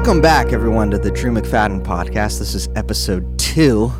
Welcome 0.00 0.22
back, 0.22 0.54
everyone, 0.54 0.90
to 0.92 0.98
the 0.98 1.10
Drew 1.10 1.30
McFadyen 1.30 1.84
podcast. 1.84 2.38
This 2.38 2.54
is 2.54 2.70
episode 2.74 3.38
two, 3.38 3.92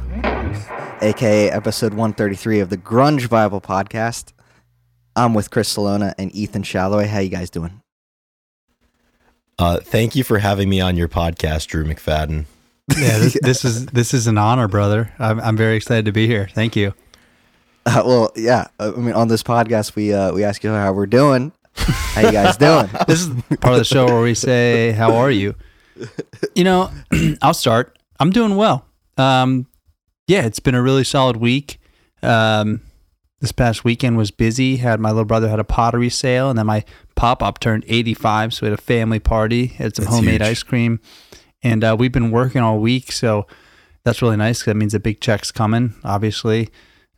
aka 1.03 1.51
episode 1.51 1.93
133 1.93 2.61
of 2.61 2.71
the 2.71 2.79
Grunge 2.79 3.29
Bible 3.29 3.61
podcast. 3.61 4.33
I'm 5.15 5.34
with 5.34 5.51
Chris 5.51 5.69
Salona 5.69 6.15
and 6.16 6.34
Ethan 6.34 6.62
Shalloway. 6.62 7.07
How 7.07 7.19
you 7.19 7.29
guys 7.29 7.51
doing? 7.51 7.83
Uh, 9.59 9.80
thank 9.80 10.16
you 10.16 10.24
for 10.24 10.38
having 10.38 10.71
me 10.71 10.80
on 10.80 10.97
your 10.97 11.07
podcast, 11.07 11.66
Drew 11.66 11.84
McFadyen. 11.84 12.46
Yeah, 12.96 13.19
this, 13.19 13.38
this 13.43 13.65
is 13.66 13.87
this 13.88 14.15
is 14.15 14.27
an 14.27 14.38
honor, 14.38 14.69
brother. 14.69 15.12
I'm 15.19 15.38
I'm 15.41 15.57
very 15.57 15.77
excited 15.77 16.07
to 16.07 16.12
be 16.12 16.27
here. 16.27 16.48
Thank 16.51 16.77
you. 16.77 16.95
Uh, 17.85 18.02
well, 18.07 18.32
yeah. 18.37 18.69
uh, 18.80 18.93
I 18.96 18.98
mean, 18.98 19.15
on 19.15 19.29
this 19.29 19.43
podcast, 19.43 19.95
we 19.95 20.15
uh, 20.15 20.32
we 20.32 20.45
ask 20.45 20.65
you 20.65 20.71
how 20.71 20.95
we're 20.95 21.05
doing. 21.05 21.52
How 21.74 22.23
you 22.23 22.32
guys 22.32 22.57
doing? 22.57 22.88
This 23.07 23.21
is 23.21 23.29
part 23.60 23.74
of 23.74 23.80
the 23.80 23.85
show 23.85 24.07
where 24.07 24.23
we 24.23 24.35
say, 24.35 24.93
"How 24.93 25.15
are 25.16 25.30
you?" 25.30 25.55
You 26.54 26.64
know, 26.64 26.90
I'll 27.42 27.54
start. 27.54 27.98
I'm 28.18 28.30
doing 28.30 28.56
well. 28.56 28.86
Um, 29.16 29.66
yeah, 30.26 30.45
it's 30.46 30.60
been 30.60 30.74
a 30.74 30.82
really 30.82 31.04
solid 31.04 31.36
week. 31.36 31.78
Um, 32.23 32.80
this 33.40 33.52
past 33.52 33.84
weekend 33.84 34.16
was 34.18 34.30
busy. 34.30 34.76
Had 34.76 35.00
my 35.00 35.09
little 35.10 35.24
brother 35.24 35.48
had 35.48 35.59
a 35.59 35.64
pottery 35.64 36.10
sale, 36.10 36.50
and 36.50 36.59
then 36.59 36.66
my 36.66 36.84
pop 37.16 37.42
up 37.42 37.59
turned 37.60 37.84
85, 37.88 38.52
so 38.54 38.66
we 38.66 38.70
had 38.70 38.79
a 38.79 38.82
family 38.82 39.18
party. 39.18 39.66
Had 39.66 39.96
some 39.96 40.04
That's 40.04 40.16
homemade 40.16 40.40
huge. 40.42 40.51
ice 40.51 40.62
cream, 40.62 41.01
and 41.62 41.82
uh, 41.82 41.96
we've 41.98 42.12
been 42.12 42.30
working 42.30 42.60
all 42.60 42.79
week, 42.79 43.12
so 43.12 43.46
that's 44.04 44.20
really 44.23 44.37
nice. 44.37 44.59
'cause 44.60 44.66
that 44.66 44.76
means 44.76 44.95
a 44.95 45.01
big 45.01 45.20
check's 45.20 45.51
coming. 45.51 45.95
Obviously, 46.04 46.68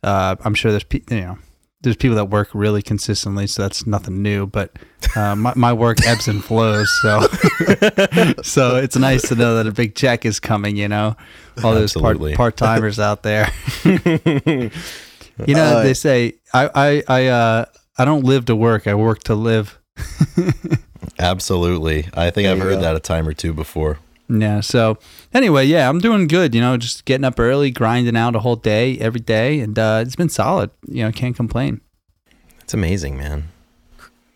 uh, 0.01 0.35
I'm 0.45 0.53
sure 0.53 0.71
there's 0.71 0.85
you 0.91 1.01
know 1.21 1.37
there's 1.83 1.95
people 1.97 2.15
that 2.15 2.25
work 2.25 2.49
really 2.53 2.81
consistently, 2.81 3.45
so 3.45 3.61
that's 3.61 3.85
nothing 3.85 4.21
new. 4.21 4.47
But 4.47 4.71
uh, 5.15 5.35
my 5.35 5.53
my 5.55 5.73
work 5.73 5.97
ebbs 6.07 6.27
and 6.27 6.43
flows, 6.43 6.89
so 7.01 7.21
so 8.41 8.77
it's 8.77 8.95
nice 8.95 9.27
to 9.29 9.35
know 9.35 9.55
that 9.57 9.67
a 9.67 9.71
big 9.71 9.93
check 9.95 10.25
is 10.25 10.39
coming. 10.39 10.75
You 10.77 10.87
know, 10.87 11.15
all 11.63 11.73
those 11.73 11.93
part 11.93 12.15
Absolutely. 12.15 12.35
part 12.35 12.57
timers 12.57 12.99
out 12.99 13.23
there. 13.23 13.51
you 13.85 14.71
know, 15.55 15.77
Uh, 15.77 15.83
they 15.83 15.93
say 15.93 16.33
I 16.53 16.69
I 16.73 17.03
I 17.07 17.27
uh 17.27 17.65
I 17.97 18.05
don't 18.05 18.23
live 18.23 18.45
to 18.45 18.55
work. 18.55 18.87
I 18.87 18.95
work 18.95 19.23
to 19.23 19.35
live. 19.35 19.77
Absolutely. 21.19 22.07
I 22.13 22.31
think 22.31 22.47
I've 22.47 22.59
heard 22.59 22.75
go. 22.75 22.81
that 22.81 22.95
a 22.95 22.99
time 22.99 23.27
or 23.27 23.33
two 23.33 23.53
before. 23.53 23.99
Yeah. 24.29 24.61
So 24.61 24.97
anyway, 25.33 25.65
yeah, 25.65 25.89
I'm 25.89 25.99
doing 25.99 26.27
good. 26.27 26.55
You 26.55 26.61
know, 26.61 26.77
just 26.77 27.05
getting 27.05 27.25
up 27.25 27.39
early, 27.39 27.71
grinding 27.71 28.15
out 28.15 28.35
a 28.35 28.39
whole 28.39 28.55
day 28.55 28.97
every 28.99 29.19
day, 29.19 29.59
and 29.59 29.77
uh, 29.77 30.03
it's 30.05 30.15
been 30.15 30.29
solid. 30.29 30.71
You 30.87 31.03
know, 31.03 31.11
can't 31.11 31.35
complain. 31.35 31.81
It's 32.61 32.73
amazing, 32.73 33.17
man. 33.17 33.49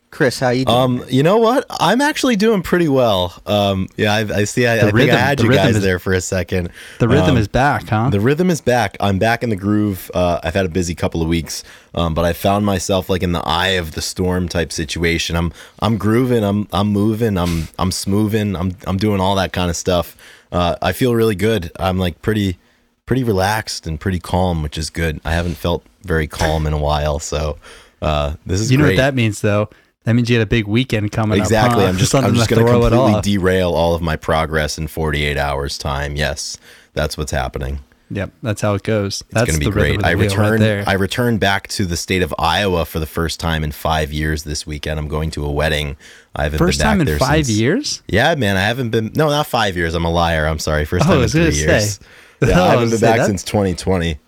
Chris, 0.09 0.39
how 0.39 0.49
you 0.49 0.63
doing? 0.63 0.77
Um, 0.77 1.03
you 1.09 1.21
know 1.21 1.37
what? 1.37 1.65
I'm 1.69 1.99
actually 1.99 2.37
doing 2.37 2.63
pretty 2.63 2.87
well. 2.87 3.39
Um, 3.45 3.87
yeah, 3.97 4.13
I, 4.13 4.19
I 4.19 4.43
see. 4.45 4.65
I, 4.65 4.87
I 4.87 4.91
think 4.91 5.11
I 5.11 5.17
had 5.17 5.41
you 5.41 5.51
guys 5.51 5.75
is- 5.75 5.83
there 5.83 5.99
for 5.99 6.13
a 6.13 6.21
second. 6.21 6.69
The 6.99 7.07
rhythm 7.09 7.31
Um, 7.31 7.37
is 7.37 7.47
back, 7.49 7.89
huh? 7.89 8.09
The 8.09 8.21
rhythm 8.21 8.49
is 8.49 8.61
back. 8.61 8.95
I'm 9.01 9.19
back 9.19 9.43
in 9.43 9.49
the 9.49 9.55
groove. 9.57 10.09
Uh, 10.13 10.39
I've 10.43 10.53
had 10.53 10.65
a 10.65 10.69
busy 10.69 10.95
couple 10.95 11.21
of 11.21 11.27
weeks, 11.27 11.63
um, 11.93 12.13
but 12.13 12.23
I 12.23 12.31
found 12.33 12.65
myself 12.65 13.09
like 13.09 13.21
in 13.21 13.33
the 13.33 13.41
eye 13.45 13.75
of 13.79 13.91
the 13.91 14.01
storm 14.01 14.47
type 14.47 14.71
situation. 14.71 15.35
I'm 15.35 15.51
I'm 15.79 15.97
grooving. 15.97 16.43
I'm 16.43 16.67
I'm 16.71 16.87
moving. 16.87 17.37
I'm 17.37 17.67
I'm 17.77 17.91
smoothing. 17.91 18.55
I'm 18.55 18.77
I'm 18.87 18.97
doing 18.97 19.19
all 19.19 19.35
that 19.35 19.51
kind 19.51 19.69
of 19.69 19.75
stuff. 19.75 20.15
Uh, 20.53 20.77
I 20.81 20.93
feel 20.93 21.15
really 21.15 21.35
good. 21.35 21.69
I'm 21.77 21.99
like 21.99 22.21
pretty 22.21 22.57
pretty 23.05 23.25
relaxed 23.25 23.85
and 23.85 23.99
pretty 23.99 24.19
calm, 24.19 24.63
which 24.63 24.77
is 24.77 24.89
good. 24.89 25.19
I 25.25 25.33
haven't 25.33 25.55
felt 25.55 25.83
very 26.03 26.27
calm 26.27 26.65
in 26.65 26.71
a 26.71 26.77
while, 26.79 27.19
so 27.19 27.57
uh, 28.01 28.35
this 28.45 28.61
is 28.61 28.71
you 28.71 28.77
know 28.77 28.85
great. 28.85 28.93
what 28.95 29.01
that 29.01 29.13
means, 29.13 29.41
though. 29.41 29.69
That 30.07 30.13
means 30.13 30.29
you 30.29 30.37
had 30.37 30.43
a 30.47 30.49
big 30.49 30.67
weekend 30.67 31.11
coming 31.11 31.37
Exactly. 31.37 31.83
up. 31.83 31.87
huh? 31.87 31.89
I'm 31.89 31.97
just 31.97 32.15
I'm 32.15 32.33
just 32.33 32.49
going 32.49 32.65
to 32.65 32.71
completely 32.71 33.19
derail 33.21 33.73
all 33.73 33.93
of 33.93 34.01
my 34.01 34.15
progress 34.15 34.77
in 34.77 34.87
48 34.87 35.35
hours 35.37 35.77
time. 35.77 36.15
Yes, 36.15 36.57
that's 36.93 37.17
what's 37.17 37.31
happening. 37.33 37.79
Yep, 38.09 38.31
that's 38.41 38.61
how 38.61 38.73
it 38.73 38.83
goes. 38.83 39.19
It's 39.19 39.33
that's 39.33 39.47
going 39.51 39.59
to 39.59 39.65
be 39.65 39.69
great. 39.69 40.05
I 40.05 40.11
return. 40.11 40.61
right. 40.61 40.87
I 40.87 40.93
returned 40.93 41.41
back 41.41 41.67
to 41.67 41.85
the 41.85 41.97
state 41.97 42.21
of 42.21 42.33
Iowa 42.39 42.85
for 42.85 42.99
the 42.99 43.05
first 43.05 43.37
time 43.41 43.65
in 43.65 43.73
five 43.73 44.13
years 44.13 44.43
this 44.43 44.65
weekend. 44.65 44.97
I'm 44.97 45.09
going 45.09 45.29
to 45.31 45.43
a 45.43 45.51
wedding. 45.51 45.97
I 46.33 46.43
haven't 46.43 46.57
First 46.59 46.77
been 46.79 46.85
back 46.85 46.91
time 46.93 47.01
in 47.01 47.05
there 47.05 47.19
five 47.19 47.45
since- 47.47 47.59
years. 47.59 48.01
Yeah, 48.07 48.33
man, 48.35 48.55
I 48.55 48.61
haven't 48.61 48.91
been. 48.91 49.11
No, 49.13 49.27
not 49.27 49.45
five 49.45 49.75
years. 49.75 49.93
I'm 49.93 50.05
a 50.05 50.09
liar. 50.09 50.47
I'm 50.47 50.59
sorry. 50.59 50.85
First 50.85 51.05
Oh, 51.05 51.15
time 51.15 51.23
in 51.23 51.27
three 51.27 51.41
years. 51.53 51.95
say. 51.95 52.05
Yeah, 52.47 52.61
I 52.61 52.67
I 52.67 52.69
haven't 52.69 52.91
been 52.91 52.99
back 53.01 53.17
that- 53.17 53.25
since 53.25 53.43
2020. 53.43 54.19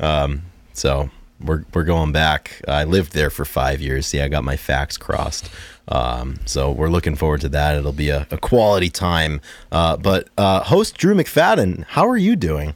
Um, 0.00 0.42
so 0.72 1.08
we're 1.44 1.64
we're 1.72 1.84
going 1.84 2.12
back. 2.12 2.60
I 2.66 2.84
lived 2.84 3.12
there 3.12 3.30
for 3.30 3.44
five 3.44 3.80
years. 3.80 4.06
See, 4.06 4.20
I 4.20 4.28
got 4.28 4.44
my 4.44 4.56
facts 4.56 4.96
crossed. 4.96 5.50
Um, 5.88 6.40
so 6.44 6.70
we're 6.70 6.90
looking 6.90 7.16
forward 7.16 7.40
to 7.42 7.48
that. 7.50 7.76
It'll 7.76 7.92
be 7.92 8.10
a, 8.10 8.26
a 8.30 8.36
quality 8.38 8.90
time. 8.90 9.40
Uh, 9.72 9.96
but 9.96 10.28
uh, 10.36 10.60
host 10.64 10.98
Drew 10.98 11.14
McFadyen, 11.14 11.84
how 11.84 12.06
are 12.08 12.16
you 12.16 12.36
doing? 12.36 12.74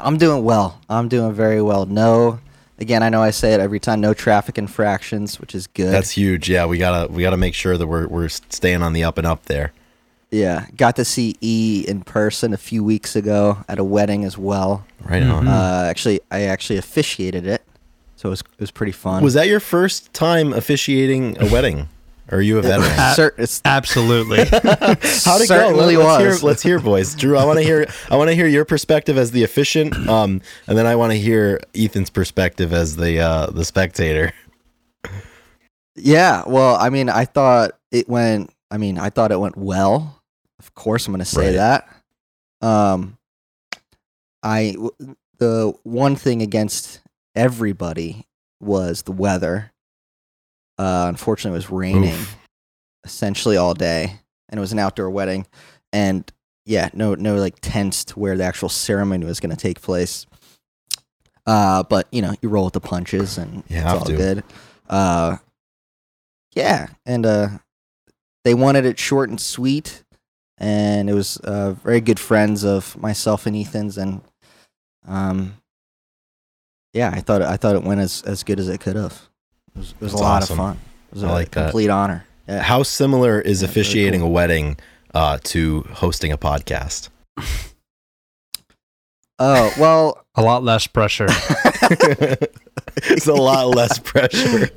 I'm 0.00 0.16
doing 0.16 0.42
well. 0.44 0.80
I'm 0.88 1.08
doing 1.08 1.32
very 1.34 1.60
well. 1.60 1.84
No, 1.86 2.40
again, 2.78 3.02
I 3.02 3.08
know 3.10 3.22
I 3.22 3.30
say 3.30 3.52
it 3.52 3.60
every 3.60 3.78
time. 3.78 4.00
No 4.00 4.14
traffic 4.14 4.56
infractions, 4.58 5.38
which 5.38 5.54
is 5.54 5.66
good. 5.66 5.92
That's 5.92 6.10
huge. 6.12 6.48
Yeah, 6.48 6.66
we 6.66 6.78
gotta 6.78 7.12
we 7.12 7.22
gotta 7.22 7.36
make 7.36 7.54
sure 7.54 7.76
that 7.76 7.86
we're 7.86 8.08
we're 8.08 8.28
staying 8.28 8.82
on 8.82 8.94
the 8.94 9.04
up 9.04 9.18
and 9.18 9.26
up 9.26 9.44
there. 9.44 9.72
yeah. 10.30 10.66
Got 10.76 10.96
to 10.96 11.04
see 11.04 11.36
E 11.42 11.84
in 11.86 12.00
person 12.02 12.54
a 12.54 12.56
few 12.56 12.82
weeks 12.82 13.14
ago 13.14 13.58
at 13.68 13.78
a 13.78 13.84
wedding 13.84 14.24
as 14.24 14.38
well. 14.38 14.86
Right 15.04 15.22
on. 15.22 15.46
Uh, 15.46 15.86
actually, 15.88 16.20
I 16.30 16.42
actually 16.42 16.78
officiated 16.78 17.46
it, 17.46 17.62
so 18.22 18.28
it 18.28 18.30
was 18.30 18.40
it 18.40 18.60
was 18.60 18.70
pretty 18.70 18.92
fun. 18.92 19.22
Was 19.22 19.34
that 19.34 19.48
your 19.48 19.60
first 19.60 20.12
time 20.14 20.52
officiating 20.52 21.36
a 21.42 21.50
wedding? 21.50 21.88
Or 22.30 22.38
are 22.38 22.40
you 22.40 22.58
a 22.58 22.62
veteran? 22.62 23.14
Cer- 23.14 23.34
it's- 23.36 23.60
Absolutely. 23.64 24.38
How'd 24.44 24.62
it 24.62 25.48
certainly 25.48 25.94
go? 25.94 26.00
Let, 26.00 26.18
us 26.18 26.20
was. 26.22 26.40
Hear, 26.40 26.48
let's 26.48 26.62
hear, 26.62 26.78
boys. 26.78 27.14
Drew, 27.16 27.36
I 27.36 27.44
want 27.44 27.58
to 27.58 27.64
hear. 27.64 27.86
I 28.10 28.16
want 28.16 28.30
to 28.30 28.34
hear 28.34 28.46
your 28.46 28.64
perspective 28.64 29.18
as 29.18 29.32
the 29.32 29.42
officiant, 29.42 29.94
um, 30.08 30.40
and 30.68 30.78
then 30.78 30.86
I 30.86 30.94
want 30.96 31.12
to 31.12 31.18
hear 31.18 31.60
Ethan's 31.74 32.08
perspective 32.10 32.72
as 32.72 32.96
the 32.96 33.18
uh, 33.18 33.46
the 33.50 33.64
spectator. 33.64 34.32
yeah. 35.96 36.44
Well, 36.46 36.76
I 36.76 36.88
mean, 36.90 37.08
I 37.10 37.24
thought 37.24 37.72
it 37.90 38.08
went. 38.08 38.50
I 38.70 38.78
mean, 38.78 38.98
I 38.98 39.10
thought 39.10 39.32
it 39.32 39.40
went 39.40 39.56
well. 39.58 40.22
Of 40.58 40.74
course, 40.74 41.06
I'm 41.06 41.12
going 41.12 41.18
to 41.18 41.24
say 41.26 41.48
Right. 41.56 41.82
that. 42.62 42.66
Um, 42.66 43.18
I 44.42 44.72
w- 44.72 45.16
the 45.38 45.74
one 45.82 46.16
thing 46.16 46.40
against 46.40 47.00
everybody 47.34 48.26
was 48.60 49.02
the 49.02 49.12
weather. 49.12 49.72
Uh, 50.78 51.06
unfortunately, 51.08 51.54
it 51.56 51.58
was 51.58 51.70
raining 51.70 52.14
Oof. 52.14 52.36
essentially 53.04 53.56
all 53.56 53.74
day, 53.74 54.18
and 54.48 54.58
it 54.58 54.60
was 54.60 54.72
an 54.72 54.78
outdoor 54.78 55.10
wedding, 55.10 55.46
and 55.92 56.30
yeah, 56.64 56.88
no, 56.94 57.14
no 57.14 57.36
like 57.36 57.56
tents 57.60 58.04
to 58.06 58.18
where 58.18 58.36
the 58.36 58.44
actual 58.44 58.68
ceremony 58.68 59.26
was 59.26 59.40
going 59.40 59.50
to 59.54 59.56
take 59.56 59.80
place. 59.80 60.26
Uh, 61.46 61.82
but 61.82 62.06
you 62.12 62.22
know, 62.22 62.34
you 62.40 62.48
roll 62.48 62.64
with 62.64 62.74
the 62.74 62.80
punches, 62.80 63.36
and 63.38 63.64
You 63.68 63.78
it's 63.78 63.86
all 63.86 64.04
to. 64.04 64.16
good. 64.16 64.44
Uh, 64.88 65.36
yeah, 66.54 66.88
and 67.06 67.26
uh, 67.26 67.48
they 68.44 68.54
wanted 68.54 68.84
it 68.84 68.98
short 68.98 69.28
and 69.28 69.40
sweet, 69.40 70.04
and 70.58 71.10
it 71.10 71.14
was 71.14 71.36
uh, 71.38 71.72
very 71.72 72.00
good 72.00 72.20
friends 72.20 72.64
of 72.64 72.96
myself 72.96 73.46
and 73.46 73.56
Ethan's, 73.56 73.98
and 73.98 74.20
um, 75.06 75.54
yeah, 76.92 77.10
I 77.14 77.20
thought 77.20 77.42
I 77.42 77.56
thought 77.56 77.76
it 77.76 77.82
went 77.84 78.00
as 78.00 78.22
as 78.22 78.42
good 78.42 78.58
as 78.60 78.68
it 78.68 78.80
could 78.80 78.96
have. 78.96 79.28
It 79.74 79.78
was, 79.78 79.90
it 79.92 80.00
was 80.00 80.12
a 80.14 80.18
lot 80.18 80.42
awesome. 80.42 80.60
of 80.60 80.66
fun. 80.66 80.78
It 81.10 81.14
was 81.14 81.24
I 81.24 81.28
a 81.28 81.32
like 81.32 81.50
that. 81.52 81.64
complete 81.64 81.88
honor. 81.90 82.24
Yeah. 82.48 82.62
How 82.62 82.82
similar 82.82 83.40
is 83.40 83.62
Yeah, 83.62 83.68
very 83.68 83.70
officiating 83.80 84.20
cool. 84.20 84.28
a 84.28 84.32
wedding 84.32 84.76
uh, 85.14 85.38
to 85.44 85.82
hosting 85.92 86.32
a 86.32 86.38
podcast? 86.38 87.08
Oh 89.38 89.72
well, 89.78 90.24
a 90.36 90.42
lot 90.42 90.62
less 90.62 90.86
pressure. 90.86 91.26
it's 92.96 93.26
a 93.26 93.32
lot 93.34 93.68
less 93.74 93.98
pressure. 93.98 94.70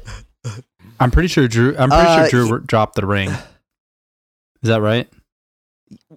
I'm 1.00 1.12
pretty 1.12 1.28
sure 1.28 1.48
Drew. 1.48 1.76
I'm 1.78 1.90
pretty 1.90 2.04
Uh, 2.04 2.28
sure 2.30 2.48
Drew 2.48 2.60
dropped 2.62 2.96
the 2.96 3.06
ring. 3.06 3.30
Is 3.30 4.70
that 4.70 4.82
right? 4.82 5.08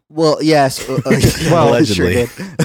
well, 0.08 0.38
yes. 0.42 0.86
Well, 0.88 1.00
I 1.04 1.18
sure 1.20 1.58
allegedly. 1.58 2.14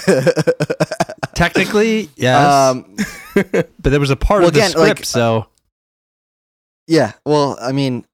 did. 0.05 1.02
Technically, 1.35 2.09
yes. 2.15 2.45
Um, 2.45 2.95
but 3.51 3.69
there 3.79 3.99
was 3.99 4.09
a 4.09 4.15
part 4.15 4.41
well, 4.41 4.49
of 4.49 4.53
the 4.53 4.59
again, 4.59 4.71
like, 4.73 4.97
script, 4.97 5.05
so 5.05 5.47
yeah. 6.87 7.13
Well, 7.25 7.57
I 7.61 7.71
mean, 7.71 8.05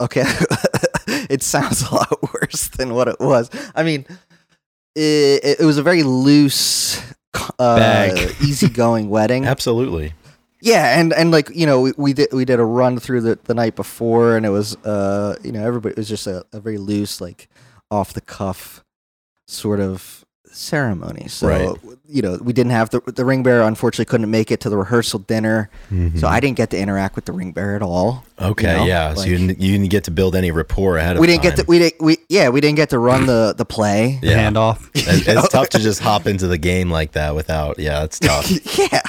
okay, 0.00 0.24
it 1.06 1.42
sounds 1.42 1.82
a 1.82 1.94
lot 1.94 2.34
worse 2.34 2.68
than 2.68 2.94
what 2.94 3.08
it 3.08 3.20
was. 3.20 3.50
I 3.74 3.82
mean, 3.82 4.06
it, 4.94 5.58
it 5.60 5.64
was 5.64 5.78
a 5.78 5.82
very 5.82 6.02
loose, 6.02 7.02
uh, 7.58 8.10
easygoing 8.40 9.08
wedding. 9.10 9.46
Absolutely. 9.46 10.12
Yeah, 10.60 10.98
and 10.98 11.12
and 11.12 11.30
like 11.30 11.50
you 11.54 11.66
know, 11.66 11.80
we, 11.80 11.92
we 11.96 12.12
did 12.12 12.32
we 12.32 12.44
did 12.44 12.58
a 12.58 12.64
run 12.64 12.98
through 12.98 13.20
the, 13.20 13.38
the 13.44 13.54
night 13.54 13.76
before, 13.76 14.36
and 14.36 14.44
it 14.44 14.50
was 14.50 14.76
uh 14.84 15.36
you 15.42 15.52
know 15.52 15.64
everybody 15.64 15.92
it 15.92 15.98
was 15.98 16.08
just 16.08 16.26
a, 16.26 16.44
a 16.52 16.60
very 16.60 16.78
loose 16.78 17.20
like 17.20 17.48
off 17.90 18.12
the 18.12 18.20
cuff 18.20 18.84
sort 19.46 19.80
of 19.80 20.17
ceremony. 20.58 21.26
So 21.28 21.46
Right. 21.48 21.76
you 22.08 22.22
know, 22.22 22.38
we 22.42 22.52
didn't 22.52 22.72
have 22.72 22.90
the 22.90 23.00
the 23.06 23.24
ring 23.24 23.42
bearer. 23.42 23.62
Unfortunately, 23.62 24.04
couldn't 24.04 24.30
make 24.30 24.50
it 24.50 24.60
to 24.60 24.70
the 24.70 24.76
rehearsal 24.76 25.20
dinner, 25.20 25.70
so 26.16 26.26
I 26.26 26.40
didn't 26.40 26.56
get 26.56 26.70
to 26.70 26.78
interact 26.78 27.16
with 27.16 27.24
the 27.26 27.32
ring 27.32 27.52
bearer 27.52 27.76
at 27.76 27.82
all. 27.82 28.24
Mm-hmm. 28.38 28.50
Okay, 28.52 28.72
you 28.72 28.78
know, 28.78 28.84
yeah. 28.86 29.14
so 29.14 29.24
you 29.24 29.36
didn't, 29.38 29.60
you 29.60 29.72
didn't 29.72 29.90
get 29.90 30.04
to 30.04 30.10
build 30.10 30.34
any 30.36 30.50
rapport 30.50 30.96
ahead 30.98 31.12
of 31.12 31.16
time. 31.16 31.20
we 31.22 31.26
didn't 31.26 31.42
time. 31.42 31.50
get 31.56 31.64
to 31.64 31.64
we 31.68 31.78
didn't 31.78 32.02
we 32.02 32.16
yeah 32.28 32.48
we 32.48 32.60
didn't 32.60 32.76
get 32.76 32.90
to 32.90 32.98
run 32.98 33.26
the 33.26 33.54
the 33.56 33.64
play. 33.64 34.18
Yeah. 34.22 34.50
Handoff. 34.50 34.88
It- 34.94 35.28
it's 35.28 35.48
tough 35.48 35.68
to 35.70 35.78
just 35.78 36.00
hop 36.00 36.26
into 36.26 36.46
the 36.46 36.58
game 36.58 36.90
like 36.90 37.12
that 37.12 37.34
without. 37.34 37.78
Yeah, 37.78 38.04
it's 38.04 38.18
tough. 38.30 38.50
yeah. 38.78 39.00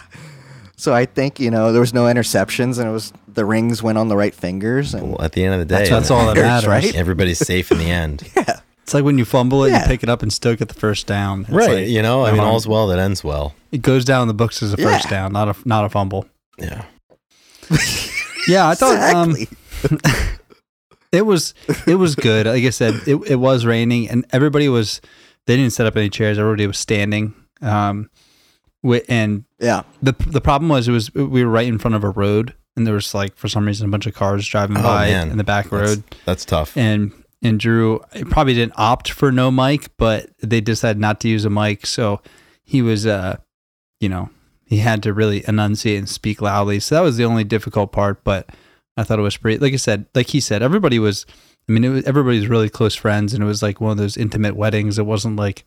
So 0.75 0.93
I 0.93 1.05
think 1.05 1.39
you 1.39 1.51
know 1.51 1.71
there 1.71 1.81
was 1.81 1.93
no 1.93 2.03
interceptions 2.05 2.79
and 2.79 2.87
it 2.87 2.91
was 2.93 3.11
the 3.27 3.43
rings 3.45 3.83
went 3.83 3.97
on 3.97 4.07
the 4.07 4.15
right 4.17 4.33
fingers 4.33 4.93
and 4.93 5.09
well, 5.11 5.21
at 5.21 5.33
the 5.33 5.43
end 5.43 5.53
of 5.53 5.59
the 5.59 5.65
day, 5.65 5.89
That's 5.89 6.09
all 6.11 6.25
that 6.27 6.35
matters, 6.35 6.67
matters. 6.67 6.85
right? 6.85 6.95
everybody's 6.95 7.39
safe 7.39 7.71
in 7.71 7.77
the 7.77 7.89
end. 7.91 8.23
yeah. 8.35 8.59
It's 8.89 8.95
like 8.95 9.03
when 9.03 9.19
you 9.19 9.25
fumble 9.25 9.65
it, 9.65 9.69
Yeah. 9.69 9.81
you 9.83 9.88
pick 9.88 10.01
it 10.01 10.09
up 10.09 10.24
and 10.24 10.33
still 10.33 10.56
get 10.56 10.68
the 10.68 10.74
first 10.74 11.06
down. 11.06 11.41
It's 11.41 11.51
right. 11.51 11.69
like, 11.69 11.88
you 11.89 12.01
know, 12.01 12.25
I 12.25 12.31
mean, 12.31 12.41
all's 12.41 12.68
well 12.68 12.88
that 12.88 12.97
ends 12.97 13.24
well. 13.24 13.53
it 13.71 13.83
goes 13.83 14.03
down 14.03 14.24
in 14.24 14.27
the 14.27 14.33
books 14.33 14.63
as 14.63 14.74
a 14.74 14.77
first 14.77 15.06
Yeah. 15.06 15.12
down, 15.12 15.31
not 15.33 15.47
a 15.47 15.56
not 15.63 15.86
a 15.86 15.89
fumble. 15.89 16.25
Yeah. 16.57 16.86
Yeah, 18.47 18.68
I 18.68 18.74
thought 18.74 18.97
um, 19.15 19.36
it 21.12 21.24
was 21.24 21.53
it 21.86 21.95
was 21.95 22.15
good. 22.15 22.47
Like 22.47 22.63
I 22.63 22.71
said, 22.71 22.95
it, 23.06 23.15
it 23.30 23.36
was 23.36 23.63
raining 23.63 24.09
and 24.09 24.25
everybody 24.31 24.68
was 24.69 25.01
they 25.45 25.56
didn't 25.56 25.74
set 25.74 25.85
up 25.85 25.95
any 25.95 26.09
chairs. 26.09 26.39
Everybody 26.39 26.65
was 26.65 26.80
standing. 26.80 27.35
Um, 27.62 28.09
and 29.07 29.44
yeah. 29.59 29.83
the 30.01 30.13
the 30.25 30.42
problem 30.42 30.69
was 30.69 30.88
it 30.88 30.92
was 30.92 31.13
we 31.13 31.44
were 31.45 31.51
right 31.51 31.68
in 31.68 31.77
front 31.77 31.94
of 31.94 32.03
a 32.03 32.09
road 32.09 32.56
and 32.75 32.88
there 32.88 32.95
was 32.95 33.13
like 33.13 33.35
for 33.35 33.47
some 33.47 33.68
reason 33.68 33.88
a 33.88 33.92
bunch 33.92 34.07
of 34.07 34.15
cars 34.15 34.47
driving 34.47 34.77
Oh, 34.77 34.81
by 34.81 35.09
man. 35.09 35.30
in 35.30 35.38
the 35.38 35.44
back 35.44 35.69
That's, 35.69 35.89
road 35.97 36.03
that's 36.25 36.45
tough. 36.45 36.75
and 36.75 37.12
and 37.41 37.59
Drew 37.59 38.00
probably 38.30 38.53
didn't 38.53 38.74
opt 38.77 39.12
for 39.12 39.31
no 39.31 39.50
mic, 39.51 39.89
but 39.97 40.30
they 40.41 40.62
decided 40.62 41.00
not 41.00 41.19
to 41.21 41.27
use 41.30 41.45
a 41.45 41.50
mic, 41.50 41.86
so 41.86 42.21
he 42.63 42.81
was 42.81 43.06
uh 43.07 43.38
you 44.00 44.09
know 44.09 44.30
he 44.65 44.77
had 44.77 45.01
to 45.03 45.13
really 45.13 45.44
enunciate 45.47 45.97
and 45.97 46.07
speak 46.09 46.41
loudly. 46.41 46.80
So 46.80 46.95
that 46.95 47.01
was 47.01 47.18
the 47.18 47.25
only 47.25 47.44
difficult 47.44 47.91
part, 47.91 48.24
but 48.24 48.50
I 48.95 49.03
thought 49.03 49.18
it 49.19 49.24
was 49.24 49.38
pretty. 49.38 49.57
Like 49.57 49.74
I 49.74 49.77
said, 49.77 50.06
like 50.13 50.27
he 50.27 50.39
said, 50.39 50.62
everybody 50.62 51.00
was. 51.00 51.25
I 51.68 51.71
mean, 51.71 51.83
it 51.83 51.89
was, 51.89 52.03
everybody's 52.06 52.47
really 52.47 52.69
close 52.69 52.95
friends, 52.95 53.33
and 53.33 53.44
it 53.44 53.47
was 53.47 53.62
like 53.63 53.80
one 53.80 53.92
of 53.92 53.97
those 53.97 54.18
intimate 54.18 54.56
weddings. 54.56 54.97
It 55.00 55.06
wasn't 55.06 55.35
like 55.38 55.65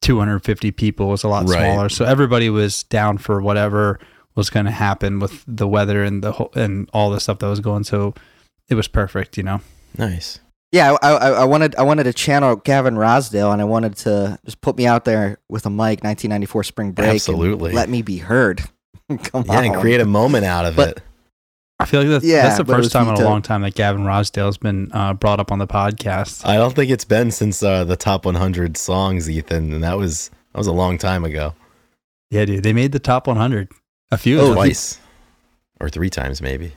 250 0.00 0.70
people; 0.72 1.06
it 1.08 1.10
was 1.10 1.24
a 1.24 1.28
lot 1.28 1.48
Right. 1.48 1.58
smaller. 1.60 1.88
So 1.88 2.04
everybody 2.04 2.50
was 2.50 2.82
down 2.84 3.18
for 3.18 3.40
whatever 3.40 3.98
was 4.34 4.50
going 4.50 4.66
to 4.66 4.72
happen 4.72 5.20
with 5.20 5.44
the 5.46 5.68
weather 5.68 6.02
and 6.02 6.22
the 6.22 6.32
whole, 6.32 6.50
and 6.54 6.88
all 6.92 7.10
the 7.10 7.20
stuff 7.20 7.38
that 7.38 7.46
was 7.46 7.60
going. 7.60 7.84
So 7.84 8.14
it 8.68 8.74
was 8.74 8.88
perfect, 8.88 9.36
you 9.36 9.42
know. 9.44 9.60
Nice. 9.96 10.40
Yeah, 10.74 10.96
I, 11.02 11.10
I, 11.12 11.28
I 11.30 11.44
wanted 11.44 11.76
I 11.76 11.82
wanted 11.82 12.04
to 12.04 12.12
channel 12.12 12.56
Gavin 12.56 12.96
Rossdale, 12.96 13.52
and 13.52 13.62
I 13.62 13.64
wanted 13.64 13.96
to 13.98 14.40
just 14.44 14.60
put 14.60 14.76
me 14.76 14.86
out 14.88 15.04
there 15.04 15.38
with 15.48 15.66
a 15.66 15.70
mic, 15.70 16.02
1994 16.02 16.64
spring 16.64 16.90
break, 16.90 17.06
and 17.06 17.14
Absolutely. 17.14 17.72
let 17.72 17.88
me 17.88 18.02
be 18.02 18.18
heard. 18.18 18.60
Come 19.08 19.44
Yeah, 19.46 19.58
on, 19.58 19.64
and 19.66 19.74
create 19.76 20.00
a 20.00 20.04
moment 20.04 20.44
out 20.44 20.64
of 20.66 20.74
But- 20.74 20.88
it. 20.98 21.02
I 21.78 21.86
feel 21.86 22.00
like 22.00 22.08
that's, 22.08 22.24
Yeah, 22.24 22.42
that's 22.42 22.56
the 22.58 22.64
but 22.64 22.74
it 22.74 22.76
was 22.78 22.86
first 22.86 22.92
time 22.92 23.08
in 23.08 23.14
a 23.14 23.18
to- 23.18 23.24
long 23.24 23.42
time 23.42 23.62
that 23.62 23.74
Gavin 23.74 24.02
Rossdale's 24.02 24.58
been 24.58 24.90
uh, 24.92 25.12
brought 25.14 25.38
up 25.40 25.50
on 25.52 25.58
the 25.58 25.66
podcast. 25.66 26.44
I 26.46 26.54
don't 26.56 26.74
think 26.74 26.90
it's 26.90 27.04
been 27.04 27.30
since 27.32 27.62
uh, 27.64 27.82
the 27.84 27.96
top 27.96 28.24
100 28.24 28.76
songs, 28.76 29.28
Ethan, 29.28 29.72
and 29.72 29.82
that 29.84 29.96
was 29.98 30.28
that 30.52 30.58
was 30.58 30.66
a 30.68 30.72
long 30.72 30.98
time 30.98 31.24
ago. 31.24 31.54
Yeah, 32.30 32.44
dude, 32.46 32.62
they 32.64 32.72
made 32.72 32.92
the 32.92 32.98
top 33.00 33.26
100. 33.26 33.70
A 34.12 34.16
few 34.16 34.40
Oh, 34.40 34.54
twice 34.54 34.98
or 35.80 35.88
three 35.88 36.10
times 36.10 36.40
maybe. 36.40 36.72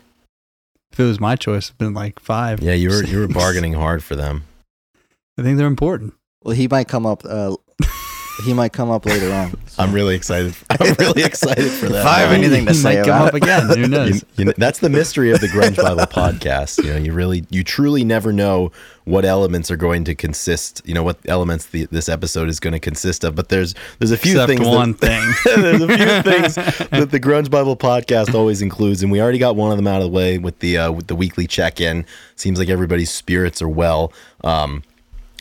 If 0.97 1.01
it 1.01 1.05
was 1.05 1.19
my 1.19 1.35
choice, 1.35 1.67
it'd 1.67 1.77
been 1.77 1.93
like 1.93 2.19
five. 2.19 2.59
Yeah, 2.59 2.73
you 2.73 2.89
were 2.89 3.03
you 3.03 3.19
were 3.19 3.27
bargaining 3.27 3.73
hard 3.73 4.03
for 4.03 4.15
them. 4.15 4.45
I 5.37 5.43
think 5.43 5.59
they're 5.59 5.67
important. 5.67 6.15
Well, 6.41 6.55
he 6.55 6.67
might 6.67 6.87
come 6.87 7.05
up. 7.05 7.23
Uh, 7.23 7.55
he 8.43 8.53
might 8.53 8.73
come 8.73 8.89
up 8.89 9.05
later 9.05 9.31
on. 9.33 9.51
so. 9.67 9.83
I'm 9.83 9.93
really 9.93 10.15
excited. 10.15 10.55
I'm 10.69 10.93
really 10.99 11.23
excited 11.23 11.69
for 11.71 11.89
that. 11.89 11.99
If 12.01 12.05
I 12.05 12.19
have 12.19 12.31
man. 12.31 12.39
anything 12.43 12.65
to 12.65 12.71
He 12.71 12.77
say 12.77 12.97
might 12.97 13.05
come 13.05 13.21
up 13.21 13.33
again. 13.33 13.67
Who 13.67 13.79
You, 13.81 13.87
knows? 13.87 14.25
you 14.37 14.45
know, 14.45 14.53
that's 14.57 14.79
the 14.79 14.89
mystery 14.89 15.31
of 15.31 15.39
the 15.41 15.47
Grunge 15.47 15.77
Bible 15.77 16.05
podcast. 16.11 16.83
You 16.83 16.91
know, 16.93 16.97
you 16.97 17.13
really, 17.13 17.45
you 17.49 17.63
truly 17.63 18.03
never 18.03 18.31
know 18.33 18.71
what 19.05 19.23
elements 19.25 19.71
are 19.71 19.77
going 19.77 20.03
to 20.05 20.15
consist. 20.15 20.81
You 20.85 20.93
know, 20.93 21.03
what 21.03 21.17
elements 21.27 21.67
the, 21.67 21.85
this 21.91 22.09
episode 22.09 22.49
is 22.49 22.59
going 22.59 22.73
to 22.73 22.79
consist 22.79 23.23
of. 23.23 23.35
But 23.35 23.49
there's 23.49 23.73
there's 23.99 24.11
a 24.11 24.17
few 24.17 24.33
Except 24.41 24.49
things. 24.49 24.67
one 24.67 24.93
that, 24.93 25.35
thing. 25.45 25.61
there's 25.61 25.81
a 25.81 25.87
few 25.87 26.31
things 26.31 26.55
that 26.89 27.11
the 27.11 27.19
Grunge 27.19 27.49
Bible 27.49 27.77
podcast 27.77 28.33
always 28.35 28.61
includes, 28.61 29.01
and 29.03 29.11
we 29.11 29.21
already 29.21 29.37
got 29.39 29.55
one 29.55 29.71
of 29.71 29.77
them 29.77 29.87
out 29.87 30.01
of 30.01 30.03
the 30.11 30.15
way 30.15 30.37
with 30.37 30.59
the 30.59 30.77
uh, 30.77 30.91
with 30.91 31.07
the 31.07 31.15
weekly 31.15 31.47
check 31.47 31.79
in. 31.79 32.05
Seems 32.35 32.59
like 32.59 32.69
everybody's 32.69 33.09
spirits 33.11 33.61
are 33.61 33.69
well. 33.69 34.11
Um, 34.43 34.83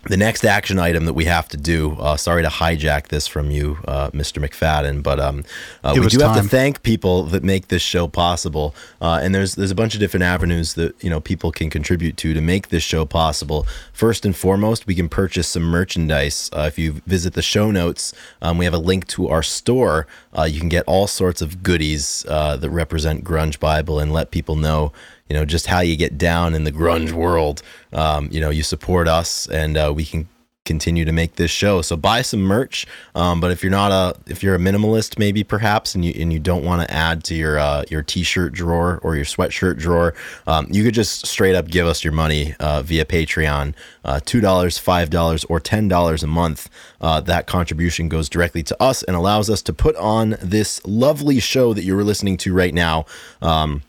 the 0.09 0.17
next 0.17 0.45
action 0.45 0.79
item 0.79 1.05
that 1.07 1.15
we 1.15 1.25
have 1.25 1.49
to 1.49 1.57
do. 1.57 1.93
Uh, 1.99 2.17
sorry 2.17 2.43
to 2.43 2.49
hijack 2.49 3.09
this 3.09 3.27
from 3.27 3.51
you, 3.51 3.79
uh, 3.87 4.11
Mr. 4.11 4.45
McFadyen, 4.45 5.03
but 5.03 5.19
um, 5.21 5.45
uh, 5.83 5.95
we 5.99 6.07
do 6.07 6.19
have 6.21 6.37
to 6.37 6.43
thank 6.43 6.83
people 6.83 7.25
that 7.25 7.43
make 7.43 7.69
this 7.69 7.83
show 7.83 8.07
possible. 8.07 8.75
Uh, 9.01 9.21
and 9.23 9.35
there's 9.35 9.55
there's 9.55 9.71
a 9.71 9.75
bunch 9.75 9.95
of 9.95 10.01
different 10.01 10.25
avenues 10.25 10.75
that 10.75 11.03
you 11.03 11.11
know 11.11 11.21
people 11.21 11.53
can 11.53 11.71
contribute 11.71 12.17
to 12.17 12.35
to 12.35 12.41
make 12.41 12.69
this 12.69 12.83
show 12.83 13.05
possible. 13.05 13.67
First 13.93 14.25
and 14.25 14.37
foremost, 14.37 14.87
we 14.87 14.95
can 14.95 15.09
purchase 15.09 15.49
some 15.49 15.65
merchandise. 15.65 16.51
Uh, 16.53 16.67
if 16.67 16.79
you 16.79 17.03
visit 17.07 17.35
the 17.35 17.43
show 17.43 17.71
notes, 17.71 18.13
um, 18.43 18.59
we 18.59 18.65
have 18.65 18.75
a 18.75 18.79
link 18.79 19.07
to 19.09 19.29
our 19.29 19.43
store. 19.43 20.07
Uh, 20.37 20.45
you 20.45 20.61
can 20.61 20.69
get 20.69 20.85
all 20.87 21.07
sorts 21.07 21.43
of 21.43 21.63
goodies 21.63 22.25
uh, 22.29 22.57
that 22.57 22.71
represent 22.71 23.25
Grunge 23.25 23.59
Bible 23.59 23.99
and 23.99 24.13
let 24.13 24.31
people 24.31 24.57
know 24.57 24.93
you 25.29 25.37
know 25.37 25.45
just 25.45 25.67
how 25.67 25.81
you 25.81 25.97
get 25.97 26.19
down 26.19 26.55
in 26.55 26.65
the 26.65 26.73
grunge 26.73 27.13
world. 27.13 27.63
Um, 27.93 28.29
you 28.31 28.41
know 28.41 28.51
you 28.51 28.63
support 28.63 29.09
us 29.09 29.49
and 29.49 29.77
uh, 29.77 29.93
we 29.95 30.05
can 30.05 30.29
continue 30.67 31.05
to 31.07 31.13
make 31.13 31.37
this 31.37 31.51
show. 31.51 31.81
So 31.81 31.97
buy 31.97 32.21
some 32.21 32.43
merch. 32.43 32.87
Um, 33.15 33.41
but 33.41 33.51
if 33.51 33.63
you're 33.63 33.71
not 33.71 33.93
a 33.93 34.19
if 34.31 34.43
you're 34.43 34.57
a 34.57 34.59
minimalist 34.59 35.19
maybe 35.19 35.43
perhaps 35.43 35.95
and 35.95 36.05
you 36.05 36.13
and 36.21 36.33
you 36.33 36.39
don't 36.39 36.65
want 36.65 36.87
to 36.87 36.95
add 36.95 37.25
to 37.25 37.35
your 37.35 37.59
uh, 37.59 37.85
your 37.89 38.03
t-shirt 38.03 38.53
drawer 38.53 38.99
or 39.03 39.17
your 39.17 39.25
sweatshirt 39.25 39.79
drawer 39.79 40.13
um, 40.47 40.67
you 40.71 40.85
could 40.85 40.95
just 40.95 41.27
straight 41.27 41.55
up 41.55 41.69
give 41.69 41.87
us 41.87 42.05
your 42.05 42.13
money 42.13 42.55
uh, 42.61 42.83
via 42.83 43.05
patreon. 43.05 43.73
Uh, 44.05 44.21
$2 44.21 44.41
$5 44.41 45.47
or 45.49 45.61
$10 45.61 46.23
a 46.23 46.27
month 46.27 46.69
uh, 47.01 47.21
that 47.21 47.47
contribution 47.47 48.09
goes 48.09 48.29
directly 48.29 48.63
to 48.63 48.83
us 48.83 49.03
and 49.05 49.17
allows 49.17 49.49
us 49.49 49.63
to 49.63 49.73
put 49.73 49.97
on 49.97 50.37
this 50.41 50.85
lovely 50.85 51.41
show 51.41 51.73
that 51.73 51.83
you're 51.83 52.05
listening 52.05 52.37
to 52.37 52.53
right 52.53 52.75
now. 52.75 53.05
Um, 53.41 53.83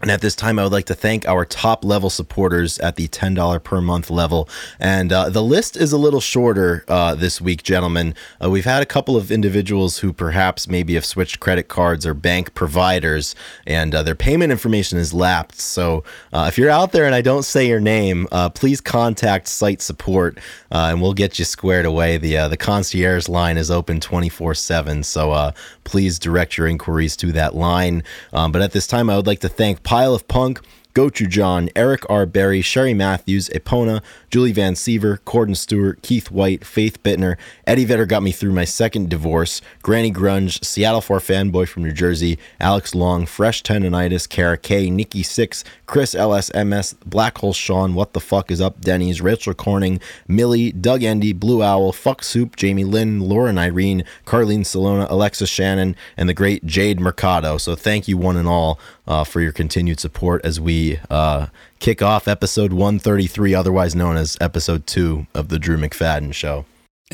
and 0.00 0.10
at 0.10 0.22
this 0.22 0.34
time, 0.34 0.58
I 0.58 0.62
would 0.62 0.72
like 0.72 0.86
to 0.86 0.94
thank 0.94 1.28
our 1.28 1.44
top 1.44 1.84
level 1.84 2.08
supporters 2.08 2.78
at 2.78 2.96
the 2.96 3.06
$10 3.08 3.62
per 3.62 3.82
month 3.82 4.08
level. 4.08 4.48
And 4.78 5.12
uh, 5.12 5.28
the 5.28 5.42
list 5.42 5.76
is 5.76 5.92
a 5.92 5.98
little 5.98 6.20
shorter 6.20 6.84
uh, 6.88 7.14
this 7.14 7.38
week, 7.38 7.62
gentlemen. 7.62 8.14
Uh, 8.42 8.48
we've 8.48 8.64
had 8.64 8.82
a 8.82 8.86
couple 8.86 9.14
of 9.14 9.30
individuals 9.30 9.98
who 9.98 10.14
perhaps 10.14 10.66
maybe 10.66 10.94
have 10.94 11.04
switched 11.04 11.38
credit 11.38 11.68
cards 11.68 12.06
or 12.06 12.14
bank 12.14 12.54
providers, 12.54 13.34
and 13.66 13.94
uh, 13.94 14.02
their 14.02 14.14
payment 14.14 14.50
information 14.50 14.96
is 14.96 15.12
lapsed. 15.12 15.60
So 15.60 16.02
uh, 16.32 16.46
if 16.48 16.56
you're 16.56 16.70
out 16.70 16.92
there 16.92 17.04
and 17.04 17.14
I 17.14 17.20
don't 17.20 17.44
say 17.44 17.68
your 17.68 17.80
name, 17.80 18.26
uh, 18.32 18.48
please 18.48 18.80
contact 18.80 19.48
site 19.48 19.82
support 19.82 20.38
and 20.70 21.02
we'll 21.02 21.14
get 21.14 21.38
you 21.38 21.44
squared 21.44 21.84
away. 21.84 22.16
The, 22.16 22.48
the 22.48 22.56
concierge 22.56 23.28
line 23.28 23.58
is 23.58 23.70
open 23.70 24.00
24 24.00 24.54
7. 24.54 25.02
So 25.02 25.52
please 25.84 26.18
direct 26.20 26.56
your 26.56 26.68
inquiries 26.68 27.16
to 27.16 27.32
that 27.32 27.54
line. 27.54 28.04
Um, 28.32 28.52
but 28.52 28.62
at 28.62 28.70
this 28.70 28.86
time, 28.86 29.10
I 29.10 29.16
would 29.16 29.26
like 29.26 29.40
to 29.40 29.48
thank 29.48 29.82
Pile 29.90 30.14
of 30.14 30.28
Punk, 30.28 30.60
Gochu 30.94 31.28
John, 31.28 31.68
Eric 31.74 32.08
R. 32.08 32.24
Berry, 32.24 32.62
Sherry 32.62 32.94
Matthews, 32.94 33.48
Epona, 33.48 34.02
Julie 34.30 34.52
Van 34.52 34.74
Siever, 34.74 35.18
Corden 35.20 35.56
Stewart, 35.56 36.00
Keith 36.02 36.30
White, 36.30 36.64
Faith 36.64 37.02
Bittner, 37.02 37.36
Eddie 37.66 37.84
Vedder 37.84 38.06
got 38.06 38.22
me 38.22 38.30
through 38.30 38.52
my 38.52 38.64
second 38.64 39.08
divorce, 39.08 39.60
Granny 39.82 40.12
Grunge, 40.12 40.64
Seattle 40.64 41.00
4 41.00 41.18
fanboy 41.18 41.66
from 41.66 41.82
New 41.82 41.92
Jersey, 41.92 42.38
Alex 42.60 42.94
Long, 42.94 43.26
Fresh 43.26 43.64
Tendonitis, 43.64 44.28
Kara 44.28 44.56
K, 44.56 44.90
Nikki 44.90 45.24
Six, 45.24 45.64
Chris 45.86 46.14
LSMS, 46.14 46.94
Black 47.04 47.38
Hole 47.38 47.52
Sean, 47.52 47.94
What 47.94 48.12
the 48.12 48.20
Fuck 48.20 48.52
is 48.52 48.60
Up, 48.60 48.80
Denny's, 48.80 49.20
Rachel 49.20 49.54
Corning, 49.54 50.00
Millie, 50.28 50.70
Doug 50.70 51.02
Endy, 51.02 51.32
Blue 51.32 51.64
Owl, 51.64 51.92
Fuck 51.92 52.22
Soup, 52.22 52.54
Jamie 52.54 52.84
Lynn, 52.84 53.20
Lauren 53.20 53.58
Irene, 53.58 54.04
Carlene 54.24 54.64
Salona, 54.64 55.08
Alexa 55.10 55.48
Shannon, 55.48 55.96
and 56.16 56.28
the 56.28 56.34
great 56.34 56.64
Jade 56.64 57.00
Mercado. 57.00 57.58
So 57.58 57.74
thank 57.74 58.06
you 58.06 58.16
one 58.16 58.36
and 58.36 58.48
all 58.48 58.78
uh, 59.10 59.24
for 59.24 59.40
your 59.40 59.50
continued 59.52 59.98
support 60.00 60.40
as 60.44 60.60
we 60.60 61.00
uh, 61.10 61.48
kick 61.80 62.00
off 62.00 62.28
episode 62.28 62.72
133, 62.72 63.54
otherwise 63.54 63.94
known 63.94 64.16
as 64.16 64.36
episode 64.40 64.86
two 64.86 65.26
of 65.34 65.48
the 65.48 65.58
Drew 65.58 65.76
McFadyen 65.76 66.32
Show. 66.32 66.64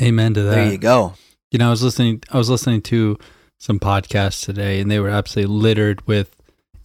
Amen 0.00 0.34
to 0.34 0.42
that. 0.42 0.54
There 0.54 0.70
you 0.72 0.78
go. 0.78 1.14
You 1.50 1.58
know, 1.58 1.68
I 1.68 1.70
was 1.70 1.82
listening. 1.82 2.22
I 2.30 2.36
was 2.36 2.50
listening 2.50 2.82
to 2.82 3.18
some 3.58 3.80
podcasts 3.80 4.44
today, 4.44 4.78
and 4.80 4.90
they 4.90 5.00
were 5.00 5.08
absolutely 5.08 5.54
littered 5.54 6.06
with 6.06 6.36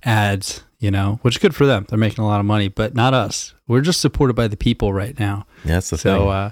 ads. 0.03 0.63
You 0.79 0.89
know, 0.89 1.19
which 1.21 1.35
is 1.35 1.39
good 1.41 1.53
for 1.53 1.67
them. 1.67 1.85
They're 1.87 1.99
making 1.99 2.23
a 2.23 2.27
lot 2.27 2.39
of 2.39 2.45
money, 2.47 2.67
but 2.67 2.95
not 2.95 3.13
us. 3.13 3.53
We're 3.67 3.81
just 3.81 4.01
supported 4.01 4.33
by 4.33 4.47
the 4.47 4.57
people 4.57 4.91
right 4.93 5.17
now. 5.19 5.45
Yeah, 5.63 5.73
that's 5.73 5.91
the 5.91 5.97
So, 5.99 6.17
thing. 6.21 6.27
uh, 6.29 6.51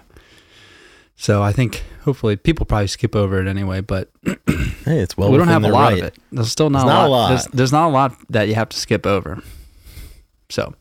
so 1.21 1.43
I 1.43 1.51
think 1.51 1.83
hopefully 2.03 2.38
people 2.38 2.65
probably 2.65 2.88
skip 2.88 3.13
over 3.13 3.41
it 3.41 3.47
anyway. 3.47 3.81
But 3.81 4.09
hey, 4.25 4.38
it's 4.85 5.17
well 5.17 5.29
we 5.29 5.38
don't 5.38 5.49
have 5.49 5.65
a 5.65 5.67
lot 5.67 5.91
right. 5.91 5.99
of 5.99 6.05
it. 6.05 6.17
There's 6.31 6.49
still 6.49 6.69
not, 6.69 6.85
There's 6.85 6.91
a, 6.91 6.95
not 6.95 7.07
a 7.07 7.09
lot. 7.09 7.19
lot. 7.19 7.29
There's, 7.29 7.45
there's 7.47 7.71
not 7.73 7.88
a 7.89 7.91
lot 7.91 8.15
that 8.29 8.47
you 8.47 8.55
have 8.55 8.69
to 8.69 8.77
skip 8.77 9.05
over. 9.05 9.43
So, 10.49 10.73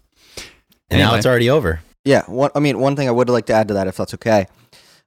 And 0.91 1.01
now 1.01 1.17
it's 1.17 1.27
already 1.27 1.51
over. 1.51 1.81
Yeah. 2.05 2.23
One, 2.27 2.51
I 2.55 2.61
mean, 2.61 2.79
one 2.79 2.95
thing 2.95 3.09
I 3.09 3.11
would 3.11 3.29
like 3.29 3.47
to 3.47 3.53
add 3.53 3.69
to 3.69 3.75
that, 3.75 3.87
if 3.89 3.97
that's 3.97 4.15
okay. 4.15 4.47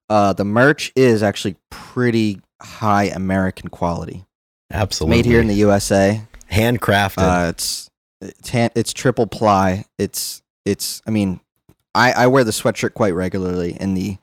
uh, 0.10 0.34
the 0.34 0.44
merch 0.44 0.92
is 0.96 1.24
actually 1.24 1.56
pretty 1.70 2.42
high 2.62 3.06
American 3.06 3.70
quality. 3.70 4.26
Absolutely. 4.70 5.18
Made 5.18 5.26
here 5.26 5.40
in 5.42 5.48
the 5.48 5.56
USA. 5.56 6.22
handcrafted. 6.52 7.46
Uh, 7.46 7.50
it's 7.50 7.90
it's 8.20 8.50
hand, 8.50 8.72
it's 8.76 8.94
triple 8.94 9.28
ply. 9.28 9.86
It's 9.98 10.42
it's. 10.66 11.02
I 11.08 11.12
mean, 11.12 11.40
I 11.96 12.12
I 12.12 12.28
wear 12.28 12.44
the 12.44 12.52
sweatshirt 12.52 12.94
quite 12.94 13.16
regularly 13.16 13.78
in 13.80 13.94
the 13.96 14.18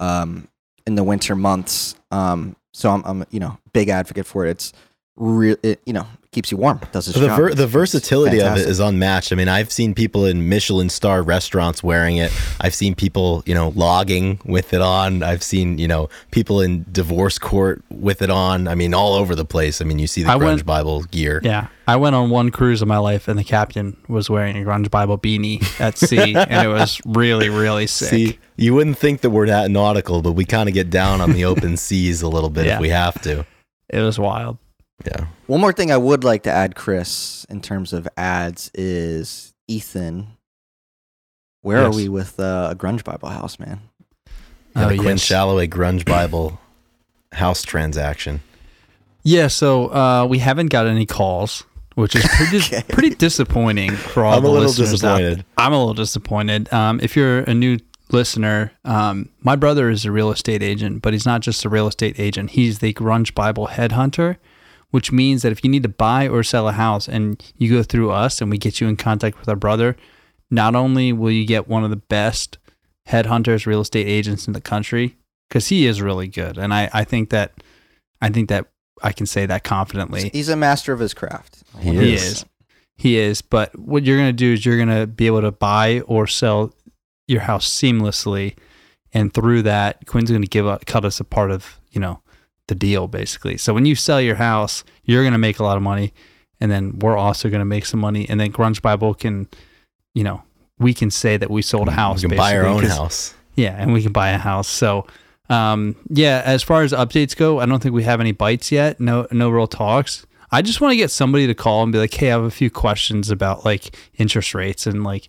um 0.00 0.48
in 0.86 0.94
the 0.94 1.04
winter 1.04 1.34
months. 1.34 1.94
Um, 2.10 2.56
so 2.72 2.90
I'm 2.90 3.02
I'm 3.04 3.24
you 3.30 3.40
know 3.40 3.58
big 3.72 3.88
advocate 3.88 4.26
for 4.26 4.46
it. 4.46 4.50
It's 4.50 4.72
real. 5.16 5.56
It 5.62 5.80
you 5.86 5.92
know 5.92 6.06
keeps 6.32 6.50
you 6.50 6.56
warm. 6.56 6.80
Does 6.90 7.06
its 7.06 7.16
the, 7.16 7.26
job. 7.26 7.36
ver- 7.38 7.54
the 7.54 7.68
versatility 7.68 8.40
of 8.42 8.56
it 8.56 8.66
is 8.68 8.80
unmatched. 8.80 9.30
I 9.30 9.36
mean, 9.36 9.46
I've 9.46 9.70
seen 9.70 9.94
people 9.94 10.24
in 10.26 10.48
Michelin 10.48 10.88
star 10.88 11.22
restaurants 11.22 11.80
wearing 11.80 12.16
it. 12.16 12.32
I've 12.60 12.74
seen 12.74 12.96
people, 12.96 13.44
you 13.46 13.54
know, 13.54 13.68
logging 13.76 14.40
with 14.44 14.74
it 14.74 14.80
on. 14.80 15.22
I've 15.22 15.44
seen, 15.44 15.78
you 15.78 15.86
know, 15.86 16.08
people 16.32 16.60
in 16.60 16.86
divorce 16.90 17.38
court 17.38 17.84
with 17.88 18.20
it 18.20 18.30
on. 18.30 18.66
I 18.66 18.74
mean, 18.74 18.94
all 18.94 19.12
over 19.14 19.36
the 19.36 19.44
place. 19.44 19.80
I 19.80 19.84
mean, 19.84 20.00
you 20.00 20.08
see 20.08 20.24
the 20.24 20.30
I 20.32 20.34
Grunge 20.34 20.40
went- 20.44 20.66
Bible 20.66 21.02
gear. 21.04 21.40
Yeah, 21.44 21.68
I 21.86 21.94
went 21.94 22.16
on 22.16 22.30
one 22.30 22.50
cruise 22.50 22.82
in 22.82 22.88
my 22.88 22.98
life, 22.98 23.28
and 23.28 23.38
the 23.38 23.44
captain 23.44 23.96
was 24.08 24.28
wearing 24.28 24.56
a 24.56 24.66
Grunge 24.68 24.90
Bible 24.90 25.16
beanie 25.18 25.62
at 25.80 25.96
sea, 25.98 26.34
and 26.34 26.66
it 26.66 26.68
was 26.68 27.00
really, 27.06 27.48
really 27.48 27.86
sick. 27.86 28.08
See, 28.08 28.38
you 28.56 28.74
wouldn't 28.74 28.98
think 28.98 29.20
that 29.20 29.30
we're 29.30 29.46
that 29.46 29.70
nautical, 29.70 30.20
but 30.20 30.32
we 30.32 30.44
kind 30.44 30.68
of 30.68 30.74
get 30.74 30.90
down 30.90 31.20
on 31.20 31.30
the 31.32 31.44
open 31.44 31.76
seas 31.86 32.22
a 32.22 32.28
little 32.28 32.50
bit 32.50 32.66
Yeah. 32.66 32.74
if 32.74 32.80
we 32.80 32.88
have 32.88 33.22
to. 33.22 33.46
It 33.88 34.00
was 34.00 34.18
wild. 34.18 34.58
Yeah. 35.04 35.26
One 35.46 35.60
more 35.60 35.72
thing 35.72 35.90
I 35.90 35.96
would 35.96 36.24
like 36.24 36.42
to 36.44 36.50
add, 36.50 36.74
Chris, 36.76 37.44
in 37.50 37.60
terms 37.60 37.92
of 37.92 38.08
ads, 38.16 38.70
is 38.74 39.52
Ethan. 39.68 40.28
Where 41.62 41.82
Yes. 41.82 41.86
are 41.94 41.96
we 41.96 42.08
with 42.08 42.38
uh, 42.38 42.68
a 42.72 42.74
Grunge 42.76 43.04
Bible 43.04 43.28
House, 43.30 43.58
man? 43.58 43.80
yeah 44.76 44.86
Oh, 44.86 44.88
the 44.88 44.96
Quinn 44.96 45.10
yes. 45.16 45.22
Shalloway 45.22 45.66
Grunge 45.68 46.04
Bible 46.04 46.60
house 47.32 47.62
transaction. 47.62 48.40
Yeah, 49.22 49.46
so 49.48 49.86
uh, 49.92 50.26
we 50.28 50.38
haven't 50.38 50.66
got 50.68 50.86
any 50.86 51.06
calls, 51.06 51.64
which 51.94 52.14
is 52.14 52.26
pretty 52.36 52.58
Okay. 52.64 52.82
pretty 52.88 53.10
disappointing 53.10 53.92
for 53.92 54.24
all 54.24 54.36
I'm 54.36 54.42
the 54.42 54.48
a 54.48 54.50
little 54.50 54.66
listeners 54.68 55.02
out 55.02 55.16
there. 55.18 55.30
disappointed. 55.36 55.46
I'm 55.56 55.72
a 55.72 55.78
little 55.78 55.94
disappointed. 55.94 56.72
Um, 56.72 57.00
if 57.02 57.16
you're 57.16 57.40
a 57.40 57.54
new 57.54 57.78
listener, 58.10 58.72
um, 58.84 59.30
my 59.40 59.56
brother 59.56 59.88
is 59.90 60.04
a 60.04 60.12
real 60.12 60.30
estate 60.30 60.62
agent, 60.62 61.00
but 61.02 61.12
he's 61.14 61.24
not 61.26 61.40
just 61.40 61.64
a 61.64 61.68
real 61.68 61.88
estate 61.88 62.20
agent. 62.20 62.50
He's 62.50 62.80
the 62.80 62.92
Grunge 62.92 63.34
Bible 63.34 63.68
headhunter, 63.68 64.36
which 64.94 65.10
means 65.10 65.42
that 65.42 65.50
if 65.50 65.64
you 65.64 65.68
need 65.68 65.82
to 65.82 65.88
buy 65.88 66.28
or 66.28 66.44
sell 66.44 66.68
a 66.68 66.72
house 66.72 67.08
and 67.08 67.52
you 67.58 67.68
go 67.68 67.82
through 67.82 68.12
us 68.12 68.40
and 68.40 68.48
we 68.48 68.56
get 68.56 68.80
you 68.80 68.86
in 68.86 68.94
contact 68.94 69.40
with 69.40 69.48
our 69.48 69.56
brother, 69.56 69.96
not 70.52 70.76
only 70.76 71.12
will 71.12 71.32
you 71.32 71.44
get 71.44 71.66
one 71.66 71.82
of 71.82 71.90
the 71.90 71.96
best 71.96 72.58
headhunters, 73.08 73.66
real 73.66 73.80
estate 73.80 74.06
agents 74.06 74.46
in 74.46 74.52
the 74.52 74.60
country, 74.60 75.16
because 75.48 75.66
he 75.66 75.84
is 75.84 76.00
really 76.00 76.28
good, 76.28 76.56
and 76.58 76.72
I, 76.72 76.88
I 76.92 77.02
think 77.02 77.30
that 77.30 77.54
I 78.22 78.28
think 78.28 78.48
that 78.50 78.66
I 79.02 79.10
can 79.10 79.26
say 79.26 79.46
that 79.46 79.64
confidently. 79.64 80.30
He's 80.32 80.48
a 80.48 80.54
master 80.54 80.92
of 80.92 81.00
his 81.00 81.12
craft. 81.12 81.64
He 81.80 81.90
He 81.90 82.14
is. 82.14 82.22
is. 82.22 82.44
He 82.96 83.18
is. 83.18 83.42
But 83.42 83.76
what 83.76 84.04
you're 84.04 84.16
going 84.16 84.28
to 84.28 84.32
do 84.32 84.52
is 84.52 84.64
you're 84.64 84.76
going 84.76 84.96
to 84.96 85.08
be 85.08 85.26
able 85.26 85.40
to 85.40 85.50
buy 85.50 86.02
or 86.02 86.28
sell 86.28 86.72
your 87.26 87.40
house 87.40 87.68
seamlessly. 87.68 88.54
And 89.12 89.34
through 89.34 89.62
that, 89.62 90.06
Quinn's 90.06 90.30
going 90.30 90.42
to 90.42 90.48
give 90.48 90.66
a, 90.66 90.78
cut 90.86 91.04
us 91.04 91.18
a 91.18 91.24
part 91.24 91.50
of, 91.50 91.80
you 91.90 92.00
know, 92.00 92.20
the 92.68 92.74
deal 92.74 93.08
basically. 93.08 93.56
So 93.56 93.74
when 93.74 93.86
you 93.86 93.94
sell 93.94 94.20
your 94.20 94.36
house, 94.36 94.84
you're 95.04 95.22
going 95.22 95.32
to 95.32 95.38
make 95.38 95.58
a 95.58 95.64
lot 95.64 95.76
of 95.76 95.82
money. 95.82 96.12
And 96.60 96.70
then 96.70 96.98
we're 97.00 97.16
also 97.16 97.48
going 97.50 97.60
to 97.60 97.66
make 97.66 97.84
some 97.84 98.00
money. 98.00 98.28
And 98.28 98.40
then 98.40 98.52
Grunge 98.52 98.80
Bible 98.80 99.12
can, 99.14 99.48
you 100.14 100.24
know, 100.24 100.42
we 100.78 100.94
can 100.94 101.10
say 101.10 101.36
that 101.36 101.50
we 101.50 101.62
sold 101.62 101.88
a 101.88 101.92
house. 101.92 102.22
We 102.22 102.28
can 102.28 102.38
buy 102.38 102.56
our 102.56 102.64
own 102.64 102.84
house. 102.84 103.34
yeah, 103.54 103.76
and 103.78 103.92
we 103.92 104.02
can 104.02 104.12
buy 104.12 104.30
a 104.30 104.38
house. 104.38 104.68
So, 104.68 105.06
um, 105.50 105.96
yeah, 106.08 106.42
as 106.44 106.62
far 106.62 106.82
as 106.82 106.92
updates 106.92 107.36
go, 107.36 107.60
I 107.60 107.66
don't 107.66 107.82
think 107.82 107.94
we 107.94 108.04
have 108.04 108.20
any 108.20 108.32
bites 108.32 108.72
yet. 108.72 108.98
No, 109.00 109.26
no 109.30 109.50
real 109.50 109.66
talks. 109.66 110.26
I 110.50 110.62
just 110.62 110.80
want 110.80 110.92
to 110.92 110.96
get 110.96 111.10
somebody 111.10 111.46
to 111.46 111.54
call 111.54 111.82
and 111.82 111.92
be 111.92 111.98
like, 111.98 112.14
"Hey, 112.14 112.28
I 112.28 112.30
have 112.30 112.44
a 112.44 112.50
few 112.50 112.70
questions 112.70 113.30
about 113.30 113.64
like 113.64 113.96
interest 114.14 114.54
rates 114.54 114.86
and 114.86 115.04
like 115.04 115.28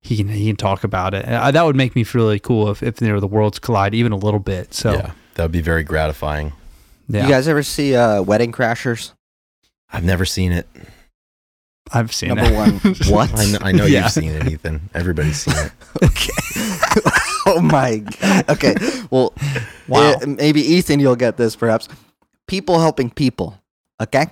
he 0.00 0.16
can 0.16 0.28
he 0.28 0.46
can 0.46 0.56
talk 0.56 0.82
about 0.82 1.14
it." 1.14 1.26
Uh, 1.26 1.50
that 1.50 1.64
would 1.64 1.76
make 1.76 1.94
me 1.94 2.04
feel 2.04 2.22
really 2.22 2.40
cool 2.40 2.70
if 2.70 2.82
if 2.82 3.00
you 3.00 3.08
know 3.08 3.20
the 3.20 3.26
worlds 3.26 3.58
collide 3.58 3.94
even 3.94 4.12
a 4.12 4.16
little 4.16 4.40
bit. 4.40 4.74
So, 4.74 4.94
yeah. 4.94 5.12
That 5.34 5.44
would 5.44 5.52
be 5.52 5.62
very 5.62 5.84
gratifying. 5.84 6.52
Yeah, 7.08 7.24
You 7.24 7.28
guys 7.28 7.48
ever 7.48 7.62
see 7.62 7.94
uh, 7.94 8.22
Wedding 8.22 8.52
Crashers? 8.52 9.12
I've 9.92 10.04
never 10.04 10.24
seen 10.24 10.52
it. 10.52 10.66
I've 11.92 12.12
seen 12.14 12.30
Number 12.30 12.48
that. 12.48 12.54
one, 12.56 12.94
what? 13.08 13.38
I 13.38 13.44
know, 13.52 13.58
I 13.60 13.72
know 13.72 13.84
Yeah. 13.84 14.04
you've 14.04 14.12
seen 14.12 14.30
it, 14.32 14.46
Ethan. 14.48 14.88
Everybody's 14.94 15.38
seen 15.42 15.54
it. 15.56 15.72
okay. 16.02 16.32
oh 17.46 17.60
my 17.60 17.98
god. 17.98 18.48
Okay. 18.48 18.74
Well, 19.10 19.34
Wow. 19.88 20.12
eh, 20.22 20.26
maybe 20.26 20.62
Ethan, 20.62 21.00
you'll 21.00 21.16
get 21.16 21.36
this 21.36 21.54
perhaps. 21.56 21.88
People 22.46 22.80
helping 22.80 23.10
people. 23.10 23.58
Okay. 24.00 24.26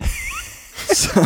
so, 0.86 1.22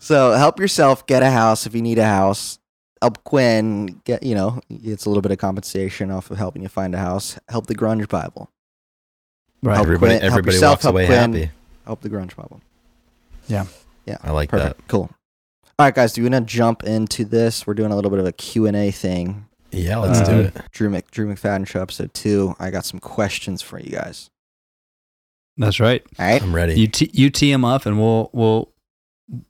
so 0.00 0.32
help 0.32 0.58
yourself 0.58 1.06
get 1.06 1.22
a 1.22 1.30
house 1.30 1.66
if 1.66 1.74
you 1.74 1.82
need 1.82 1.98
a 1.98 2.04
house. 2.06 2.58
Help 3.00 3.22
Quinn 3.24 4.00
get 4.04 4.22
you 4.22 4.34
know 4.34 4.60
it's 4.70 5.04
a 5.06 5.10
little 5.10 5.22
bit 5.22 5.32
of 5.32 5.38
compensation 5.38 6.10
off 6.10 6.30
of 6.30 6.38
helping 6.38 6.62
you 6.62 6.68
find 6.68 6.94
a 6.94 6.98
house. 6.98 7.38
Help 7.48 7.66
the 7.66 7.74
Grunge 7.74 8.08
Bible. 8.08 8.48
Right. 9.62 9.74
Help 9.76 9.86
Everybody, 9.86 10.10
Quinn- 10.14 10.20
help 10.22 10.32
everybody 10.32 10.54
yourself, 10.56 10.72
walks 10.72 10.82
help 10.84 10.94
away 10.94 11.06
Quinn. 11.06 11.32
happy. 11.34 11.50
Help 11.86 12.00
the 12.00 12.10
Grunge 12.10 12.34
Bible. 12.36 12.60
I 14.24 14.30
like 14.30 14.50
Perfect. 14.50 14.88
Cool. 14.88 15.10
All 15.78 15.86
right, 15.86 15.94
guys. 15.94 16.12
Do 16.12 16.22
you 16.22 16.28
want 16.30 16.46
to 16.46 16.52
jump 16.52 16.84
into 16.84 17.24
this? 17.24 17.66
We're 17.66 17.74
doing 17.74 17.92
a 17.92 17.96
little 17.96 18.10
bit 18.10 18.20
of 18.20 18.26
a 18.26 18.32
Q 18.32 18.66
and 18.66 18.76
A 18.76 18.90
thing. 18.90 19.46
Yeah, 19.70 19.98
let's 19.98 20.20
Uh, 20.20 20.24
do 20.32 20.40
it. 20.40 20.56
Drew 20.72 20.90
Mc 20.90 21.10
Drew 21.10 21.32
McFadyen 21.32 21.66
show 21.66 21.80
episode 21.80 22.12
two. 22.12 22.54
I 22.60 22.70
got 22.70 22.84
some 22.84 23.00
questions 23.00 23.62
for 23.62 23.78
you 23.80 23.90
guys. 23.90 24.28
That's 25.56 25.80
right. 25.80 26.02
All 26.18 26.26
right. 26.26 26.42
I'm 26.42 26.54
ready. 26.54 26.78
You 26.78 26.88
t- 26.88 27.10
you 27.12 27.30
tee 27.30 27.50
him 27.52 27.64
up 27.64 27.86
and 27.86 27.98
we'll 27.98 28.30
we'll 28.32 28.68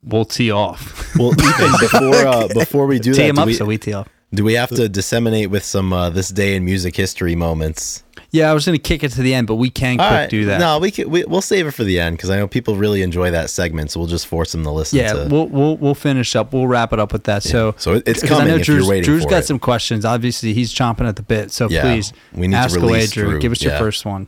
we'll 0.03 0.25
tee 0.25 0.51
off. 0.51 1.13
well, 1.17 1.33
Ethan, 1.39 1.71
before 1.79 2.27
uh, 2.27 2.47
before 2.53 2.87
we 2.87 2.99
do 2.99 3.13
tee 3.13 3.21
that, 3.23 3.29
him 3.29 3.35
do 3.35 3.41
up 3.41 3.47
we, 3.47 3.53
so 3.53 3.65
we 3.65 3.77
tee 3.77 3.93
off. 3.93 4.07
do 4.33 4.43
we 4.43 4.53
have 4.53 4.69
to 4.69 4.87
disseminate 4.87 5.49
with 5.49 5.63
some 5.63 5.91
uh, 5.91 6.09
this 6.09 6.29
day 6.29 6.55
in 6.55 6.63
music 6.63 6.95
history 6.95 7.35
moments? 7.35 8.03
Yeah, 8.33 8.49
I 8.49 8.53
was 8.55 8.65
going 8.65 8.75
to 8.77 8.81
kick 8.81 9.03
it 9.03 9.11
to 9.11 9.21
the 9.21 9.33
end, 9.33 9.45
but 9.45 9.55
we 9.55 9.69
can 9.69 9.97
quick 9.97 10.05
All 10.07 10.11
right. 10.11 10.29
do 10.29 10.45
that. 10.45 10.59
No, 10.59 10.79
we 10.79 10.89
can. 10.89 11.07
We, 11.09 11.23
we'll 11.23 11.41
save 11.43 11.67
it 11.67 11.71
for 11.71 11.83
the 11.83 11.99
end 11.99 12.17
because 12.17 12.31
I 12.31 12.37
know 12.37 12.47
people 12.47 12.75
really 12.75 13.03
enjoy 13.03 13.29
that 13.29 13.51
segment, 13.51 13.91
so 13.91 13.99
we'll 13.99 14.09
just 14.09 14.25
force 14.25 14.51
them 14.53 14.63
to 14.63 14.71
listen. 14.71 14.97
yeah, 14.97 15.13
to, 15.13 15.27
we'll 15.29 15.47
we'll 15.47 15.77
we'll 15.77 15.93
finish 15.95 16.35
up. 16.35 16.51
We'll 16.51 16.65
wrap 16.67 16.91
it 16.93 16.99
up 16.99 17.13
with 17.13 17.25
that. 17.25 17.45
yeah. 17.45 17.51
So 17.51 17.75
so 17.77 17.93
it- 17.93 18.03
it's 18.07 18.21
'cause 18.21 18.29
coming 18.29 18.45
I 18.45 18.47
know 18.49 18.55
if 18.55 18.65
Drew's, 18.65 18.79
you're 18.81 18.89
waiting 18.89 19.03
Drew's 19.05 19.23
for 19.23 19.29
got 19.29 19.43
it. 19.43 19.45
some 19.45 19.59
questions. 19.59 20.03
Obviously, 20.03 20.53
he's 20.53 20.73
chomping 20.73 21.07
at 21.07 21.15
the 21.15 21.21
bit. 21.21 21.51
So 21.51 21.69
yeah, 21.69 21.83
please 21.83 22.11
we 22.33 22.47
need 22.47 22.55
ask 22.55 22.73
to 22.75 22.81
away, 22.81 22.93
release 22.93 23.11
Drew. 23.11 23.39
Give 23.39 23.51
us 23.51 23.61
your 23.61 23.77
first 23.77 24.03
one. 24.03 24.27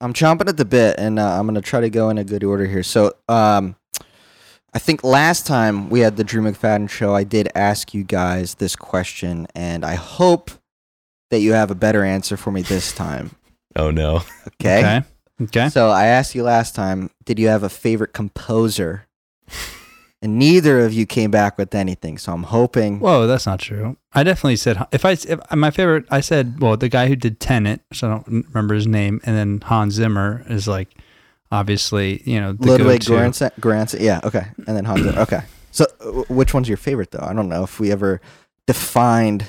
I'm 0.00 0.12
chomping 0.12 0.48
at 0.48 0.56
the 0.56 0.64
bit, 0.64 0.96
and 0.98 1.18
uh, 1.18 1.38
I'm 1.38 1.46
gonna 1.46 1.60
try 1.60 1.80
to 1.80 1.90
go 1.90 2.10
in 2.10 2.18
a 2.18 2.24
good 2.24 2.44
order 2.44 2.66
here. 2.66 2.84
So, 2.84 3.12
um, 3.28 3.74
I 4.72 4.78
think 4.78 5.02
last 5.04 5.46
time 5.48 5.90
we 5.90 5.98
had 6.00 6.16
the 6.16 6.24
Drew 6.24 6.42
McFadyen 6.42 6.88
show, 6.88 7.14
I 7.14 7.24
did 7.24 7.48
ask 7.56 7.92
you 7.92 8.04
guys 8.04 8.54
this 8.54 8.74
question, 8.76 9.46
and 9.54 9.84
I 9.84 9.96
hope 9.96 10.50
that 11.32 11.40
you 11.40 11.54
have 11.54 11.70
a 11.70 11.74
better 11.74 12.04
answer 12.04 12.36
for 12.36 12.52
me 12.52 12.60
this 12.60 12.92
time. 13.06 13.30
Oh 13.74 13.90
no. 13.90 14.22
Okay. 14.60 14.78
Okay. 14.78 15.02
Okay. 15.44 15.68
So 15.70 15.88
I 15.88 16.04
asked 16.04 16.34
you 16.34 16.42
last 16.42 16.74
time, 16.74 17.10
did 17.24 17.38
you 17.38 17.48
have 17.48 17.62
a 17.62 17.70
favorite 17.70 18.12
composer? 18.12 19.06
And 20.20 20.38
neither 20.38 20.80
of 20.80 20.92
you 20.92 21.04
came 21.06 21.32
back 21.32 21.58
with 21.58 21.74
anything. 21.74 22.16
So 22.18 22.32
I'm 22.32 22.44
hoping. 22.44 23.00
Whoa, 23.00 23.26
that's 23.26 23.46
not 23.46 23.58
true. 23.58 23.96
I 24.12 24.22
definitely 24.22 24.56
said 24.56 24.86
if 24.92 25.04
I 25.04 25.12
if 25.12 25.40
my 25.50 25.70
favorite. 25.70 26.04
I 26.10 26.20
said 26.20 26.60
well 26.60 26.76
the 26.76 26.90
guy 26.90 27.08
who 27.08 27.16
did 27.16 27.40
Tenet, 27.40 27.80
so 27.92 28.06
I 28.06 28.10
don't 28.10 28.46
remember 28.48 28.74
his 28.74 28.86
name, 28.86 29.20
and 29.24 29.34
then 29.34 29.60
Hans 29.62 29.94
Zimmer 29.94 30.44
is 30.48 30.68
like 30.68 30.94
obviously 31.50 32.22
you 32.24 32.40
know 32.40 32.52
the 32.52 32.68
Ludwig 32.68 33.04
go-to. 33.04 33.12
Göransson, 33.12 33.50
Göransson, 33.58 34.00
yeah, 34.00 34.20
okay, 34.22 34.46
and 34.66 34.76
then 34.76 34.84
Hans. 34.84 35.02
Zimmer, 35.02 35.20
okay, 35.22 35.40
so 35.72 35.86
uh, 36.00 36.22
which 36.28 36.54
one's 36.54 36.68
your 36.68 36.76
favorite 36.76 37.10
though? 37.10 37.26
I 37.26 37.32
don't 37.32 37.48
know 37.48 37.64
if 37.64 37.80
we 37.80 37.90
ever 37.90 38.20
defined 38.68 39.46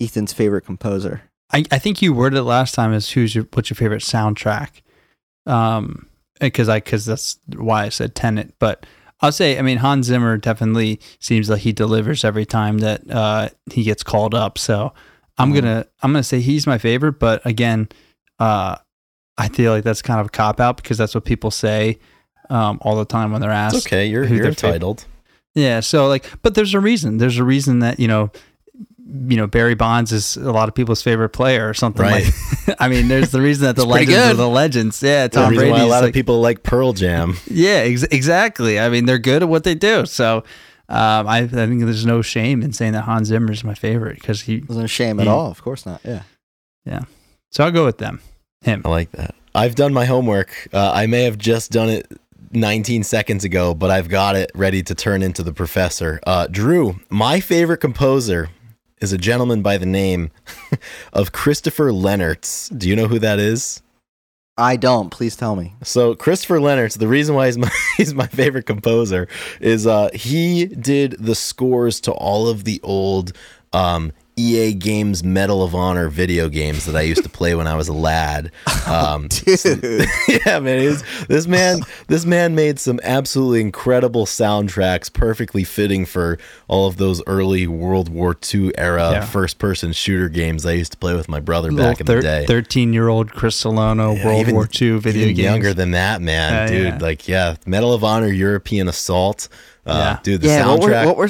Ethan's 0.00 0.32
favorite 0.32 0.62
composer. 0.66 1.22
I, 1.52 1.64
I 1.70 1.78
think 1.78 2.02
you 2.02 2.12
worded 2.12 2.38
it 2.38 2.42
last 2.42 2.74
time 2.74 2.92
as 2.92 3.10
who's 3.10 3.34
your 3.34 3.46
what's 3.52 3.70
your 3.70 3.76
favorite 3.76 4.02
soundtrack, 4.02 4.82
um, 5.46 6.06
because 6.40 6.68
I 6.68 6.78
because 6.80 7.06
that's 7.06 7.38
why 7.54 7.84
I 7.84 7.88
said 7.88 8.14
Tenet. 8.14 8.54
But 8.58 8.84
I'll 9.20 9.32
say 9.32 9.58
I 9.58 9.62
mean 9.62 9.78
Hans 9.78 10.06
Zimmer 10.06 10.36
definitely 10.36 11.00
seems 11.20 11.48
like 11.48 11.60
he 11.60 11.72
delivers 11.72 12.24
every 12.24 12.44
time 12.46 12.78
that 12.78 13.08
uh, 13.10 13.48
he 13.72 13.82
gets 13.84 14.02
called 14.02 14.34
up. 14.34 14.58
So 14.58 14.92
I'm 15.38 15.52
Mhm. 15.52 15.54
gonna 15.54 15.86
I'm 16.02 16.12
gonna 16.12 16.22
say 16.24 16.40
he's 16.40 16.66
my 16.66 16.78
favorite. 16.78 17.18
But 17.18 17.44
again, 17.46 17.88
uh, 18.38 18.76
I 19.38 19.48
feel 19.48 19.72
like 19.72 19.84
that's 19.84 20.02
kind 20.02 20.20
of 20.20 20.26
a 20.26 20.30
cop 20.30 20.60
out 20.60 20.76
because 20.78 20.98
that's 20.98 21.14
what 21.14 21.24
people 21.24 21.50
say 21.50 21.98
um, 22.50 22.78
all 22.82 22.96
the 22.96 23.04
time 23.04 23.32
when 23.32 23.40
they're 23.40 23.50
asked. 23.50 23.76
It's 23.76 23.86
okay. 23.86 24.06
You're 24.06 24.24
you're 24.24 24.42
their 24.42 24.52
favorite- 24.52 25.06
Yeah. 25.54 25.80
So 25.80 26.08
like, 26.08 26.26
but 26.42 26.54
there's 26.54 26.74
a 26.74 26.80
reason. 26.80 27.18
There's 27.18 27.38
a 27.38 27.44
reason 27.44 27.78
that 27.80 27.98
you 28.00 28.08
know, 28.08 28.30
you 29.08 29.36
know, 29.36 29.46
Barry 29.46 29.74
Bonds 29.74 30.12
is 30.12 30.36
a 30.36 30.50
lot 30.52 30.68
of 30.68 30.74
people's 30.74 31.00
favorite 31.02 31.28
player 31.30 31.68
or 31.68 31.74
something 31.74 32.02
Right. 32.02 32.24
like. 32.66 32.76
I 32.80 32.88
mean, 32.88 33.08
there's 33.08 33.30
the 33.30 33.40
reason 33.40 33.64
that 33.64 33.76
the 33.76 33.82
It's 33.82 33.92
pretty 33.92 34.12
legends 34.12 34.30
are 34.32 34.34
the 34.34 34.48
legends. 34.48 35.02
Yeah, 35.02 35.28
Tom 35.28 35.50
reason 35.50 35.68
Brady. 35.68 35.72
why 35.72 35.80
a 35.80 35.86
lot 35.86 36.00
like, 36.02 36.08
of 36.08 36.14
people 36.14 36.40
like 36.40 36.62
Pearl 36.62 36.92
Jam. 36.92 37.36
yeah, 37.50 37.84
ex- 37.84 38.02
exactly. 38.04 38.80
I 38.80 38.88
mean, 38.88 39.06
they're 39.06 39.18
good 39.18 39.42
at 39.42 39.48
what 39.48 39.64
they 39.64 39.74
do. 39.74 40.06
So. 40.06 40.44
Um, 40.88 41.26
I, 41.26 41.38
I 41.38 41.46
think 41.48 41.80
there's 41.80 42.06
no 42.06 42.22
shame 42.22 42.62
in 42.62 42.72
saying 42.72 42.92
that 42.92 43.02
Hans 43.02 43.26
Zimmer 43.26 43.50
is 43.50 43.64
my 43.64 43.74
favorite 43.74 44.20
because 44.20 44.42
he, 44.42 44.60
Wasn't 44.68 44.84
a 44.84 44.88
shame 44.88 45.18
at 45.18 45.26
all. 45.26 45.50
Of 45.50 45.60
course 45.60 45.84
not. 45.84 46.00
Yeah. 46.04 46.22
Yeah. 46.84 47.00
So 47.50 47.64
I'll 47.64 47.72
go 47.72 47.84
with 47.84 47.98
them. 47.98 48.20
Him. 48.60 48.82
I 48.84 48.90
like 48.90 49.10
that. 49.10 49.34
I've 49.52 49.74
done 49.74 49.92
my 49.92 50.04
homework. 50.04 50.68
Uh, 50.72 50.92
I 50.94 51.06
may 51.06 51.24
have 51.24 51.38
just 51.38 51.72
done 51.72 51.88
it 51.88 52.06
19 52.52 53.02
seconds 53.02 53.42
ago, 53.42 53.74
but 53.74 53.90
I've 53.90 54.08
got 54.08 54.36
it 54.36 54.52
ready 54.54 54.80
to 54.84 54.94
turn 54.94 55.24
into 55.24 55.42
the 55.42 55.52
professor. 55.52 56.20
Uh, 56.24 56.46
Drew, 56.46 57.00
my 57.10 57.40
favorite 57.40 57.78
composer 57.78 58.50
is 59.00 59.12
a 59.12 59.18
gentleman 59.18 59.62
by 59.62 59.78
the 59.78 59.86
name 59.86 60.30
of 61.12 61.32
Christopher 61.32 61.90
Lennertz. 61.90 62.76
Do 62.76 62.88
you 62.88 62.96
know 62.96 63.08
who 63.08 63.18
that 63.18 63.38
is? 63.38 63.82
I 64.58 64.76
don't. 64.76 65.10
Please 65.10 65.36
tell 65.36 65.54
me. 65.54 65.74
So 65.82 66.14
Christopher 66.14 66.58
Lennertz, 66.58 66.98
the 66.98 67.08
reason 67.08 67.34
why 67.34 67.46
he's 67.46 67.58
my 67.58 67.70
he's 67.96 68.14
my 68.14 68.26
favorite 68.26 68.66
composer 68.66 69.28
is 69.60 69.86
uh, 69.86 70.08
he 70.14 70.66
did 70.66 71.16
the 71.18 71.34
scores 71.34 72.00
to 72.02 72.12
all 72.12 72.48
of 72.48 72.64
the 72.64 72.80
old 72.82 73.32
um, 73.72 74.12
EA 74.38 74.74
Games 74.74 75.24
Medal 75.24 75.62
of 75.62 75.74
Honor 75.74 76.08
video 76.10 76.50
games 76.50 76.84
that 76.84 76.94
I 76.94 77.00
used 77.00 77.22
to 77.22 77.28
play 77.30 77.54
when 77.54 77.66
I 77.66 77.74
was 77.74 77.88
a 77.88 77.92
lad. 77.94 78.50
Um, 78.86 79.26
Dude. 79.26 79.64
yeah, 80.46 80.60
man, 80.60 80.84
was, 80.84 81.02
this 81.26 81.48
man 81.48 81.80
this 82.06 82.24
man 82.24 82.54
made 82.54 82.78
some 82.78 83.00
absolutely 83.02 83.60
incredible 83.60 84.26
soundtracks, 84.26 85.12
perfectly 85.12 85.64
fitting 85.64 86.06
for 86.06 86.38
all 86.68 86.86
of 86.86 86.96
those 86.96 87.20
early 87.26 87.66
World 87.66 88.08
War 88.08 88.36
II 88.54 88.70
era 88.78 89.10
Yeah. 89.10 89.24
first 89.24 89.58
person 89.58 89.92
shooter 89.92 90.28
games 90.28 90.64
I 90.64 90.72
used 90.72 90.92
to 90.92 90.98
play 90.98 91.16
with 91.16 91.28
my 91.28 91.40
brother 91.40 91.72
Little 91.72 91.90
back 91.90 91.98
in 92.00 92.06
the 92.06 92.20
day. 92.22 92.46
Thirteen-year-old 92.46 93.32
Chris 93.32 93.56
Solano, 93.56 94.14
Yeah, 94.14 94.24
World 94.24 94.40
even- 94.42 94.54
War 94.54 94.68
II 94.80 94.98
video 95.00 95.22
even 95.24 95.34
games. 95.34 95.38
younger 95.44 95.74
than 95.74 95.90
that, 95.90 96.22
man, 96.22 96.54
Uh, 96.54 96.66
dude. 96.68 96.86
yeah. 96.86 96.98
Like, 97.00 97.26
yeah, 97.26 97.56
Medal 97.66 97.92
of 97.92 98.04
Honor, 98.04 98.28
European 98.28 98.86
Assault, 98.86 99.48
uh, 99.84 99.92
Yeah. 100.14 100.18
dude. 100.22 100.42
The 100.42 100.46
yeah. 100.46 100.68
What 100.68 100.80
were, 100.82 100.88
soundtrack. 100.90 101.06
what 101.06 101.16
were 101.16 101.28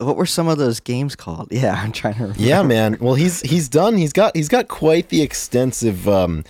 what 0.00 0.16
were 0.16 0.26
some 0.26 0.48
of 0.48 0.58
those 0.58 0.80
games 0.80 1.14
called? 1.16 1.48
Yeah, 1.52 1.74
I'm 1.74 1.92
trying 1.92 2.14
to 2.14 2.22
remember. 2.22 2.42
yeah, 2.42 2.62
man. 2.62 2.96
Well, 3.00 3.14
he's 3.14 3.40
he's 3.42 3.68
done. 3.68 3.96
He's 3.96 4.12
got 4.12 4.34
he's 4.36 4.48
got 4.48 4.68
quite 4.68 5.08
the 5.10 5.22
extensive. 5.22 6.08
Um, 6.08 6.44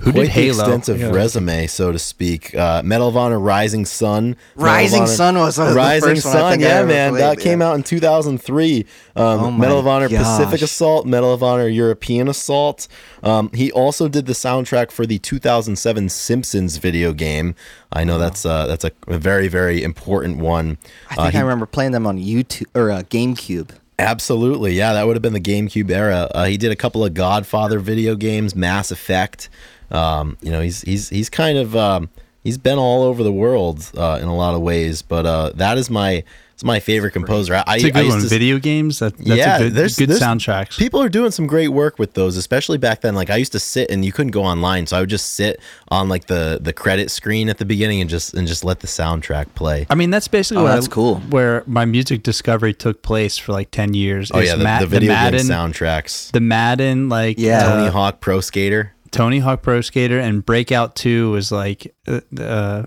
Who 0.00 0.12
quite 0.12 0.20
did 0.22 0.26
the 0.28 0.30
Halo? 0.32 0.58
extensive 0.64 1.00
Yeah. 1.00 1.10
resume, 1.10 1.66
so 1.66 1.92
to 1.92 1.98
speak. 1.98 2.54
Uh, 2.54 2.82
Medal 2.84 3.08
of 3.08 3.16
Honor, 3.16 3.38
Rising 3.38 3.84
Sun, 3.84 4.36
Medal 4.56 4.64
Rising 4.66 5.02
Honor- 5.02 5.10
Sun 5.12 5.38
was, 5.38 5.58
was 5.58 5.74
Rising 5.74 6.08
the 6.08 6.14
first 6.16 6.24
one 6.26 6.36
I 6.36 6.40
Sun, 6.40 6.50
think 6.52 6.62
yeah, 6.62 6.68
ever 6.68 6.88
man, 6.88 7.10
played, 7.10 7.22
that 7.22 7.38
yeah. 7.38 7.44
came 7.44 7.62
out 7.62 7.74
in 7.76 7.82
2003. 7.82 8.86
Um, 9.16 9.24
Oh 9.40 9.50
Medal 9.50 9.78
of 9.78 9.86
Honor 9.86 10.08
Pacific. 10.08 10.62
Assault, 10.62 11.06
Medal 11.06 11.32
of 11.32 11.42
Honor 11.42 11.68
European 11.68 12.28
Assault. 12.28 12.88
Um, 13.22 13.50
he 13.54 13.70
also 13.72 14.08
did 14.08 14.26
the 14.26 14.32
soundtrack 14.32 14.90
for 14.90 15.04
the 15.06 15.18
2007 15.18 16.08
Simpsons 16.08 16.76
video 16.78 17.12
game. 17.12 17.54
I 17.92 18.04
know 18.04 18.18
that's 18.18 18.46
uh, 18.46 18.66
that's 18.66 18.84
a, 18.84 18.92
a 19.08 19.18
very 19.18 19.48
very 19.48 19.82
important 19.82 20.38
one. 20.38 20.78
I 21.10 21.14
Uh, 21.14 21.22
think 21.24 21.32
he- 21.32 21.38
I 21.38 21.42
remember 21.42 21.66
playing 21.66 21.92
them 21.92 22.06
on 22.06 22.18
YouTube 22.18 22.66
or 22.74 22.90
uh, 22.90 23.02
GameCube. 23.02 23.70
Absolutely, 24.00 24.72
yeah, 24.72 24.94
that 24.94 25.06
would 25.06 25.14
have 25.14 25.22
been 25.22 25.34
the 25.34 25.40
GameCube 25.40 25.90
era. 25.90 26.26
Uh, 26.34 26.46
he 26.46 26.56
did 26.56 26.72
a 26.72 26.76
couple 26.76 27.04
of 27.04 27.12
Godfather 27.12 27.78
video 27.78 28.14
games, 28.14 28.56
Mass 28.56 28.90
Effect. 28.90 29.50
Um, 29.90 30.38
you 30.40 30.50
know, 30.50 30.62
he's 30.62 30.80
he's 30.80 31.10
he's 31.10 31.28
kind 31.28 31.58
of 31.58 31.76
um, 31.76 32.08
he's 32.44 32.58
been 32.58 32.78
all 32.78 33.02
over 33.02 33.22
the 33.22 33.32
world 33.32 33.90
uh, 33.96 34.18
in 34.20 34.28
a 34.28 34.36
lot 34.36 34.54
of 34.54 34.60
ways. 34.62 35.02
But 35.02 35.26
uh, 35.26 35.50
that 35.56 35.78
is 35.78 35.90
my 35.90 36.24
it's 36.54 36.64
my 36.66 36.78
favorite 36.78 37.12
composer. 37.12 37.54
I, 37.66 37.76
It's 37.76 37.84
a 37.84 37.86
I 37.86 37.90
good 37.90 38.04
used 38.04 38.16
one. 38.16 38.22
to- 38.24 38.28
Video 38.28 38.58
games. 38.58 38.98
That, 38.98 39.16
that's 39.16 39.28
Yeah, 39.30 39.56
a 39.56 39.58
good, 39.60 39.72
there's- 39.74 39.96
good 39.96 40.10
there's- 40.10 40.22
soundtracks. 40.22 40.76
People 40.76 41.00
are 41.00 41.08
doing 41.08 41.30
some 41.30 41.46
great 41.46 41.68
work 41.68 41.98
with 41.98 42.12
those, 42.12 42.36
especially 42.36 42.76
back 42.76 43.00
then. 43.00 43.14
Like 43.14 43.30
I 43.30 43.36
used 43.36 43.52
to 43.52 43.58
sit 43.58 43.90
and 43.90 44.04
you 44.04 44.12
couldn't 44.12 44.32
go 44.32 44.42
online, 44.44 44.86
so 44.86 44.98
I 44.98 45.00
would 45.00 45.08
just 45.08 45.30
sit 45.36 45.58
on 45.88 46.10
like 46.10 46.26
the 46.26 46.58
the 46.60 46.74
credit 46.74 47.10
screen 47.10 47.48
at 47.48 47.56
the 47.56 47.64
beginning 47.64 48.02
and 48.02 48.10
just 48.10 48.34
and 48.34 48.46
just 48.46 48.62
let 48.62 48.80
the 48.80 48.86
soundtrack 48.88 49.54
play. 49.54 49.86
I 49.88 49.94
mean, 49.94 50.10
that's 50.10 50.28
basically 50.28 50.60
Oh, 50.60 50.64
what 50.64 50.74
that's 50.74 50.86
I- 50.86 50.90
cool. 50.90 51.16
Where 51.30 51.64
my 51.66 51.86
music 51.86 52.22
discovery 52.22 52.74
took 52.74 53.00
place 53.00 53.38
for 53.38 53.52
like 53.52 53.70
ten 53.70 53.94
years. 53.94 54.30
Oh 54.34 54.40
yeah, 54.40 54.56
the, 54.56 54.64
Ma- 54.64 54.80
the 54.80 54.86
video 54.86 55.12
Madden, 55.14 55.40
game 55.46 55.50
soundtracks. 55.50 56.30
the 56.32 56.40
Madden, 56.40 57.08
like 57.08 57.38
Yeah. 57.38 57.62
Tony 57.70 57.88
Hawk 57.90 58.20
Pro 58.20 58.42
Skater. 58.42 58.92
Tony 59.10 59.38
Hawk 59.38 59.62
Pro 59.62 59.80
Skater 59.80 60.18
and 60.18 60.44
Breakout 60.44 60.96
Two 60.96 61.30
was 61.30 61.50
like 61.52 61.94
uh, 62.06 62.20
uh 62.38 62.84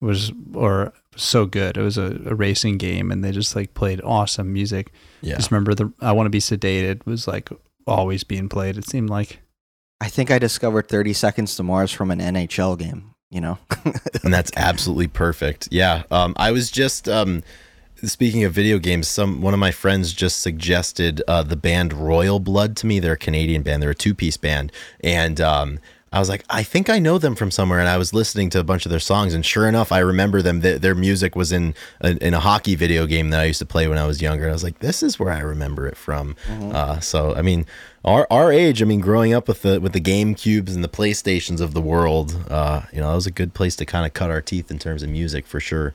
was 0.00 0.32
or 0.54 0.92
so 1.16 1.46
good. 1.46 1.76
It 1.76 1.82
was 1.82 1.98
a, 1.98 2.20
a 2.26 2.34
racing 2.34 2.78
game, 2.78 3.10
and 3.10 3.24
they 3.24 3.32
just 3.32 3.56
like 3.56 3.74
played 3.74 4.00
awesome 4.02 4.52
music. 4.52 4.92
Yeah. 5.22 5.36
Just 5.36 5.50
remember 5.50 5.74
the 5.74 5.92
I 6.00 6.12
Want 6.12 6.26
to 6.26 6.30
Be 6.30 6.38
Sedated 6.38 7.04
was 7.06 7.26
like 7.26 7.48
always 7.86 8.24
being 8.24 8.48
played. 8.48 8.76
It 8.76 8.88
seemed 8.88 9.10
like 9.10 9.40
I 10.00 10.08
think 10.08 10.30
I 10.30 10.38
discovered 10.38 10.88
30 10.88 11.12
Seconds 11.12 11.56
to 11.56 11.62
Mars 11.62 11.90
from 11.90 12.10
an 12.10 12.20
NHL 12.20 12.78
game. 12.78 13.14
You 13.30 13.40
know, 13.40 13.58
and 14.22 14.32
that's 14.32 14.52
absolutely 14.56 15.08
perfect. 15.08 15.68
Yeah. 15.72 16.04
Um, 16.12 16.34
I 16.36 16.52
was 16.52 16.70
just 16.70 17.08
um, 17.08 17.42
speaking 18.04 18.44
of 18.44 18.52
video 18.52 18.78
games. 18.78 19.08
Some 19.08 19.40
one 19.40 19.54
of 19.54 19.60
my 19.60 19.70
friends 19.70 20.12
just 20.12 20.40
suggested 20.40 21.22
uh, 21.26 21.42
the 21.42 21.56
band 21.56 21.92
Royal 21.92 22.38
Blood 22.38 22.76
to 22.78 22.86
me. 22.86 23.00
They're 23.00 23.14
a 23.14 23.18
Canadian 23.18 23.62
band. 23.62 23.82
They're 23.82 23.90
a 23.90 23.94
two 23.94 24.14
piece 24.14 24.36
band, 24.36 24.72
and 25.02 25.40
um, 25.40 25.78
I 26.12 26.18
was 26.18 26.28
like, 26.28 26.44
I 26.48 26.62
think 26.62 26.88
I 26.88 26.98
know 26.98 27.18
them 27.18 27.34
from 27.34 27.50
somewhere. 27.50 27.78
And 27.78 27.88
I 27.88 27.98
was 27.98 28.14
listening 28.14 28.48
to 28.50 28.60
a 28.60 28.64
bunch 28.64 28.86
of 28.86 28.90
their 28.90 29.00
songs, 29.00 29.34
and 29.34 29.44
sure 29.44 29.68
enough, 29.68 29.92
I 29.92 29.98
remember 29.98 30.40
them. 30.40 30.62
Th- 30.62 30.80
their 30.80 30.94
music 30.94 31.34
was 31.36 31.52
in 31.52 31.74
a, 32.00 32.16
in 32.24 32.32
a 32.34 32.40
hockey 32.40 32.74
video 32.74 33.06
game 33.06 33.30
that 33.30 33.40
I 33.40 33.44
used 33.44 33.58
to 33.58 33.66
play 33.66 33.88
when 33.88 33.98
I 33.98 34.06
was 34.06 34.22
younger. 34.22 34.44
And 34.44 34.50
I 34.50 34.54
was 34.54 34.64
like, 34.64 34.78
this 34.78 35.02
is 35.02 35.18
where 35.18 35.30
I 35.30 35.40
remember 35.40 35.86
it 35.86 35.96
from. 35.96 36.36
Uh, 36.72 37.00
so 37.00 37.34
I 37.34 37.42
mean, 37.42 37.66
our 38.04 38.26
our 38.30 38.52
age. 38.52 38.82
I 38.82 38.84
mean, 38.84 39.00
growing 39.00 39.32
up 39.34 39.48
with 39.48 39.62
the 39.62 39.80
with 39.80 39.92
the 39.92 40.00
Game 40.00 40.34
Cubes 40.34 40.74
and 40.74 40.84
the 40.84 40.88
PlayStations 40.88 41.60
of 41.60 41.74
the 41.74 41.82
world, 41.82 42.36
uh, 42.50 42.82
you 42.92 43.00
know, 43.00 43.08
that 43.08 43.14
was 43.14 43.26
a 43.26 43.32
good 43.32 43.54
place 43.54 43.74
to 43.76 43.84
kind 43.84 44.06
of 44.06 44.14
cut 44.14 44.30
our 44.30 44.40
teeth 44.40 44.70
in 44.70 44.78
terms 44.78 45.02
of 45.02 45.08
music 45.08 45.46
for 45.46 45.60
sure. 45.60 45.94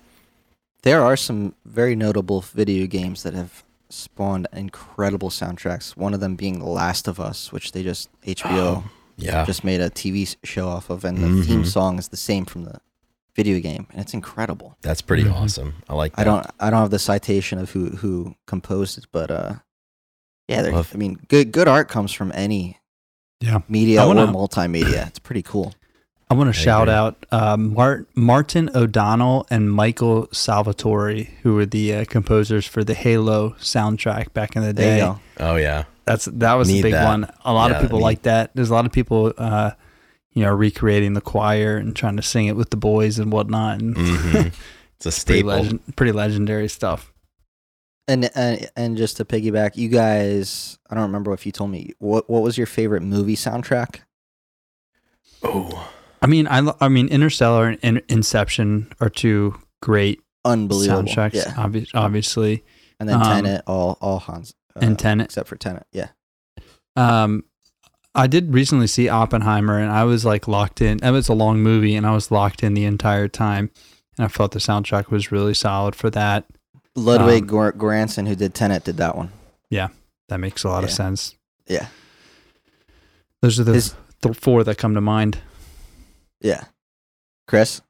There 0.83 1.03
are 1.03 1.15
some 1.17 1.55
very 1.65 1.95
notable 1.95 2.41
video 2.41 2.87
games 2.87 3.23
that 3.23 3.33
have 3.33 3.63
spawned 3.89 4.47
incredible 4.53 5.29
soundtracks. 5.29 5.95
One 5.97 6.13
of 6.13 6.19
them 6.19 6.35
being 6.35 6.59
The 6.59 6.65
Last 6.65 7.07
of 7.07 7.19
Us, 7.19 7.51
which 7.51 7.71
they 7.71 7.83
just 7.83 8.09
HBO 8.25 8.83
Yeah. 9.17 9.45
just 9.45 9.63
made 9.63 9.81
a 9.81 9.89
TV 9.89 10.35
show 10.43 10.67
off 10.67 10.89
of, 10.89 11.03
and 11.05 11.17
the 11.17 11.43
theme 11.43 11.63
Mhm. 11.63 11.67
song 11.67 11.99
is 11.99 12.07
the 12.07 12.17
same 12.17 12.45
from 12.45 12.63
the 12.63 12.79
video 13.35 13.59
game, 13.59 13.85
and 13.91 14.01
it's 14.01 14.13
incredible. 14.13 14.77
That's 14.81 15.01
pretty 15.01 15.23
Mhm. 15.23 15.33
awesome. 15.35 15.73
I 15.87 15.93
like 15.93 16.15
that. 16.15 16.21
I 16.21 16.23
don't 16.23 16.45
I 16.59 16.69
don't 16.69 16.79
have 16.79 16.89
the 16.91 16.99
citation 16.99 17.59
of 17.59 17.71
who 17.71 17.89
who 17.97 18.35
composed 18.47 18.97
it, 18.97 19.05
but 19.11 19.29
uh, 19.29 19.53
yeah, 20.47 20.61
there- 20.63 20.73
I 20.73 20.97
mean, 20.97 21.19
good 21.27 21.51
good 21.51 21.67
art 21.67 21.87
comes 21.89 22.11
from 22.11 22.31
any 22.33 22.79
Yeah. 23.41 23.59
media 23.67 24.05
wanna- 24.07 24.25
or 24.25 24.27
multimedia. 24.33 25.07
It's 25.07 25.19
pretty 25.19 25.43
cool. 25.43 25.73
I 26.31 26.33
want 26.33 26.47
to 26.47 26.53
shout 26.59 26.83
agree. 26.87 26.93
out 26.95 27.25
um, 27.31 27.73
Mart- 27.73 28.07
Martin 28.15 28.69
O'Donnell 28.73 29.45
and 29.51 29.71
Michael 29.71 30.27
Salvatore, 30.31 31.27
who 31.43 31.53
were 31.55 31.65
the 31.65 31.93
uh, 31.93 32.05
composers 32.05 32.65
for 32.65 32.83
the 32.83 32.93
Halo 32.93 33.51
soundtrack 33.59 34.33
back 34.33 34.55
in 34.55 34.63
the 34.63 34.73
day. 34.73 35.01
Oh 35.39 35.55
yeah. 35.57 35.83
That's 36.05 36.25
that 36.25 36.53
was 36.55 36.69
a 36.69 36.81
big 36.81 36.93
that. 36.93 37.05
one. 37.05 37.31
A 37.45 37.53
lot 37.53 37.69
Yeah, 37.71 37.77
of 37.77 37.81
people 37.83 37.99
need- 37.99 38.03
like 38.03 38.21
that. 38.23 38.51
There's 38.55 38.69
a 38.69 38.73
lot 38.73 38.85
of 38.85 38.91
people, 38.91 39.33
uh, 39.37 39.71
you 40.33 40.43
know, 40.43 40.51
recreating 40.51 41.13
the 41.13 41.21
choir 41.21 41.77
and 41.77 41.95
trying 41.95 42.15
to 42.17 42.23
sing 42.23 42.47
it 42.47 42.55
with 42.55 42.69
the 42.71 42.77
boys 42.77 43.19
and 43.19 43.31
whatnot. 43.31 43.81
And 43.81 43.95
hmm 43.97 44.47
It's 45.03 45.05
a 45.05 45.25
pretty, 45.25 45.41
staple. 45.41 45.49
legend, 45.51 45.95
pretty 45.95 46.11
legendary 46.11 46.67
stuff. 46.69 47.11
And, 48.07 48.29
and 48.35 48.69
and 48.75 48.97
just 48.97 49.17
to 49.17 49.25
piggyback, 49.25 49.75
you 49.75 49.89
guys, 49.89 50.77
I 50.89 50.95
don't 50.95 51.03
remember 51.05 51.33
if 51.33 51.45
you 51.45 51.51
told 51.51 51.71
me 51.71 51.91
what 51.99 52.29
what 52.29 52.41
was 52.43 52.57
your 52.57 52.67
favorite 52.67 53.01
movie 53.03 53.35
soundtrack. 53.35 54.01
Oh. 55.43 55.89
I 56.21 56.27
mean, 56.27 56.47
I 56.47 56.71
I 56.79 56.87
mean, 56.87 57.07
Interstellar 57.07 57.67
and 57.67 57.79
In- 57.81 58.01
Inception 58.09 58.91
are 58.99 59.09
two 59.09 59.55
great 59.81 60.21
Unbelievable. 60.45 61.03
soundtracks. 61.03 61.33
Yeah. 61.35 61.53
obvi- 61.53 61.87
obviously, 61.93 62.63
And 62.99 63.09
then 63.09 63.15
Um, 63.17 63.23
Tenet, 63.23 63.63
all 63.67 63.97
all 64.01 64.19
Hans. 64.19 64.53
Uh, 64.75 64.79
and 64.83 64.97
Tenet. 64.99 65.25
except 65.25 65.47
for 65.49 65.55
Tenet. 65.55 65.85
Yeah. 65.91 66.09
Um, 66.95 67.43
I 68.13 68.27
did 68.27 68.53
recently 68.53 68.87
see 68.87 69.07
Oppenheimer, 69.09 69.79
and 69.79 69.91
I 69.91 70.03
was 70.03 70.23
like 70.25 70.47
locked 70.47 70.81
in. 70.81 71.03
It 71.03 71.11
was 71.11 71.29
a 71.29 71.33
long 71.33 71.61
movie, 71.61 71.95
and 71.95 72.05
I 72.05 72.11
was 72.11 72.29
locked 72.31 72.61
in 72.63 72.73
the 72.73 72.85
entire 72.85 73.27
time. 73.27 73.71
And 74.17 74.25
I 74.25 74.27
felt 74.27 74.51
the 74.51 74.59
soundtrack 74.59 75.09
was 75.09 75.31
really 75.31 75.53
solid 75.53 75.95
for 75.95 76.09
that. 76.11 76.45
Ludwig 76.95 77.43
Um, 77.51 77.71
Göransson, 77.71 78.27
who 78.27 78.35
did 78.35 78.53
Tenet, 78.53 78.83
did 78.83 78.97
that 78.97 79.15
one. 79.15 79.31
Yeah, 79.69 79.87
that 80.27 80.39
makes 80.41 80.63
a 80.65 80.69
lot 80.69 80.83
of 80.83 80.91
sense. 80.91 81.35
Yeah. 81.67 81.87
Those 83.41 83.59
are 83.59 83.63
the 83.63 83.73
Is- 83.73 83.95
th- 84.21 84.35
four 84.35 84.63
that 84.65 84.77
come 84.77 84.93
to 84.93 85.01
mind. 85.01 85.39
Yeah. 86.41 86.65
Chris. 87.47 87.81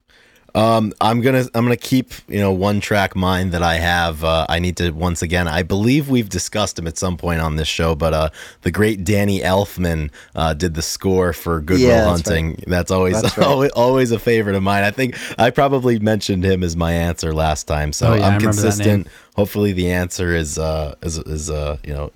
Um, 0.53 0.91
I'm 0.99 1.21
gonna 1.21 1.45
I'm 1.53 1.63
gonna 1.63 1.77
keep 1.77 2.11
you 2.27 2.39
know 2.39 2.51
one 2.51 2.81
track 2.81 3.15
mind 3.15 3.53
that 3.53 3.63
I 3.63 3.75
have. 3.75 4.21
Uh, 4.21 4.45
I 4.49 4.59
need 4.59 4.75
to 4.77 4.91
once 4.91 5.21
again. 5.21 5.47
I 5.47 5.63
believe 5.63 6.09
we've 6.09 6.27
discussed 6.27 6.77
him 6.77 6.87
at 6.87 6.97
some 6.97 7.15
point 7.15 7.39
on 7.39 7.55
this 7.55 7.69
show, 7.69 7.95
but 7.95 8.13
uh, 8.13 8.29
the 8.63 8.71
great 8.71 9.05
Danny 9.05 9.39
Elfman 9.39 10.11
uh, 10.35 10.53
did 10.53 10.73
the 10.73 10.81
score 10.81 11.31
for 11.31 11.61
Good 11.61 11.79
Yeah, 11.79 11.87
Will 11.87 12.15
that's 12.15 12.27
Hunting. 12.27 12.61
That's 12.67 12.91
always 12.91 13.21
That's 13.21 13.37
right. 13.37 13.47
always, 13.47 13.71
always 13.71 14.11
a 14.11 14.19
favorite 14.19 14.55
of 14.57 14.63
mine. 14.63 14.83
I 14.83 14.91
think 14.91 15.17
I 15.39 15.51
probably 15.51 15.99
mentioned 15.99 16.43
him 16.43 16.63
as 16.63 16.75
my 16.75 16.91
answer 16.91 17.33
last 17.33 17.63
time, 17.63 17.93
so 17.93 18.11
Oh, 18.11 18.15
yeah, 18.15 18.27
I 18.27 18.33
I'm 18.35 18.41
consistent. 18.41 19.07
Hopefully, 19.37 19.71
the 19.71 19.89
answer 19.89 20.35
is 20.35 20.59
uh 20.59 20.95
is 21.01 21.17
is 21.19 21.49
uh 21.49 21.77
you 21.85 21.93
know 21.93 22.11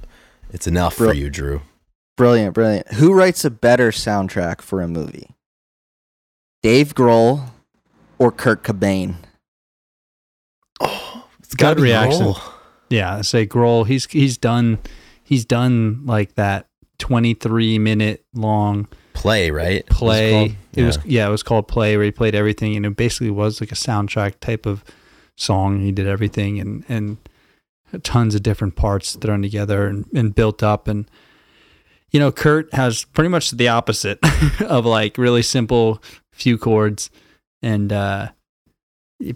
it's 0.51 0.67
enough 0.67 0.93
for 0.95 1.13
you, 1.13 1.29
Drew. 1.29 1.61
Brilliant, 2.17 2.53
brilliant. 2.53 2.91
Who 2.95 3.13
writes 3.13 3.45
a 3.45 3.49
better 3.49 3.91
soundtrack 3.91 4.59
for 4.59 4.81
a 4.81 4.89
movie? 4.89 5.34
Dave 6.65 6.95
Grohl 6.95 7.51
or 8.17 8.31
Kurt 8.31 8.63
Cobain? 8.63 9.17
Oh, 10.79 11.27
it's 11.37 11.53
Gut 11.53 11.79
reaction. 11.79 12.25
Grohl. 12.25 12.53
Yeah, 12.89 13.17
I 13.17 13.21
say 13.21 13.45
Grohl. 13.45 13.85
He's 13.85 14.07
he's 14.07 14.39
done 14.39 14.79
he's 15.23 15.45
done 15.45 16.07
like 16.07 16.33
that 16.33 16.67
23 16.97 17.77
minute 17.77 18.25
long 18.33 18.87
Play, 19.13 19.51
right? 19.51 19.75
It 19.75 19.89
was 19.91 19.97
play. 19.97 20.31
called? 20.31 20.51
It 20.73 20.83
was 20.83 20.97
yeah, 21.05 21.27
it 21.27 21.29
was 21.29 21.43
called 21.43 21.67
Play, 21.67 21.97
where 21.97 22.05
he 22.05 22.11
played 22.11 22.33
everything, 22.33 22.75
and 22.75 22.83
it 22.83 22.95
basically 22.95 23.29
was 23.29 23.61
like 23.61 23.71
a 23.71 23.75
soundtrack 23.75 24.39
type 24.39 24.65
of 24.65 24.83
song. 25.37 25.81
He 25.81 25.91
did 25.91 26.07
everything 26.07 26.59
and 26.59 26.83
and 26.89 27.17
tons 28.01 28.33
of 28.33 28.41
different 28.41 28.75
parts 28.75 29.15
thrown 29.15 29.43
together 29.43 29.85
and, 29.85 30.07
and 30.15 30.33
built 30.33 30.63
up. 30.63 30.87
And 30.87 31.07
you 32.09 32.19
know, 32.19 32.31
Kurt 32.31 32.73
has 32.73 33.03
pretty 33.03 33.29
much 33.29 33.51
the 33.51 33.67
opposite 33.67 34.17
of 34.61 34.87
like 34.87 35.19
really 35.19 35.43
simple 35.43 36.01
few 36.35 36.57
chords 36.57 37.09
and 37.61 37.91
uh, 37.91 38.29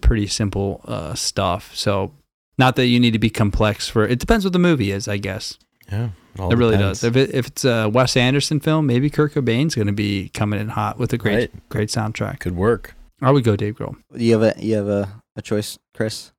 pretty 0.02 0.28
simple 0.28 0.82
uh, 0.86 1.14
stuff. 1.16 1.74
So 1.76 2.12
not 2.58 2.76
that 2.76 2.88
you 2.88 3.00
need 3.00 3.12
to 3.14 3.20
be 3.20 3.30
complex 3.30 3.88
for 3.90 4.06
it. 4.08 4.20
Depends 4.20 4.46
what 4.46 4.54
the 4.54 4.60
movie 4.60 4.92
is, 4.92 5.08
I 5.08 5.18
guess. 5.18 5.58
yeah. 5.92 6.10
all 6.38 6.52
It 6.52 6.58
really 6.58 6.78
depends. 6.78 7.02
does. 7.02 7.04
If 7.10 7.16
it, 7.16 7.34
if 7.34 7.48
it's 7.48 7.66
a 7.66 7.88
Wes 7.90 8.16
Anderson 8.18 8.60
film, 8.60 8.86
maybe 8.86 9.10
Kurt 9.10 9.34
Cobain's 9.34 9.76
going 9.76 9.88
to 9.88 9.94
be 9.94 10.30
coming 10.30 10.60
in 10.60 10.70
hot 10.70 11.00
with 11.00 11.12
a 11.14 11.18
great 11.18 11.36
Right. 11.52 11.70
great 11.70 11.90
soundtrack. 11.90 12.40
Could 12.40 12.56
work. 12.56 12.96
I 13.22 13.32
would 13.32 13.44
go 13.44 13.56
Dave 13.56 13.76
Grohl. 13.76 13.96
You 14.16 14.40
have 14.40 14.58
a 14.58 14.62
you 14.64 14.76
have 14.76 14.88
a, 14.88 15.22
a 15.36 15.42
choice, 15.42 15.78
Chris? 15.94 16.32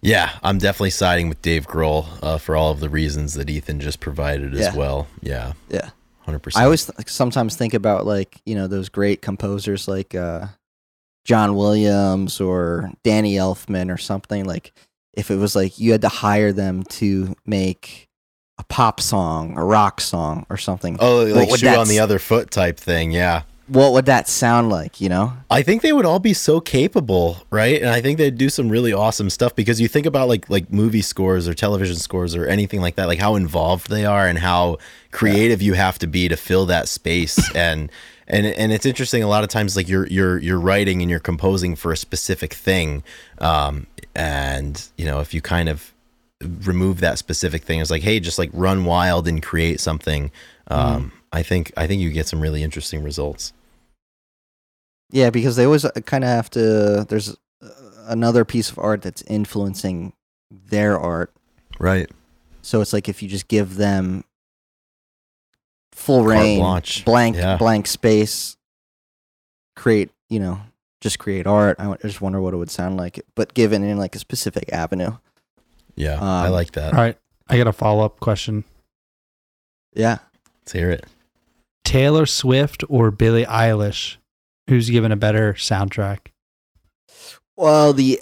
Yeah, 0.00 0.38
I'm 0.44 0.58
definitely 0.58 0.90
siding 0.90 1.28
with 1.28 1.42
Dave 1.42 1.66
Grohl 1.66 2.06
uh, 2.22 2.38
for 2.38 2.54
all 2.54 2.70
of 2.70 2.78
the 2.80 2.88
reasons 2.88 3.34
that 3.34 3.50
Ethan 3.50 3.80
just 3.80 3.98
provided 4.00 4.54
as 4.54 4.60
Yeah. 4.60 4.76
well. 4.76 5.08
Yeah, 5.20 5.54
Yeah. 5.68 5.90
Hundred 6.28 6.40
percent. 6.40 6.62
I 6.62 6.64
always 6.64 6.86
th- 6.86 7.08
sometimes 7.08 7.56
think 7.56 7.74
about 7.74 8.06
like 8.06 8.40
you 8.44 8.54
know 8.54 8.66
those 8.66 8.88
great 8.88 9.22
composers 9.22 9.88
like 9.88 10.14
uh, 10.14 10.46
John 11.24 11.56
Williams 11.56 12.40
or 12.40 12.90
Danny 13.02 13.34
Elfman 13.34 13.92
or 13.92 13.98
something. 13.98 14.44
Like 14.44 14.72
if 15.14 15.30
it 15.30 15.36
was 15.36 15.56
like 15.56 15.78
you 15.78 15.92
had 15.92 16.02
to 16.02 16.08
hire 16.08 16.52
them 16.52 16.82
to 16.84 17.34
make 17.46 18.08
a 18.58 18.64
pop 18.64 19.00
song, 19.00 19.56
a 19.56 19.64
rock 19.64 20.00
song, 20.00 20.46
or 20.50 20.56
something. 20.56 20.96
Oh, 21.00 21.24
like 21.24 21.50
would 21.50 21.60
shoe 21.60 21.68
on 21.68 21.88
the 21.88 22.00
other 22.00 22.18
foot 22.18 22.50
type 22.50 22.78
thing. 22.78 23.10
Yeah. 23.10 23.42
What 23.68 23.92
would 23.92 24.06
that 24.06 24.28
sound 24.28 24.70
like? 24.70 25.00
You 25.00 25.08
know? 25.08 25.34
I 25.50 25.62
think 25.62 25.82
they 25.82 25.92
would 25.92 26.06
all 26.06 26.18
be 26.18 26.32
so 26.32 26.60
capable, 26.60 27.38
right? 27.50 27.80
And 27.80 27.90
I 27.90 28.00
think 28.00 28.18
they'd 28.18 28.36
do 28.36 28.48
some 28.48 28.68
really 28.68 28.92
awesome 28.92 29.30
stuff 29.30 29.54
because 29.54 29.80
you 29.80 29.88
think 29.88 30.06
about 30.06 30.28
like 30.28 30.48
like 30.48 30.72
movie 30.72 31.02
scores 31.02 31.46
or 31.46 31.54
television 31.54 31.96
scores 31.96 32.34
or 32.34 32.46
anything 32.46 32.80
like 32.80 32.96
that, 32.96 33.06
like 33.06 33.18
how 33.18 33.34
involved 33.34 33.90
they 33.90 34.04
are 34.04 34.26
and 34.26 34.38
how 34.38 34.78
creative 35.10 35.62
you 35.62 35.74
have 35.74 35.98
to 35.98 36.06
be 36.06 36.28
to 36.28 36.36
fill 36.36 36.66
that 36.66 36.88
space 36.88 37.38
and 37.54 37.90
and 38.26 38.46
and 38.46 38.72
it's 38.72 38.86
interesting 38.86 39.22
a 39.22 39.28
lot 39.28 39.42
of 39.42 39.50
times 39.50 39.76
like 39.76 39.88
you're 39.88 40.06
you're 40.08 40.38
you're 40.38 40.60
writing 40.60 41.00
and 41.00 41.10
you're 41.10 41.18
composing 41.18 41.74
for 41.74 41.92
a 41.92 41.96
specific 41.96 42.52
thing 42.52 43.02
um 43.38 43.86
and 44.14 44.88
you 44.96 45.04
know 45.04 45.20
if 45.20 45.32
you 45.32 45.40
kind 45.40 45.68
of 45.68 45.94
remove 46.64 47.00
that 47.00 47.18
specific 47.18 47.62
thing 47.64 47.80
it's 47.80 47.90
like 47.90 48.02
hey 48.02 48.20
just 48.20 48.38
like 48.38 48.50
run 48.52 48.84
wild 48.84 49.26
and 49.26 49.42
create 49.42 49.80
something 49.80 50.30
um 50.68 51.10
I 51.32 51.42
think 51.42 51.72
I 51.76 51.86
think 51.86 52.00
you 52.00 52.10
get 52.10 52.26
some 52.26 52.40
really 52.40 52.62
interesting 52.62 53.02
results 53.02 53.52
Yeah, 55.10 55.30
because 55.30 55.56
they 55.56 55.64
always 55.64 55.86
kind 56.06 56.24
of 56.24 56.28
have 56.28 56.50
to. 56.50 57.06
There's 57.08 57.30
uh, 57.62 57.68
another 58.06 58.44
piece 58.44 58.70
of 58.70 58.78
art 58.78 59.02
that's 59.02 59.22
influencing 59.22 60.12
their 60.50 60.98
art. 60.98 61.32
right 61.78 62.10
So 62.62 62.80
it's 62.80 62.92
like 62.92 63.08
if 63.08 63.22
you 63.22 63.28
just 63.28 63.48
give 63.48 63.76
them 63.76 64.24
full 65.92 66.22
Carte 66.24 66.30
reign, 66.38 66.60
blanche. 66.60 67.04
blank 67.04 67.36
Yeah. 67.36 67.56
blank 67.56 67.86
space, 67.86 68.56
create 69.76 70.10
you 70.28 70.40
know 70.40 70.60
just 71.00 71.18
create 71.18 71.46
art. 71.46 71.76
I 71.78 71.96
just 72.02 72.20
wonder 72.20 72.40
what 72.40 72.54
it 72.54 72.56
would 72.56 72.70
sound 72.70 72.96
like, 72.96 73.20
but 73.34 73.54
given 73.54 73.82
in 73.84 73.98
like 73.98 74.14
a 74.16 74.18
specific 74.18 74.72
avenue. 74.72 75.12
Yeah, 75.94 76.18
I 76.20 76.46
Um, 76.46 76.52
like 76.52 76.72
that. 76.72 76.92
All 76.94 77.00
right, 77.00 77.18
I 77.48 77.56
got 77.56 77.66
a 77.66 77.72
follow 77.72 78.04
up 78.04 78.20
question: 78.20 78.64
Yeah, 79.94 80.18
Let's 80.62 80.72
hear 80.72 80.90
it. 80.90 81.06
Taylor 81.84 82.26
Swift 82.26 82.84
or 82.88 83.10
Billie 83.10 83.44
Eilish? 83.46 84.16
Who's 84.68 84.90
given 84.90 85.12
a 85.12 85.16
better 85.16 85.54
soundtrack? 85.54 86.18
well 87.56 87.92
the 87.92 88.20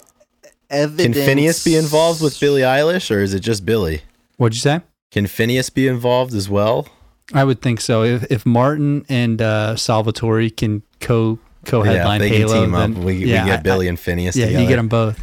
evidence. 0.69 1.15
Can. 1.17 1.37
Finneas 1.37 1.63
be 1.63 1.75
involved 1.75 2.21
with 2.21 2.39
Billie 2.39 2.61
Eilish, 2.61 3.13
or 3.15 3.19
is 3.19 3.33
it 3.33 3.41
just 3.41 3.65
Billie? 3.65 4.01
What'd 4.37 4.55
you 4.55 4.59
say? 4.61 4.81
Can 5.11 5.25
Finneas 5.25 5.73
be 5.73 5.87
involved 5.87 6.33
as 6.33 6.49
well? 6.49 6.87
I 7.33 7.43
would 7.43 7.61
think 7.61 7.81
so. 7.81 8.03
If 8.03 8.23
if 8.31 8.45
Martin 8.45 9.05
and 9.09 9.41
uh, 9.41 9.75
Salvatore 9.75 10.49
can 10.49 10.81
co 11.01 11.39
co 11.65 11.83
yeah, 11.83 11.91
headline 11.91 12.19
they 12.19 12.29
Halo, 12.29 12.61
team 12.61 12.71
then 12.71 12.97
up. 12.97 13.03
We, 13.03 13.13
yeah, 13.25 13.43
we 13.45 13.51
I- 13.51 13.55
get 13.55 13.63
Billie 13.63 13.87
and 13.87 13.97
Finneas 13.97 14.35
yeah, 14.35 14.45
together. 14.45 14.63
you 14.63 14.67
get 14.67 14.77
them 14.77 14.87
both. 14.87 15.21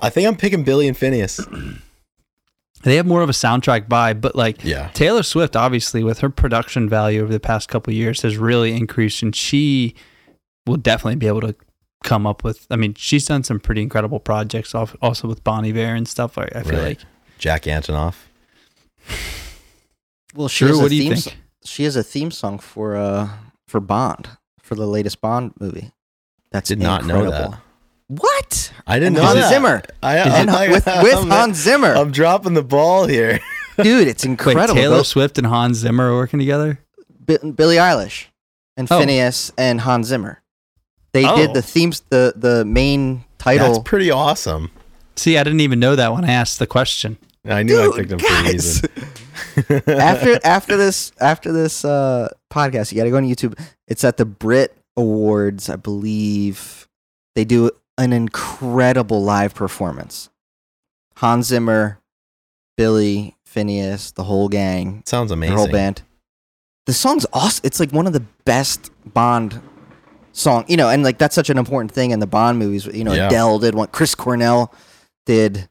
I 0.00 0.10
think 0.10 0.28
I'm 0.28 0.36
picking 0.36 0.62
Billie 0.64 0.86
and 0.88 0.96
Finneas. 0.96 1.40
They 2.84 2.94
have 2.94 3.06
more 3.06 3.22
of 3.22 3.28
a 3.28 3.32
soundtrack 3.32 3.88
vibe, 3.88 4.20
but 4.20 4.36
like 4.36 4.62
Yeah, 4.62 4.90
Taylor 4.94 5.24
Swift, 5.24 5.56
obviously, 5.56 6.04
with 6.04 6.20
her 6.20 6.30
production 6.30 6.88
value 6.88 7.20
over 7.24 7.32
the 7.32 7.40
past 7.40 7.68
couple 7.68 7.90
of 7.90 7.96
years, 7.96 8.22
has 8.22 8.36
really 8.36 8.72
increased, 8.72 9.20
and 9.20 9.34
she 9.34 9.96
will 10.68 10.76
definitely 10.76 11.16
be 11.16 11.26
able 11.26 11.40
to 11.40 11.54
come 12.04 12.26
up 12.26 12.44
with. 12.44 12.66
I 12.70 12.76
mean, 12.76 12.94
she's 12.94 13.26
done 13.26 13.42
some 13.42 13.58
pretty 13.58 13.82
incredible 13.82 14.20
projects, 14.20 14.74
al- 14.74 14.90
also 15.02 15.26
with 15.26 15.42
Bon 15.42 15.64
Iver 15.64 15.94
and 15.94 16.06
stuff. 16.06 16.38
I, 16.38 16.44
I 16.54 16.62
feel 16.62 16.78
Right. 16.78 16.88
like. 16.88 17.00
Jack 17.38 17.62
Antonoff. 17.64 18.14
Well, 20.34 20.48
she 20.48 20.66
Drew, 20.66 20.78
a 20.78 20.82
what 20.82 20.90
do 20.90 20.96
you 20.96 21.10
think? 21.14 21.18
so- 21.24 21.30
she 21.64 21.84
has 21.84 21.96
a 21.96 22.02
theme 22.02 22.30
song 22.30 22.58
for 22.58 22.96
uh 22.96 23.28
for 23.66 23.80
Bond 23.80 24.28
for 24.60 24.74
the 24.74 24.86
latest 24.86 25.20
Bond 25.20 25.52
movie. 25.60 25.90
That's 26.50 26.68
Did 26.68 26.78
not 26.80 27.04
know 27.04 27.30
that. 27.30 27.58
What? 28.06 28.72
I 28.86 28.94
didn't 28.98 29.08
And 29.08 29.16
know 29.16 29.22
Hans 29.22 29.40
that. 29.40 29.50
Zimmer. 29.50 29.82
I, 30.02 30.16
And 30.18 30.50
I'm, 30.50 30.70
with 30.70 30.86
with 31.02 31.14
I'm- 31.14 31.28
Hans 31.30 31.58
Zimmer, 31.58 31.94
I'm 31.94 32.10
dropping 32.10 32.54
the 32.54 32.62
ball 32.62 33.06
here. 33.06 33.40
dude, 33.82 34.08
it's 34.08 34.24
Wait, 34.24 34.30
incredible. 34.30 34.74
Taylor 34.74 34.96
Those- 34.98 35.08
Swift 35.08 35.36
and 35.38 35.46
Hans 35.46 35.78
Zimmer 35.78 36.10
are 36.10 36.14
working 36.14 36.38
together. 36.38 36.78
Bi- 37.20 37.38
Billie 37.54 37.76
Eilish 37.76 38.26
and 38.76 38.90
Oh. 38.90 38.98
Finneas 39.00 39.50
and 39.58 39.80
Hans 39.82 40.06
Zimmer. 40.06 40.42
They 41.12 41.24
Oh. 41.26 41.36
did 41.36 41.54
the 41.54 41.62
themes, 41.62 42.02
the 42.10 42.32
the 42.36 42.64
main 42.64 43.24
title. 43.38 43.66
That's 43.68 43.78
pretty 43.88 44.10
awesome. 44.10 44.70
See, 45.16 45.36
I 45.38 45.42
didn't 45.44 45.60
even 45.60 45.80
know 45.80 45.96
that 45.96 46.12
when 46.12 46.24
I 46.24 46.32
asked 46.32 46.58
the 46.58 46.66
question. 46.66 47.16
I 47.44 47.62
knew 47.62 47.80
I 47.80 47.84
Dude, 47.84 47.94
picked 47.96 48.12
him 48.12 48.18
for 48.18 48.26
a 48.32 48.42
reason. 48.52 48.90
after 49.88 50.38
after 50.44 50.76
this 50.76 51.12
after 51.20 51.52
this 51.52 51.84
uh, 51.84 52.28
podcast, 52.52 52.92
you 52.92 52.98
got 52.98 53.04
to 53.04 53.10
go 53.10 53.16
on 53.16 53.24
YouTube. 53.24 53.58
It's 53.86 54.04
at 54.04 54.16
the 54.16 54.24
Brit 54.26 54.76
Awards, 54.96 55.68
I 55.70 55.76
believe. 55.76 56.86
They 57.34 57.44
do 57.44 57.70
an 57.96 58.12
incredible 58.12 59.22
live 59.22 59.54
performance. 59.54 60.28
Hans 61.16 61.46
Zimmer, 61.46 61.98
Billie, 62.76 63.34
Finneas, 63.48 64.12
the 64.14 64.24
whole 64.24 64.48
gang, 64.48 65.02
sounds 65.06 65.30
amazing. 65.30 65.56
the 65.56 65.62
whole 65.62 65.70
band. 65.72 66.02
The 66.86 66.92
song's 66.92 67.26
awesome. 67.32 67.62
It's 67.64 67.80
like 67.80 67.90
one 67.92 68.06
of 68.06 68.12
the 68.12 68.24
best 68.44 68.90
Bond 69.12 69.60
song, 70.38 70.64
you 70.68 70.76
know, 70.76 70.88
and 70.88 71.02
like 71.02 71.18
that's 71.18 71.34
such 71.34 71.50
an 71.50 71.58
important 71.58 71.92
thing 71.92 72.10
in 72.12 72.20
the 72.20 72.26
Bond 72.26 72.58
movies. 72.58 72.86
You 72.86 73.04
know, 73.04 73.12
Yeah. 73.12 73.26
Adele 73.26 73.58
did 73.58 73.74
one. 73.74 73.88
Chris 73.88 74.14
Cornell 74.14 74.72
did 75.26 75.68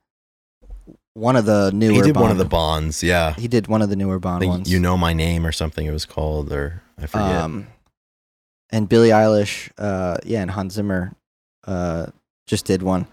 one 1.13 1.35
of 1.35 1.45
the 1.45 1.71
newer. 1.73 1.93
He 1.93 2.01
did 2.01 2.13
Bond. 2.13 2.21
one 2.23 2.31
of 2.31 2.37
the 2.37 2.45
bonds, 2.45 3.01
yeah. 3.03 3.33
He 3.33 3.47
did 3.47 3.67
one 3.67 3.81
of 3.81 3.89
the 3.89 3.95
newer 3.95 4.19
Bond 4.19 4.41
Like, 4.41 4.49
ones. 4.49 4.71
you 4.71 4.79
know 4.79 4.97
my 4.97 5.13
name 5.13 5.45
or 5.45 5.51
something 5.51 5.85
it 5.87 5.91
was 5.91 6.05
called, 6.05 6.51
or 6.51 6.83
I 6.97 7.07
forget. 7.07 7.35
Um, 7.37 7.67
and 8.69 8.87
Billie 8.87 9.09
Eilish, 9.09 9.71
uh, 9.77 10.17
yeah, 10.25 10.41
and 10.41 10.51
Hans 10.51 10.73
Zimmer, 10.73 11.13
uh, 11.65 12.07
just 12.45 12.65
did 12.65 12.83
one. 12.83 13.07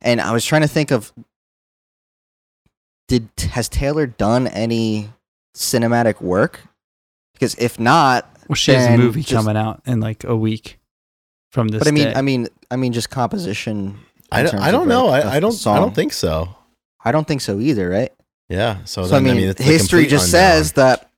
And 0.00 0.20
I 0.20 0.32
was 0.32 0.44
trying 0.44 0.62
to 0.62 0.68
think 0.68 0.90
of, 0.90 1.12
did 3.08 3.28
has 3.50 3.68
Taylor 3.68 4.06
done 4.06 4.46
any 4.48 5.10
cinematic 5.56 6.20
work? 6.20 6.60
Because 7.34 7.54
if 7.56 7.78
not, 7.78 8.28
Well, 8.48 8.56
she 8.56 8.72
has 8.72 8.86
a 8.86 8.96
movie 8.96 9.22
just- 9.22 9.32
coming 9.34 9.56
out 9.56 9.82
in 9.86 10.00
like 10.00 10.24
a 10.24 10.34
week 10.36 10.78
from 11.54 11.68
this. 11.68 11.78
but 11.78 11.88
I 11.88 11.92
mean, 11.92 12.04
day. 12.08 12.14
I 12.14 12.22
mean, 12.22 12.48
I 12.70 12.76
mean, 12.76 12.92
just 12.92 13.08
composition. 13.10 13.98
I 14.32 14.42
don't, 14.42 14.50
terms 14.50 14.62
I 14.64 14.70
don't 14.72 14.88
know. 14.88 15.06
like, 15.06 15.24
I, 15.24 15.28
a 15.28 15.30
I 15.36 15.40
don't. 15.40 15.66
I 15.66 15.78
don't 15.78 15.94
think 15.94 16.12
so. 16.12 16.48
I 17.04 17.12
don't 17.12 17.26
think 17.26 17.40
so 17.40 17.60
either, 17.60 17.88
right? 17.88 18.12
Yeah. 18.48 18.78
So, 18.84 19.04
So, 19.04 19.16
I 19.16 19.20
then, 19.20 19.36
mean, 19.36 19.48
it's 19.50 19.58
the 19.58 19.64
history 19.64 20.06
just 20.06 20.26
unknown. 20.26 20.40
says 20.40 20.72
that 20.72 21.10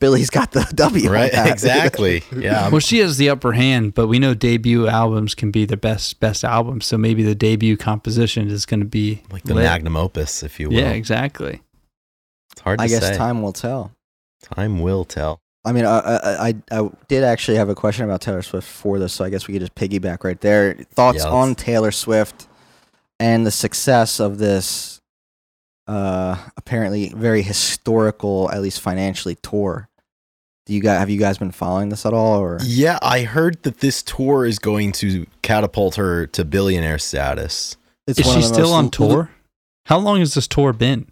Billie's 0.00 0.30
got 0.30 0.50
the 0.52 0.64
W. 0.74 1.10
right. 1.10 1.30
that. 1.32 1.48
Exactly. 1.50 2.22
Yeah. 2.36 2.68
well, 2.70 2.80
she 2.80 2.98
has 2.98 3.16
the 3.16 3.28
upper 3.30 3.52
hand, 3.52 3.94
but 3.94 4.06
we 4.08 4.18
know 4.18 4.34
debut 4.34 4.88
albums 4.88 5.34
can 5.34 5.50
be 5.52 5.64
the 5.66 5.76
best 5.76 6.18
best 6.20 6.42
albums. 6.44 6.86
So 6.86 6.98
maybe 6.98 7.22
the 7.22 7.34
debut 7.34 7.76
composition 7.76 8.48
is 8.48 8.66
going 8.66 8.80
to 8.80 8.86
be 8.86 9.22
like 9.30 9.44
the 9.44 9.54
lit. 9.54 9.64
magnum 9.64 9.96
opus, 9.96 10.42
if 10.42 10.58
you 10.58 10.68
will. 10.70 10.76
Yeah, 10.78 10.90
exactly. 10.90 11.62
It's 12.52 12.60
hard 12.62 12.78
to 12.80 12.84
I 12.84 12.88
guess 12.88 13.06
say. 13.06 13.16
time 13.16 13.42
will 13.42 13.52
tell. 13.52 13.92
Time 14.42 14.80
will 14.80 15.04
tell. 15.04 15.40
I 15.64 15.72
mean, 15.72 15.86
I, 15.86 15.98
I 15.98 16.48
I 16.48 16.54
I 16.70 16.90
did 17.08 17.24
actually 17.24 17.56
have 17.56 17.68
a 17.68 17.74
question 17.74 18.04
about 18.04 18.20
Taylor 18.20 18.42
Swift 18.42 18.68
for 18.68 18.98
this, 18.98 19.12
so 19.14 19.24
I 19.24 19.30
guess 19.30 19.48
we 19.48 19.54
could 19.54 19.60
just 19.60 19.74
piggyback 19.74 20.22
right 20.24 20.40
there. 20.40 20.74
Thoughts 20.92 21.24
Yeah, 21.24 21.30
on 21.30 21.54
Taylor 21.54 21.90
Swift 21.90 22.48
and 23.18 23.46
the 23.46 23.50
success 23.50 24.20
of 24.20 24.38
this 24.38 25.00
uh 25.86 26.36
apparently 26.56 27.10
very 27.10 27.42
historical, 27.42 28.50
at 28.50 28.60
least 28.62 28.80
financially, 28.80 29.36
tour. 29.36 29.88
Do 30.66 30.72
you 30.72 30.80
guys 30.80 30.98
have 30.98 31.10
you 31.10 31.18
guys 31.18 31.38
been 31.38 31.50
following 31.50 31.88
this 31.90 32.04
at 32.06 32.12
all, 32.12 32.38
or 32.40 32.58
Yeah, 32.62 32.98
I 33.02 33.22
heard 33.22 33.62
that 33.62 33.80
this 33.80 34.02
tour 34.02 34.46
is 34.46 34.58
going 34.58 34.92
to 34.92 35.26
catapult 35.42 35.96
her 35.96 36.26
to 36.28 36.44
billionaire 36.44 36.98
status. 36.98 37.76
it's 38.06 38.18
Is 38.18 38.32
she 38.32 38.42
still 38.42 38.70
most 38.70 38.72
on 38.72 38.84
lu- 38.84 38.90
tour? 38.90 39.30
How 39.86 39.98
long 39.98 40.20
has 40.20 40.34
this 40.34 40.48
tour 40.48 40.72
been? 40.72 41.08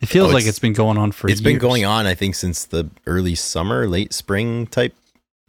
It 0.00 0.06
feels 0.06 0.30
Oh, 0.30 0.34
like 0.34 0.42
it's- 0.42 0.48
it's 0.50 0.58
been 0.58 0.72
going 0.72 0.98
on 0.98 1.12
for 1.12 1.28
it's 1.28 1.40
been 1.40 1.58
going 1.58 1.84
on, 1.84 2.06
I 2.06 2.14
think, 2.14 2.34
since 2.34 2.64
the 2.64 2.88
early 3.06 3.34
summer, 3.34 3.86
late 3.86 4.12
spring 4.12 4.66
type 4.66 4.94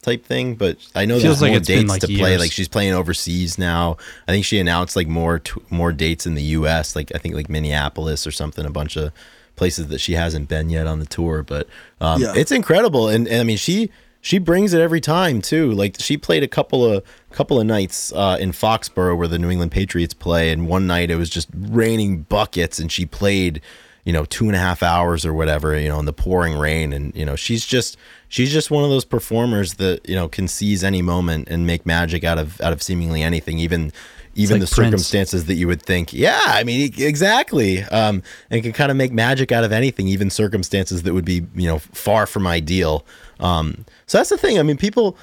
type 0.01 0.25
thing. 0.25 0.55
But 0.55 0.77
I 0.95 1.05
know 1.05 1.15
Feels 1.15 1.23
there's 1.39 1.41
like 1.41 1.51
more 1.51 1.57
it's 1.59 1.67
been, 1.67 1.77
dates 1.79 1.89
like, 1.89 2.01
to 2.01 2.07
play. 2.07 2.37
Like 2.37 2.51
she's 2.51 2.67
playing 2.67 2.93
overseas 2.93 3.57
now. 3.57 3.97
I 4.27 4.31
think 4.31 4.45
she 4.45 4.59
announced 4.59 4.95
like 4.95 5.07
more 5.07 5.39
t- 5.39 5.59
more 5.69 5.91
dates 5.91 6.25
in 6.25 6.35
the 6.35 6.43
U.S. 6.43 6.95
Like 6.95 7.11
I 7.15 7.17
think 7.17 7.35
like 7.35 7.49
Minneapolis 7.49 8.27
or 8.27 8.31
something. 8.31 8.65
A 8.65 8.69
bunch 8.69 8.95
of 8.97 9.11
places 9.55 9.87
that 9.87 9.99
she 10.01 10.13
hasn't 10.13 10.49
been 10.49 10.69
yet 10.69 10.87
on 10.87 10.99
the 10.99 11.05
tour. 11.05 11.41
But 11.43 11.67
um, 12.01 12.21
Yeah. 12.21 12.33
it's 12.35 12.51
incredible, 12.51 13.07
and, 13.09 13.27
and 13.27 13.41
I 13.41 13.43
mean 13.43 13.57
she. 13.57 13.89
She 14.25 14.37
brings 14.37 14.71
it 14.73 14.79
every 14.79 15.01
time 15.01 15.41
too. 15.41 15.73
Like 15.73 15.97
she 15.99 16.15
played 16.15 16.43
a 16.43 16.47
couple 16.47 16.85
of 16.85 17.03
couple 17.31 17.59
of 17.59 17.65
nights 17.67 18.13
uh, 18.13 18.37
in 18.39 18.53
Foxborough 18.53 19.17
where 19.17 19.27
the 19.27 19.37
New 19.37 19.49
England 19.49 19.73
Patriots 19.73 20.13
play, 20.13 20.49
and 20.49 20.65
one 20.65 20.87
night 20.87 21.11
it 21.11 21.17
was 21.17 21.29
just 21.29 21.49
raining 21.53 22.21
buckets, 22.21 22.79
and 22.79 22.89
she 22.89 23.05
played 23.05 23.59
you 24.05 24.11
know 24.13 24.25
two 24.25 24.47
and 24.47 24.55
a 24.55 24.59
half 24.59 24.83
hours 24.83 25.25
or 25.25 25.33
whatever 25.33 25.77
you 25.79 25.87
know 25.87 25.99
in 25.99 26.05
the 26.05 26.13
pouring 26.13 26.57
rain. 26.57 26.93
And 26.93 27.15
you 27.15 27.25
know 27.25 27.35
she's 27.35 27.65
just 27.65 27.97
she's 28.29 28.51
just 28.51 28.69
one 28.71 28.83
of 28.83 28.89
those 28.89 29.05
performers 29.05 29.75
that 29.75 30.07
you 30.07 30.15
know 30.15 30.27
can 30.27 30.47
seize 30.47 30.83
any 30.83 31.01
moment 31.01 31.47
and 31.49 31.65
make 31.65 31.85
magic 31.85 32.23
out 32.23 32.37
of 32.37 32.59
out 32.61 32.73
of 32.73 32.81
seemingly 32.83 33.21
anything 33.23 33.59
even 33.59 33.91
even 34.35 34.59
like 34.59 34.67
the 34.67 34.75
Prince. 34.75 34.89
circumstances 34.89 35.45
that 35.45 35.53
you 35.53 35.67
would 35.67 35.81
think. 35.81 36.11
Yeah 36.11 36.39
i 36.45 36.63
mean 36.63 36.91
exactly. 36.97 37.83
Um 37.83 38.23
and 38.49 38.63
can 38.63 38.73
kind 38.73 38.91
of 38.91 38.97
make 38.97 39.11
magic 39.11 39.51
out 39.51 39.63
of 39.63 39.71
anything 39.71 40.07
even 40.07 40.29
circumstances 40.29 41.03
that 41.03 41.13
would 41.13 41.25
be 41.25 41.45
you 41.55 41.67
know 41.67 41.79
far 41.79 42.25
from 42.25 42.47
ideal. 42.47 43.05
Um 43.39 43.85
so 44.07 44.17
that's 44.17 44.29
the 44.31 44.37
thing. 44.37 44.59
I 44.59 44.63
mean 44.63 44.77
people 44.77 45.13
pe- 45.13 45.19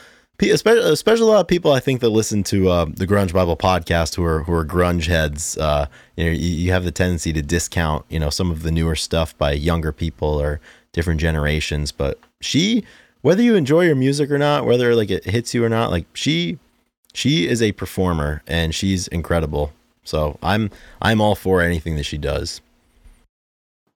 especially, 0.49 0.91
especially 0.91 1.25
a 1.25 1.27
lot 1.27 1.41
of 1.41 1.49
people 1.49 1.73
I 1.73 1.81
think 1.81 2.01
that 2.01 2.09
listen 2.09 2.43
to 2.45 2.71
uh, 2.71 2.85
the 2.87 3.07
Grunge 3.07 3.35
Bible 3.35 3.57
podcast 3.57 4.15
who 4.15 4.25
are 4.25 4.45
who 4.45 4.55
are 4.55 4.65
grunge 4.65 5.07
heads. 5.07 5.59
Uh, 5.59 5.87
you 6.17 6.25
know, 6.25 6.31
you, 6.31 6.49
you 6.49 6.73
have 6.73 6.85
the 6.85 6.91
tendency 6.91 7.35
to 7.35 7.43
discount 7.43 8.07
you 8.09 8.19
know 8.19 8.31
some 8.31 8.51
of 8.51 8.63
the 8.63 8.71
newer 8.71 8.97
stuff 8.97 9.37
by 9.37 9.53
younger 9.53 9.93
people 9.93 10.41
or 10.41 10.61
different 10.93 11.21
generations. 11.21 11.93
But 11.93 12.19
she, 12.41 12.85
whether 13.21 13.43
you 13.43 13.55
enjoy 13.57 13.87
her 13.89 13.95
music 13.95 14.31
or 14.31 14.39
not, 14.39 14.65
whether 14.65 14.95
like 14.95 15.11
it 15.11 15.25
hits 15.25 15.53
you 15.53 15.63
or 15.63 15.69
not, 15.69 15.91
like 15.91 16.07
she 16.15 16.59
she 17.13 17.47
is 17.47 17.61
a 17.61 17.73
performer 17.73 18.43
and 18.47 18.75
she's 18.75 19.09
incredible. 19.09 19.73
So 20.05 20.39
I'm 20.43 20.71
I'm 21.03 21.21
all 21.21 21.35
for 21.35 21.61
anything 21.61 21.97
that 21.97 22.05
she 22.05 22.17
does. 22.17 22.61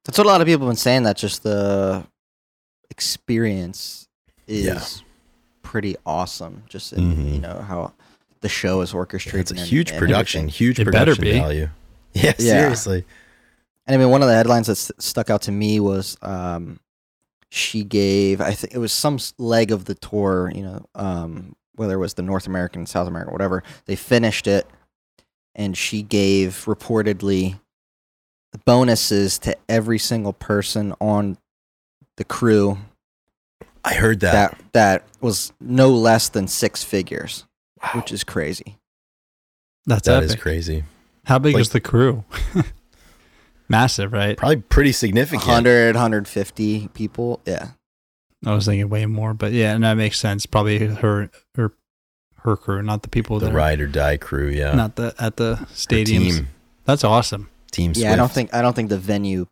That's 0.05 0.19
what 0.19 0.27
a 0.27 0.31
lot 0.31 0.41
of 0.43 0.47
people 0.47 0.67
have 0.67 0.73
been 0.73 0.77
saying. 0.77 1.05
That 1.05 1.17
just 1.17 1.43
the 1.43 2.07
experience 2.91 4.07
is 4.47 4.67
Yeah. 4.67 5.05
Pretty 5.75 5.97
awesome. 6.07 6.63
Just 6.69 6.93
in, 6.93 7.01
Mhm. 7.17 7.33
you 7.35 7.41
know 7.41 7.59
how 7.67 7.93
the 8.43 8.49
show 8.49 8.81
is 8.81 8.95
orchestrated. 8.95 9.41
It's 9.41 9.51
a 9.51 9.57
and- 9.57 9.67
huge 9.69 9.91
and 9.91 9.99
production, 9.99 10.43
everything. 10.43 10.57
huge 10.57 10.79
It 10.79 10.85
better 10.85 11.17
production 11.17 11.25
be. 11.25 11.33
value. 11.33 11.69
Yeah, 12.15 12.33
Yeah. 12.39 12.61
seriously. 12.61 13.05
And 13.89 13.97
I 13.97 13.99
mean, 13.99 14.09
one 14.11 14.23
of 14.23 14.29
the 14.29 14.35
headlines 14.37 14.69
that 14.69 14.77
st- 14.77 15.03
stuck 15.03 15.31
out 15.31 15.43
to 15.43 15.51
me 15.53 15.81
was 15.81 16.17
um, 16.23 16.79
she 17.51 17.83
gave, 17.83 18.41
I 18.41 18.53
think 18.53 18.73
it 18.73 18.79
was 18.79 18.93
some 18.93 19.19
leg 19.37 19.73
of 19.73 19.87
the 19.87 19.97
tour, 19.97 20.53
you 20.55 20.63
know, 20.63 20.87
um, 20.95 21.57
whether 21.75 21.95
it 21.95 21.99
was 21.99 22.15
the 22.15 22.23
North 22.23 22.47
American, 22.47 22.87
South 22.87 23.09
American, 23.09 23.33
whatever. 23.33 23.65
They 23.87 23.97
finished 23.97 24.47
it, 24.47 24.65
and 25.57 25.77
she 25.77 26.03
gave 26.03 26.67
reportedly 26.67 27.59
bonuses 28.65 29.41
to 29.41 29.57
every 29.69 29.99
single 29.99 30.33
person 30.35 30.95
on 31.01 31.37
the 32.17 32.25
crew 32.25 32.79
I 33.85 33.95
heard 33.95 34.21
that. 34.21 34.33
that 34.33 34.73
that 34.73 35.05
was 35.21 35.53
no 35.61 35.91
less 35.91 36.29
than 36.31 36.49
six 36.49 36.83
figures, 36.83 37.45
which 37.95 38.11
is 38.13 38.25
crazy. 38.25 38.77
That's 39.87 40.07
That 40.07 40.23
epic. 40.23 40.31
is 40.31 40.37
crazy. 40.37 40.85
How 41.27 41.39
big 41.39 41.55
Like- 41.55 41.61
is 41.63 41.69
the 41.71 41.81
crew? 41.81 42.25
Massive, 43.69 44.13
right? 44.13 44.37
Probably 44.37 44.57
pretty 44.57 44.93
significant. 44.93 45.47
100, 45.47 45.95
150 45.95 46.89
people. 46.89 47.41
Yeah. 47.47 47.69
I 48.45 48.55
was 48.55 48.67
thinking 48.67 48.89
way 48.91 49.07
more, 49.07 49.33
but 49.33 49.53
yeah, 49.53 49.75
and 49.75 49.85
that 49.85 49.95
makes 49.95 50.19
sense. 50.21 50.45
Probably 50.45 50.79
her 50.87 51.31
her 51.55 51.73
her 52.43 52.57
crew, 52.59 52.83
not 52.83 53.03
the 53.03 53.09
people 53.09 53.39
the 53.39 53.47
that 53.47 53.55
ride 53.55 53.81
or 53.81 53.87
die 53.87 54.19
crew, 54.19 54.49
yeah. 54.49 54.75
not 54.75 54.97
the 54.97 55.15
at 55.19 55.39
the 55.39 55.57
Her 55.57 55.65
stadiums. 55.67 56.07
team, 56.07 56.49
That's 56.85 57.05
awesome. 57.05 57.49
team 57.71 57.93
Yeah, 57.97 58.13
I 58.13 58.17
don't 58.17 58.31
think 58.31 58.53
I 58.55 58.61
don't 58.61 58.77
think 58.77 58.91
the 58.91 58.99
venue 58.99 59.47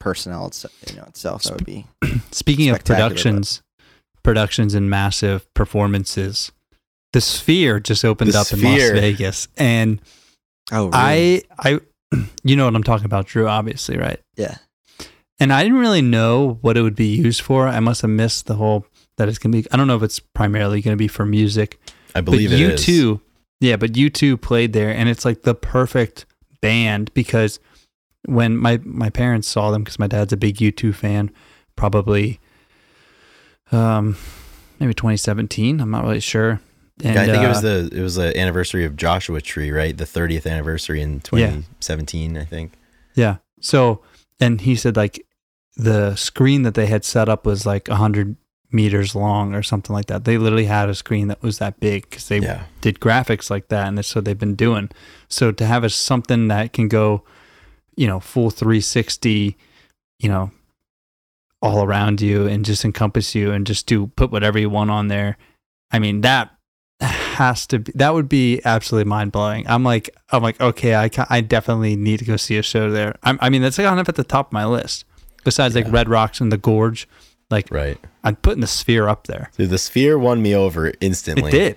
personnel 0.00 0.48
itself, 0.48 0.74
you 0.90 0.96
know, 0.96 1.04
itself 1.04 1.44
that 1.44 1.52
would 1.54 1.64
be 1.64 1.86
Speaking 2.32 2.70
of 2.70 2.76
Spectacular, 2.76 3.08
but- 3.10 3.14
productions, 3.14 3.62
productions 4.24 4.74
and 4.74 4.90
massive 4.90 5.52
performances, 5.54 6.50
the 7.12 7.20
Sphere 7.20 7.78
just 7.78 8.04
opened 8.04 8.32
The 8.32 8.38
up 8.40 8.52
in 8.52 8.60
Las 8.62 8.90
Vegas, 8.90 9.46
and 9.56 10.00
Oh, 10.72 10.90
I 10.92 11.42
I 11.58 11.78
you 12.42 12.56
know 12.56 12.64
what 12.64 12.74
I'm 12.74 12.82
talking 12.82 13.04
about, 13.06 13.26
Drew, 13.26 13.46
obviously, 13.48 13.96
right? 13.96 14.18
yeah. 14.36 14.56
And 15.40 15.52
I 15.52 15.64
didn't 15.64 15.78
really 15.78 16.00
know 16.02 16.58
what 16.62 16.76
it 16.76 16.82
would 16.82 16.94
be 16.94 17.16
used 17.16 17.40
for. 17.40 17.66
I 17.66 17.80
must 17.80 18.02
have 18.02 18.10
missed 18.10 18.46
the 18.46 18.54
whole 18.54 18.86
that 19.18 19.28
it's 19.28 19.38
gonna 19.38 19.52
be. 19.56 19.66
I 19.72 19.76
don't 19.76 19.86
know 19.88 19.96
if 19.96 20.02
it's 20.02 20.18
primarily 20.20 20.80
gonna 20.80 20.96
be 20.96 21.08
for 21.08 21.26
music, 21.26 21.78
I 22.14 22.20
believe 22.20 22.50
but 22.50 22.56
it 22.58 22.60
you 22.60 22.68
is. 22.68 22.84
two, 22.84 23.20
yeah, 23.60 23.76
but 23.76 23.96
you 23.96 24.10
two 24.10 24.36
played 24.36 24.72
there, 24.72 24.90
and 24.90 25.08
it's 25.08 25.24
like 25.24 25.42
the 25.42 25.54
perfect 25.54 26.24
band 26.62 27.12
because 27.14 27.58
when 28.26 28.56
my 28.56 28.80
my 28.84 29.10
parents 29.10 29.48
saw 29.48 29.70
them, 29.72 29.82
because 29.82 29.98
my 29.98 30.06
dad's 30.06 30.32
a 30.32 30.36
big 30.36 30.60
U 30.60 30.70
two 30.70 30.92
fan, 30.92 31.30
probably, 31.76 32.38
um, 33.72 34.16
maybe 34.78 34.94
2017. 34.94 35.80
I'm 35.80 35.90
not 35.90 36.04
really 36.04 36.20
sure. 36.20 36.60
And 37.02 37.14
Yeah, 37.14 37.22
I 37.22 37.26
think 37.26 37.42
it 37.42 37.48
was 37.48 37.58
uh, 37.58 37.60
the 37.60 37.90
it 37.92 38.02
was 38.02 38.14
the 38.14 38.38
anniversary 38.38 38.84
of 38.84 38.96
Joshua 38.96 39.40
Tree, 39.40 39.70
right? 39.70 39.96
The 39.96 40.04
30th 40.04 40.50
anniversary 40.50 41.00
in 41.00 41.20
2017, 41.20 42.36
I 42.36 42.44
think. 42.44 42.72
Yeah. 43.14 43.38
So, 43.60 44.02
and 44.40 44.60
he 44.60 44.76
said 44.76 44.96
like 44.96 45.24
the 45.76 46.14
screen 46.14 46.62
that 46.62 46.74
they 46.74 46.86
had 46.86 47.04
set 47.04 47.28
up 47.28 47.46
was 47.46 47.66
like 47.66 47.88
100 47.88 48.36
meters 48.70 49.14
long 49.14 49.54
or 49.54 49.62
something 49.62 49.94
like 49.94 50.06
that. 50.06 50.24
They 50.24 50.36
literally 50.36 50.66
had 50.66 50.88
a 50.88 50.94
screen 50.94 51.28
that 51.28 51.42
was 51.42 51.58
that 51.58 51.80
big 51.80 52.08
because 52.08 52.28
they 52.28 52.40
yeah. 52.40 52.64
did 52.80 53.00
graphics 53.00 53.50
like 53.50 53.68
that. 53.68 53.86
And 53.88 53.96
that's 53.96 54.14
what 54.14 54.24
they've 54.24 54.38
been 54.38 54.56
doing. 54.56 54.90
So 55.28 55.52
to 55.52 55.64
have 55.64 55.84
a, 55.84 55.90
something 55.90 56.48
that 56.48 56.72
can 56.72 56.88
go, 56.88 57.22
you 57.96 58.06
know, 58.06 58.20
full 58.20 58.50
360, 58.50 59.56
you 60.18 60.28
know, 60.28 60.50
all 61.64 61.82
around 61.82 62.20
you 62.20 62.46
and 62.46 62.62
just 62.64 62.84
encompass 62.84 63.34
you 63.34 63.50
and 63.50 63.66
just 63.66 63.86
do 63.86 64.08
put 64.08 64.30
whatever 64.30 64.58
you 64.58 64.68
want 64.68 64.90
on 64.90 65.08
there. 65.08 65.38
I 65.90 65.98
mean, 65.98 66.20
that 66.20 66.50
has 67.00 67.66
to 67.68 67.78
be, 67.78 67.90
that 67.94 68.12
would 68.12 68.28
be 68.28 68.60
absolutely 68.66 69.08
mind 69.08 69.32
blowing. 69.32 69.66
I'm 69.66 69.82
like, 69.82 70.14
I'm 70.30 70.42
like, 70.42 70.60
okay, 70.60 70.94
I, 70.94 71.08
ca- 71.08 71.26
I 71.30 71.40
definitely 71.40 71.96
need 71.96 72.18
to 72.18 72.26
go 72.26 72.36
see 72.36 72.58
a 72.58 72.62
show 72.62 72.90
there. 72.90 73.16
I'm, 73.22 73.38
I 73.40 73.48
mean, 73.48 73.62
that's 73.62 73.78
kind 73.78 73.98
of 73.98 74.08
at 74.08 74.14
the 74.14 74.24
top 74.24 74.48
of 74.48 74.52
my 74.52 74.66
list. 74.66 75.06
Besides 75.42 75.74
like 75.74 75.90
Red 75.90 76.08
Rocks 76.08 76.40
and 76.40 76.52
the 76.52 76.58
Gorge, 76.58 77.08
like 77.50 77.70
Right. 77.70 77.98
I'm 78.22 78.36
putting 78.36 78.60
the 78.60 78.66
Sphere 78.66 79.08
up 79.08 79.26
there. 79.26 79.50
Dude, 79.56 79.70
the 79.70 79.78
Sphere 79.78 80.18
won 80.18 80.42
me 80.42 80.54
over 80.54 80.92
instantly. 81.00 81.48
It 81.48 81.52
did. 81.52 81.76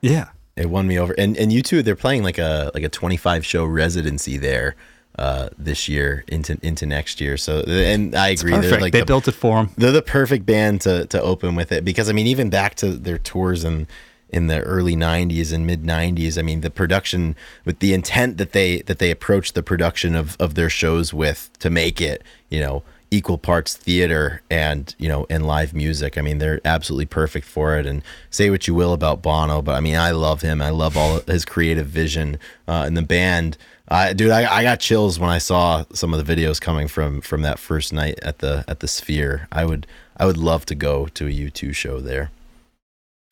Yeah. 0.00 0.28
It 0.56 0.70
won 0.70 0.86
me 0.88 0.98
over. 0.98 1.12
And 1.12 1.36
and 1.36 1.52
you 1.52 1.62
two, 1.62 1.82
they're 1.82 1.94
playing 1.94 2.24
like 2.24 2.38
a 2.38 2.70
like 2.74 2.82
a 2.82 2.88
25 2.88 3.46
show 3.46 3.64
residency 3.64 4.36
there 4.36 4.74
uh 5.18 5.48
this 5.58 5.88
year 5.88 6.24
into 6.28 6.58
into 6.62 6.86
next 6.86 7.20
year. 7.20 7.36
So 7.36 7.60
and 7.66 8.14
I 8.14 8.28
agree 8.28 8.52
they're 8.52 8.62
Perfect. 8.62 8.82
like 8.82 8.92
they 8.92 9.00
the, 9.00 9.06
built 9.06 9.28
it 9.28 9.32
for 9.32 9.58
him. 9.58 9.70
they're 9.76 9.92
the 9.92 10.02
perfect 10.02 10.46
band 10.46 10.80
to 10.82 11.06
to 11.06 11.20
open 11.20 11.54
with 11.54 11.72
it 11.72 11.84
because 11.84 12.08
I 12.08 12.12
mean 12.12 12.26
even 12.26 12.50
back 12.50 12.74
to 12.76 12.92
their 12.92 13.18
tours 13.18 13.64
in 13.64 13.86
in 14.30 14.46
the 14.46 14.60
early 14.60 14.94
90s 14.94 15.52
and 15.54 15.66
mid 15.66 15.82
90s 15.84 16.38
I 16.38 16.42
mean 16.42 16.60
the 16.60 16.70
production 16.70 17.34
with 17.64 17.78
the 17.78 17.94
intent 17.94 18.36
that 18.38 18.52
they 18.52 18.82
that 18.82 18.98
they 18.98 19.10
approached 19.10 19.54
the 19.54 19.62
production 19.62 20.14
of 20.14 20.36
of 20.38 20.54
their 20.54 20.68
shows 20.70 21.14
with 21.14 21.50
to 21.60 21.70
make 21.70 22.00
it 22.00 22.22
you 22.50 22.60
know 22.60 22.82
equal 23.10 23.38
parts 23.38 23.74
theater 23.74 24.42
and 24.50 24.94
you 24.98 25.08
know 25.08 25.24
and 25.30 25.46
live 25.46 25.72
music 25.72 26.18
I 26.18 26.20
mean 26.20 26.36
they're 26.38 26.60
absolutely 26.62 27.06
perfect 27.06 27.46
for 27.46 27.78
it 27.78 27.86
and 27.86 28.02
say 28.28 28.50
what 28.50 28.68
you 28.68 28.74
will 28.74 28.92
about 28.92 29.22
Bono 29.22 29.62
but 29.62 29.74
I 29.76 29.80
mean 29.80 29.96
I 29.96 30.10
love 30.10 30.42
him 30.42 30.60
I 30.60 30.68
love 30.68 30.94
all 30.94 31.20
his 31.20 31.46
creative 31.46 31.86
vision 31.86 32.38
uh, 32.68 32.84
and 32.86 32.98
the 32.98 33.02
band 33.02 33.56
I 33.90 34.12
dude, 34.12 34.30
I, 34.30 34.58
I 34.58 34.62
got 34.62 34.80
chills 34.80 35.18
when 35.18 35.30
I 35.30 35.38
saw 35.38 35.84
some 35.92 36.12
of 36.12 36.24
the 36.24 36.36
videos 36.36 36.60
coming 36.60 36.88
from 36.88 37.20
from 37.20 37.42
that 37.42 37.58
first 37.58 37.92
night 37.92 38.18
at 38.22 38.38
the 38.38 38.64
at 38.68 38.80
the 38.80 38.88
Sphere. 38.88 39.48
I 39.50 39.64
would 39.64 39.86
I 40.16 40.26
would 40.26 40.36
love 40.36 40.66
to 40.66 40.74
go 40.74 41.06
to 41.06 41.26
a 41.26 41.30
U 41.30 41.50
two 41.50 41.72
show 41.72 42.00
there. 42.00 42.30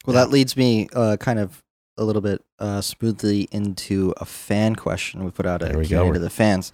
Well, 0.06 0.14
that 0.14 0.30
leads 0.30 0.56
me 0.56 0.88
uh, 0.94 1.16
kind 1.18 1.38
of 1.38 1.62
a 1.98 2.04
little 2.04 2.22
bit 2.22 2.42
uh, 2.58 2.80
smoothly 2.80 3.48
into 3.50 4.14
a 4.18 4.24
fan 4.24 4.76
question. 4.76 5.24
We 5.24 5.30
put 5.30 5.46
out 5.46 5.62
a 5.62 5.82
Q&A 5.82 6.12
to 6.12 6.18
the 6.18 6.30
fans. 6.30 6.72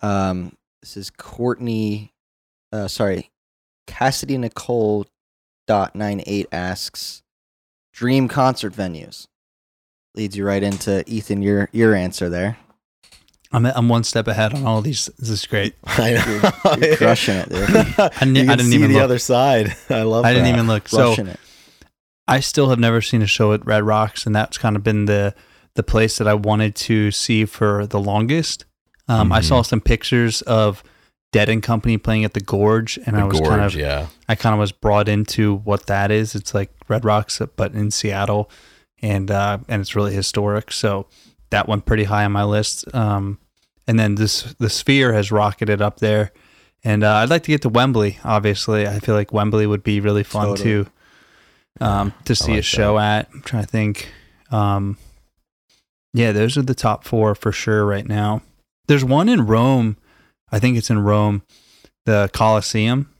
Um, 0.00 0.52
this 0.80 0.96
is 0.96 1.10
Courtney, 1.10 2.12
uh, 2.72 2.86
sorry, 2.86 3.30
Cassidy 3.86 4.38
Nicole 4.38 5.06
dot 5.66 5.96
nine 5.96 6.22
eight 6.26 6.46
asks, 6.52 7.22
dream 7.92 8.28
concert 8.28 8.72
venues. 8.72 9.26
Leads 10.14 10.36
you 10.36 10.46
right 10.46 10.62
into 10.62 11.02
Ethan 11.10 11.42
your 11.42 11.68
your 11.72 11.94
answer 11.94 12.28
there. 12.28 12.58
I'm, 13.50 13.64
I'm 13.64 13.88
one 13.88 14.04
step 14.04 14.28
ahead 14.28 14.52
on 14.54 14.64
all 14.66 14.82
these. 14.82 15.06
This 15.18 15.30
is 15.30 15.46
great. 15.46 15.74
I 15.84 16.10
You're, 16.76 16.88
you're 16.88 16.96
crushing 16.96 17.36
it, 17.36 17.48
dude. 17.48 17.62
I 17.70 18.08
didn't, 18.20 18.36
you 18.36 18.42
I 18.42 18.56
didn't 18.56 18.60
see 18.70 18.74
even 18.74 18.88
the 18.90 18.96
look. 18.96 19.04
other 19.04 19.18
side. 19.18 19.74
I 19.90 20.02
love. 20.02 20.24
I 20.24 20.32
didn't 20.34 20.48
even 20.48 20.66
look. 20.66 20.88
So 20.88 21.12
it. 21.12 21.40
I 22.26 22.40
still 22.40 22.68
have 22.68 22.78
never 22.78 23.00
seen 23.00 23.22
a 23.22 23.26
show 23.26 23.52
at 23.54 23.64
Red 23.66 23.84
Rocks, 23.84 24.26
and 24.26 24.34
that's 24.36 24.58
kind 24.58 24.76
of 24.76 24.82
been 24.84 25.06
the 25.06 25.34
the 25.74 25.82
place 25.82 26.18
that 26.18 26.26
I 26.28 26.34
wanted 26.34 26.74
to 26.74 27.10
see 27.10 27.44
for 27.44 27.86
the 27.86 28.00
longest. 28.00 28.64
Um, 29.08 29.32
I 29.32 29.40
Mhm. 29.40 29.44
saw 29.44 29.62
some 29.62 29.80
pictures 29.80 30.42
of 30.42 30.82
Dead 31.32 31.48
and 31.48 31.62
Company 31.62 31.96
playing 31.96 32.24
at 32.24 32.34
the 32.34 32.40
Gorge, 32.40 32.98
and 33.06 33.16
The 33.16 33.20
I 33.20 33.24
was 33.24 33.38
gorge, 33.38 33.48
kind 33.48 33.62
of 33.62 33.74
yeah. 33.74 34.08
I 34.28 34.34
kind 34.34 34.52
of 34.54 34.58
was 34.58 34.72
brought 34.72 35.08
into 35.08 35.56
what 35.58 35.86
that 35.86 36.10
is. 36.10 36.34
It's 36.34 36.52
like 36.52 36.70
Red 36.88 37.04
Rocks, 37.04 37.40
but 37.56 37.72
in 37.72 37.90
Seattle, 37.90 38.50
and 39.00 39.30
uh, 39.30 39.58
and 39.68 39.80
it's 39.80 39.94
really 39.96 40.12
historic. 40.14 40.70
So 40.72 41.06
that 41.50 41.68
one 41.68 41.80
pretty 41.80 42.04
high 42.04 42.24
on 42.24 42.32
my 42.32 42.44
list. 42.44 42.92
Um, 42.94 43.38
and 43.86 43.98
then 43.98 44.16
this 44.16 44.42
the 44.58 44.68
Sphere 44.70 45.12
has 45.12 45.32
rocketed 45.32 45.80
up 45.80 45.98
there, 46.00 46.32
and 46.84 47.02
uh, 47.02 47.14
I'd 47.16 47.30
like 47.30 47.42
to 47.44 47.50
get 47.50 47.62
to 47.62 47.68
Wembley. 47.68 48.18
Obviously, 48.24 48.86
I 48.86 48.98
feel 49.00 49.14
like 49.14 49.32
Wembley 49.32 49.66
would 49.66 49.82
be 49.82 50.00
really 50.00 50.24
fun 50.24 50.48
Totally. 50.48 50.62
too. 50.84 50.86
Um, 51.80 52.12
to 52.24 52.34
see 52.34 52.52
a 52.52 52.56
like 52.56 52.64
show 52.64 52.98
at. 52.98 53.28
I'm 53.32 53.42
trying 53.42 53.62
to 53.62 53.68
think. 53.68 54.10
Um, 54.50 54.98
yeah, 56.12 56.32
those 56.32 56.56
are 56.58 56.62
the 56.62 56.74
top 56.74 57.04
four 57.04 57.34
for 57.34 57.52
sure 57.52 57.84
right 57.86 58.06
now. 58.06 58.42
There's 58.88 59.04
one 59.04 59.28
in 59.28 59.46
Rome. 59.46 59.96
I 60.50 60.58
think 60.58 60.76
it's 60.76 60.90
in 60.90 60.98
Rome, 61.00 61.42
the 62.06 62.30
Colosseum. 62.32 63.12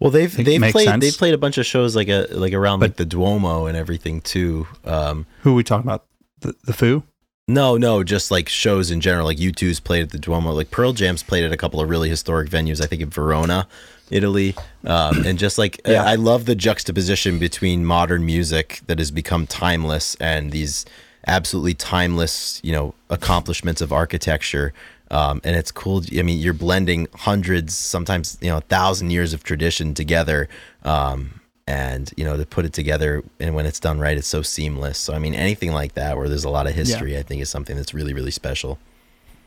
Well, 0.00 0.10
they've 0.10 0.34
they've 0.36 0.60
played 0.60 0.84
sense. 0.86 1.00
they've 1.00 1.16
played 1.16 1.32
a 1.34 1.38
bunch 1.38 1.58
of 1.58 1.64
shows 1.66 1.94
like 1.94 2.08
a 2.08 2.26
like 2.32 2.52
around 2.52 2.80
But- 2.80 2.90
like 2.90 2.96
the 2.96 3.04
Duomo 3.06 3.66
and 3.66 3.76
everything 3.76 4.20
too. 4.20 4.66
Um, 4.84 5.26
Who 5.42 5.52
are 5.52 5.54
we 5.54 5.62
talking 5.64 5.86
about? 5.88 6.04
The 6.40 6.54
the 6.64 6.72
Foo? 6.72 7.04
No, 7.48 7.76
no, 7.76 8.02
just 8.04 8.30
like 8.30 8.48
shows 8.48 8.90
in 8.90 9.00
general. 9.00 9.26
Like 9.26 9.38
U2's 9.38 9.80
played 9.80 10.02
at 10.02 10.10
the 10.10 10.18
Duomo. 10.18 10.52
Like 10.52 10.70
Pearl 10.70 10.92
Jam's 10.92 11.22
played 11.22 11.44
at 11.44 11.52
a 11.52 11.56
couple 11.56 11.80
of 11.80 11.88
really 11.88 12.08
historic 12.08 12.48
venues. 12.48 12.80
I 12.80 12.86
think 12.86 13.02
in 13.02 13.10
Verona, 13.10 13.66
Italy, 14.10 14.54
um, 14.84 15.24
and 15.26 15.38
just 15.38 15.58
like 15.58 15.80
Yeah. 15.86 16.04
I 16.04 16.14
love 16.14 16.44
the 16.44 16.54
juxtaposition 16.54 17.38
between 17.38 17.84
modern 17.84 18.24
music 18.24 18.80
that 18.86 18.98
has 18.98 19.10
become 19.10 19.46
timeless 19.46 20.14
and 20.20 20.52
these 20.52 20.84
absolutely 21.26 21.74
timeless, 21.74 22.60
you 22.64 22.72
know, 22.72 22.94
accomplishments 23.10 23.80
of 23.80 23.92
architecture. 23.92 24.72
Um, 25.10 25.40
and 25.44 25.54
it's 25.56 25.70
cool. 25.70 26.02
I 26.16 26.22
mean, 26.22 26.38
you're 26.38 26.54
blending 26.54 27.06
hundreds, 27.14 27.74
sometimes 27.74 28.38
you 28.40 28.48
know, 28.48 28.58
a 28.58 28.62
thousand 28.62 29.10
years 29.10 29.34
of 29.34 29.44
tradition 29.44 29.92
together. 29.94 30.48
Um, 30.84 31.40
and 31.66 32.12
you 32.16 32.24
know, 32.24 32.36
to 32.36 32.44
put 32.46 32.64
it 32.64 32.72
together, 32.72 33.22
and 33.40 33.54
when 33.54 33.66
it's 33.66 33.80
done 33.80 33.98
right, 34.00 34.16
it's 34.16 34.26
so 34.26 34.42
seamless. 34.42 34.98
So 34.98 35.14
I 35.14 35.18
mean, 35.18 35.34
anything 35.34 35.72
like 35.72 35.94
that, 35.94 36.16
where 36.16 36.28
there's 36.28 36.44
a 36.44 36.50
lot 36.50 36.66
of 36.66 36.74
history, 36.74 37.16
I 37.18 37.22
think 37.22 37.42
is 37.42 37.50
something 37.50 37.76
that's 37.76 37.94
really, 37.94 38.12
really 38.12 38.30
special. 38.30 38.78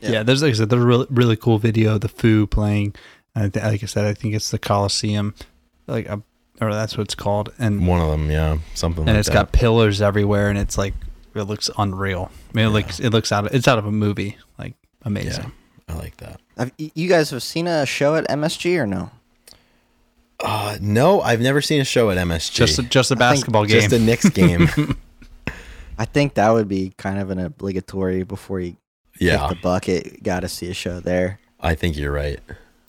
Yeah. 0.00 0.10
Yeah. 0.10 0.22
there's 0.22 0.42
like 0.42 0.50
I 0.50 0.54
said, 0.54 0.70
there's 0.70 0.82
a 0.82 0.86
really 0.86 1.06
really 1.10 1.36
cool 1.36 1.58
video 1.58 1.94
of 1.94 2.00
the 2.02 2.08
Foo 2.08 2.46
playing. 2.46 2.94
I 3.34 3.48
th- 3.48 3.64
like 3.64 3.82
I 3.82 3.86
said, 3.86 4.06
I 4.06 4.14
think 4.14 4.34
it's 4.34 4.50
the 4.50 4.58
Colosseum, 4.58 5.34
like 5.86 6.08
uh, 6.08 6.18
or 6.60 6.72
that's 6.72 6.96
what 6.96 7.04
it's 7.04 7.14
called, 7.14 7.52
and 7.58 7.86
One 7.86 8.00
of 8.00 8.10
them, 8.10 8.30
yeah, 8.30 8.58
something 8.74 9.00
and 9.02 9.08
like 9.08 9.18
it's 9.18 9.28
that. 9.28 9.34
got 9.34 9.52
pillars 9.52 10.00
everywhere, 10.00 10.48
and 10.48 10.58
it's 10.58 10.78
like 10.78 10.94
it 11.34 11.42
looks 11.42 11.68
unreal. 11.76 12.30
I 12.54 12.56
mean, 12.56 12.66
it 12.66 12.70
looks 12.70 12.98
it 12.98 13.10
looks 13.10 13.30
out 13.30 13.46
of 13.46 13.54
it's 13.54 13.68
out 13.68 13.78
of 13.78 13.84
a 13.84 13.92
movie, 13.92 14.38
like 14.58 14.74
amazing. 15.02 15.52
I 15.88 15.94
like 15.94 16.16
that. 16.16 16.40
Have, 16.56 16.72
you 16.78 17.08
guys 17.08 17.30
have 17.30 17.42
seen 17.42 17.66
a 17.68 17.86
show 17.86 18.16
at 18.16 18.26
MSG 18.28 18.76
or 18.78 18.86
no? 18.86 19.10
Uh, 20.48 20.78
no, 20.80 21.20
I've 21.20 21.40
never 21.40 21.60
seen 21.60 21.80
a 21.80 21.84
show 21.84 22.10
at 22.10 22.16
MSG. 22.18 22.52
Just 22.52 22.78
a, 22.78 22.82
just 22.84 23.10
a 23.10 23.14
I 23.14 23.16
think 23.16 23.18
basketball 23.18 23.64
game. 23.66 23.80
Just 23.80 23.92
a 23.92 23.98
Knicks 23.98 24.28
game. 24.30 24.68
I 25.98 26.04
think 26.04 26.34
that 26.34 26.50
would 26.50 26.68
be 26.68 26.92
kind 26.96 27.18
of 27.18 27.30
an 27.30 27.38
obligatory 27.38 28.22
before 28.22 28.60
you 28.60 28.76
yeah, 29.18 29.48
kick 29.48 29.56
the 29.58 29.62
bucket. 29.62 30.22
Got 30.22 30.40
to 30.40 30.48
see 30.48 30.70
a 30.70 30.74
show 30.74 31.00
there. 31.00 31.40
I 31.60 31.74
think 31.74 31.96
you're 31.96 32.12
right. 32.12 32.38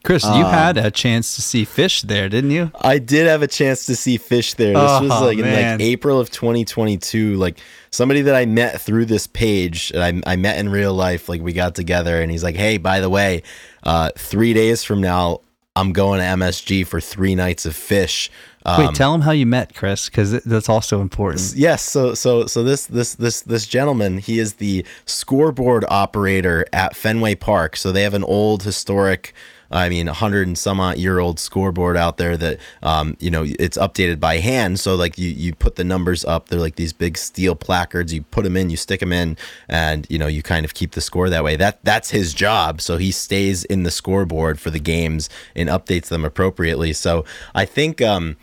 Chris, 0.03 0.23
you 0.23 0.29
Um, 0.29 0.51
had 0.51 0.77
a 0.77 0.91
chance 0.91 1.35
to 1.35 1.41
see 1.41 1.65
Phish 1.65 2.03
there, 2.03 2.29
didn't 2.29 2.51
you? 2.51 2.71
I 2.79 2.97
did 2.99 3.27
have 3.27 3.41
a 3.41 3.47
chance 3.47 3.85
to 3.87 3.95
see 3.95 4.17
Phish 4.17 4.55
there. 4.55 4.73
This 4.73 5.01
was 5.01 5.11
Oh, 5.11 5.25
like 5.25 5.37
in 5.37 5.43
like 5.45 5.81
April 5.81 6.19
of 6.19 6.29
2022. 6.29 7.35
Like 7.35 7.59
somebody 7.91 8.21
that 8.21 8.35
I 8.35 8.45
met 8.45 8.79
through 8.79 9.05
this 9.05 9.27
page, 9.27 9.91
and 9.93 10.23
I, 10.25 10.33
I 10.33 10.35
met 10.35 10.59
in 10.59 10.69
real 10.69 10.93
life. 10.93 11.27
Like 11.27 11.41
we 11.41 11.53
got 11.53 11.75
together, 11.75 12.21
and 12.21 12.31
he's 12.31 12.43
like, 12.43 12.55
"Hey, 12.55 12.77
by 12.77 12.99
the 13.01 13.09
way, 13.09 13.41
uh, 13.83 14.11
three 14.17 14.53
days 14.53 14.83
from 14.83 15.01
now, 15.01 15.41
I'm 15.77 15.93
going 15.93 16.19
to 16.19 16.25
MSG 16.25 16.85
for 16.87 16.99
three 16.99 17.35
nights 17.35 17.65
of 17.65 17.73
Phish." 17.73 18.29
Um, 18.65 18.85
Wait, 18.85 18.95
tell 18.95 19.15
him 19.15 19.21
how 19.21 19.31
you 19.31 19.45
met, 19.45 19.73
Chris, 19.73 20.09
because 20.09 20.43
that's 20.43 20.67
also 20.67 20.99
important. 20.99 21.53
Yes, 21.55 21.81
so 21.81 22.13
so 22.13 22.45
so 22.47 22.63
this 22.63 22.85
this 22.85 23.15
this 23.15 23.41
this 23.41 23.65
gentleman, 23.65 24.17
he 24.17 24.39
is 24.39 24.55
the 24.55 24.85
scoreboard 25.05 25.85
operator 25.87 26.65
at 26.73 26.95
Fenway 26.95 27.35
Park. 27.35 27.77
So 27.77 27.93
they 27.93 28.03
have 28.03 28.13
an 28.13 28.25
old 28.25 28.63
historic 28.63 29.33
I 29.71 29.89
mean, 29.89 30.07
a 30.07 30.11
100 30.11 30.47
and 30.47 30.57
some 30.57 30.79
odd 30.79 30.97
year 30.97 31.19
old 31.19 31.39
scoreboard 31.39 31.97
out 31.97 32.17
there 32.17 32.37
that, 32.37 32.59
um, 32.83 33.17
you 33.19 33.29
know, 33.29 33.43
it's 33.43 33.77
updated 33.77 34.19
by 34.19 34.37
hand. 34.37 34.79
So, 34.79 34.95
like, 34.95 35.17
you, 35.17 35.29
you 35.29 35.53
put 35.53 35.75
the 35.75 35.83
numbers 35.83 36.23
up. 36.25 36.49
They're 36.49 36.59
like 36.59 36.75
these 36.75 36.93
big 36.93 37.17
steel 37.17 37.55
placards. 37.55 38.13
You 38.13 38.23
put 38.23 38.43
them 38.43 38.55
in, 38.57 38.69
you 38.69 38.77
stick 38.77 38.99
them 38.99 39.11
in, 39.11 39.37
and, 39.67 40.07
you 40.09 40.17
know, 40.17 40.27
you 40.27 40.41
kind 40.41 40.65
of 40.65 40.73
keep 40.73 40.91
the 40.91 41.01
score 41.01 41.29
that 41.29 41.43
way. 41.43 41.55
That 41.55 41.79
That's 41.83 42.11
his 42.11 42.33
job. 42.33 42.81
So, 42.81 42.97
he 42.97 43.11
stays 43.11 43.65
in 43.65 43.83
the 43.83 43.91
scoreboard 43.91 44.59
for 44.59 44.69
the 44.69 44.79
games 44.79 45.29
and 45.55 45.69
updates 45.69 46.07
them 46.07 46.23
appropriately. 46.23 46.93
So, 46.93 47.25
I 47.53 47.65
think, 47.65 48.01
um, 48.01 48.37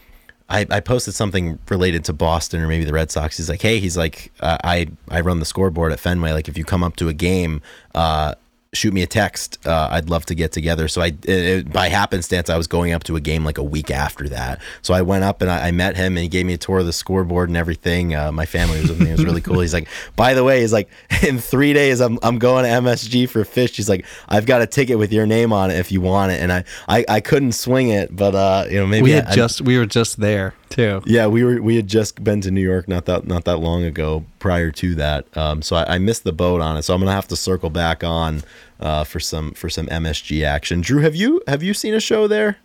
I, 0.48 0.66
I 0.70 0.80
posted 0.80 1.14
something 1.14 1.58
related 1.70 2.04
to 2.04 2.12
Boston 2.12 2.60
or 2.60 2.68
maybe 2.68 2.84
the 2.84 2.92
Red 2.92 3.10
Sox. 3.10 3.38
He's 3.38 3.48
like, 3.48 3.62
hey, 3.62 3.80
he's 3.80 3.96
like, 3.96 4.30
uh, 4.40 4.58
I 4.62 4.88
I 5.08 5.20
run 5.22 5.38
the 5.38 5.46
scoreboard 5.46 5.90
at 5.90 6.00
Fenway. 6.00 6.32
Like, 6.32 6.48
if 6.48 6.58
you 6.58 6.64
come 6.64 6.84
up 6.84 6.96
to 6.96 7.08
a 7.08 7.14
game, 7.14 7.62
uh, 7.94 8.34
shoot 8.74 8.92
me 8.92 9.02
a 9.02 9.06
text. 9.06 9.64
Uh, 9.66 9.88
I'd 9.90 10.10
love 10.10 10.26
to 10.26 10.34
get 10.34 10.52
together. 10.52 10.88
So 10.88 11.00
I, 11.00 11.12
it, 11.22 11.72
by 11.72 11.88
happenstance, 11.88 12.50
I 12.50 12.56
was 12.56 12.66
going 12.66 12.92
up 12.92 13.04
to 13.04 13.16
a 13.16 13.20
game 13.20 13.44
like 13.44 13.58
a 13.58 13.62
week 13.62 13.90
after 13.90 14.28
that. 14.28 14.60
So 14.82 14.92
I 14.94 15.02
went 15.02 15.24
up 15.24 15.40
and 15.42 15.50
I, 15.50 15.68
I 15.68 15.70
met 15.70 15.96
him 15.96 16.16
and 16.16 16.18
he 16.18 16.28
gave 16.28 16.44
me 16.46 16.54
a 16.54 16.58
tour 16.58 16.80
of 16.80 16.86
the 16.86 16.92
scoreboard 16.92 17.48
and 17.48 17.56
everything. 17.56 18.14
Uh, 18.14 18.32
my 18.32 18.46
family 18.46 18.80
was 18.80 18.90
with 18.90 19.00
me. 19.00 19.10
It 19.10 19.12
was 19.12 19.24
really 19.24 19.40
cool. 19.40 19.60
He's 19.60 19.74
like, 19.74 19.88
by 20.16 20.34
the 20.34 20.44
way, 20.44 20.60
he's 20.60 20.72
like, 20.72 20.88
in 21.22 21.38
three 21.38 21.72
days, 21.72 22.00
I'm, 22.00 22.18
I'm 22.22 22.38
going 22.38 22.64
to 22.64 22.70
MSG 22.70 23.28
for 23.28 23.44
Phish. 23.44 23.76
He's 23.76 23.88
like, 23.88 24.04
I've 24.28 24.46
got 24.46 24.60
a 24.62 24.66
ticket 24.66 24.98
with 24.98 25.12
your 25.12 25.26
name 25.26 25.52
on 25.52 25.70
it 25.70 25.78
if 25.78 25.92
you 25.92 26.00
want 26.00 26.32
it. 26.32 26.40
And 26.40 26.52
I, 26.52 26.64
I, 26.88 27.04
I 27.08 27.20
couldn't 27.20 27.52
swing 27.52 27.88
it, 27.88 28.14
but 28.14 28.34
uh, 28.34 28.66
you 28.68 28.78
know, 28.78 28.86
maybe 28.86 29.04
we 29.04 29.10
had 29.12 29.26
I- 29.26 29.34
just 29.34 29.60
we 29.60 29.78
were 29.78 29.86
just 29.86 30.20
there 30.20 30.54
too. 30.68 31.02
yeah, 31.06 31.26
we 31.26 31.44
were 31.44 31.62
we 31.62 31.76
had 31.76 31.86
just 31.86 32.22
been 32.24 32.40
to 32.40 32.50
New 32.50 32.60
York 32.60 32.88
not 32.88 33.04
that 33.04 33.26
not 33.26 33.44
that 33.44 33.58
long 33.58 33.84
ago. 33.84 34.24
Prior 34.44 34.70
to 34.72 34.94
that, 34.96 35.34
um, 35.38 35.62
so 35.62 35.74
I, 35.74 35.94
I 35.94 35.98
missed 35.98 36.22
the 36.24 36.32
boat 36.32 36.60
on 36.60 36.76
it. 36.76 36.82
So 36.82 36.92
I'm 36.92 37.00
gonna 37.00 37.12
have 37.12 37.28
to 37.28 37.36
circle 37.36 37.70
back 37.70 38.04
on 38.04 38.42
uh, 38.78 39.02
for 39.04 39.18
some 39.18 39.52
for 39.52 39.70
some 39.70 39.86
MSG 39.86 40.44
action. 40.44 40.82
Drew, 40.82 41.00
have 41.00 41.16
you 41.16 41.40
have 41.48 41.62
you 41.62 41.72
seen 41.72 41.94
a 41.94 41.98
show 42.00 42.28
there? 42.28 42.58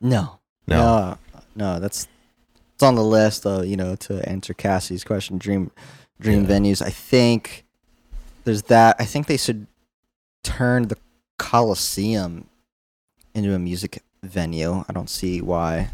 No, 0.00 0.38
No. 0.68 0.76
no, 0.76 1.18
no. 1.56 1.80
That's 1.80 2.06
it's 2.74 2.84
on 2.84 2.94
the 2.94 3.02
list. 3.02 3.44
Uh, 3.44 3.62
you 3.62 3.76
know, 3.76 3.96
to 3.96 4.26
answer 4.28 4.54
Cassie's 4.54 5.02
question, 5.02 5.38
dream, 5.38 5.72
dream 6.20 6.44
Yeah. 6.44 6.50
venues. 6.56 6.80
I 6.80 6.90
think 6.90 7.64
there's 8.44 8.62
that. 8.74 8.94
I 9.00 9.04
think 9.04 9.26
they 9.26 9.38
should 9.38 9.66
turn 10.44 10.86
the 10.86 10.96
Coliseum 11.36 12.46
into 13.34 13.52
a 13.56 13.58
music 13.58 14.04
venue. 14.22 14.84
I 14.88 14.92
don't 14.92 15.10
see 15.10 15.40
why 15.40 15.90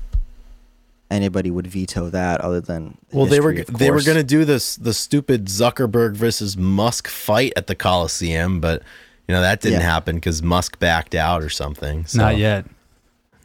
anybody 1.10 1.50
would 1.50 1.66
veto 1.66 2.08
that, 2.10 2.40
other 2.40 2.60
than 2.60 2.96
the 3.10 3.16
Well, 3.16 3.26
they 3.26 3.40
were 3.40 3.52
of 3.52 3.66
they 3.78 3.90
were 3.90 4.02
gonna 4.02 4.22
do 4.22 4.44
this 4.44 4.76
the 4.76 4.94
stupid 4.94 5.46
Zuckerberg 5.46 6.14
versus 6.14 6.56
Musk 6.56 7.08
fight 7.08 7.52
at 7.56 7.66
the 7.66 7.74
Coliseum, 7.74 8.60
but 8.60 8.82
you 9.28 9.34
know 9.34 9.40
that 9.40 9.60
didn't 9.60 9.80
Yeah. 9.80 9.90
happen 9.90 10.16
because 10.16 10.42
Musk 10.42 10.78
backed 10.78 11.14
out 11.14 11.42
or 11.42 11.48
something. 11.50 12.06
So, 12.06 12.18
Not 12.18 12.36
yet. 12.38 12.66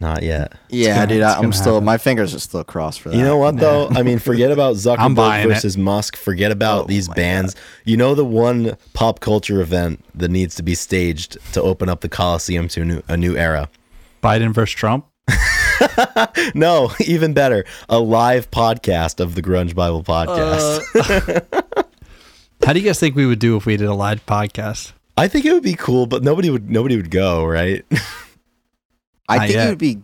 Not 0.02 0.24
yet. 0.24 0.54
Yeah, 0.70 0.96
gonna- 0.96 1.08
dude. 1.08 1.24
I, 1.24 1.38
I'm 1.40 1.52
still. 1.52 1.74
happen. 1.74 1.86
My 1.86 1.98
fingers 1.98 2.34
are 2.34 2.40
still 2.40 2.64
crossed 2.64 3.02
for 3.02 3.10
that. 3.10 3.18
You 3.18 3.22
know 3.24 3.36
what 3.36 3.58
though? 3.58 3.90
I 3.92 4.02
mean, 4.02 4.18
forget 4.18 4.50
about 4.50 4.76
Zuckerberg 4.78 5.16
buying 5.16 5.46
it. 5.50 5.54
versus 5.56 5.78
Musk. 5.78 6.16
Forget 6.16 6.52
about 6.54 6.86
Oh 6.86 6.88
these 6.88 7.10
my 7.10 7.16
bands. 7.16 7.54
You 7.84 7.98
know 7.98 8.16
the 8.16 8.24
one 8.24 8.78
pop 8.94 9.20
culture 9.20 9.60
event 9.62 10.04
that 10.16 10.32
needs 10.32 10.56
to 10.56 10.64
be 10.64 10.74
staged 10.74 11.38
to 11.54 11.62
open 11.62 11.90
up 11.90 12.00
the 12.00 12.08
Coliseum 12.10 12.70
to 12.70 12.82
a 12.82 12.86
new, 12.86 13.02
a 13.10 13.18
new 13.18 13.36
era. 13.36 13.70
Biden 14.24 14.54
versus 14.54 14.74
Trump. 14.74 15.06
No, 16.56 16.92
even 17.06 17.34
better, 17.34 17.66
a 17.88 18.00
live 18.00 18.50
podcast 18.52 19.20
of 19.20 19.36
the 19.36 19.42
Grunge 19.42 19.76
Bible 19.76 20.04
podcast. 20.04 20.82
Uh, 20.96 21.84
How 22.66 22.74
do 22.74 22.80
you 22.80 22.86
guys 22.86 23.00
think 23.00 23.16
we 23.16 23.26
would 23.26 23.40
do 23.40 23.56
if 23.56 23.66
we 23.66 23.78
did 23.78 23.88
a 23.88 23.94
live 23.94 24.26
podcast? 24.26 24.92
I 25.18 25.28
think 25.28 25.46
it 25.46 25.54
would 25.54 25.64
be 25.64 25.76
cool, 25.76 26.06
but 26.06 26.24
nobody 26.24 26.50
would 26.50 26.70
nobody 26.70 26.96
would 26.96 27.12
go, 27.12 27.46
right? 27.46 27.86
I 29.28 29.38
Not 29.38 29.42
think 29.48 29.54
yet. 29.54 29.66
it 29.68 29.70
would 29.70 29.78
be. 29.78 30.02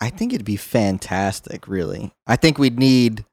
I 0.00 0.10
think 0.10 0.32
it'd 0.32 0.44
be 0.46 0.56
fantastic. 0.56 1.66
Really, 1.68 2.12
I 2.26 2.36
think 2.36 2.58
we'd 2.58 2.78
need 2.78 3.24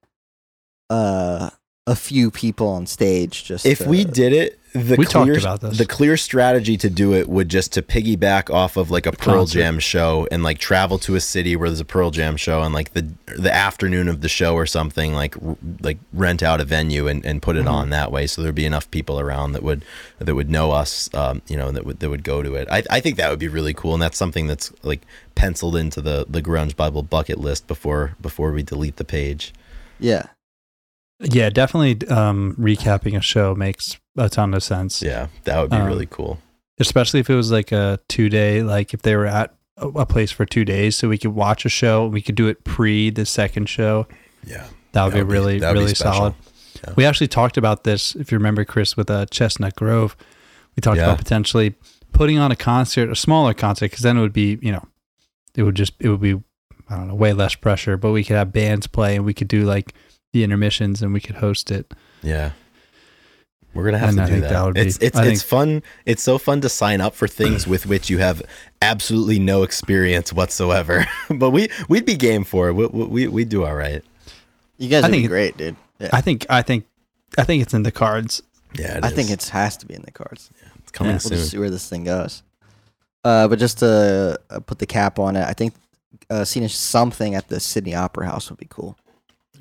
uh, 0.89 1.49
a 1.87 1.95
few 1.95 2.31
people 2.31 2.67
on 2.69 2.85
stage. 2.85 3.43
Just 3.43 3.65
if 3.65 3.79
to- 3.79 3.89
we 3.89 4.03
did 4.03 4.33
it, 4.33 4.59
the 4.75 4.95
We 4.97 5.05
talked 5.05 5.25
clear 5.27 5.39
about 5.39 5.61
this. 5.61 5.77
the 5.77 5.85
clear 5.85 6.17
strategy 6.17 6.77
to 6.77 6.89
do 6.89 7.13
it 7.13 7.27
would 7.29 7.49
just 7.49 7.73
to 7.73 7.81
piggyback 7.81 8.53
off 8.53 8.77
of 8.77 8.91
like 8.91 9.05
a 9.05 9.11
Pearl 9.11 9.37
concert. 9.37 9.57
Jam 9.59 9.79
show 9.79 10.27
and 10.31 10.43
like 10.43 10.57
travel 10.59 10.99
to 10.99 11.15
a 11.15 11.19
city 11.19 11.55
where 11.55 11.69
there's 11.69 11.79
a 11.79 11.85
Pearl 11.85 12.11
Jam 12.11 12.35
show 12.37 12.61
and 12.61 12.73
like 12.73 12.93
the 12.93 13.07
the 13.37 13.53
afternoon 13.53 14.07
of 14.07 14.21
the 14.21 14.29
show 14.29 14.53
or 14.53 14.65
something 14.65 15.13
like 15.13 15.35
like 15.81 15.97
rent 16.13 16.43
out 16.43 16.59
a 16.61 16.65
venue 16.65 17.07
and, 17.07 17.25
and 17.25 17.41
put 17.41 17.55
it 17.55 17.59
Mm-hmm. 17.65 17.67
on 17.73 17.89
that 17.89 18.11
way 18.11 18.27
so 18.27 18.41
there'd 18.41 18.53
be 18.53 18.65
enough 18.65 18.91
people 18.91 19.19
around 19.19 19.53
that 19.53 19.63
would 19.63 19.83
that 20.19 20.35
would 20.35 20.49
know 20.51 20.71
us 20.71 21.09
um, 21.15 21.41
you 21.47 21.57
know 21.57 21.71
that 21.71 21.85
would 21.85 21.99
that 22.01 22.09
would 22.09 22.23
go 22.23 22.43
to 22.43 22.53
it 22.55 22.67
I, 22.69 22.83
I 22.91 22.99
think 22.99 23.17
that 23.17 23.29
would 23.29 23.39
be 23.39 23.47
really 23.47 23.73
cool 23.73 23.93
and 23.93 24.01
that's 24.01 24.17
something 24.17 24.45
that's 24.45 24.71
like 24.83 25.01
penciled 25.35 25.75
into 25.77 26.01
the 26.01 26.25
the 26.29 26.41
grunge 26.41 26.75
bible 26.75 27.01
bucket 27.01 27.39
list 27.39 27.65
before 27.67 28.15
before 28.21 28.51
we 28.51 28.61
delete 28.61 28.97
the 28.97 29.05
page 29.05 29.53
yeah, 29.97 30.25
Yeah, 31.19 31.49
definitely. 31.49 32.07
Um, 32.09 32.55
recapping 32.59 33.17
a 33.17 33.21
show 33.21 33.55
makes 33.55 33.97
a 34.17 34.29
ton 34.29 34.53
of 34.53 34.63
sense. 34.63 35.01
yeah 35.01 35.27
that 35.43 35.59
would 35.61 35.71
be 35.71 35.77
Um, 35.77 35.87
really 35.87 36.05
cool 36.07 36.39
especially 36.77 37.21
if 37.21 37.29
it 37.29 37.35
was 37.35 37.51
like 37.51 37.71
a 37.71 37.99
two 38.09 38.27
day. 38.27 38.61
Like 38.61 38.93
if 38.93 39.01
they 39.01 39.15
were 39.15 39.25
at 39.27 39.53
a, 39.77 39.87
a 39.87 40.05
place 40.05 40.29
for 40.29 40.45
two 40.45 40.65
days 40.65 40.97
so 40.97 41.07
we 41.07 41.17
could 41.17 41.31
watch 41.33 41.63
a 41.65 41.69
show. 41.69 42.05
We 42.05 42.21
could 42.21 42.35
do 42.35 42.47
it 42.49 42.65
pre 42.65 43.09
the 43.09 43.25
second 43.25 43.69
show. 43.69 44.07
Yeah. 44.45 44.65
That 44.91 45.05
would 45.05 45.13
That 45.13 45.15
be 45.15 45.19
would 45.23 45.27
be- 45.29 45.33
really, 45.33 45.59
be 45.59 45.65
really 45.67 45.95
special. 45.95 46.13
solid. 46.13 46.33
Yeah. 46.85 46.93
We 46.97 47.05
actually 47.05 47.29
talked 47.29 47.55
about 47.57 47.85
this, 47.85 48.13
if 48.15 48.29
you 48.29 48.37
remember, 48.37 48.65
Chris, 48.65 48.97
with 48.97 49.09
uh, 49.09 49.25
Chestnut 49.27 49.75
Grove. 49.77 50.17
We 50.75 50.81
talked 50.81 50.97
Yeah. 50.97 51.05
about 51.05 51.17
potentially 51.19 51.75
putting 52.11 52.39
on 52.39 52.51
a 52.51 52.55
concert, 52.57 53.09
a 53.09 53.15
smaller 53.15 53.53
concert, 53.53 53.91
because 53.91 54.03
then 54.03 54.17
it 54.17 54.21
would 54.21 54.33
be, 54.33 54.59
you 54.61 54.73
know, 54.73 54.85
it 55.55 55.63
would 55.63 55.75
just, 55.75 55.93
it 56.01 56.09
would 56.09 56.19
be, 56.21 56.33
I 56.89 56.97
don't 56.97 57.07
know, 57.07 57.15
way 57.15 57.31
less 57.31 57.55
pressure. 57.55 57.95
But 57.95 58.11
we 58.11 58.25
could 58.25 58.35
have 58.35 58.51
bands 58.51 58.85
play, 58.87 59.15
and 59.15 59.23
we 59.23 59.33
could 59.33 59.47
do 59.47 59.63
like 59.63 59.93
the 60.35 60.43
intermissions, 60.43 61.01
and 61.01 61.13
we 61.13 61.21
could 61.21 61.37
host 61.37 61.71
it. 61.71 61.93
Yeah. 62.21 62.51
We're 63.73 63.85
gonna 63.85 63.97
have 63.97 64.09
And 64.09 64.17
to 64.17 64.23
I 64.23 64.29
do 64.29 64.41
that. 64.41 64.49
that 64.51 64.65
would 64.65 64.73
be- 64.75 64.81
it's 64.81 64.97
it's 64.99 65.17
I 65.17 65.25
it's 65.27 65.41
fun. 65.41 65.81
It's 66.05 66.21
so 66.23 66.37
fun 66.37 66.59
to 66.61 66.69
sign 66.69 66.99
up 67.01 67.15
for 67.15 67.27
things 67.27 67.65
with 67.67 67.85
which 67.85 68.09
you 68.09 68.17
have 68.19 68.41
absolutely 68.81 69.39
no 69.39 69.63
experience 69.63 70.31
whatsoever. 70.33 71.05
but 71.29 71.49
we 71.51 71.69
we'd 71.89 72.05
be 72.05 72.15
game 72.15 72.43
for 72.43 72.69
it. 72.69 72.73
We 72.73 72.85
we 72.87 73.27
we 73.27 73.45
do 73.45 73.63
all 73.65 73.75
right. 73.75 74.01
You 74.77 74.89
guys 74.89 75.03
I 75.03 75.07
would 75.07 75.11
be 75.11 75.17
think 75.19 75.25
it- 75.25 75.29
great, 75.29 75.57
dude. 75.57 75.75
Yeah. 75.99 76.09
I 76.11 76.19
think, 76.19 76.45
I 76.49 76.61
think, 76.61 76.85
I 77.37 77.45
think 77.45 77.61
it's 77.61 77.73
in 77.73 77.83
the 77.83 77.91
cards. 77.91 78.43
Yeah, 78.77 78.97
it 78.97 79.05
I 79.05 79.09
think 79.09 79.29
it 79.29 79.41
has 79.45 79.77
to 79.77 79.85
be 79.85 79.93
in 79.93 80.01
the 80.01 80.11
cards. 80.11 80.49
Yeah, 80.61 80.69
it's 80.79 80.91
coming 80.91 81.13
yeah. 81.13 81.19
We'll 81.23 81.37
just 81.39 81.51
see 81.51 81.57
where 81.57 81.69
this 81.69 81.87
thing 81.89 82.03
goes. 82.03 82.43
Uh, 83.23 83.47
but 83.47 83.57
just 83.59 83.79
to 83.79 84.37
uh, 84.49 84.59
put 84.59 84.79
the 84.79 84.85
cap 84.85 85.17
on 85.19 85.37
it, 85.37 85.45
I 85.47 85.53
think 85.53 85.73
uh, 86.29 86.43
seeing 86.43 86.67
something 86.67 87.33
at 87.35 87.47
the 87.47 87.59
Sydney 87.61 87.95
Opera 87.95 88.25
House 88.25 88.49
would 88.49 88.59
be 88.59 88.67
cool. 88.69 88.97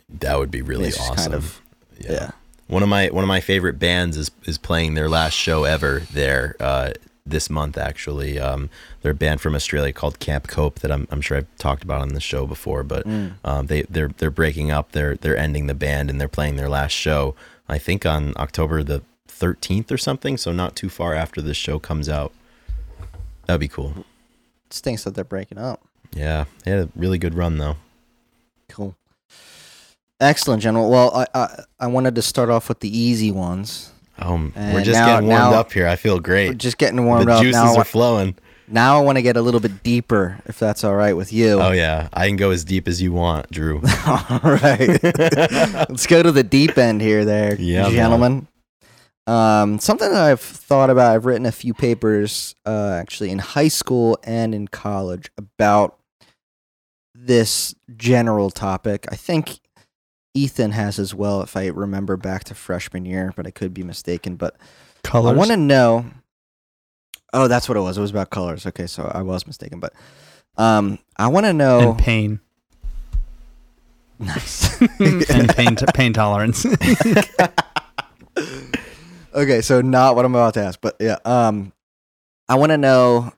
That 0.09 0.39
would 0.39 0.51
be 0.51 0.63
really 0.63 0.89
It's 0.89 0.99
awesome. 1.01 1.17
kind 1.17 1.35
of- 1.35 1.61
Yeah. 1.99 2.31
One 2.67 2.83
of 2.83 2.89
my 2.89 3.09
one 3.09 3.23
of 3.23 3.29
my 3.29 3.41
favorite 3.41 3.79
bands 3.79 4.17
is 4.17 4.31
is 4.45 4.57
playing 4.59 4.95
their 4.95 5.09
last 5.09 5.35
show 5.35 5.65
ever 5.65 6.01
there 6.13 6.57
uh, 6.59 6.93
this 7.27 7.51
month. 7.51 7.77
Actually, 7.77 8.39
um, 8.39 8.71
they're 9.03 9.13
a 9.13 9.15
band 9.15 9.43
from 9.43 9.55
Australia 9.55 9.93
called 9.93 10.19
Camp 10.19 10.49
Cope 10.49 10.81
that 10.81 10.91
I'm 10.91 11.07
I'm 11.11 11.21
sure 11.21 11.37
I've 11.37 11.57
talked 11.59 11.85
about 11.85 12.01
on 12.01 12.09
the 12.15 12.21
show 12.21 12.47
before. 12.47 12.83
But 12.83 13.07
Mm. 13.07 13.35
um, 13.45 13.67
they 13.67 13.83
they're 13.83 14.09
they're 14.17 14.31
breaking 14.31 14.71
up. 14.71 14.93
They're 14.93 15.15
they're 15.17 15.37
ending 15.37 15.67
the 15.67 15.75
band 15.75 16.09
and 16.09 16.19
they're 16.19 16.27
playing 16.27 16.57
their 16.57 16.71
last 16.71 16.93
show. 16.93 17.35
I 17.69 17.77
think 17.79 18.07
on 18.07 18.33
October 18.39 18.83
the 18.83 19.03
13th 19.29 19.91
or 19.93 19.99
something. 19.99 20.39
So 20.39 20.51
not 20.51 20.75
too 20.75 20.89
far 20.89 21.13
after 21.15 21.43
this 21.43 21.59
show 21.59 21.79
comes 21.79 22.09
out. 22.09 22.33
That'd 23.47 23.61
be 23.61 23.69
cool. 23.69 24.05
stinks 24.71 25.05
that 25.05 25.15
they're 25.15 25.23
breaking 25.25 25.59
up. 25.59 25.83
Yeah, 26.15 26.47
they 26.65 26.71
had 26.71 26.81
a 26.81 26.89
really 26.97 27.19
good 27.19 27.35
run 27.35 27.59
though. 27.59 27.77
Cool. 28.71 28.97
Excellent, 30.21 30.63
General. 30.63 30.91
Well, 30.91 31.15
I, 31.15 31.27
I 31.35 31.63
I 31.81 31.87
wanted 31.89 32.15
to 32.15 32.23
start 32.23 32.49
off 32.49 32.69
with 32.69 32.81
the 32.81 32.97
easy 32.97 33.31
ones. 33.31 33.91
Um, 34.19 34.53
we're 34.57 34.83
just 34.85 34.99
now- 34.99 35.07
getting 35.17 35.29
warmed 35.29 35.53
now- 35.53 35.59
up 35.59 35.73
here. 35.73 35.89
I 35.89 35.97
feel 35.97 36.15
We're 36.17 36.21
great. 36.21 36.59
just 36.59 36.79
getting 36.79 37.05
warmed 37.05 37.27
the 37.29 37.33
up 37.33 37.39
The 37.39 37.45
juices 37.45 37.63
now. 37.63 37.77
are 37.77 37.85
flowing. 37.85 38.37
now 38.69 38.97
I 38.99 39.03
want 39.03 39.19
to 39.19 39.23
get 39.23 39.37
a 39.37 39.43
little 39.43 39.59
bit 39.59 39.83
deeper, 39.83 40.39
if 40.47 40.57
that's 40.59 40.85
all 40.85 40.95
right 40.95 41.15
with 41.15 41.33
you. 41.33 41.61
Oh 41.61 41.73
yeah, 41.73 42.09
I 42.13 42.29
can 42.29 42.37
go 42.37 42.53
as 42.53 42.65
deep 42.65 42.87
as 42.87 43.03
you 43.03 43.13
want, 43.13 43.51
Drew. 43.51 43.83
all 44.07 44.39
right. 44.43 45.03
Let's 45.03 46.07
go 46.07 46.23
to 46.23 46.31
the 46.31 46.45
deep 46.45 46.79
end 46.79 47.01
here, 47.01 47.25
there, 47.25 47.57
Yeah, 47.57 47.91
gentlemen. 47.91 48.47
Um, 49.27 49.79
something 49.81 50.11
that 50.13 50.23
I've 50.23 50.41
thought 50.41 50.91
about. 50.91 51.15
I've 51.15 51.25
written 51.27 51.47
a 51.47 51.53
few 51.53 51.75
papers, 51.75 52.55
uh, 52.67 52.97
actually 53.01 53.31
in 53.31 53.39
high 53.41 53.69
school 53.69 54.17
and 54.23 54.55
in 54.55 54.69
college 54.69 55.31
about 55.37 55.99
this 57.15 57.75
general 57.97 58.51
topic. 58.51 59.07
I 59.11 59.17
think 59.17 59.61
Ethan 60.35 60.73
has 60.73 60.99
as 60.99 61.15
well, 61.15 61.43
if 61.43 61.57
I 61.57 61.69
remember 61.69 62.17
back 62.17 62.45
to 62.45 62.55
freshman 62.55 63.05
year, 63.05 63.33
but 63.37 63.47
I 63.47 63.51
could 63.51 63.73
be 63.73 63.83
mistaken. 63.83 64.37
But 64.37 64.57
Colors. 65.05 65.35
I 65.35 65.37
want 65.37 65.51
to 65.51 65.57
know. 65.57 66.07
Oh, 67.33 67.49
that's 67.49 67.69
what 67.69 67.77
it 67.77 67.81
was. 67.81 67.99
It 67.99 68.01
was 68.01 68.11
about 68.11 68.31
colors. 68.31 68.67
Okay, 68.67 68.87
so 68.87 69.11
I 69.13 69.23
was 69.23 69.47
mistaken, 69.47 69.81
but 69.81 69.93
um, 70.57 70.99
I 71.17 71.29
want 71.29 71.47
to 71.47 71.53
know. 71.53 71.91
and 71.91 71.99
pain 71.99 72.41
nice. 74.19 74.81
and 75.01 75.49
pain 75.51 75.77
pain 75.95 76.13
tolerance. 76.13 76.67
okay, 79.35 79.61
so 79.61 79.81
not 79.81 80.17
what 80.17 80.25
I'm 80.25 80.35
about 80.35 80.55
to 80.55 80.63
ask, 80.63 80.81
but 80.81 80.97
yeah. 81.01 81.19
Um, 81.25 81.73
I 82.49 82.57
want 82.57 82.71
to 82.71 82.79
know 82.79 83.33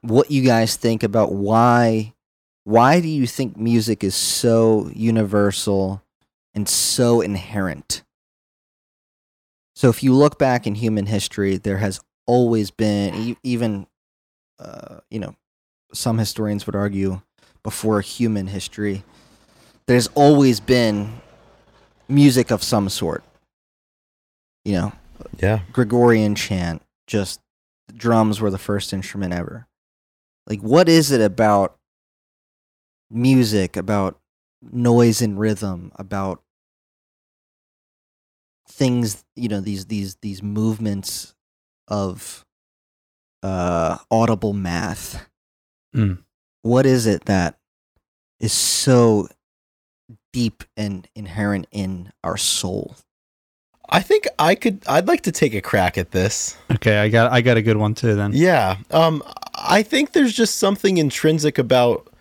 what 0.00 0.30
you 0.30 0.42
guys 0.42 0.76
think 0.76 1.02
about 1.02 1.32
why. 1.32 2.14
Why 2.64 3.00
do 3.00 3.08
you 3.08 3.26
think 3.26 3.56
music 3.56 4.04
is 4.04 4.14
so 4.14 4.90
universal 4.94 6.02
and 6.54 6.68
so 6.68 7.20
inherent? 7.20 8.02
So, 9.74 9.88
if 9.88 10.02
you 10.02 10.12
look 10.14 10.38
back 10.38 10.66
in 10.66 10.74
human 10.74 11.06
history, 11.06 11.56
there 11.56 11.78
has 11.78 12.00
always 12.26 12.70
been, 12.70 13.36
even, 13.42 13.86
uh, 14.58 14.98
you 15.10 15.18
know, 15.18 15.34
some 15.92 16.18
historians 16.18 16.66
would 16.66 16.76
argue 16.76 17.20
before 17.62 18.00
human 18.00 18.46
history, 18.46 19.02
there's 19.86 20.08
always 20.08 20.60
been 20.60 21.20
music 22.08 22.50
of 22.50 22.62
some 22.62 22.88
sort. 22.88 23.24
You 24.64 24.72
know, 24.74 24.92
yeah, 25.38 25.60
Gregorian 25.72 26.34
chant, 26.34 26.82
just 27.06 27.40
drums 27.92 28.40
were 28.40 28.50
the 28.50 28.58
first 28.58 28.92
instrument 28.92 29.32
ever. 29.32 29.66
Like, 30.46 30.60
what 30.60 30.88
is 30.88 31.10
it 31.10 31.20
about 31.20 31.76
music, 33.12 33.76
about 33.76 34.18
noise 34.62 35.20
and 35.22 35.38
rhythm, 35.38 35.92
about 35.96 36.42
things, 38.68 39.24
you 39.36 39.48
know, 39.48 39.60
these 39.60 39.86
these 39.86 40.16
these 40.16 40.42
movements 40.42 41.34
of 41.88 42.44
uh 43.42 43.98
audible 44.10 44.52
math? 44.52 45.28
Mm. 45.94 46.22
What 46.62 46.86
is 46.86 47.06
it 47.06 47.24
that 47.26 47.58
is 48.40 48.52
so 48.52 49.28
deep 50.32 50.64
and 50.76 51.08
inherent 51.14 51.66
in 51.70 52.12
our 52.24 52.36
soul? 52.36 52.96
I 53.88 54.00
think 54.00 54.26
I 54.38 54.54
could. 54.54 54.82
I'd 54.88 55.06
like 55.06 55.22
to 55.22 55.32
take 55.32 55.54
a 55.54 55.60
crack 55.60 55.98
at 55.98 56.12
this. 56.12 56.56
okay, 56.70 56.98
I 56.98 57.08
got 57.08 57.30
I 57.30 57.42
got 57.42 57.58
a 57.58 57.62
good 57.62 57.76
one 57.76 57.94
too. 57.94 58.14
Then 58.14 58.32
Yeah. 58.34 58.76
Um. 58.90 59.22
I 59.54 59.82
think 59.82 60.12
there's 60.12 60.32
just 60.32 60.56
something 60.56 60.96
intrinsic 60.96 61.58
about 61.58 62.11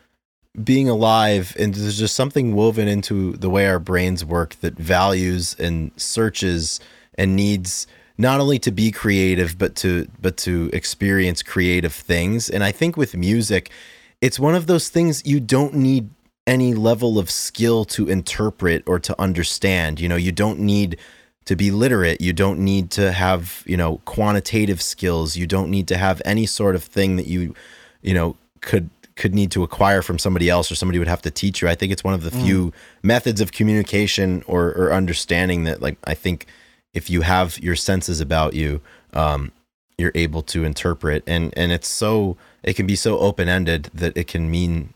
being 0.63 0.89
alive, 0.89 1.55
and 1.57 1.73
there's 1.73 1.99
just 1.99 2.15
something 2.15 2.53
woven 2.53 2.87
into 2.87 3.33
the 3.33 3.49
way 3.49 3.67
our 3.67 3.79
brains 3.79 4.25
work 4.25 4.55
that 4.61 4.73
values 4.75 5.55
and 5.59 5.91
searches 5.95 6.79
and 7.15 7.35
needs 7.35 7.87
not 8.17 8.39
only 8.39 8.59
to 8.59 8.71
be 8.71 8.91
creative, 8.91 9.57
but 9.57 9.75
to 9.77 10.07
but 10.21 10.37
to 10.37 10.69
experience 10.73 11.41
creative 11.41 11.93
things. 11.93 12.49
And 12.49 12.63
I 12.63 12.71
think 12.71 12.97
with 12.97 13.15
music, 13.15 13.71
it's 14.19 14.39
one 14.39 14.55
of 14.55 14.67
those 14.67 14.89
things 14.89 15.25
you 15.25 15.39
don't 15.39 15.73
need 15.73 16.09
any 16.45 16.73
level 16.73 17.17
of 17.17 17.29
skill 17.29 17.85
to 17.85 18.09
interpret 18.09 18.83
or 18.85 18.99
to 18.99 19.19
understand. 19.19 19.99
You 19.99 20.09
know, 20.09 20.15
you 20.15 20.31
don't 20.31 20.59
need 20.59 20.97
to 21.45 21.55
be 21.55 21.71
literate. 21.71 22.21
You 22.21 22.33
don't 22.33 22.59
need 22.59 22.91
to 22.91 23.11
have, 23.11 23.63
you 23.65 23.77
know, 23.77 24.01
quantitative 24.05 24.81
skills. 24.81 25.35
You 25.35 25.47
don't 25.47 25.69
need 25.69 25.87
to 25.87 25.97
have 25.97 26.21
any 26.25 26.45
sort 26.45 26.75
of 26.75 26.83
thing 26.83 27.15
that 27.15 27.27
you, 27.27 27.55
you 28.01 28.13
know, 28.13 28.35
could 28.61 28.89
could 29.15 29.33
need 29.33 29.51
to 29.51 29.63
acquire 29.63 30.01
from 30.01 30.17
somebody 30.17 30.49
else 30.49 30.71
or 30.71 30.75
somebody 30.75 30.99
would 30.99 31.07
have 31.07 31.21
to 31.21 31.31
teach 31.31 31.61
you. 31.61 31.67
I 31.67 31.75
think 31.75 31.91
it's 31.91 32.03
one 32.03 32.13
of 32.13 32.23
the 32.23 32.31
few 32.31 32.71
methods 33.03 33.41
of 33.41 33.51
communication 33.51 34.43
or, 34.47 34.69
or 34.69 34.93
understanding 34.93 35.65
that 35.65 35.81
like 35.81 35.97
I 36.05 36.13
think 36.13 36.47
if 36.93 37.09
you 37.09 37.21
have 37.21 37.59
your 37.59 37.75
senses 37.75 38.21
about 38.21 38.53
you, 38.53 38.81
um, 39.13 39.51
you're 39.97 40.11
able 40.15 40.41
to 40.41 40.63
interpret 40.63 41.23
and 41.27 41.53
and 41.55 41.71
it's 41.71 41.87
so 41.87 42.37
it 42.63 42.75
can 42.75 42.87
be 42.87 42.95
so 42.95 43.19
open 43.19 43.47
ended 43.47 43.89
that 43.93 44.15
it 44.17 44.27
can 44.27 44.49
mean 44.49 44.93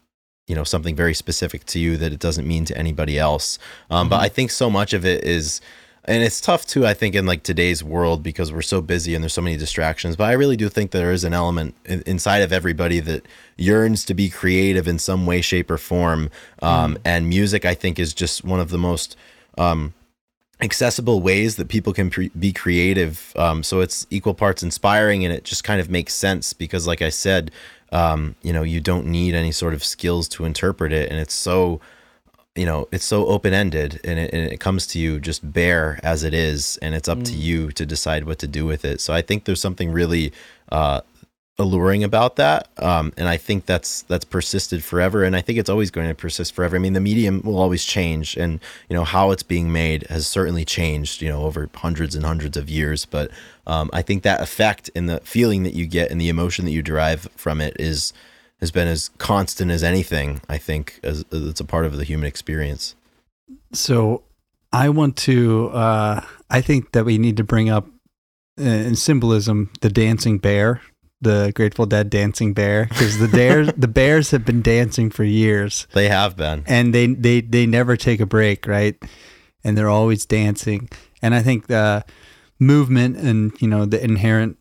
you 0.47 0.55
know 0.55 0.63
something 0.63 0.95
very 0.95 1.13
specific 1.13 1.65
to 1.65 1.79
you 1.79 1.97
that 1.97 2.11
it 2.11 2.19
doesn't 2.19 2.47
mean 2.47 2.65
to 2.65 2.77
anybody 2.77 3.19
else. 3.19 3.59
Um, 3.89 4.09
But 4.09 4.21
I 4.21 4.29
think 4.29 4.51
so 4.51 4.69
much 4.69 4.93
of 4.93 5.05
it 5.05 5.23
is 5.23 5.61
and 6.05 6.23
it's 6.23 6.39
tough 6.39 6.65
too 6.65 6.85
i 6.85 6.93
think 6.93 7.15
in 7.15 7.25
like 7.25 7.43
today's 7.43 7.83
world 7.83 8.23
because 8.23 8.51
we're 8.51 8.61
so 8.61 8.81
busy 8.81 9.13
and 9.15 9.23
there's 9.23 9.33
so 9.33 9.41
many 9.41 9.57
distractions 9.57 10.15
but 10.15 10.25
i 10.25 10.33
really 10.33 10.55
do 10.55 10.69
think 10.69 10.91
there 10.91 11.11
is 11.11 11.23
an 11.23 11.33
element 11.33 11.75
in, 11.85 12.01
inside 12.05 12.39
of 12.39 12.53
everybody 12.53 12.99
that 12.99 13.25
yearns 13.57 14.05
to 14.05 14.13
be 14.13 14.29
creative 14.29 14.87
in 14.87 14.99
some 14.99 15.25
way 15.25 15.41
shape 15.41 15.71
or 15.71 15.77
form. 15.77 16.29
Um, 16.61 16.97
and 17.03 17.27
music 17.27 17.65
i 17.65 17.73
think 17.73 17.99
is 17.99 18.13
just 18.13 18.43
one 18.43 18.59
of 18.59 18.69
the 18.69 18.77
most 18.77 19.15
um, 19.57 19.93
accessible 20.61 21.21
ways 21.21 21.55
that 21.57 21.67
people 21.67 21.91
can 21.91 22.09
pre- 22.09 22.29
be 22.29 22.53
creative. 22.53 23.33
Um, 23.35 23.61
so 23.61 23.81
it's 23.81 24.07
equal 24.09 24.33
parts 24.33 24.63
inspiring 24.63 25.25
and 25.25 25.33
it 25.33 25.43
just 25.43 25.63
kind 25.63 25.81
of 25.81 25.89
makes 25.89 26.13
sense 26.13 26.53
because 26.53 26.87
like 26.87 27.01
i 27.01 27.09
said 27.09 27.51
um, 27.91 28.35
you 28.41 28.51
know 28.51 28.63
you 28.63 28.81
don't 28.81 29.05
need 29.05 29.35
any 29.35 29.51
sort 29.51 29.73
of 29.73 29.83
skills 29.83 30.27
to 30.29 30.45
interpret 30.45 30.91
it. 30.91 31.09
And 31.09 31.19
it's 31.19 31.33
so 31.33 31.79
you 32.55 32.65
know 32.65 32.87
it's 32.91 33.05
so 33.05 33.27
open 33.27 33.53
ended 33.53 33.99
and 34.03 34.17
it, 34.17 34.33
and 34.33 34.51
it 34.51 34.59
comes 34.59 34.87
to 34.87 34.99
you 34.99 35.19
just 35.19 35.51
bare 35.51 35.99
as 36.03 36.23
it 36.23 36.33
is 36.33 36.77
and 36.81 36.95
it's 36.95 37.09
up 37.09 37.21
to 37.23 37.33
you 37.33 37.71
to 37.71 37.85
decide 37.85 38.23
what 38.25 38.39
to 38.39 38.47
do 38.47 38.65
with 38.65 38.85
it. 38.85 39.01
So 39.01 39.13
i 39.13 39.21
think 39.21 39.43
there's 39.43 39.61
something 39.61 39.91
really 39.91 40.31
uh, 40.71 41.01
alluring 41.57 42.03
about 42.03 42.35
that 42.35 42.67
um, 42.79 43.13
and 43.17 43.29
i 43.29 43.37
think 43.37 43.65
that's 43.65 44.01
that's 44.03 44.25
persisted 44.25 44.83
forever 44.83 45.23
and 45.23 45.35
i 45.37 45.41
think 45.41 45.57
it's 45.57 45.69
always 45.69 45.89
going 45.89 46.07
to 46.07 46.15
persist 46.15 46.53
forever. 46.53 46.75
I 46.75 46.79
mean 46.79 46.93
the 46.93 46.99
medium 46.99 47.41
will 47.43 47.59
always 47.59 47.85
change 47.85 48.35
and 48.35 48.59
you 48.89 48.95
know 48.95 49.05
how 49.05 49.31
it's 49.31 49.43
being 49.43 49.71
made 49.71 50.05
has 50.07 50.27
certainly 50.27 50.65
changed 50.65 51.21
you 51.21 51.29
know 51.29 51.43
over 51.43 51.69
hundreds 51.75 52.15
and 52.15 52.25
hundreds 52.25 52.57
of 52.57 52.69
years 52.69 53.05
but 53.05 53.31
um, 53.67 53.89
i 53.93 54.01
think 54.01 54.23
that 54.23 54.41
effect 54.41 54.89
and 54.95 55.09
the 55.09 55.19
feeling 55.21 55.63
that 55.63 55.73
you 55.73 55.85
get 55.85 56.11
and 56.11 56.19
the 56.19 56.29
emotion 56.29 56.65
that 56.65 56.71
you 56.71 56.81
derive 56.81 57.27
from 57.35 57.61
it 57.61 57.75
is 57.79 58.13
has 58.59 58.71
been 58.71 58.87
as 58.87 59.09
constant 59.17 59.69
as 59.71 59.83
anything. 59.83 60.41
I 60.49 60.57
think 60.57 60.99
as, 61.03 61.25
as 61.31 61.47
it's 61.47 61.59
a 61.59 61.65
part 61.65 61.85
of 61.85 61.97
the 61.97 62.03
human 62.03 62.25
experience. 62.27 62.95
So 63.73 64.23
I 64.71 64.89
want 64.89 65.17
to. 65.17 65.69
Uh, 65.69 66.21
I 66.49 66.61
think 66.61 66.91
that 66.93 67.05
we 67.05 67.17
need 67.17 67.37
to 67.37 67.43
bring 67.43 67.69
up 67.69 67.87
uh, 68.59 68.63
in 68.63 68.95
symbolism 68.95 69.71
the 69.81 69.89
dancing 69.89 70.37
bear, 70.37 70.81
the 71.21 71.51
Grateful 71.55 71.85
Dead 71.85 72.09
dancing 72.09 72.53
bear, 72.53 72.85
because 72.85 73.17
the 73.19 73.27
bears 73.27 73.69
the 73.77 73.87
bears 73.87 74.31
have 74.31 74.45
been 74.45 74.61
dancing 74.61 75.09
for 75.09 75.23
years, 75.23 75.87
They 75.93 76.07
have 76.09 76.35
been. 76.37 76.63
and 76.67 76.93
they 76.93 77.07
they 77.07 77.41
they 77.41 77.65
never 77.65 77.95
take 77.97 78.19
a 78.19 78.25
break, 78.25 78.67
right? 78.67 78.95
And 79.63 79.77
they're 79.77 79.89
always 79.89 80.25
dancing. 80.25 80.89
And 81.21 81.33
I 81.35 81.41
think 81.41 81.67
the 81.67 82.05
movement 82.59 83.17
and 83.17 83.51
you 83.61 83.67
know 83.67 83.85
the 83.85 84.01
inherent. 84.03 84.57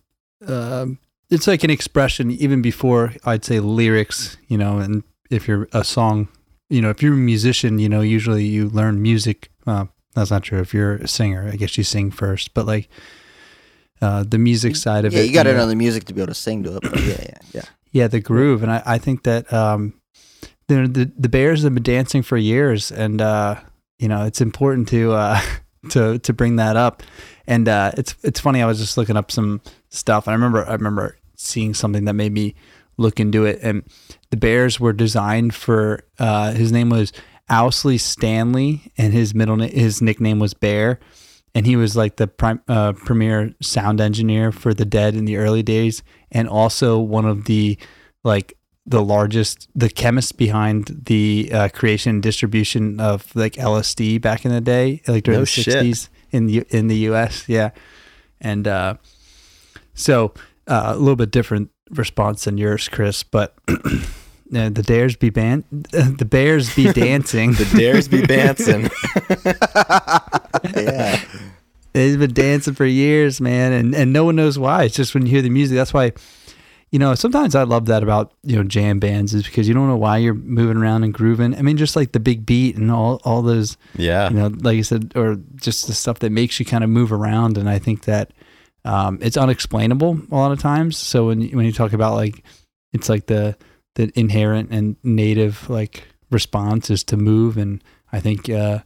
um 0.47 0.99
it's 1.31 1.47
like 1.47 1.65
an 1.65 1.71
expression 1.71 2.31
even 2.31 2.63
before 2.63 3.15
I'd 3.25 3.45
say 3.45 3.61
lyrics, 3.61 4.37
you 4.49 4.59
know, 4.59 4.79
and 4.79 5.03
if 5.31 5.49
you're 5.49 5.69
a 5.73 5.85
song, 5.85 6.29
you 6.69 6.81
know, 6.81 6.91
if 6.91 7.03
you're 7.03 7.15
a 7.15 7.17
musician, 7.17 7.79
you 7.79 7.89
know, 7.89 8.01
usually 8.01 8.45
you 8.45 8.69
learn 8.69 9.03
music. 9.03 9.51
Uh, 9.67 9.87
that's 10.15 10.31
not 10.31 10.43
true. 10.43 10.61
If 10.61 10.73
you're 10.73 10.97
a 10.97 11.09
singer, 11.09 11.51
I 11.53 11.57
guess 11.57 11.77
you 11.77 11.85
sing 11.85 12.11
first, 12.11 12.55
but 12.55 12.67
like 12.67 12.89
uh, 14.01 14.25
the 14.27 14.39
music 14.39 14.77
side 14.77 15.05
of 15.05 15.13
yeah, 15.13 15.21
it. 15.21 15.23
Yeah, 15.23 15.29
you 15.29 15.35
got 15.35 15.43
to 15.45 15.53
know, 15.53 15.61
know 15.61 15.67
the 15.67 15.77
music 15.77 16.05
to 16.05 16.15
be 16.15 16.21
able 16.21 16.29
to 16.29 16.35
sing 16.35 16.63
to 16.65 16.77
it. 16.77 16.83
But 16.83 17.01
yeah, 17.01 17.17
yeah, 17.21 17.39
yeah. 17.53 17.63
yeah, 17.93 18.09
the 18.09 18.21
groove, 18.21 18.63
and 18.63 18.71
I, 18.71 18.83
I 18.85 18.99
think 18.99 19.25
that 19.25 19.53
um, 19.53 19.95
the, 20.69 20.87
the 20.87 21.13
the 21.17 21.29
Bears 21.29 21.63
have 21.63 21.75
been 21.75 21.83
dancing 21.83 22.23
for 22.23 22.37
years, 22.37 22.93
and 22.93 23.21
uh, 23.21 23.61
you 23.99 24.09
know 24.09 24.25
it's 24.25 24.41
important 24.41 24.89
to 24.89 25.13
uh, 25.13 25.41
to 25.91 26.19
to 26.19 26.33
bring 26.33 26.57
that 26.57 26.77
up. 26.77 27.03
And 27.47 27.69
uh, 27.69 27.93
it's 27.97 28.15
it's 28.23 28.41
funny. 28.41 28.63
I 28.63 28.67
was 28.67 28.79
just 28.79 28.97
looking 28.97 29.17
up 29.17 29.31
some 29.31 29.61
stuff, 29.91 30.27
and 30.27 30.33
I 30.33 30.35
remember 30.35 30.67
I 30.67 30.73
remember 30.73 31.19
seeing 31.37 31.75
something 31.75 32.05
that 32.05 32.15
made 32.15 32.33
me 32.33 32.55
look 32.97 33.21
into 33.21 33.45
it. 33.45 33.59
And 33.63 33.83
the 34.31 34.37
Bears 34.37 34.81
were 34.81 34.93
designed 34.93 35.55
for 35.55 36.05
uh, 36.19 36.53
his 36.53 36.73
name 36.73 36.91
was 36.91 37.13
Owsley 37.51 37.99
Stanley, 37.99 38.93
and 38.97 39.13
his 39.13 39.35
middle 39.35 39.57
na- 39.57 39.69
his 39.69 40.01
nickname 40.01 40.39
was 40.39 40.55
Bear. 40.55 41.01
And 41.57 41.67
he 41.67 41.77
was 41.77 41.97
like 41.97 42.17
the 42.17 42.27
prime, 42.27 42.61
uh, 42.67 42.95
premier 42.95 43.55
sound 43.63 44.01
engineer 44.01 44.51
for 44.51 44.75
the 44.75 44.85
Dead 44.85 45.15
in 45.15 45.25
the 45.25 45.37
early 45.37 45.63
days, 45.63 46.03
and 46.33 46.49
also 46.49 46.99
one 46.99 47.27
of 47.27 47.45
the 47.45 47.79
like 48.25 48.57
the 48.87 49.03
largest 49.03 49.69
the 49.75 49.89
chemist 49.89 50.37
behind 50.37 51.03
the 51.07 51.51
uh, 51.53 51.69
creation 51.69 52.11
and 52.11 52.23
distribution 52.23 52.99
of 52.99 53.35
like 53.37 53.53
LSD 53.53 54.21
back 54.21 54.45
in 54.45 54.51
the 54.51 54.61
day, 54.61 55.01
like 55.07 55.25
during 55.25 55.39
No 55.39 55.43
the 55.43 55.47
sixties 55.47 56.11
in 56.35 56.47
the 56.47 56.65
in 56.69 56.89
the 56.89 56.97
U.S. 57.09 57.49
Yeah, 57.49 57.71
and 58.41 58.67
uh, 58.67 58.95
so 59.95 60.35
uh, 60.67 60.93
a 60.95 60.97
little 60.97 61.17
bit 61.17 61.31
different 61.31 61.71
response 61.91 62.45
than 62.45 62.59
yours, 62.59 62.89
Chris, 62.89 63.23
but. 63.23 63.55
The 64.51 64.71
Dares 64.71 65.17
be 65.17 65.31
ban- 65.31 65.65
the 65.71 66.27
Bears 66.29 66.73
be 66.77 66.93
dancing. 66.93 67.55
The 67.55 67.65
dares 67.77 68.07
be 68.07 68.23
dancing. 68.23 68.89
yeah. 70.77 71.21
They've 71.93 72.19
been 72.19 72.35
dancing 72.35 72.75
for 72.75 72.85
years, 72.85 73.41
man, 73.41 73.73
and 73.73 73.95
and 73.97 74.13
no 74.13 74.25
one 74.25 74.37
knows 74.37 74.57
why. 74.57 74.85
It's 74.85 74.95
just 74.95 75.13
when 75.13 75.27
you 75.27 75.31
hear 75.33 75.43
the 75.43 75.51
music. 75.51 75.75
That's 75.75 75.93
why, 75.93 76.13
you 76.95 77.01
know, 77.01 77.17
sometimes 77.17 77.57
I 77.57 77.65
love 77.65 77.87
that 77.87 78.05
about 78.05 78.33
you 78.45 78.55
know 78.55 78.63
jam 78.63 79.01
bands 79.01 79.35
is 79.35 79.43
because 79.43 79.67
you 79.67 79.75
don't 79.75 79.89
know 79.89 79.97
why 79.97 80.19
you're 80.19 80.33
moving 80.33 80.77
around 80.77 81.03
and 81.03 81.13
grooving. 81.13 81.53
I 81.57 81.63
mean, 81.63 81.77
just 81.77 81.97
like 81.97 82.13
the 82.13 82.21
big 82.21 82.47
beat 82.47 82.77
and 82.77 82.89
all 82.89 83.21
all 83.25 83.43
those, 83.43 83.77
yeah. 83.97 84.29
you 84.31 84.37
know, 84.37 84.47
like 84.47 84.79
I 84.79 84.83
said, 84.83 85.11
or 85.17 85.37
just 85.57 85.89
the 85.89 85.93
stuff 85.93 86.21
that 86.21 86.31
makes 86.31 86.61
you 86.61 86.65
kind 86.65 86.85
of 86.85 86.91
move 86.91 87.13
around. 87.13 87.59
And 87.59 87.69
I 87.69 87.81
think 87.81 88.05
that 88.05 88.31
um, 88.85 89.19
it's 89.21 89.37
unexplainable 89.37 90.21
a 90.31 90.37
lot 90.37 90.53
of 90.53 90.61
times. 90.61 90.97
So 90.97 91.27
when 91.27 91.41
you- 91.41 91.57
when 91.57 91.67
you 91.67 91.73
talk 91.73 91.93
about 91.95 92.15
like, 92.15 92.45
it's 92.93 93.09
like 93.09 93.27
the 93.27 93.57
the 93.97 94.13
inherent 94.17 94.71
and 94.71 94.95
native 95.03 95.69
like 95.69 96.05
response 96.31 96.91
is 96.91 97.03
to 97.05 97.17
move, 97.17 97.57
and 97.57 97.83
I 98.13 98.21
think 98.21 98.49
uh, 98.49 98.79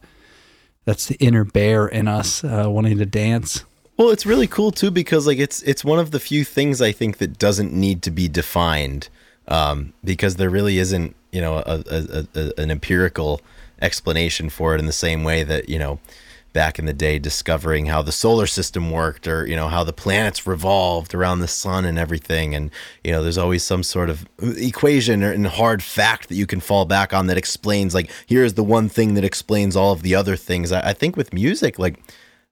that's 0.85 1.05
the 1.05 1.15
inner 1.17 1.45
bear 1.45 1.87
in 1.87 2.07
us 2.07 2.43
uh, 2.43 2.65
wanting 2.67 2.97
to 2.97 3.05
dance. 3.05 3.65
Well, 3.99 4.11
it's 4.11 4.25
really 4.25 4.47
cool 4.47 4.71
too 4.71 4.91
because 4.91 5.27
like 5.27 5.39
it's 5.39 5.61
it's 5.63 5.83
one 5.83 5.99
of 5.99 6.11
the 6.11 6.21
few 6.21 6.45
things 6.45 6.81
I 6.81 6.93
think 6.93 7.17
that 7.17 7.37
doesn't 7.37 7.73
need 7.73 8.01
to 8.03 8.11
be 8.11 8.29
defined 8.29 9.09
um, 9.49 9.91
because 10.05 10.37
there 10.37 10.49
really 10.49 10.77
isn't 10.77 11.17
you 11.33 11.41
know 11.41 11.57
a, 11.57 11.83
a, 11.85 12.27
a, 12.33 12.53
an 12.57 12.71
empirical 12.71 13.41
explanation 13.81 14.49
for 14.49 14.73
it 14.73 14.79
in 14.79 14.85
the 14.85 14.93
same 14.93 15.25
way 15.25 15.43
that 15.43 15.67
you 15.67 15.77
know 15.77 15.99
back 16.53 16.79
in 16.79 16.85
the 16.85 16.93
day 16.93 17.19
discovering 17.19 17.87
how 17.87 18.01
the 18.01 18.13
solar 18.13 18.47
system 18.47 18.89
worked 18.89 19.27
or 19.27 19.45
you 19.45 19.55
know 19.57 19.67
how 19.67 19.83
the 19.83 19.91
planets 19.91 20.47
revolved 20.47 21.13
around 21.13 21.39
the 21.41 21.47
sun 21.49 21.83
and 21.83 21.99
everything. 21.99 22.55
And 22.55 22.71
you 23.03 23.11
know 23.11 23.21
there's 23.21 23.37
always 23.37 23.63
some 23.63 23.83
sort 23.83 24.09
of 24.09 24.25
equation 24.39 25.25
or 25.25 25.33
and 25.33 25.45
hard 25.45 25.83
fact 25.83 26.29
that 26.29 26.35
you 26.35 26.47
can 26.47 26.61
fall 26.61 26.85
back 26.85 27.13
on 27.13 27.27
that 27.27 27.37
explains 27.37 27.93
like 27.93 28.09
here's 28.27 28.53
the 28.53 28.63
one 28.63 28.87
thing 28.87 29.15
that 29.15 29.25
explains 29.25 29.75
all 29.75 29.91
of 29.91 30.03
the 30.03 30.15
other 30.15 30.37
things. 30.37 30.71
I, 30.71 30.91
I 30.91 30.93
think 30.93 31.17
with 31.17 31.33
music 31.33 31.77
like 31.77 31.99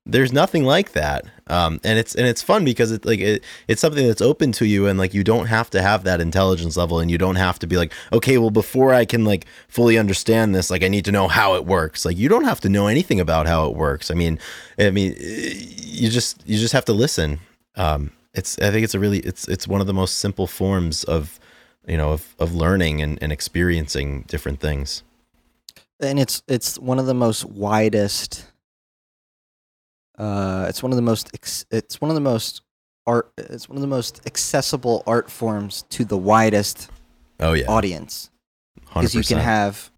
there's 0.07 0.31
nothing 0.31 0.63
like 0.63 0.93
that. 0.93 1.25
Um, 1.47 1.79
and 1.83 1.99
it's 1.99 2.15
and 2.15 2.27
it's 2.27 2.41
fun 2.41 2.65
because 2.65 2.91
it's 2.91 3.05
like 3.05 3.19
it, 3.19 3.43
it's 3.67 3.79
something 3.79 4.05
that's 4.05 4.21
open 4.21 4.51
to 4.53 4.65
you 4.65 4.87
and 4.87 4.99
like 4.99 5.13
you 5.13 5.23
don't 5.23 5.47
have 5.47 5.69
to 5.71 5.81
have 5.81 6.03
that 6.03 6.19
intelligence 6.19 6.75
level 6.75 6.99
and 6.99 7.09
you 7.09 7.17
don't 7.17 7.35
have 7.35 7.57
to 7.59 7.67
be 7.67 7.77
like 7.77 7.93
okay 8.11 8.37
well 8.37 8.49
before 8.49 8.93
i 8.93 9.05
can 9.05 9.23
like 9.23 9.45
fully 9.69 9.97
understand 9.97 10.53
this 10.53 10.69
like 10.69 10.83
i 10.83 10.89
need 10.89 11.05
to 11.05 11.11
know 11.11 11.27
how 11.27 11.55
it 11.55 11.65
works. 11.65 12.03
Like 12.03 12.17
you 12.17 12.27
don't 12.27 12.43
have 12.43 12.59
to 12.61 12.69
know 12.69 12.87
anything 12.87 13.19
about 13.19 13.47
how 13.47 13.69
it 13.69 13.75
works. 13.75 14.11
I 14.11 14.13
mean 14.13 14.39
i 14.77 14.89
mean 14.89 15.15
you 15.17 16.09
just 16.09 16.45
you 16.47 16.57
just 16.57 16.73
have 16.73 16.85
to 16.85 16.93
listen. 16.93 17.39
Um, 17.75 18.11
it's 18.33 18.59
i 18.59 18.69
think 18.71 18.83
it's 18.83 18.95
a 18.95 18.99
really 18.99 19.19
it's 19.19 19.47
it's 19.47 19.67
one 19.67 19.81
of 19.81 19.87
the 19.87 19.93
most 19.93 20.17
simple 20.17 20.47
forms 20.47 21.03
of 21.05 21.39
you 21.87 21.97
know 21.97 22.11
of, 22.11 22.35
of 22.39 22.53
learning 22.53 23.01
and, 23.01 23.17
and 23.21 23.31
experiencing 23.31 24.23
different 24.27 24.59
things. 24.59 25.03
And 25.99 26.19
it's 26.19 26.43
it's 26.47 26.77
one 26.77 26.99
of 26.99 27.05
the 27.05 27.13
most 27.13 27.45
widest 27.45 28.45
uh 30.17 30.65
it's 30.67 30.81
one 30.81 30.91
of 30.91 30.95
the 30.95 31.01
most 31.01 31.29
ex- 31.33 31.65
it's 31.71 32.01
one 32.01 32.09
of 32.09 32.15
the 32.15 32.21
most 32.21 32.61
art 33.05 33.31
it's 33.37 33.69
one 33.69 33.77
of 33.77 33.81
the 33.81 33.87
most 33.87 34.21
accessible 34.25 35.03
art 35.07 35.29
forms 35.29 35.83
to 35.89 36.03
the 36.03 36.17
widest 36.17 36.89
oh 37.39 37.53
yeah. 37.53 37.65
audience. 37.67 38.29
Because 38.93 39.15
you 39.15 39.23
can 39.23 39.37
have 39.37 39.91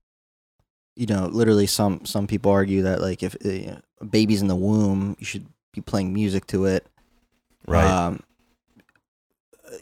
you 0.96 1.06
know 1.06 1.28
literally 1.28 1.68
some 1.68 2.06
some 2.06 2.28
people 2.28 2.52
argue 2.52 2.84
that 2.84 3.02
like 3.02 3.24
if 3.24 3.36
uh, 3.46 3.50
you 3.50 3.68
know, 3.68 3.80
a 4.02 4.06
baby's 4.06 4.42
in 4.42 4.48
the 4.48 4.56
womb 4.56 5.16
you 5.20 5.26
should 5.26 5.46
be 5.74 5.82
playing 5.82 6.14
music 6.14 6.46
to 6.48 6.66
it. 6.66 6.86
Right. 7.68 7.86
Um 7.86 8.22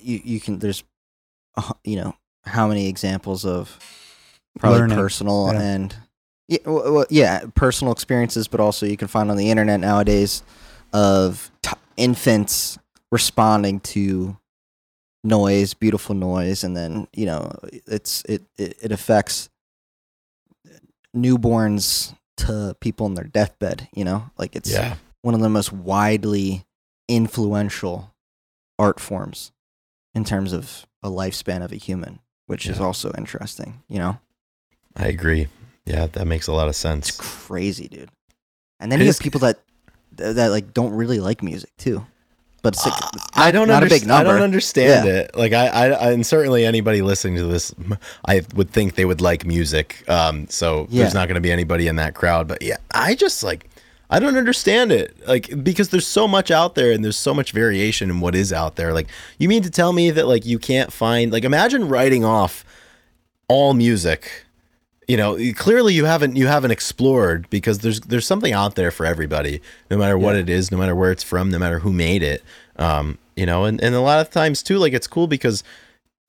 you 0.01 0.21
you 0.23 0.39
can 0.39 0.59
there's 0.59 0.83
a 1.55 1.73
you 1.83 1.95
know 1.95 2.15
how 2.45 2.67
many 2.67 2.87
examples 2.87 3.45
of 3.45 3.77
probably 4.59 4.79
Learning, 4.79 4.97
personal 4.97 5.51
yeah. 5.53 5.61
and 5.61 5.95
yeah, 6.47 6.59
well, 6.65 6.93
well, 6.93 7.05
yeah 7.09 7.41
personal 7.55 7.91
experiences 7.91 8.47
but 8.47 8.59
also 8.59 8.85
you 8.85 8.97
can 8.97 9.07
find 9.07 9.29
on 9.29 9.37
the 9.37 9.49
internet 9.49 9.79
nowadays 9.79 10.43
of 10.93 11.51
t- 11.61 11.71
infants 11.97 12.77
responding 13.11 13.79
to 13.79 14.37
noise 15.23 15.73
beautiful 15.73 16.15
noise 16.15 16.63
and 16.63 16.75
then 16.75 17.07
you 17.13 17.25
know 17.25 17.51
it's 17.85 18.23
it 18.25 18.43
it, 18.57 18.77
it 18.81 18.91
affects 18.91 19.49
newborns 21.15 22.15
to 22.37 22.75
people 22.79 23.05
in 23.07 23.15
their 23.15 23.25
deathbed 23.25 23.87
you 23.93 24.05
know? 24.05 24.29
Like 24.37 24.55
it's 24.55 24.71
yeah. 24.71 24.95
one 25.21 25.33
of 25.33 25.41
the 25.41 25.49
most 25.49 25.73
widely 25.73 26.65
influential 27.07 28.13
art 28.77 28.99
forms 28.99 29.51
in 30.13 30.23
terms 30.23 30.53
of 30.53 30.85
a 31.03 31.09
lifespan 31.09 31.63
of 31.63 31.71
a 31.71 31.75
human, 31.75 32.19
which 32.45 32.67
is 32.67 32.79
also 32.79 33.11
interesting. 33.17 33.81
You 33.87 33.99
know, 33.99 34.19
i 34.95 35.07
agree 35.07 35.47
yeah 35.87 36.07
that 36.07 36.25
makes 36.27 36.47
a 36.47 36.53
lot 36.53 36.65
of 36.67 36.71
it's 36.71 36.79
sense 36.79 37.11
crazy, 37.11 37.87
dude. 37.87 38.09
And 38.79 38.91
then 38.91 38.99
you 38.99 39.07
have 39.07 39.19
people 39.19 39.39
that 39.41 39.59
that 40.17 40.49
like 40.49 40.73
don't 40.73 40.93
really 40.93 41.19
like 41.19 41.41
music 41.41 41.71
too, 41.77 42.05
but 42.61 42.73
it's 42.75 42.85
like, 42.85 42.93
Uh, 42.93 43.09
I 43.35 43.51
don't 43.51 43.67
not 43.67 43.83
a 43.83 43.87
big 43.89 44.05
number. 44.05 44.29
I 44.29 44.33
don't 44.33 44.41
understand 44.43 45.05
Yeah. 45.07 45.13
it. 45.21 45.35
Like 45.35 45.53
I, 45.53 45.67
I, 45.67 46.11
and 46.11 46.25
certainly 46.25 46.65
anybody 46.65 47.01
listening 47.01 47.35
to 47.37 47.45
this, 47.45 47.73
I 48.27 48.41
would 48.55 48.69
think 48.71 48.95
they 48.95 49.05
would 49.05 49.21
like 49.21 49.45
music. 49.45 50.03
Um, 50.09 50.47
so 50.49 50.87
Yeah. 50.89 51.03
there's 51.03 51.13
not 51.13 51.27
going 51.27 51.35
to 51.35 51.41
be 51.41 51.51
anybody 51.51 51.87
in 51.87 51.95
that 51.97 52.13
crowd. 52.15 52.47
But 52.47 52.61
yeah, 52.61 52.77
I 52.91 53.13
just 53.15 53.43
like, 53.43 53.69
I 54.09 54.19
don't 54.19 54.37
understand 54.37 54.91
it. 54.91 55.15
Like 55.27 55.63
because 55.63 55.89
there's 55.89 56.07
so 56.07 56.27
much 56.27 56.49
out 56.49 56.75
there 56.75 56.91
and 56.91 57.03
there's 57.03 57.17
so 57.17 57.33
much 57.33 57.51
variation 57.51 58.09
in 58.09 58.19
what 58.21 58.33
is 58.35 58.51
out 58.53 58.75
there. 58.75 58.93
Like 58.93 59.07
you 59.37 59.47
mean 59.49 59.61
to 59.63 59.69
tell 59.69 59.93
me 59.93 60.09
that 60.11 60.27
like 60.27 60.45
you 60.45 60.57
can't 60.59 60.91
find 60.91 61.31
like 61.31 61.43
imagine 61.43 61.87
writing 61.89 62.23
off 62.25 62.63
all 63.47 63.73
music 63.73 64.45
you 65.07 65.15
know 65.17 65.37
clearly 65.55 65.93
you 65.93 66.05
haven't 66.05 66.35
you 66.35 66.47
haven't 66.47 66.71
explored 66.71 67.49
because 67.49 67.79
there's 67.79 68.01
there's 68.01 68.27
something 68.27 68.53
out 68.53 68.75
there 68.75 68.91
for 68.91 69.05
everybody 69.05 69.61
no 69.89 69.97
matter 69.97 70.17
what 70.17 70.35
Yeah. 70.35 70.41
it 70.41 70.49
is 70.49 70.71
no 70.71 70.77
matter 70.77 70.95
where 70.95 71.11
it's 71.11 71.23
from 71.23 71.49
no 71.49 71.59
matter 71.59 71.79
who 71.79 71.93
made 71.93 72.23
it. 72.23 72.43
Um 72.77 73.17
you 73.35 73.45
know 73.45 73.65
and, 73.65 73.81
and 73.81 73.95
a 73.95 74.01
lot 74.01 74.19
of 74.19 74.29
times 74.29 74.61
too 74.63 74.77
like 74.77 74.93
it's 74.93 75.07
cool 75.07 75.27
because 75.27 75.63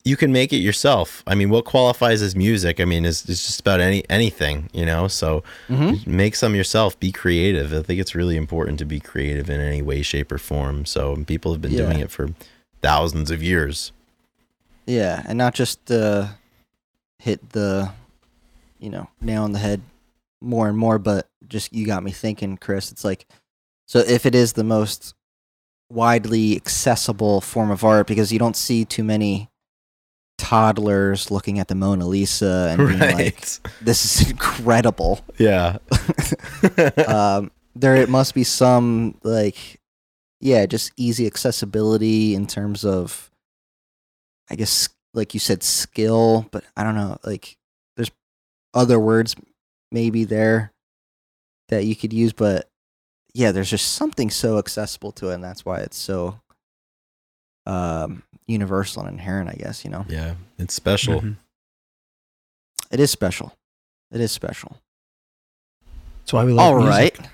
you 0.05 0.15
can 0.15 0.31
make 0.31 0.53
it 0.53 0.57
yourself. 0.59 1.23
I 1.27 1.35
mean 1.35 1.49
what 1.49 1.65
qualifies 1.65 2.21
as 2.21 2.35
music? 2.35 2.79
I 2.79 2.85
mean 2.85 3.03
is, 3.05 3.27
is 3.27 3.45
just 3.45 3.59
about 3.59 3.81
any 3.81 4.03
anything 4.09 4.69
you 4.71 4.85
know? 4.85 5.07
So 5.09 5.43
Mhm. 5.69 6.07
make 6.07 6.35
some 6.35 6.55
yourself 6.55 6.97
be 6.99 7.11
creative. 7.11 7.73
I 7.73 7.81
think 7.81 7.99
it's 7.99 8.15
really 8.15 8.37
important 8.37 8.79
to 8.79 8.85
be 8.85 8.99
creative 9.01 9.49
in 9.49 9.59
any 9.59 9.81
way 9.81 10.01
shape 10.01 10.31
or 10.31 10.37
form. 10.37 10.85
So 10.85 11.17
people 11.27 11.51
have 11.51 11.61
been 11.61 11.71
Yeah. 11.73 11.79
doing 11.85 11.99
it 11.99 12.11
for 12.11 12.29
thousands 12.81 13.29
of 13.29 13.43
years. 13.43 13.91
Yeah, 14.85 15.21
and 15.27 15.37
not 15.37 15.53
just 15.53 15.91
uh, 15.91 16.27
hit 17.19 17.49
the, 17.51 17.91
you 18.79 18.89
know, 18.89 19.09
nail 19.21 19.43
on 19.43 19.51
the 19.51 19.59
head 19.59 19.81
more 20.41 20.67
and 20.67 20.77
more, 20.77 20.99
but 20.99 21.27
just 21.47 21.73
you 21.73 21.85
got 21.85 22.03
me 22.03 22.11
thinking, 22.11 22.57
Chris. 22.57 22.91
It's 22.91 23.03
like, 23.03 23.27
so 23.87 23.99
if 23.99 24.25
it 24.25 24.35
is 24.35 24.53
the 24.53 24.63
most 24.63 25.13
widely 25.89 26.55
accessible 26.55 27.41
form 27.41 27.71
of 27.71 27.83
art, 27.83 28.07
because 28.07 28.31
you 28.31 28.39
don't 28.39 28.55
see 28.55 28.85
too 28.85 29.03
many 29.03 29.49
toddlers 30.37 31.29
looking 31.29 31.59
at 31.59 31.67
the 31.67 31.75
Mona 31.75 32.07
Lisa 32.07 32.69
and 32.71 32.87
being 32.87 32.99
like, 32.99 33.45
"This 33.81 34.05
is 34.05 34.29
incredible." 34.29 35.19
yeah. 35.37 35.77
um, 37.07 37.51
there 37.75 37.95
it 37.95 38.09
must 38.09 38.33
be 38.33 38.43
some 38.43 39.15
like 39.23 39.79
yeah 40.41 40.65
just 40.65 40.91
easy 40.97 41.25
accessibility 41.25 42.35
in 42.35 42.45
terms 42.47 42.83
of 42.83 43.31
i 44.49 44.55
guess 44.55 44.89
like 45.13 45.33
you 45.33 45.39
said 45.39 45.63
skill 45.63 46.47
but 46.51 46.63
i 46.75 46.83
don't 46.83 46.95
know 46.95 47.17
like 47.23 47.57
other 48.73 48.99
words 48.99 49.35
maybe 49.91 50.23
there 50.23 50.71
that 51.69 51.85
you 51.85 51.95
could 51.95 52.13
use 52.13 52.33
but 52.33 52.69
yeah 53.33 53.51
there's 53.51 53.69
just 53.69 53.93
something 53.93 54.29
so 54.29 54.57
accessible 54.57 55.11
to 55.11 55.29
it 55.29 55.35
and 55.35 55.43
that's 55.43 55.65
why 55.65 55.77
it's 55.79 55.97
so 55.97 56.39
um 57.65 58.23
universal 58.47 59.03
and 59.03 59.11
inherent 59.11 59.49
i 59.49 59.53
guess 59.53 59.83
you 59.83 59.91
know 59.91 60.05
yeah. 60.09 60.35
It's 60.57 60.73
special. 60.73 61.21
Mhm. 61.21 61.35
it 62.91 62.99
is 62.99 63.11
special 63.11 63.53
it 64.11 64.19
is 64.21 64.31
special 64.31 64.77
That's 66.21 66.33
why 66.33 66.43
we 66.45 66.51
love 66.53 66.65
all 66.65 66.75
right 66.75 67.17
music. 67.17 67.31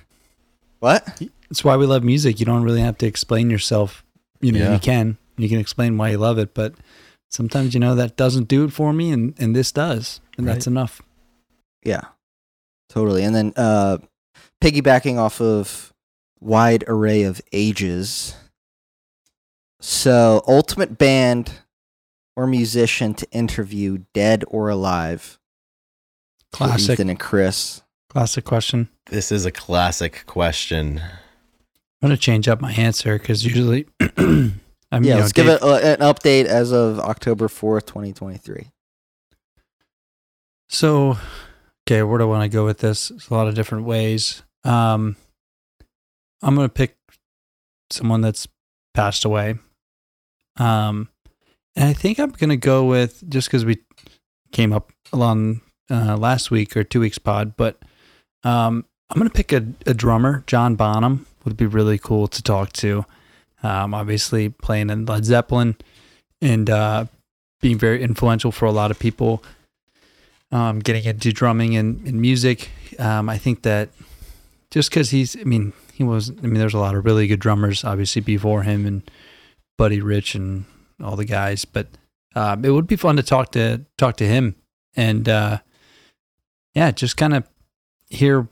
what 0.79 1.21
That's 1.49 1.63
why 1.63 1.75
we 1.77 1.85
love 1.85 2.03
music. 2.03 2.39
You 2.39 2.45
don't 2.45 2.63
really 2.63 2.81
have 2.81 2.97
to 2.97 3.05
explain 3.05 3.49
yourself. 3.51 4.03
You 4.41 4.51
know, 4.51 4.59
Yeah. 4.59 4.73
you 4.73 4.79
can. 4.79 5.17
You 5.37 5.47
can 5.47 5.59
explain 5.59 5.95
why 5.97 6.09
you 6.09 6.17
love 6.17 6.37
it, 6.39 6.53
but 6.55 6.73
sometimes 7.29 7.73
you 7.73 7.79
know 7.79 7.93
that 7.95 8.17
doesn't 8.17 8.47
do 8.47 8.65
it 8.65 8.73
for 8.73 8.91
me 8.93 9.11
and, 9.11 9.33
and 9.37 9.55
this 9.55 9.71
does. 9.71 10.19
And 10.37 10.47
that's 10.47 10.65
enough. 10.67 11.01
Yeah, 11.85 12.01
totally. 12.89 13.23
And 13.23 13.33
then 13.35 13.53
uh, 13.55 13.99
piggybacking 14.61 15.17
off 15.17 15.39
of 15.39 15.93
wide 16.41 16.83
array 16.87 17.23
of 17.23 17.39
ages. 17.53 18.35
So, 19.79 20.43
ultimate 20.47 20.97
band 20.97 21.51
or 22.35 22.47
musician 22.47 23.13
to 23.13 23.29
interview, 23.31 23.99
dead 24.13 24.43
or 24.47 24.67
alive. 24.69 25.39
for 26.51 26.57
Classic. 26.57 26.93
Ethan 26.93 27.09
and 27.11 27.19
Chris. 27.19 27.81
Classic 28.09 28.43
question. 28.43 28.89
This 29.11 29.31
is 29.31 29.45
a 29.45 29.51
classic 29.51 30.23
question. 30.25 30.99
I'm 32.01 32.09
gonna 32.09 32.17
change 32.17 32.47
up 32.47 32.61
my 32.61 32.71
answer 32.73 33.17
because 33.19 33.45
usually, 33.45 33.85
I 33.99 34.05
mean, 34.09 34.51
Yeah, 34.91 34.99
you 34.99 35.09
know, 35.09 35.17
let's 35.19 35.31
give 35.33 35.45
Dave- 35.45 35.55
it 35.57 35.63
uh, 35.63 35.75
an 35.83 35.99
update 35.99 36.45
as 36.45 36.71
of 36.71 36.99
October 36.99 37.47
fourth, 37.47 37.85
twenty 37.85 38.11
twenty 38.13 38.37
three. 38.37 38.71
So, 40.69 41.17
okay, 41.87 42.03
where 42.03 42.17
do 42.17 42.23
I 42.25 42.27
want 42.27 42.43
to 42.43 42.55
go 42.55 42.65
with 42.65 42.79
this? 42.79 43.09
There's 43.09 43.29
a 43.29 43.33
lot 43.33 43.47
of 43.47 43.55
different 43.55 43.85
ways. 43.85 44.43
Um, 44.63 45.15
I'm 46.41 46.55
gonna 46.55 46.69
pick 46.69 46.95
someone 47.91 48.21
that's 48.21 48.47
passed 48.93 49.25
away. 49.25 49.55
Um, 50.57 51.09
and 51.75 51.89
I 51.89 51.93
think 51.93 52.19
I'm 52.19 52.31
gonna 52.31 52.57
go 52.57 52.85
with 52.85 53.27
just 53.29 53.47
because 53.47 53.65
we 53.65 53.79
came 54.51 54.73
up 54.73 54.91
along 55.13 55.61
uh, 55.89 56.17
last 56.17 56.49
week 56.49 56.75
or 56.75 56.83
two 56.83 56.99
weeks 56.99 57.19
pod, 57.19 57.55
but 57.55 57.77
um, 58.43 58.85
I'm 59.09 59.17
gonna 59.17 59.29
pick 59.29 59.51
a, 59.51 59.65
a 59.85 59.93
drummer. 59.93 60.43
John 60.47 60.75
Bonham 60.75 61.25
would 61.43 61.57
be 61.57 61.67
really 61.67 61.97
cool 61.97 62.27
to 62.27 62.41
talk 62.41 62.73
to. 62.73 63.05
Um, 63.61 63.93
obviously 63.93 64.49
playing 64.49 64.89
in 64.89 65.05
Led 65.05 65.25
Zeppelin 65.25 65.75
and 66.41 66.69
uh, 66.69 67.05
being 67.61 67.77
very 67.77 68.03
influential 68.03 68.51
for 68.51 68.65
a 68.65 68.71
lot 68.71 68.91
of 68.91 68.99
people 68.99 69.43
um, 70.55 70.79
getting 70.79 71.03
into 71.03 71.33
drumming 71.33 71.75
and, 71.75 72.07
and 72.07 72.21
music. 72.21 72.69
Um, 72.97 73.27
I 73.27 73.37
think 73.37 73.63
that 73.63 73.89
just 74.71 74.89
because 74.89 75.09
he's, 75.09 75.35
I 75.35 75.43
mean, 75.43 75.73
he 75.93 76.03
was, 76.03 76.29
I 76.29 76.47
mean, 76.47 76.53
there's 76.53 76.73
a 76.73 76.79
lot 76.79 76.95
of 76.95 77.03
really 77.03 77.27
good 77.27 77.41
drummers 77.41 77.83
obviously 77.83 78.21
before 78.21 78.63
him 78.63 78.85
and 78.85 79.01
Buddy 79.77 79.99
Rich 79.99 80.33
and 80.33 80.63
all 81.03 81.17
the 81.17 81.25
guys, 81.25 81.65
but 81.65 81.87
um, 82.35 82.63
it 82.63 82.69
would 82.69 82.87
be 82.87 82.95
fun 82.95 83.17
to 83.17 83.23
talk 83.23 83.51
to 83.51 83.85
talk 83.97 84.15
to 84.17 84.25
him 84.25 84.55
and 84.95 85.27
uh, 85.27 85.59
yeah, 86.73 86.91
just 86.91 87.17
kind 87.17 87.33
of 87.33 87.43
hear 88.09 88.47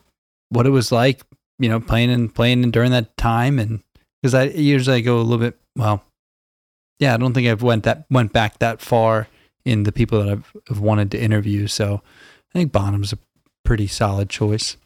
what 0.50 0.66
it 0.66 0.72
was 0.72 0.92
like, 0.92 1.22
you 1.58 1.70
know, 1.70 1.80
playing 1.80 2.12
and 2.12 2.36
playing 2.36 2.64
and 2.64 2.74
during 2.74 2.92
that 2.92 3.16
time, 3.16 3.60
and 3.60 3.82
because 4.22 4.34
I 4.34 4.44
usually 4.44 5.02
go 5.02 5.18
a 5.18 5.22
little 5.22 5.38
bit, 5.38 5.58
well, 5.78 6.04
yeah, 7.00 7.14
I 7.14 7.18
don't 7.18 7.34
think 7.34 7.48
I've 7.48 7.64
went 7.64 7.84
that 7.84 8.06
went 8.10 8.34
back 8.34 8.60
that 8.60 8.82
far 8.82 9.28
in 9.66 9.84
the 9.84 9.92
people 9.92 10.24
that 10.24 10.30
I've, 10.30 10.54
have 10.68 10.80
wanted 10.80 11.12
to 11.12 11.20
interview. 11.20 11.68
So 11.68 12.02
I 12.54 12.60
think 12.60 12.72
Bonham's 12.72 13.14
a 13.14 13.18
pretty 13.64 13.88
solid 13.88 14.30
choice. 14.30 14.78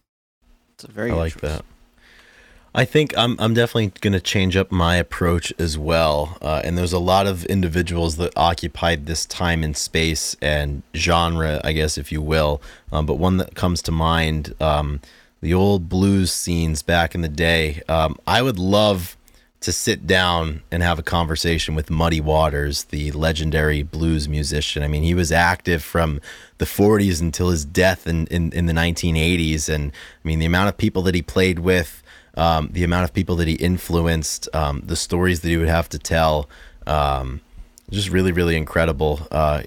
It's 0.74 0.84
a 0.84 0.92
very 0.92 1.12
I 1.12 1.16
like 1.16 1.34
choice. 1.34 1.42
that. 1.42 1.66
I 2.76 2.86
think 2.86 3.18
I'm 3.18 3.36
I'm 3.40 3.56
definitely 3.56 3.92
going 4.02 4.14
to 4.14 4.20
change 4.20 4.56
up 4.56 4.72
my 4.72 4.98
approach 4.98 5.52
as 5.58 5.80
well. 5.80 6.38
Uh, 6.44 6.62
and 6.64 6.78
there's 6.78 6.94
a 6.94 7.00
lot 7.00 7.26
of 7.26 7.44
individuals 7.46 8.18
that 8.18 8.34
occupied 8.38 9.08
this 9.08 9.26
time 9.26 9.64
and 9.64 9.76
space 9.76 10.36
and 10.44 10.84
genre, 10.96 11.60
I 11.64 11.74
guess, 11.74 11.98
if 11.98 12.12
you 12.12 12.22
will. 12.22 12.62
Um, 12.92 13.08
but 13.08 13.16
one 13.16 13.38
that 13.38 13.56
comes 13.56 13.82
to 13.84 13.92
mind, 13.92 14.54
um, 14.62 15.02
the 15.42 15.56
old 15.56 15.90
blues 15.90 16.32
scenes 16.32 16.84
back 16.84 17.16
in 17.16 17.22
the 17.22 17.28
day. 17.28 17.82
Um, 17.90 18.16
I 18.28 18.44
would 18.44 18.60
love 18.60 19.18
to 19.60 19.72
sit 19.72 20.06
down 20.06 20.62
and 20.72 20.84
have 20.84 21.00
a 21.00 21.04
conversation 21.04 21.74
with 21.74 21.90
Muddy 21.90 22.22
Waters, 22.22 22.86
the 22.86 23.12
legendary 23.12 23.82
blues 23.82 24.30
musician. 24.30 24.84
I 24.84 24.88
mean, 24.88 25.04
he 25.04 25.16
was 25.16 25.32
active 25.32 25.84
from 25.84 26.22
the 26.60 26.66
40s 26.66 27.22
until 27.22 27.50
his 27.50 27.66
death 27.66 28.06
in, 28.06 28.28
in, 28.28 28.52
in 28.54 28.68
the 28.68 28.74
1980s. 28.74 29.68
And 29.68 29.92
I 29.92 30.28
mean, 30.28 30.40
the 30.40 30.46
amount 30.46 30.70
of 30.70 30.78
people 30.78 31.02
that 31.04 31.16
he 31.16 31.24
played 31.24 31.60
with, 31.60 32.04
um, 32.36 32.70
the 32.72 32.84
amount 32.84 33.06
of 33.06 33.14
people 33.14 33.36
that 33.38 33.48
he 33.48 33.56
influenced, 33.56 34.48
um, 34.54 34.84
the 34.86 34.96
stories 34.96 35.42
that 35.42 35.50
he 35.50 35.58
would 35.58 35.68
have 35.68 35.90
to 35.90 36.00
tell, 36.00 36.48
um, 36.86 37.42
just 37.90 38.10
really, 38.10 38.32
really 38.32 38.56
incredible. 38.56 39.28
Uh, 39.32 39.64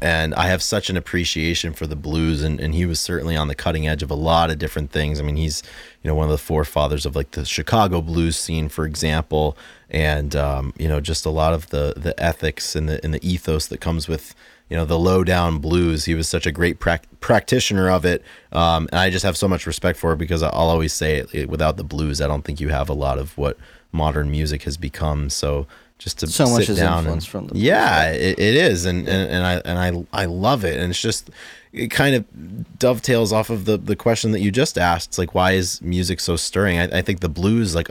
and 0.00 0.34
I 0.34 0.46
have 0.46 0.62
such 0.62 0.90
an 0.90 0.96
appreciation 0.96 1.72
for 1.72 1.86
the 1.86 1.96
blues, 1.96 2.42
and, 2.42 2.60
and 2.60 2.74
he 2.74 2.86
was 2.86 3.00
certainly 3.00 3.36
on 3.36 3.48
the 3.48 3.54
cutting 3.54 3.88
edge 3.88 4.02
of 4.02 4.10
a 4.10 4.14
lot 4.14 4.50
of 4.50 4.58
different 4.58 4.92
things. 4.92 5.18
I 5.18 5.24
mean, 5.24 5.36
he's 5.36 5.62
you 6.08 6.14
know 6.14 6.16
one 6.16 6.24
of 6.24 6.30
the 6.30 6.38
forefathers 6.38 7.04
of 7.04 7.14
like 7.14 7.32
the 7.32 7.44
Chicago 7.44 8.00
blues 8.00 8.38
scene, 8.38 8.70
for 8.70 8.86
example, 8.86 9.58
and 9.90 10.34
um, 10.34 10.72
you 10.78 10.88
know 10.88 11.00
just 11.00 11.26
a 11.26 11.30
lot 11.30 11.52
of 11.52 11.68
the 11.68 11.92
the 11.98 12.18
ethics 12.18 12.74
and 12.74 12.88
the 12.88 12.98
and 13.04 13.12
the 13.12 13.20
ethos 13.28 13.66
that 13.66 13.82
comes 13.82 14.08
with 14.08 14.34
you 14.70 14.76
know 14.78 14.86
the 14.86 14.98
low 14.98 15.22
down 15.22 15.58
blues. 15.58 16.06
He 16.06 16.14
was 16.14 16.26
such 16.26 16.46
a 16.46 16.50
great 16.50 16.80
prac- 16.80 17.04
practitioner 17.20 17.90
of 17.90 18.06
it, 18.06 18.22
um, 18.52 18.88
and 18.90 18.98
I 18.98 19.10
just 19.10 19.22
have 19.22 19.36
so 19.36 19.48
much 19.48 19.66
respect 19.66 19.98
for 19.98 20.14
it 20.14 20.16
because 20.16 20.42
I'll 20.42 20.50
always 20.52 20.94
say 20.94 21.16
it, 21.16 21.34
it, 21.34 21.50
without 21.50 21.76
the 21.76 21.84
blues, 21.84 22.22
I 22.22 22.26
don't 22.26 22.42
think 22.42 22.58
you 22.58 22.70
have 22.70 22.88
a 22.88 22.94
lot 22.94 23.18
of 23.18 23.36
what 23.36 23.58
modern 23.92 24.30
music 24.30 24.62
has 24.62 24.78
become. 24.78 25.28
So 25.28 25.66
just 25.98 26.20
to 26.20 26.26
So 26.26 26.46
much 26.46 26.60
sit 26.62 26.70
is 26.70 26.78
down 26.78 27.00
influenced 27.00 27.26
and, 27.26 27.30
from 27.30 27.46
the 27.48 27.58
yeah 27.58 28.12
it, 28.12 28.38
it 28.38 28.54
is 28.54 28.86
and, 28.86 29.08
and 29.08 29.30
and 29.30 29.44
i 29.44 29.54
and 29.64 30.06
i 30.12 30.22
i 30.22 30.26
love 30.26 30.64
it 30.64 30.78
and 30.78 30.90
it's 30.90 31.02
just 31.02 31.28
it 31.72 31.88
kind 31.88 32.14
of 32.14 32.78
dovetails 32.78 33.32
off 33.32 33.50
of 33.50 33.64
the 33.64 33.76
the 33.76 33.96
question 33.96 34.32
that 34.32 34.40
you 34.40 34.50
just 34.50 34.78
asked 34.78 35.18
like 35.18 35.34
why 35.34 35.52
is 35.52 35.80
music 35.82 36.20
so 36.20 36.36
stirring? 36.36 36.78
I, 36.78 36.98
I 36.98 37.02
think 37.02 37.20
the 37.20 37.28
blues 37.28 37.74
like 37.74 37.90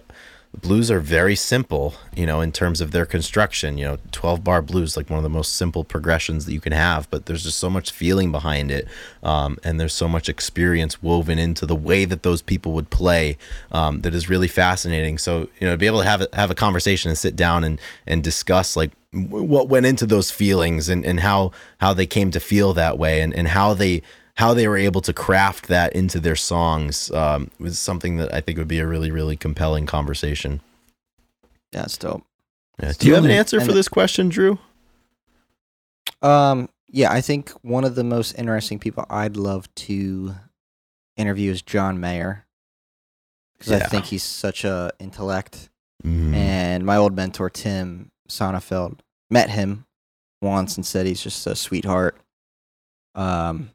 blues 0.62 0.90
are 0.90 1.00
very 1.00 1.36
simple 1.36 1.94
you 2.16 2.26
know 2.26 2.42
in 2.42 2.52
terms 2.52 2.82
of 2.82 2.92
their 2.92 3.06
construction 3.06 3.78
you 3.78 3.86
know 3.86 3.98
12 4.12 4.44
bar 4.44 4.62
blues 4.62 4.98
like 4.98 5.10
one 5.10 5.18
of 5.18 5.24
the 5.24 5.30
most 5.30 5.56
simple 5.56 5.84
progressions 5.84 6.46
that 6.46 6.54
you 6.54 6.60
can 6.60 6.74
have 6.74 7.10
but 7.10 7.26
there's 7.26 7.44
just 7.44 7.58
so 7.58 7.70
much 7.70 7.92
feeling 7.92 8.32
behind 8.32 8.72
it 8.72 8.88
um, 9.24 9.58
and 9.64 9.80
there's 9.80 9.94
so 9.94 10.08
much 10.08 10.30
experience 10.30 11.02
woven 11.04 11.38
into 11.38 11.66
the 11.66 11.76
way 11.76 12.06
that 12.06 12.24
those 12.24 12.42
people 12.42 12.72
would 12.72 12.90
play 12.90 13.38
um, 13.72 14.02
that 14.02 14.14
is 14.14 14.30
really 14.30 14.48
fascinating. 14.48 15.18
So 15.18 15.50
you 15.60 15.68
know 15.68 15.72
to 15.72 15.78
be 15.78 15.88
able 15.88 16.00
to 16.00 16.08
have 16.08 16.22
a, 16.22 16.30
have 16.34 16.52
a 16.52 16.56
conversation 16.56 17.10
and 17.10 17.18
sit 17.18 17.36
down 17.36 17.64
and 17.64 17.80
and 18.06 18.24
discuss 18.24 18.76
like 18.76 18.92
what 19.14 19.70
went 19.70 19.86
into 19.86 20.06
those 20.06 20.32
feelings 20.32 20.90
and, 20.90 21.06
and 21.06 21.20
how 21.20 21.52
how 21.80 21.94
they 21.94 22.06
came 22.06 22.32
to 22.32 22.40
feel 22.40 22.74
that 22.74 22.98
way 22.98 23.22
and, 23.22 23.34
and 23.34 23.50
how 23.50 23.74
they 23.74 24.02
how 24.38 24.54
they 24.54 24.68
were 24.68 24.78
able 24.78 25.02
to 25.02 25.14
craft 25.14 25.68
that 25.68 25.94
into 25.94 26.20
their 26.20 26.36
songs 26.36 27.12
um, 27.12 27.50
was 27.60 27.78
something 27.80 28.18
that 28.18 28.34
I 28.34 28.40
think 28.42 28.58
would 28.58 28.68
be 28.68 28.80
a 28.80 28.88
really 28.88 29.12
really 29.12 29.36
compelling 29.36 29.86
conversation. 29.86 30.62
Yeah, 31.74 31.84
it's 31.84 31.98
dope. 31.98 32.24
Yeah. 32.82 32.94
Do 32.98 33.08
you 33.08 33.16
have 33.16 33.26
an 33.26 33.32
answer 33.32 33.60
for 33.60 33.72
this 33.74 33.88
question, 33.88 34.30
Drew? 34.30 34.60
Um, 36.22 36.70
yeah, 36.88 37.12
I 37.12 37.22
think 37.22 37.50
one 37.62 37.84
of 37.84 37.96
the 37.96 38.04
most 38.04 38.38
interesting 38.38 38.80
people 38.80 39.06
I'd 39.10 39.36
love 39.36 39.74
to 39.76 40.36
interview 41.18 41.52
is 41.52 41.62
John 41.62 42.00
Mayer 42.00 42.46
because 43.58 43.74
I 43.74 43.86
think 43.88 44.06
he's 44.06 44.24
such 44.24 44.64
a 44.64 44.92
intellect. 45.00 45.70
Mhm. 46.06 46.34
And 46.36 46.86
my 46.86 46.96
old 46.96 47.16
mentor 47.16 47.50
Tim 47.50 48.12
Sonnefeld 48.30 49.00
met 49.30 49.50
him 49.50 49.86
once 50.42 50.76
and 50.78 50.86
said 50.86 51.08
he's 51.08 51.22
just 51.22 51.46
a 51.48 51.56
sweetheart. 51.56 52.18
Um, 53.16 53.72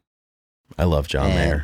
I 0.77 0.85
love 0.85 1.07
John 1.07 1.27
and- 1.27 1.35
Mayer. 1.35 1.63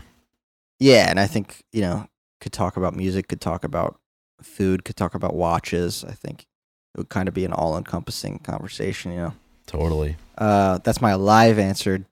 yeah, 0.79 1.09
and 1.09 1.19
I 1.19 1.27
think 1.27 1.63
you 1.71 1.81
know 1.81 2.07
could 2.41 2.53
talk 2.53 2.77
about 2.77 2.95
music, 2.95 3.27
could 3.27 3.41
talk 3.41 3.63
about 3.63 3.99
food, 4.41 4.85
could 4.85 4.95
talk 4.95 5.13
about 5.15 5.35
watches. 5.35 6.03
I 6.07 6.11
think 6.13 6.45
it 6.93 6.97
would 6.97 7.09
kind 7.09 7.27
of 7.27 7.33
be 7.33 7.45
an 7.45 7.53
all-encompassing 7.53 8.39
conversation. 8.39 9.11
You 9.11 9.17
know. 9.17 9.33
Totally. 9.67 10.15
Uh, 10.37 10.79
that's 10.83 11.01
my 11.01 11.13
live 11.15 11.59
answer. 11.59 12.05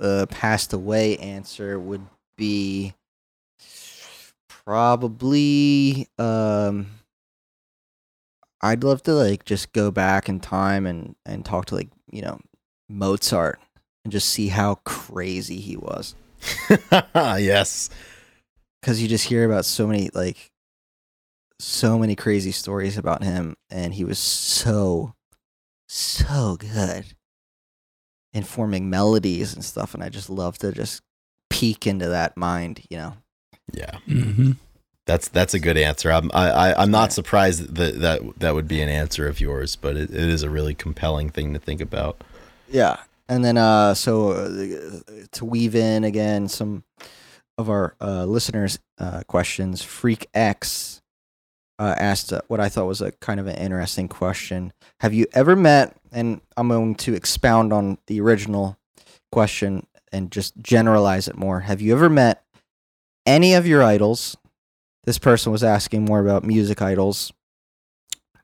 Uh, 0.00 0.26
passed 0.30 0.72
away 0.72 1.16
answer 1.18 1.78
would 1.78 2.06
be 2.36 2.94
probably 4.48 6.08
um 6.18 6.86
I'd 8.60 8.84
love 8.84 9.02
to 9.02 9.12
like 9.12 9.44
just 9.44 9.72
go 9.72 9.90
back 9.90 10.28
in 10.28 10.38
time 10.40 10.86
and 10.86 11.16
and 11.26 11.44
talk 11.44 11.66
to 11.66 11.74
like, 11.74 11.88
you 12.10 12.22
know, 12.22 12.38
Mozart 12.88 13.60
and 14.04 14.12
just 14.12 14.28
see 14.28 14.48
how 14.48 14.76
crazy 14.84 15.60
he 15.60 15.76
was 15.76 16.14
yes. 17.14 17.90
cuz 18.82 19.00
you 19.02 19.08
just 19.08 19.26
hear 19.26 19.44
about 19.44 19.64
so 19.64 19.86
many 19.86 20.10
like 20.14 20.50
so 21.60 21.98
many 21.98 22.16
crazy 22.16 22.50
stories 22.52 22.98
about 22.98 23.22
him 23.22 23.54
and 23.70 23.94
he 23.94 24.04
was 24.04 24.18
so 24.18 25.14
so 25.88 26.56
good 26.58 27.04
in 28.32 28.42
forming 28.42 28.90
melodies 28.90 29.54
and 29.54 29.64
stuff 29.64 29.94
and 29.94 30.02
I 30.02 30.08
just 30.08 30.28
love 30.30 30.58
to 30.58 30.72
just 30.72 31.02
peek 31.50 31.86
into 31.86 32.08
that 32.08 32.36
mind, 32.36 32.80
you 32.90 32.96
know. 32.96 33.16
Yeah. 33.72 33.98
Mm-hmm. 34.08 34.52
That's 35.06 35.28
that's 35.28 35.52
a 35.54 35.58
good 35.60 35.76
answer. 35.76 36.10
I'm 36.10 36.30
I, 36.32 36.50
I 36.50 36.82
I'm 36.82 36.90
not 36.90 37.10
Yeah. 37.10 37.14
surprised 37.14 37.74
that 37.74 38.00
that 38.00 38.20
that 38.38 38.54
would 38.54 38.66
be 38.68 38.80
an 38.80 38.88
answer 38.88 39.28
of 39.28 39.40
yours, 39.40 39.76
but 39.76 39.96
it, 39.96 40.10
it 40.10 40.28
is 40.28 40.42
a 40.42 40.50
really 40.50 40.74
compelling 40.74 41.28
thing 41.30 41.52
to 41.52 41.58
think 41.58 41.80
about. 41.80 42.22
Yeah, 42.68 42.96
and 43.32 43.44
then 43.44 43.56
uh, 43.56 43.94
so 43.94 44.32
uh, 44.32 45.24
to 45.32 45.44
weave 45.44 45.74
in 45.74 46.04
again 46.04 46.48
some 46.48 46.84
of 47.56 47.70
our 47.70 47.94
uh, 48.00 48.24
listeners' 48.24 48.78
uh, 48.98 49.22
questions, 49.26 49.82
Freak 49.82 50.26
X 50.34 51.00
uh, 51.78 51.94
asked 51.98 52.32
uh, 52.32 52.42
what 52.48 52.60
I 52.60 52.68
thought 52.68 52.86
was 52.86 53.00
a 53.00 53.12
kind 53.12 53.40
of 53.40 53.46
an 53.46 53.56
interesting 53.56 54.06
question. 54.06 54.72
Have 55.00 55.14
you 55.14 55.26
ever 55.32 55.56
met? 55.56 55.96
And 56.12 56.42
I'm 56.56 56.68
going 56.68 56.94
to 56.96 57.14
expound 57.14 57.72
on 57.72 57.98
the 58.06 58.20
original 58.20 58.76
question 59.30 59.86
and 60.12 60.30
just 60.30 60.56
generalize 60.58 61.26
it 61.26 61.36
more. 61.36 61.60
Have 61.60 61.80
you 61.80 61.94
ever 61.94 62.10
met 62.10 62.44
any 63.24 63.54
of 63.54 63.66
your 63.66 63.82
idols? 63.82 64.36
This 65.04 65.18
person 65.18 65.52
was 65.52 65.64
asking 65.64 66.04
more 66.04 66.20
about 66.20 66.44
music 66.44 66.82
idols, 66.82 67.32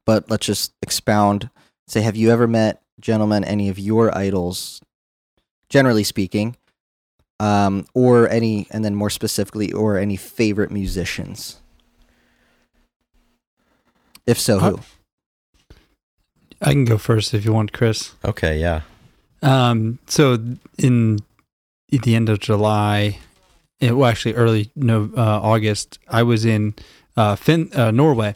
but 0.07 0.31
let's 0.31 0.47
just 0.47 0.73
expound. 0.81 1.51
Say, 1.87 2.01
have 2.01 2.17
you 2.17 2.31
ever 2.31 2.47
met, 2.47 2.83
gentlemen, 3.01 3.45
any 3.45 3.69
of 3.69 3.79
your 3.79 4.17
idols, 4.17 4.81
generally 5.69 6.05
speaking, 6.05 6.57
um, 7.41 7.87
or 7.95 8.29
any, 8.29 8.67
and 8.71 8.85
then 8.85 8.95
more 8.95 9.11
specifically, 9.11 9.73
or 9.73 9.99
any 9.99 10.17
favorite 10.17 10.71
musicians? 10.71 11.61
If 14.27 14.39
so, 14.39 14.59
who? 14.59 14.81
I 16.61 16.73
can 16.73 16.85
go 16.85 16.99
first 16.99 17.35
if 17.35 17.45
you 17.45 17.53
want, 17.53 17.73
Chris. 17.73 18.15
Okay, 18.25 18.59
yeah. 18.59 18.83
Um, 19.43 19.99
so 20.07 20.39
in 20.77 21.21
at 21.93 22.03
the 22.03 22.15
end 22.15 22.29
of 22.29 22.41
July, 22.41 23.19
it, 23.81 23.97
well, 23.97 24.11
actually 24.11 24.35
early 24.35 24.71
no 24.75 25.11
uh, 25.17 25.41
August, 25.43 25.99
I 26.09 26.23
was 26.25 26.45
in 26.45 26.75
uh, 27.17 27.37
fin- 27.37 27.71
uh, 27.75 27.91
Norway, 27.91 28.35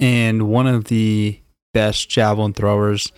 and 0.00 0.48
one 0.48 0.66
of 0.66 0.84
the 0.84 1.38
best 1.72 2.08
javelin 2.08 2.52
throwers 2.52 3.12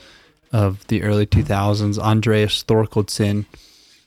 of 0.53 0.87
the 0.89 1.03
early 1.03 1.27
2000s, 1.27 1.99
Andreas 1.99 2.63
Thorkildsen. 2.65 3.47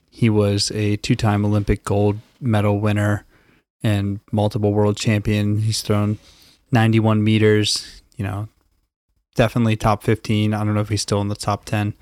He 0.09 0.29
was 0.29 0.71
a 0.71 0.97
two-time 0.97 1.45
Olympic 1.45 1.83
gold 1.83 2.19
medal 2.41 2.79
winner 2.79 3.25
and 3.83 4.19
multiple 4.31 4.73
world 4.73 4.97
champion. 4.97 5.59
He's 5.59 5.81
thrown 5.81 6.17
91 6.71 7.23
meters. 7.23 8.01
You 8.17 8.25
know, 8.25 8.49
definitely 9.35 9.77
top 9.77 10.03
15. 10.03 10.53
I 10.53 10.63
don't 10.63 10.73
know 10.73 10.81
if 10.81 10.89
he's 10.89 11.01
still 11.01 11.21
in 11.21 11.29
the 11.29 11.35
top 11.35 11.65
10 11.65 11.93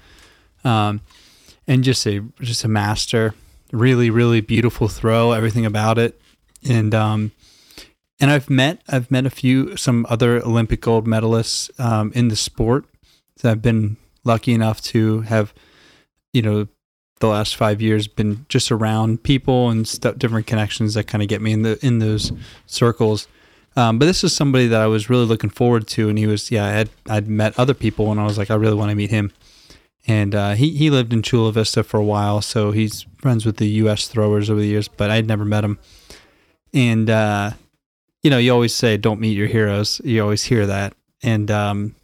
um, 0.63 1.01
and 1.67 1.83
just 1.83 2.05
a 2.05 2.21
just 2.41 2.63
a 2.63 2.67
master. 2.67 3.33
Really, 3.71 4.09
really 4.09 4.41
beautiful 4.41 4.88
throw. 4.88 5.31
Everything 5.31 5.65
about 5.65 5.97
it, 5.97 6.19
and 6.67 6.93
um, 6.95 7.31
and 8.19 8.31
I've 8.31 8.49
met 8.49 8.81
I've 8.88 9.11
met 9.11 9.25
a 9.25 9.29
few 9.29 9.75
some 9.75 10.05
other 10.09 10.38
Olympic 10.38 10.81
gold 10.81 11.05
medalists 11.05 11.77
um, 11.79 12.11
in 12.13 12.29
the 12.29 12.35
sport. 12.35 12.85
So 13.38 13.51
I've 13.51 13.61
been 13.61 13.97
lucky 14.28 14.53
enough 14.53 14.82
to 14.82 15.21
have, 15.21 15.53
you 16.34 16.41
know, 16.41 16.67
the 17.19 17.28
last 17.28 17.55
five 17.55 17.82
years 17.82 18.07
been 18.07 18.45
just 18.47 18.71
around 18.71 19.23
people 19.23 19.71
and 19.71 19.88
stuff, 19.88 20.19
different 20.19 20.45
connections 20.45 20.93
that 20.93 21.05
kind 21.05 21.23
of 21.23 21.30
get 21.30 21.41
me 21.41 21.51
in 21.51 21.63
the 21.63 21.80
in 21.84 21.97
those 21.97 22.32
circles. 22.67 23.28
Um, 23.75 23.97
but 23.97 24.05
this 24.05 24.23
is 24.23 24.36
somebody 24.36 24.67
that 24.67 24.82
I 24.82 24.88
was 24.88 25.09
really 25.09 25.25
looking 25.25 25.49
forward 25.49 25.88
to, 25.89 26.09
and 26.09 26.17
he 26.19 26.28
was 26.28 26.51
yeah 26.51 26.65
I 26.65 26.69
had 26.69 26.89
I'd 27.09 27.28
met 27.28 27.57
other 27.57 27.73
people, 27.73 28.11
and 28.11 28.19
I 28.19 28.25
was 28.25 28.38
like 28.38 28.51
I 28.51 28.55
really 28.55 28.75
want 28.75 28.91
to 28.91 28.95
meet 28.95 29.09
him 29.09 29.32
and 30.07 30.34
uh, 30.34 30.53
he 30.53 30.69
he 30.71 30.89
lived 30.89 31.11
in 31.11 31.21
Chula 31.21 31.51
Vista 31.51 31.84
for 31.84 31.99
a 31.99 32.03
while, 32.03 32.41
so 32.41 32.71
he's 32.71 33.05
friends 33.17 33.45
with 33.45 33.57
the 33.57 33.67
U.S. 33.67 34.07
throwers 34.07 34.49
over 34.49 34.59
the 34.59 34.67
years. 34.67 34.88
But 34.88 35.11
I'd 35.11 35.28
never 35.28 35.43
met 35.43 35.63
him, 35.65 35.78
and 36.73 37.09
uh, 37.09 37.51
you 38.23 38.30
know, 38.30 38.38
you 38.38 38.53
always 38.53 38.73
say 38.73 38.95
don't 38.95 39.19
meet 39.19 39.36
your 39.36 39.47
heroes. 39.47 40.01
You 40.05 40.21
always 40.23 40.43
hear 40.43 40.65
that, 40.65 40.95
and 41.21 41.51
um, 41.51 41.95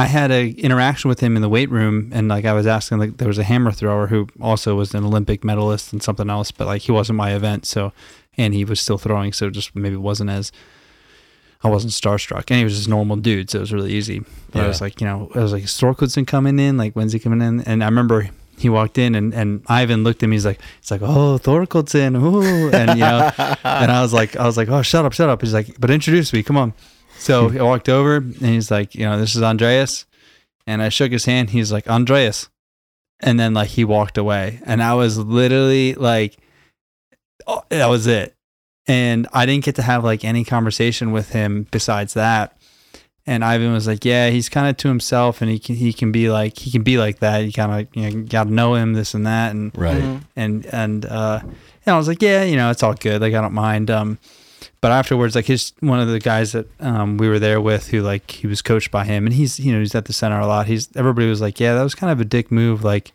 I 0.00 0.06
had 0.06 0.30
a 0.30 0.48
interaction 0.50 1.08
with 1.08 1.20
him 1.20 1.36
in 1.36 1.42
the 1.42 1.48
weight 1.48 1.70
room, 1.70 2.10
and 2.12 2.28
like 2.28 2.44
I 2.44 2.52
was 2.52 2.66
asking, 2.66 2.98
like 2.98 3.16
there 3.18 3.28
was 3.28 3.38
a 3.38 3.44
hammer 3.44 3.70
thrower 3.72 4.06
who 4.06 4.28
also 4.40 4.74
was 4.74 4.94
an 4.94 5.04
Olympic 5.04 5.44
medalist 5.44 5.92
and 5.92 6.02
something 6.02 6.30
else, 6.30 6.50
but 6.50 6.66
like 6.66 6.82
he 6.82 6.92
wasn't 6.92 7.16
my 7.16 7.34
event, 7.34 7.66
so 7.66 7.92
and 8.36 8.54
he 8.54 8.64
was 8.64 8.80
still 8.80 8.98
throwing, 8.98 9.32
so 9.32 9.50
just 9.50 9.74
maybe 9.76 9.96
wasn't 9.96 10.30
as 10.30 10.52
I 11.62 11.68
wasn't 11.68 11.92
starstruck, 11.92 12.44
and 12.48 12.58
he 12.58 12.64
was 12.64 12.74
just 12.74 12.86
a 12.86 12.90
normal 12.90 13.16
dude, 13.16 13.50
so 13.50 13.58
it 13.58 13.60
was 13.60 13.72
really 13.72 13.92
easy. 13.92 14.22
But 14.50 14.64
I 14.64 14.68
was 14.68 14.80
like, 14.80 15.00
you 15.00 15.06
know, 15.06 15.30
I 15.34 15.40
was 15.40 15.52
like, 15.52 15.64
is 15.64 15.72
Thorkildsen 15.72 16.26
coming 16.26 16.58
in? 16.58 16.78
Like, 16.78 16.94
when's 16.94 17.12
he 17.12 17.18
coming 17.18 17.42
in? 17.42 17.60
And 17.62 17.84
I 17.84 17.86
remember 17.86 18.30
he 18.56 18.70
walked 18.70 18.96
in, 18.96 19.14
and, 19.14 19.34
and 19.34 19.62
Ivan 19.66 20.02
looked 20.02 20.22
at 20.22 20.30
me. 20.30 20.36
He's 20.36 20.46
like, 20.46 20.60
it's 20.78 20.90
like, 20.90 21.02
oh, 21.02 21.38
Thorkildsen, 21.38 22.18
ooh, 22.18 22.70
and 22.70 22.90
you 22.98 23.04
know, 23.04 23.30
and 23.64 23.92
I 23.92 24.00
was 24.00 24.14
like, 24.14 24.36
I 24.36 24.46
was 24.46 24.56
like, 24.56 24.70
oh, 24.70 24.80
shut 24.80 25.04
up, 25.04 25.12
shut 25.12 25.28
up. 25.28 25.42
He's 25.42 25.52
like, 25.52 25.78
but 25.78 25.90
introduce 25.90 26.32
me, 26.32 26.42
come 26.42 26.56
on. 26.56 26.72
So 27.20 27.50
I 27.50 27.62
walked 27.62 27.88
over, 27.88 28.16
and 28.16 28.34
he's 28.40 28.70
like, 28.70 28.94
you 28.94 29.04
know, 29.04 29.18
this 29.18 29.36
is 29.36 29.42
Andreas, 29.42 30.06
and 30.66 30.82
I 30.82 30.88
shook 30.88 31.12
his 31.12 31.24
hand. 31.26 31.50
He's 31.50 31.70
like, 31.70 31.88
Andreas, 31.88 32.48
and 33.20 33.38
then 33.38 33.54
like 33.54 33.68
he 33.70 33.84
walked 33.84 34.18
away, 34.18 34.60
and 34.66 34.82
I 34.82 34.94
was 34.94 35.18
literally 35.18 35.94
like, 35.94 36.36
oh, 37.46 37.62
that 37.68 37.86
was 37.86 38.06
it 38.06 38.34
and 38.88 39.28
I 39.32 39.46
didn't 39.46 39.64
get 39.64 39.76
to 39.76 39.82
have 39.82 40.02
like 40.04 40.24
any 40.24 40.42
conversation 40.42 41.12
with 41.12 41.30
him 41.30 41.66
besides 41.70 42.14
that. 42.14 42.56
And 43.26 43.44
Ivan 43.44 43.72
was 43.72 43.86
like, 43.86 44.04
"Yeah, 44.04 44.30
he's 44.30 44.48
kind 44.48 44.68
of 44.68 44.76
to 44.78 44.88
himself, 44.88 45.42
and 45.42 45.50
he 45.50 45.58
can 45.60 45.76
he 45.76 45.92
can 45.92 46.10
be 46.10 46.28
like 46.30 46.58
he 46.58 46.70
can 46.72 46.82
be 46.82 46.96
like 46.98 47.18
that. 47.20 47.44
You 47.44 47.52
kind 47.52 47.72
of 47.86 47.88
you 47.94 48.10
know, 48.10 48.22
got 48.24 48.44
to 48.44 48.50
know 48.52 48.74
him, 48.74 48.94
this 48.94 49.14
and 49.14 49.26
that, 49.26 49.52
and 49.54 49.70
Right. 49.76 50.02
Mhm. 50.02 50.22
and 50.34 50.66
and 50.72 51.04
uh, 51.04 51.40
and 51.42 51.94
I 51.94 51.96
was 51.98 52.08
like, 52.08 52.22
yeah, 52.22 52.42
you 52.42 52.56
know, 52.56 52.70
it's 52.70 52.82
all 52.82 52.94
good. 52.94 53.20
Like 53.20 53.34
I 53.34 53.40
don't 53.42 53.52
mind. 53.52 53.90
Um, 53.90 54.18
but 54.80 54.92
afterwards, 54.92 55.34
like 55.34 55.46
his 55.46 55.72
one 55.80 56.00
of 56.00 56.08
the 56.08 56.18
guys 56.20 56.52
that 56.52 56.66
um 56.80 57.16
we 57.18 57.28
were 57.28 57.38
there 57.38 57.60
with, 57.60 57.88
who 57.88 58.00
like 58.02 58.30
he 58.30 58.46
was 58.46 58.62
coached 58.62 58.90
by 58.90 59.04
him, 59.04 59.26
and 59.26 59.34
he's 59.34 59.58
you 59.60 59.72
know 59.72 59.78
he's 59.80 59.94
at 59.94 60.04
the 60.06 60.12
center 60.12 60.38
a 60.40 60.46
lot. 60.46 60.66
He's 60.66 60.88
everybody 60.96 61.28
was 61.28 61.40
like, 61.40 61.58
yeah, 61.60 61.74
that 61.74 61.82
was 61.82 61.94
kind 61.94 62.12
of 62.12 62.20
a 62.20 62.24
dick 62.24 62.50
move. 62.50 62.84
Like 62.84 63.12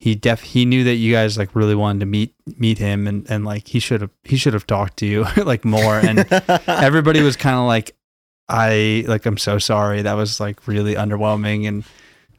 he 0.00 0.14
def 0.14 0.42
he 0.42 0.64
knew 0.64 0.82
that 0.84 0.94
you 0.96 1.12
guys 1.12 1.38
like 1.38 1.54
really 1.54 1.74
wanted 1.76 2.00
to 2.00 2.06
meet 2.06 2.34
meet 2.58 2.78
him, 2.78 3.06
and 3.06 3.24
and 3.30 3.44
like 3.44 3.68
he 3.68 3.78
should 3.78 4.00
have 4.00 4.10
he 4.24 4.36
should 4.36 4.52
have 4.54 4.66
talked 4.66 4.96
to 4.98 5.06
you 5.06 5.24
like 5.44 5.64
more. 5.64 5.98
And 5.98 6.20
everybody 6.66 7.22
was 7.22 7.36
kind 7.36 7.56
of 7.56 7.64
like, 7.66 7.94
I 8.48 9.04
like 9.06 9.24
I'm 9.26 9.38
so 9.38 9.58
sorry. 9.58 10.02
That 10.02 10.14
was 10.14 10.40
like 10.40 10.66
really 10.66 10.94
underwhelming, 10.94 11.66
and 11.68 11.84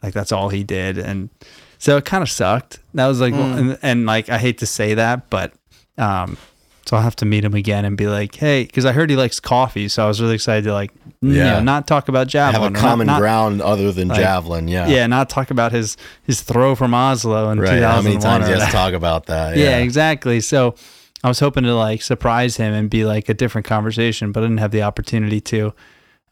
like 0.01 0.14
that's 0.14 0.32
all 0.32 0.49
he 0.49 0.64
did, 0.64 0.97
and 0.97 1.30
so 1.78 1.97
it 1.97 2.06
kind 2.06 2.22
of 2.22 2.30
sucked. 2.30 2.80
That 2.93 3.08
was 3.08 3.20
like, 3.22 3.34
Mm. 3.34 3.58
and, 3.58 3.80
and 3.82 4.06
like 4.06 4.30
I 4.30 4.38
hate 4.38 4.58
to 4.60 4.66
say 4.66 4.93
that, 4.95 5.30
but 5.30 5.54
um, 5.97 6.38
so 6.86 6.97
I'll 6.97 7.03
have 7.03 7.15
to 7.17 7.25
meet 7.25 7.45
him 7.45 7.53
again 7.53 7.86
and 7.86 7.95
be 7.95 8.07
like, 8.07 8.36
hey, 8.36 8.63
because 8.65 8.86
I 8.86 8.91
heard 8.91 9.09
he 9.09 9.15
likes 9.15 9.39
coffee, 9.39 9.88
so 9.88 10.03
I 10.03 10.07
was 10.07 10.21
really 10.21 10.36
excited 10.36 10.65
to 10.65 10.73
like, 10.73 10.91
yeah, 11.21 11.29
you 11.29 11.34
know, 11.43 11.59
not 11.61 11.88
talk 11.88 12.09
about 12.09 12.27
javelin. 12.27 12.61
Have 12.61 12.71
a 12.71 12.73
not- 12.73 12.79
common 12.81 13.07
not, 13.07 13.19
ground 13.19 13.61
other 13.61 13.91
than 13.91 14.09
like- 14.09 14.19
javelin. 14.19 14.67
Yeah. 14.67 14.88
yeah, 14.88 15.07
not 15.07 15.29
talk 15.29 15.49
about 15.51 15.71
his 15.71 15.95
his 16.23 16.41
throw 16.41 16.75
from 16.75 16.93
Oslo 16.93 17.49
in 17.51 17.59
Right. 17.59 17.81
How 17.81 18.01
many 18.01 18.15
2001 18.15 18.21
times 18.21 18.45
or 18.49 18.53
you 18.53 18.59
have 18.59 18.69
to 18.69 18.71
talk 18.75 18.93
about 18.93 19.25
that? 19.27 19.55
yeah, 19.57 19.77
exactly. 19.77 20.41
So 20.41 20.75
I 21.23 21.29
was 21.29 21.39
hoping 21.39 21.63
to 21.63 21.73
like 21.73 22.01
surprise 22.01 22.57
him 22.57 22.73
and 22.73 22.89
be 22.89 23.05
like 23.05 23.29
a 23.29 23.34
different 23.34 23.65
conversation, 23.65 24.31
but 24.34 24.43
I 24.43 24.47
didn't 24.47 24.59
have 24.59 24.71
the 24.71 24.81
opportunity 24.84 25.39
to. 25.41 25.73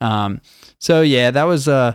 Um, 0.02 0.42
so 0.80 1.02
yeah, 1.02 1.32
that 1.32 1.44
was 1.44 1.68
uh, 1.70 1.94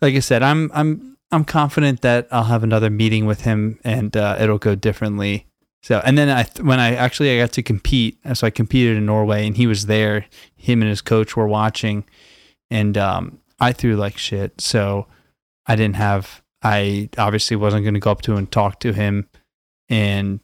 like 0.00 0.14
I 0.14 0.20
said, 0.20 0.42
I'm 0.44 0.70
I'm 0.72 1.16
I'm 1.32 1.44
confident 1.44 2.02
that 2.02 2.28
I'll 2.30 2.44
have 2.44 2.62
another 2.62 2.90
meeting 2.90 3.26
with 3.26 3.40
him 3.40 3.80
and 3.84 4.16
uh, 4.16 4.36
it'll 4.38 4.58
go 4.58 4.74
differently. 4.76 5.46
So 5.82 6.00
and 6.04 6.18
then 6.18 6.28
I 6.28 6.44
when 6.62 6.80
I 6.80 6.94
actually 6.94 7.34
I 7.34 7.42
got 7.42 7.52
to 7.52 7.62
compete, 7.62 8.18
so 8.34 8.46
I 8.46 8.50
competed 8.50 8.96
in 8.96 9.06
Norway 9.06 9.46
and 9.46 9.56
he 9.56 9.66
was 9.66 9.86
there. 9.86 10.26
Him 10.56 10.82
and 10.82 10.88
his 10.88 11.00
coach 11.00 11.36
were 11.36 11.46
watching, 11.48 12.04
and 12.70 12.98
um, 12.98 13.38
I 13.60 13.72
threw 13.72 13.96
like 13.96 14.18
shit. 14.18 14.60
So 14.60 15.06
I 15.66 15.76
didn't 15.76 15.96
have. 15.96 16.42
I 16.62 17.08
obviously 17.16 17.56
wasn't 17.56 17.84
going 17.84 17.94
to 17.94 18.00
go 18.00 18.10
up 18.10 18.22
to 18.22 18.32
him 18.32 18.38
and 18.38 18.50
talk 18.50 18.80
to 18.80 18.92
him, 18.92 19.28
and 19.88 20.40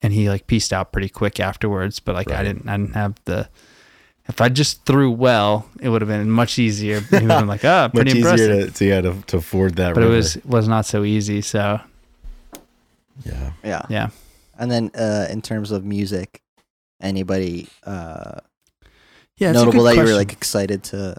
and 0.00 0.12
he 0.12 0.28
like 0.30 0.46
pieced 0.46 0.72
out 0.72 0.92
pretty 0.92 1.10
quick 1.10 1.38
afterwards. 1.40 2.00
But 2.00 2.14
like 2.14 2.30
I 2.30 2.42
didn't 2.42 2.66
I 2.68 2.76
didn't 2.78 2.94
have 2.94 3.14
the 3.26 3.48
If 4.28 4.40
I 4.40 4.48
just 4.48 4.86
threw 4.86 5.10
well, 5.10 5.68
it 5.80 5.90
would 5.90 6.00
have 6.00 6.08
been 6.08 6.30
much 6.30 6.58
easier. 6.58 7.00
He 7.00 7.16
would 7.16 7.30
have 7.30 7.40
been 7.40 7.46
like, 7.48 7.64
oh, 7.66 7.84
Much 7.84 7.92
pretty 7.94 8.18
impressive. 8.18 8.50
easier 8.50 8.66
to, 8.66 8.72
to, 8.72 8.84
yeah, 8.86 9.00
to, 9.02 9.22
to 9.26 9.40
ford 9.42 9.76
that 9.76 9.94
but 9.94 10.02
it 10.02 10.08
was 10.08 10.38
was 10.44 10.66
not 10.66 10.86
so 10.86 11.04
easy. 11.04 11.42
So 11.42 11.80
yeah. 13.24 13.52
Yeah. 13.62 13.82
yeah, 13.88 14.08
And 14.58 14.70
then 14.70 14.90
uh, 14.94 15.26
in 15.30 15.42
terms 15.42 15.70
of 15.70 15.84
music, 15.84 16.42
anybody 17.00 17.68
uh, 17.84 18.40
yeah, 19.36 19.52
notable 19.52 19.84
that 19.84 19.96
you 19.96 20.02
were 20.02 20.14
like 20.14 20.32
excited 20.32 20.84
to 20.84 21.16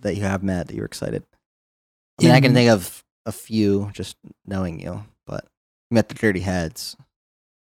that 0.00 0.14
you 0.14 0.22
have 0.22 0.42
met 0.42 0.68
that 0.68 0.74
you 0.74 0.80
were 0.80 0.86
excited? 0.86 1.24
I 2.20 2.24
mean, 2.24 2.32
I 2.32 2.40
can 2.40 2.54
think 2.54 2.70
of 2.70 3.04
a 3.26 3.32
few 3.32 3.90
just 3.92 4.16
knowing 4.46 4.80
you, 4.80 5.04
but 5.26 5.44
you 5.90 5.94
met 5.94 6.08
the 6.08 6.14
Dirty 6.14 6.40
Heads. 6.40 6.96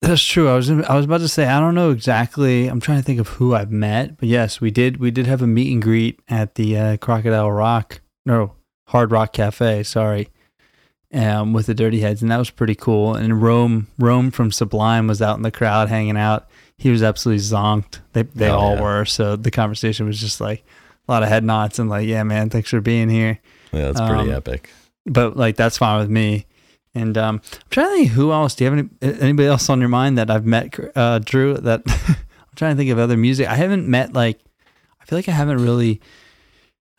That's 0.02 0.22
true. 0.22 0.48
I 0.48 0.54
was 0.54 0.70
I 0.70 0.94
was 0.94 1.04
about 1.04 1.20
to 1.20 1.28
say 1.28 1.46
I 1.46 1.58
don't 1.58 1.74
know 1.74 1.90
exactly. 1.90 2.68
I'm 2.68 2.80
trying 2.80 2.98
to 2.98 3.04
think 3.04 3.18
of 3.18 3.28
who 3.28 3.54
I've 3.54 3.72
met, 3.72 4.18
but 4.18 4.28
yes, 4.28 4.60
we 4.60 4.70
did 4.70 4.98
we 4.98 5.10
did 5.10 5.26
have 5.26 5.42
a 5.42 5.46
meet 5.46 5.72
and 5.72 5.82
greet 5.82 6.20
at 6.28 6.54
the 6.54 6.76
uh, 6.76 6.96
Crocodile 6.98 7.50
Rock, 7.50 8.02
no 8.24 8.52
Hard 8.88 9.10
Rock 9.10 9.32
Cafe. 9.32 9.82
Sorry, 9.84 10.28
um, 11.12 11.52
with 11.52 11.66
the 11.66 11.74
Dirty 11.74 12.00
Heads, 12.00 12.22
and 12.22 12.30
that 12.30 12.38
was 12.38 12.50
pretty 12.50 12.74
cool. 12.74 13.14
And 13.14 13.40
Rome 13.42 13.86
Rome 13.98 14.30
from 14.30 14.52
Sublime 14.52 15.06
was 15.06 15.22
out 15.22 15.36
in 15.36 15.42
the 15.42 15.50
crowd 15.50 15.88
hanging 15.88 16.16
out. 16.16 16.46
He 16.78 16.90
was 16.90 17.02
absolutely 17.02 17.42
zonked. 17.42 18.00
They 18.12 18.22
they 18.22 18.46
Hell 18.46 18.58
all 18.58 18.74
yeah. 18.76 18.82
were. 18.82 19.04
So 19.04 19.36
the 19.36 19.50
conversation 19.50 20.06
was 20.06 20.20
just 20.20 20.40
like 20.40 20.64
a 21.08 21.12
lot 21.12 21.22
of 21.22 21.28
head 21.28 21.44
nods 21.44 21.78
and 21.78 21.88
like, 21.88 22.06
yeah, 22.06 22.22
man, 22.22 22.50
thanks 22.50 22.70
for 22.70 22.80
being 22.80 23.08
here. 23.08 23.38
Yeah, 23.72 23.90
that's 23.92 24.00
pretty 24.00 24.30
Um, 24.30 24.36
epic. 24.36 24.70
But 25.06 25.36
like 25.36 25.56
that's 25.56 25.78
fine 25.78 26.00
with 26.00 26.10
me. 26.10 26.46
And 26.94 27.16
um, 27.18 27.40
I'm 27.44 27.60
trying 27.70 27.86
to 27.90 27.96
think 27.96 28.10
who 28.12 28.32
else. 28.32 28.54
Do 28.54 28.64
you 28.64 28.70
have 28.70 28.86
any 29.02 29.20
anybody 29.20 29.48
else 29.48 29.68
on 29.68 29.80
your 29.80 29.88
mind 29.90 30.16
that 30.18 30.30
I've 30.30 30.46
met, 30.46 30.74
uh, 30.96 31.18
Drew? 31.20 31.54
That 31.54 31.82
I'm 31.86 32.16
trying 32.56 32.72
to 32.74 32.76
think 32.78 32.90
of 32.90 32.98
other 32.98 33.16
music. 33.16 33.48
I 33.48 33.54
haven't 33.54 33.86
met 33.86 34.12
like. 34.14 34.40
I 35.00 35.04
feel 35.04 35.18
like 35.18 35.28
I 35.28 35.32
haven't 35.32 35.62
really, 35.62 36.00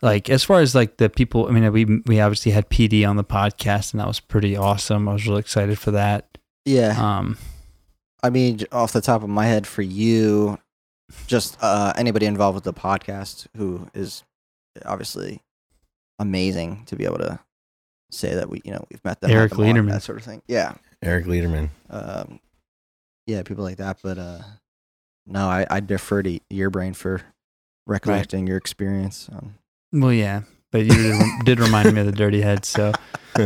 like 0.02 0.30
as 0.30 0.44
far 0.44 0.62
as 0.62 0.76
like 0.76 0.98
the 0.98 1.10
people. 1.10 1.48
I 1.48 1.52
mean, 1.52 1.72
we 1.72 1.86
we 2.06 2.20
obviously 2.20 2.52
had 2.52 2.70
PD 2.70 3.08
on 3.08 3.16
the 3.16 3.24
podcast, 3.24 3.94
and 3.94 4.00
that 4.00 4.08
was 4.08 4.20
pretty 4.20 4.56
awesome. 4.56 5.08
I 5.08 5.14
was 5.14 5.28
really 5.28 5.40
excited 5.40 5.80
for 5.80 5.92
that. 5.92 6.38
Yeah. 6.66 6.96
Um, 6.98 7.38
I 8.24 8.30
mean, 8.30 8.60
off 8.72 8.94
the 8.94 9.02
top 9.02 9.24
of 9.24 9.30
my 9.30 9.46
head, 9.46 9.66
for 9.66 9.82
you, 9.82 10.60
just 11.28 11.58
uh, 11.62 11.94
anybody 11.96 12.26
involved 12.26 12.56
with 12.56 12.64
the 12.64 12.74
podcast 12.74 13.48
who 13.56 13.88
is 13.94 14.24
obviously 14.86 15.42
amazing 16.20 16.84
to 16.88 16.96
be 16.96 17.06
able 17.06 17.20
to 17.20 17.40
say 18.12 18.36
that 18.36 18.50
we, 18.50 18.62
you 18.64 18.72
know, 18.72 18.86
we've 18.90 19.04
met 19.06 19.22
them, 19.22 19.32
Eric 19.32 19.52
them 19.52 19.62
on, 19.62 19.66
Lederman. 19.68 19.92
that 19.92 20.04
sort 20.04 20.18
of 20.18 20.24
thing. 20.26 20.42
Yeah, 20.48 20.76
Eric 21.02 21.26
Lederman. 21.26 21.70
um, 21.90 22.40
yeah, 23.26 23.44
people 23.44 23.64
like 23.64 23.78
that. 23.78 24.00
But 24.02 24.18
uh, 24.18 24.40
no, 25.26 25.48
I, 25.48 25.66
I 25.70 25.80
defer 25.80 26.24
to 26.24 26.40
your 26.50 26.70
brain 26.70 26.94
for 26.94 27.22
recollecting 27.86 28.48
your 28.48 28.58
experience. 28.58 29.30
Um, 29.32 29.56
well, 29.92 30.14
yeah, 30.14 30.42
but 30.72 30.86
you 30.86 30.92
did, 30.94 31.22
did 31.46 31.60
remind 31.60 31.94
me 31.94 32.02
of 32.02 32.06
the 32.06 32.12
Dirty 32.12 32.42
Heads, 32.42 32.68
so 32.68 32.92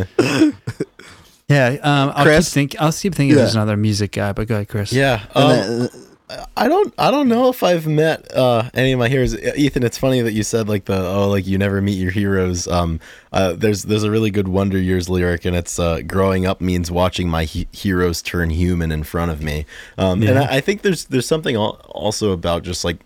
yeah. 1.47 1.77
Um, 1.81 2.11
I'll 2.15 2.23
Chris? 2.23 2.47
keep 2.47 2.53
think. 2.53 2.81
I'll 2.81 2.91
keep 2.91 3.15
thinking. 3.15 3.35
Yeah. 3.35 3.43
There's 3.43 3.55
another 3.55 3.77
music 3.77 4.13
guy, 4.13 4.31
but 4.33 4.47
go 4.47 4.55
ahead, 4.55 4.69
Chris. 4.69 4.91
Yeah. 4.93 5.25
um, 5.35 5.49
then, 5.49 5.89
uh, 6.29 6.45
I 6.55 6.67
don't 6.67 6.93
I 6.97 7.11
don't 7.11 7.27
know 7.27 7.49
if 7.49 7.61
I've 7.61 7.87
met 7.87 8.33
uh, 8.33 8.69
any 8.73 8.93
of 8.93 8.99
my 8.99 9.09
heroes. 9.09 9.35
Ethan, 9.37 9.83
it's 9.83 9.97
funny 9.97 10.21
that 10.21 10.31
you 10.31 10.43
said 10.43 10.69
like 10.69 10.85
the 10.85 11.05
oh 11.05 11.29
like 11.29 11.45
you 11.45 11.57
never 11.57 11.81
meet 11.81 11.97
your 11.99 12.11
heroes. 12.11 12.67
Um, 12.67 12.99
uh, 13.33 13.53
there's 13.53 13.83
there's 13.83 14.03
a 14.03 14.11
really 14.11 14.31
good 14.31 14.47
Wonder 14.47 14.77
Years 14.79 15.09
lyric, 15.09 15.45
and 15.45 15.55
it's 15.55 15.77
uh, 15.77 16.01
growing 16.01 16.45
up 16.45 16.61
means 16.61 16.89
watching 16.89 17.27
my 17.29 17.43
he- 17.43 17.67
heroes 17.71 18.21
turn 18.21 18.49
human 18.49 18.91
in 18.91 19.03
front 19.03 19.31
of 19.31 19.41
me. 19.43 19.65
Um, 19.97 20.23
and 20.23 20.39
I, 20.39 20.57
I 20.57 20.61
think 20.61 20.83
there's 20.83 21.05
there's 21.05 21.27
something 21.27 21.57
also 21.57 22.31
about 22.31 22.63
just 22.63 22.85
like 22.85 22.97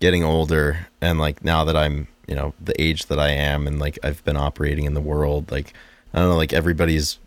getting 0.00 0.24
older 0.24 0.86
and 1.00 1.18
like 1.18 1.44
now 1.44 1.64
that 1.64 1.76
I'm 1.76 2.06
you 2.26 2.34
know 2.34 2.54
the 2.60 2.80
age 2.80 3.06
that 3.06 3.18
I 3.18 3.30
am 3.30 3.66
and 3.66 3.78
like 3.78 3.98
I've 4.02 4.24
been 4.24 4.36
operating 4.36 4.84
in 4.84 4.94
the 4.94 5.00
world 5.00 5.50
like 5.50 5.72
I 6.12 6.18
don't 6.18 6.30
know 6.30 6.36
like 6.36 6.52
everybody's 6.52 7.18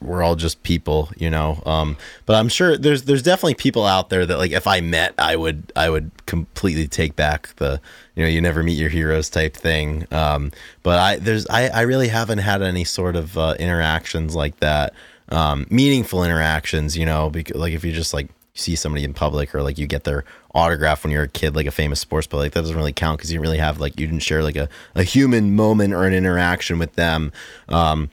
we're 0.00 0.22
all 0.22 0.36
just 0.36 0.62
people, 0.62 1.10
you 1.16 1.30
know. 1.30 1.62
Um, 1.66 1.96
but 2.24 2.36
I'm 2.36 2.48
sure 2.48 2.76
there's 2.76 3.02
there's 3.04 3.22
definitely 3.22 3.54
people 3.54 3.84
out 3.84 4.10
there 4.10 4.24
that 4.26 4.38
like 4.38 4.52
if 4.52 4.66
I 4.66 4.80
met, 4.80 5.14
I 5.18 5.36
would 5.36 5.72
I 5.76 5.90
would 5.90 6.10
completely 6.26 6.88
take 6.88 7.16
back 7.16 7.54
the 7.56 7.80
you 8.14 8.22
know 8.22 8.28
you 8.28 8.40
never 8.40 8.62
meet 8.62 8.78
your 8.78 8.88
heroes 8.88 9.28
type 9.28 9.54
thing. 9.54 10.06
Um, 10.10 10.52
but 10.82 10.98
I 10.98 11.16
there's 11.16 11.46
I 11.48 11.68
I 11.68 11.82
really 11.82 12.08
haven't 12.08 12.38
had 12.38 12.62
any 12.62 12.84
sort 12.84 13.16
of 13.16 13.36
uh, 13.36 13.54
interactions 13.58 14.34
like 14.34 14.58
that, 14.60 14.94
um, 15.28 15.66
meaningful 15.70 16.24
interactions. 16.24 16.96
You 16.96 17.06
know, 17.06 17.30
because 17.30 17.56
like 17.56 17.72
if 17.72 17.84
you 17.84 17.92
just 17.92 18.14
like 18.14 18.28
see 18.54 18.74
somebody 18.74 19.04
in 19.04 19.12
public 19.12 19.54
or 19.54 19.62
like 19.62 19.78
you 19.78 19.86
get 19.86 20.04
their 20.04 20.24
autograph 20.56 21.04
when 21.04 21.12
you're 21.12 21.24
a 21.24 21.28
kid, 21.28 21.54
like 21.54 21.66
a 21.66 21.70
famous 21.70 22.00
sports 22.00 22.26
player, 22.26 22.44
like 22.44 22.52
that 22.52 22.62
doesn't 22.62 22.76
really 22.76 22.92
count 22.92 23.18
because 23.18 23.30
you 23.30 23.36
didn't 23.36 23.46
really 23.46 23.58
have 23.58 23.78
like 23.78 24.00
you 24.00 24.06
didn't 24.06 24.22
share 24.22 24.42
like 24.42 24.56
a, 24.56 24.68
a 24.94 25.02
human 25.02 25.54
moment 25.54 25.94
or 25.94 26.04
an 26.04 26.14
interaction 26.14 26.78
with 26.78 26.94
them. 26.94 27.32
Um, 27.68 28.10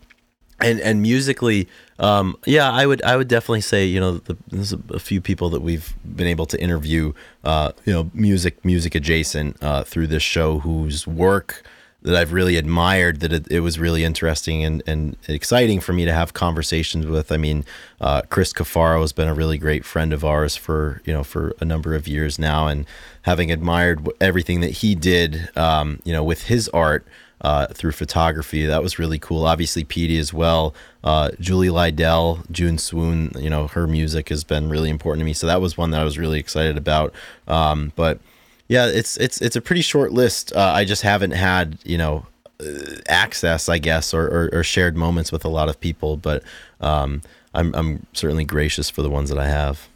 and 0.59 0.79
and 0.79 1.01
musically 1.01 1.67
um 1.99 2.37
yeah 2.45 2.71
i 2.71 2.85
would 2.85 3.01
i 3.03 3.15
would 3.17 3.27
definitely 3.27 3.61
say 3.61 3.85
you 3.85 3.99
know 3.99 4.17
the, 4.17 4.37
there's 4.49 4.71
a, 4.71 4.79
a 4.91 4.99
few 4.99 5.19
people 5.19 5.49
that 5.49 5.61
we've 5.61 5.93
been 6.15 6.27
able 6.27 6.45
to 6.45 6.61
interview 6.61 7.11
uh 7.43 7.71
you 7.85 7.93
know 7.93 8.09
music 8.13 8.63
music 8.63 8.95
adjacent 8.95 9.57
uh 9.61 9.83
through 9.83 10.07
this 10.07 10.23
show 10.23 10.59
whose 10.59 11.05
work 11.07 11.63
that 12.03 12.15
i've 12.15 12.33
really 12.33 12.57
admired 12.57 13.19
that 13.21 13.33
it, 13.33 13.47
it 13.49 13.59
was 13.61 13.79
really 13.79 14.03
interesting 14.03 14.63
and 14.63 14.83
and 14.85 15.17
exciting 15.27 15.79
for 15.79 15.93
me 15.93 16.05
to 16.05 16.13
have 16.13 16.33
conversations 16.33 17.05
with 17.05 17.31
i 17.31 17.37
mean 17.37 17.65
uh 18.01 18.21
chris 18.29 18.53
cafaro 18.53 19.01
has 19.01 19.11
been 19.11 19.27
a 19.27 19.33
really 19.33 19.57
great 19.57 19.83
friend 19.83 20.13
of 20.13 20.23
ours 20.23 20.55
for 20.55 21.01
you 21.05 21.13
know 21.13 21.23
for 21.23 21.55
a 21.59 21.65
number 21.65 21.95
of 21.95 22.07
years 22.07 22.37
now 22.37 22.67
and 22.67 22.85
having 23.23 23.51
admired 23.51 24.07
everything 24.21 24.59
that 24.61 24.71
he 24.71 24.95
did 24.95 25.49
um 25.57 25.99
you 26.03 26.13
know 26.13 26.23
with 26.23 26.43
his 26.43 26.69
art 26.69 27.05
uh, 27.43 27.67
through 27.67 27.91
photography. 27.91 28.65
That 28.65 28.81
was 28.81 28.97
really 28.97 29.19
cool. 29.19 29.45
Obviously, 29.45 29.83
Petey 29.83 30.17
as 30.17 30.33
well. 30.33 30.73
Uh, 31.03 31.31
Julie 31.39 31.67
Lydell, 31.67 32.49
June 32.51 32.77
Swoon, 32.77 33.31
you 33.37 33.49
know, 33.49 33.67
her 33.67 33.85
music 33.85 34.29
has 34.29 34.43
been 34.43 34.69
really 34.69 34.89
important 34.89 35.21
to 35.21 35.25
me. 35.25 35.33
So 35.33 35.47
that 35.47 35.61
was 35.61 35.77
one 35.77 35.91
that 35.91 35.99
I 35.99 36.05
was 36.05 36.17
really 36.17 36.39
excited 36.39 36.77
about. 36.77 37.13
Um, 37.47 37.91
but 37.95 38.19
yeah, 38.67 38.87
it's 38.87 39.17
it's 39.17 39.41
it's 39.41 39.55
a 39.55 39.61
pretty 39.61 39.81
short 39.81 40.11
list. 40.11 40.53
Uh, 40.53 40.71
I 40.75 40.85
just 40.85 41.01
haven't 41.01 41.31
had 41.31 41.77
you 41.83 41.97
know 41.97 42.25
uh, 42.59 42.65
access, 43.07 43.69
I 43.69 43.77
guess, 43.77 44.13
or, 44.13 44.25
or, 44.27 44.49
or 44.53 44.63
shared 44.63 44.95
moments 44.95 45.31
with 45.31 45.43
a 45.45 45.49
lot 45.49 45.69
of 45.69 45.79
people. 45.79 46.17
But 46.17 46.43
um, 46.79 47.21
I'm 47.53 47.73
I'm 47.75 48.05
certainly 48.13 48.45
gracious 48.45 48.89
for 48.89 49.01
the 49.01 49.09
ones 49.09 49.29
that 49.29 49.39
I 49.39 49.47
have. 49.47 49.87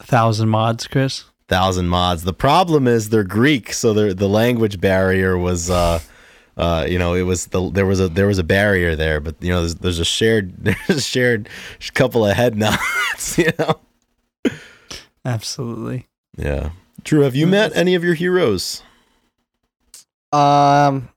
A 0.00 0.04
thousand 0.04 0.48
mods, 0.48 0.86
Chris. 0.86 1.24
thousand 1.48 1.88
mods. 1.88 2.24
The 2.24 2.32
problem 2.32 2.86
is 2.88 3.08
they're 3.10 3.24
Greek, 3.24 3.72
so 3.72 3.92
the 3.92 4.14
the 4.14 4.28
language 4.28 4.80
barrier 4.80 5.38
was, 5.38 5.70
uh, 5.70 6.00
uh, 6.56 6.86
you 6.88 6.98
know, 6.98 7.14
it 7.14 7.22
was 7.22 7.46
the 7.46 7.70
there 7.70 7.86
was 7.86 8.00
a 8.00 8.08
there 8.08 8.26
was 8.26 8.38
a 8.38 8.44
barrier 8.44 8.94
there, 8.96 9.20
but 9.20 9.36
you 9.40 9.50
know, 9.50 9.60
there's, 9.60 9.76
there's 9.76 9.98
a 10.00 10.04
shared 10.04 10.64
there's 10.64 10.98
a 10.98 11.00
shared 11.00 11.48
couple 11.94 12.26
of 12.26 12.36
head 12.36 12.56
nods, 12.56 13.38
you 13.38 13.52
know. 13.58 13.80
Absolutely. 15.24 16.08
Yeah. 16.36 16.70
Drew, 17.04 17.22
have 17.22 17.34
you 17.34 17.46
met 17.46 17.72
any 17.74 17.94
of 17.94 18.04
your 18.04 18.14
heroes? 18.14 18.82
Um. 20.32 21.08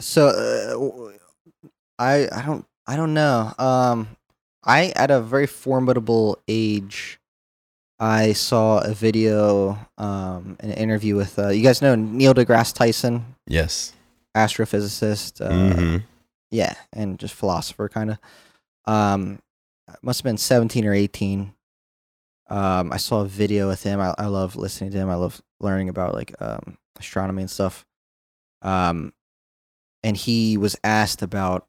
So, 0.00 0.26
uh, 0.28 1.12
I 1.98 2.42
don't 2.44 2.66
I 2.86 2.96
don't 2.96 3.14
know. 3.14 3.52
Um, 3.58 4.08
I 4.64 4.92
at 4.96 5.10
a 5.10 5.20
very 5.20 5.46
formidable 5.46 6.38
age, 6.48 7.18
I 8.00 8.32
saw 8.32 8.80
a 8.80 8.92
video, 8.92 9.78
um, 9.96 10.56
an 10.60 10.72
interview 10.72 11.14
with 11.16 11.38
uh, 11.38 11.48
you 11.48 11.62
guys 11.62 11.80
know 11.80 11.94
Neil 11.94 12.34
deGrasse 12.34 12.74
Tyson, 12.74 13.24
Yes. 13.46 13.92
astrophysicist. 14.36 15.40
Uh, 15.40 15.74
hmm 15.74 15.96
yeah, 16.50 16.74
and 16.92 17.18
just 17.18 17.34
philosopher 17.34 17.88
kind 17.88 18.10
of. 18.10 18.18
Um, 18.84 19.38
must 20.02 20.20
have 20.20 20.24
been 20.24 20.36
seventeen 20.38 20.84
or 20.84 20.92
eighteen. 20.92 21.53
Um, 22.48 22.92
I 22.92 22.98
saw 22.98 23.22
a 23.22 23.26
video 23.26 23.68
with 23.68 23.82
him. 23.82 24.00
I, 24.00 24.14
I 24.18 24.26
love 24.26 24.56
listening 24.56 24.90
to 24.90 24.98
him. 24.98 25.08
I 25.08 25.14
love 25.14 25.40
learning 25.60 25.88
about 25.88 26.14
like 26.14 26.34
um 26.40 26.76
astronomy 26.98 27.42
and 27.42 27.50
stuff. 27.50 27.84
Um, 28.62 29.12
and 30.02 30.16
he 30.16 30.56
was 30.56 30.76
asked 30.84 31.22
about 31.22 31.66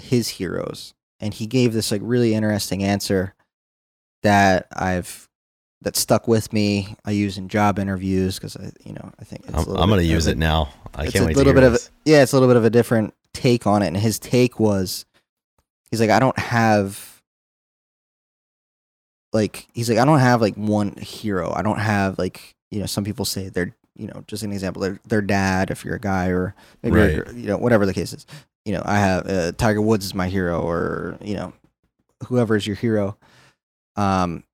his 0.00 0.28
heroes, 0.28 0.94
and 1.20 1.32
he 1.34 1.46
gave 1.46 1.72
this 1.72 1.90
like 1.90 2.00
really 2.04 2.34
interesting 2.34 2.82
answer 2.82 3.34
that 4.22 4.66
I've 4.72 5.28
that 5.82 5.96
stuck 5.96 6.26
with 6.26 6.52
me. 6.52 6.96
I 7.04 7.12
use 7.12 7.38
in 7.38 7.48
job 7.48 7.78
interviews 7.78 8.36
because 8.36 8.56
I, 8.56 8.72
you 8.84 8.94
know, 8.94 9.12
I 9.20 9.24
think 9.24 9.46
it's 9.46 9.66
a 9.66 9.70
I'm, 9.70 9.76
I'm 9.76 9.88
gonna 9.88 10.02
use 10.02 10.26
of 10.26 10.32
it 10.32 10.38
now. 10.38 10.70
I 10.94 11.04
it's 11.04 11.12
can't 11.12 11.24
a 11.24 11.28
wait 11.28 11.36
little 11.36 11.52
to 11.52 11.54
bit 11.54 11.62
hear 11.62 11.66
of 11.68 11.72
this. 11.74 11.90
yeah, 12.04 12.22
it's 12.22 12.32
a 12.32 12.36
little 12.36 12.48
bit 12.48 12.56
of 12.56 12.64
a 12.64 12.70
different 12.70 13.14
take 13.32 13.66
on 13.66 13.82
it. 13.82 13.88
And 13.88 13.96
his 13.96 14.18
take 14.18 14.58
was, 14.58 15.04
he's 15.90 16.00
like, 16.00 16.10
I 16.10 16.18
don't 16.18 16.38
have 16.38 17.17
like 19.32 19.66
he's 19.74 19.88
like 19.90 19.98
I 19.98 20.04
don't 20.04 20.18
have 20.20 20.40
like 20.40 20.54
one 20.56 20.96
hero. 20.96 21.52
I 21.54 21.62
don't 21.62 21.78
have 21.80 22.18
like 22.18 22.54
you 22.70 22.80
know 22.80 22.86
some 22.86 23.04
people 23.04 23.24
say 23.24 23.48
they're 23.48 23.74
you 23.96 24.06
know 24.06 24.24
just 24.26 24.42
an 24.42 24.52
example 24.52 24.80
their 24.82 25.00
their 25.06 25.22
dad 25.22 25.70
if 25.70 25.84
you're 25.84 25.96
a 25.96 26.00
guy 26.00 26.28
or 26.28 26.54
maybe 26.82 26.96
Right. 26.96 27.34
you 27.34 27.46
know 27.48 27.58
whatever 27.58 27.84
the 27.86 27.94
case 27.94 28.12
is. 28.12 28.26
You 28.64 28.72
know 28.74 28.82
I 28.84 28.98
have 28.98 29.26
uh, 29.28 29.52
Tiger 29.52 29.80
Woods 29.82 30.04
is 30.04 30.14
my 30.14 30.28
hero 30.28 30.60
or 30.60 31.16
you 31.22 31.34
know 31.34 31.52
whoever 32.26 32.56
is 32.56 32.66
your 32.66 32.76
hero. 32.76 33.16
Um, 33.96 34.44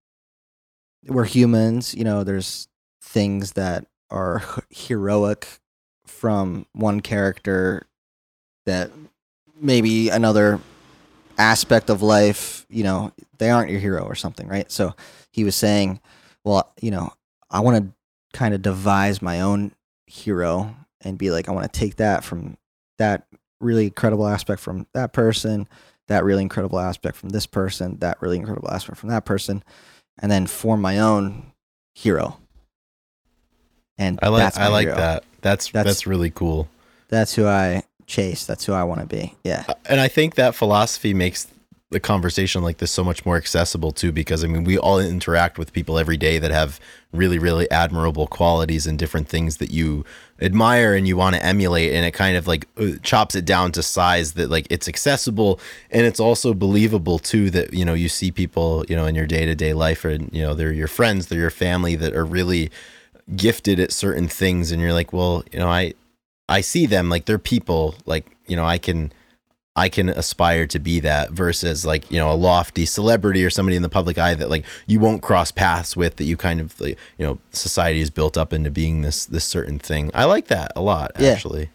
we're 1.07 1.25
humans. 1.25 1.95
You 1.95 2.05
know, 2.05 2.25
there's 2.25 2.69
things 3.03 3.53
that 3.53 3.87
are 4.11 4.43
heroic 4.71 5.47
from 6.07 6.67
one 6.73 7.01
character 7.01 7.87
that 8.67 8.91
maybe 9.61 10.09
another 10.09 10.61
aspect 11.39 11.91
of 11.91 12.03
life, 12.03 12.67
you 12.69 12.85
know, 12.85 13.13
they 13.39 13.51
aren't 13.51 13.71
your 13.71 13.81
hero 13.81 14.05
or 14.05 14.15
something, 14.15 14.49
right? 14.49 14.71
So 14.71 14.95
he 15.33 15.45
was 15.45 15.57
saying, 15.57 16.01
well, 16.45 16.73
you 16.81 16.91
know, 16.91 17.13
I 17.51 17.61
want 17.61 17.85
to 17.85 18.39
kind 18.39 18.55
of 18.55 18.63
devise 18.63 19.23
my 19.23 19.41
own 19.41 19.73
hero 20.07 20.75
and 21.01 21.19
be 21.19 21.31
like, 21.31 21.49
I 21.49 21.53
want 21.53 21.71
to 21.73 21.79
take 21.79 21.97
that 21.97 22.25
from 22.25 22.57
that 22.99 23.27
really 23.61 23.85
incredible 23.87 24.27
aspect 24.27 24.61
from 24.61 24.87
that 24.95 25.13
person, 25.13 25.69
that 26.09 26.25
really 26.25 26.43
incredible 26.43 26.79
aspect 26.79 27.17
from 27.17 27.31
this 27.31 27.47
person, 27.47 27.99
that 27.99 28.21
really 28.21 28.37
incredible 28.37 28.71
aspect 28.71 28.99
from 28.99 29.09
that 29.11 29.25
person, 29.25 29.63
and 30.21 30.31
then 30.31 30.47
form 30.47 30.81
my 30.81 30.99
own 30.99 31.53
hero. 31.95 32.39
And 33.97 34.19
I 34.23 34.29
like 34.29 34.57
I 34.59 34.69
like 34.69 34.87
hero. 34.87 34.97
that. 34.97 35.25
That's, 35.41 35.67
that's 35.67 35.73
That's- 35.73 36.07
really 36.07 36.31
cool. 36.31 36.69
That's 37.09 37.35
who 37.35 37.47
I 37.47 37.85
chase. 38.07 38.47
That's 38.47 38.65
who 38.65 38.73
I 38.73 38.85
want 38.85 39.01
to 39.01 39.07
be. 39.07 39.35
Yeah. 39.45 39.65
and 39.87 40.01
I 40.01 40.09
think 40.09 40.35
that 40.35 40.55
philosophy 40.55 41.15
makes 41.15 41.47
the 41.95 42.01
conversation 42.01 42.63
like 42.63 42.79
this 42.79 42.91
so 42.91 43.05
much 43.05 43.25
more 43.25 43.37
accessible 43.37 43.93
too 43.93 44.11
because 44.11 44.43
I 44.43 44.49
mean 44.49 44.65
we 44.65 44.77
all 44.77 44.99
interact 44.99 45.59
with 45.59 45.73
people 45.73 45.97
every 45.97 46.17
day 46.17 46.39
that 46.39 46.51
have 46.51 46.81
really 47.13 47.39
really 47.39 47.71
admirable 47.71 48.27
qualities 48.27 48.87
and 48.87 48.99
different 48.99 49.29
things 49.29 49.59
that 49.59 49.71
you 49.71 50.05
admire 50.41 50.95
and 50.95 51.07
you 51.07 51.17
want 51.17 51.37
to 51.37 51.45
emulate 51.45 51.93
and 51.93 52.05
it 52.05 52.11
kind 52.11 52.37
of 52.37 52.49
like 52.49 52.67
uh, 52.79 52.97
chops 53.05 53.37
it 53.37 53.45
down 53.45 53.71
to 53.73 53.83
size 53.83 54.33
that 54.33 54.51
like 54.51 54.67
it's 54.71 54.89
accessible 54.89 55.61
and 55.93 56.05
it's 56.05 56.19
also 56.19 56.53
believable 56.53 57.21
too 57.21 57.49
that 57.51 57.73
you 57.73 57.85
know 57.85 57.95
you 57.95 58.09
see 58.09 58.33
people 58.33 58.85
you 58.89 58.97
know 58.97 59.07
in 59.07 59.15
your 59.15 59.27
day-to-day 59.27 59.73
life 59.73 60.05
and 60.05 60.29
you 60.33 60.43
know 60.43 60.53
they're 60.53 60.73
your 60.73 60.89
friends 60.89 61.29
they're 61.29 61.39
your 61.39 61.49
family 61.49 61.95
that 61.95 62.13
are 62.13 62.25
really 62.25 62.73
gifted 63.37 63.79
at 63.79 63.93
certain 63.93 64.27
things 64.27 64.73
and 64.73 64.83
you're 64.83 64.93
like 64.93 65.13
well 65.13 65.45
you 65.53 65.61
know 65.61 65.69
I 65.69 65.95
I 66.49 66.61
see 66.61 66.87
them 66.87 67.09
like 67.09 67.25
they're 67.25 67.39
people 67.39 67.95
like 68.07 68.27
you 68.47 68.57
know 68.57 68.65
I 68.65 68.79
can 68.79 69.13
I 69.77 69.89
can 69.89 70.09
aspire 70.09 70.67
to 70.69 70.79
be 70.79 71.01
that 71.01 71.31
versus 71.33 71.85
like 71.85 72.11
you 72.11 72.19
know 72.19 72.31
a 72.31 72.35
lofty 72.35 72.87
celebrity 72.87 73.45
or 73.45 73.51
somebody 73.51 73.77
in 73.77 73.83
the 73.83 73.89
public 73.89 74.19
eye 74.19 74.35
that 74.35 74.51
like 74.51 74.65
you 74.87 75.01
won't 75.01 75.23
cross 75.23 75.51
paths 75.51 75.97
with 75.97 76.17
that 76.17 76.25
you 76.25 76.37
kind 76.37 76.61
of 76.61 76.79
like, 76.81 76.99
you 77.19 77.27
know 77.27 77.39
society 77.53 78.01
is 78.01 78.11
built 78.11 78.37
up 78.37 78.53
into 78.53 78.71
being 78.71 79.03
this 79.03 79.25
this 79.27 79.45
certain 79.45 79.79
thing. 79.79 80.11
I 80.15 80.25
like 80.25 80.47
that 80.49 80.73
a 80.77 80.81
lot 80.83 81.13
Yeah. 81.19 81.31
actually. 81.31 81.71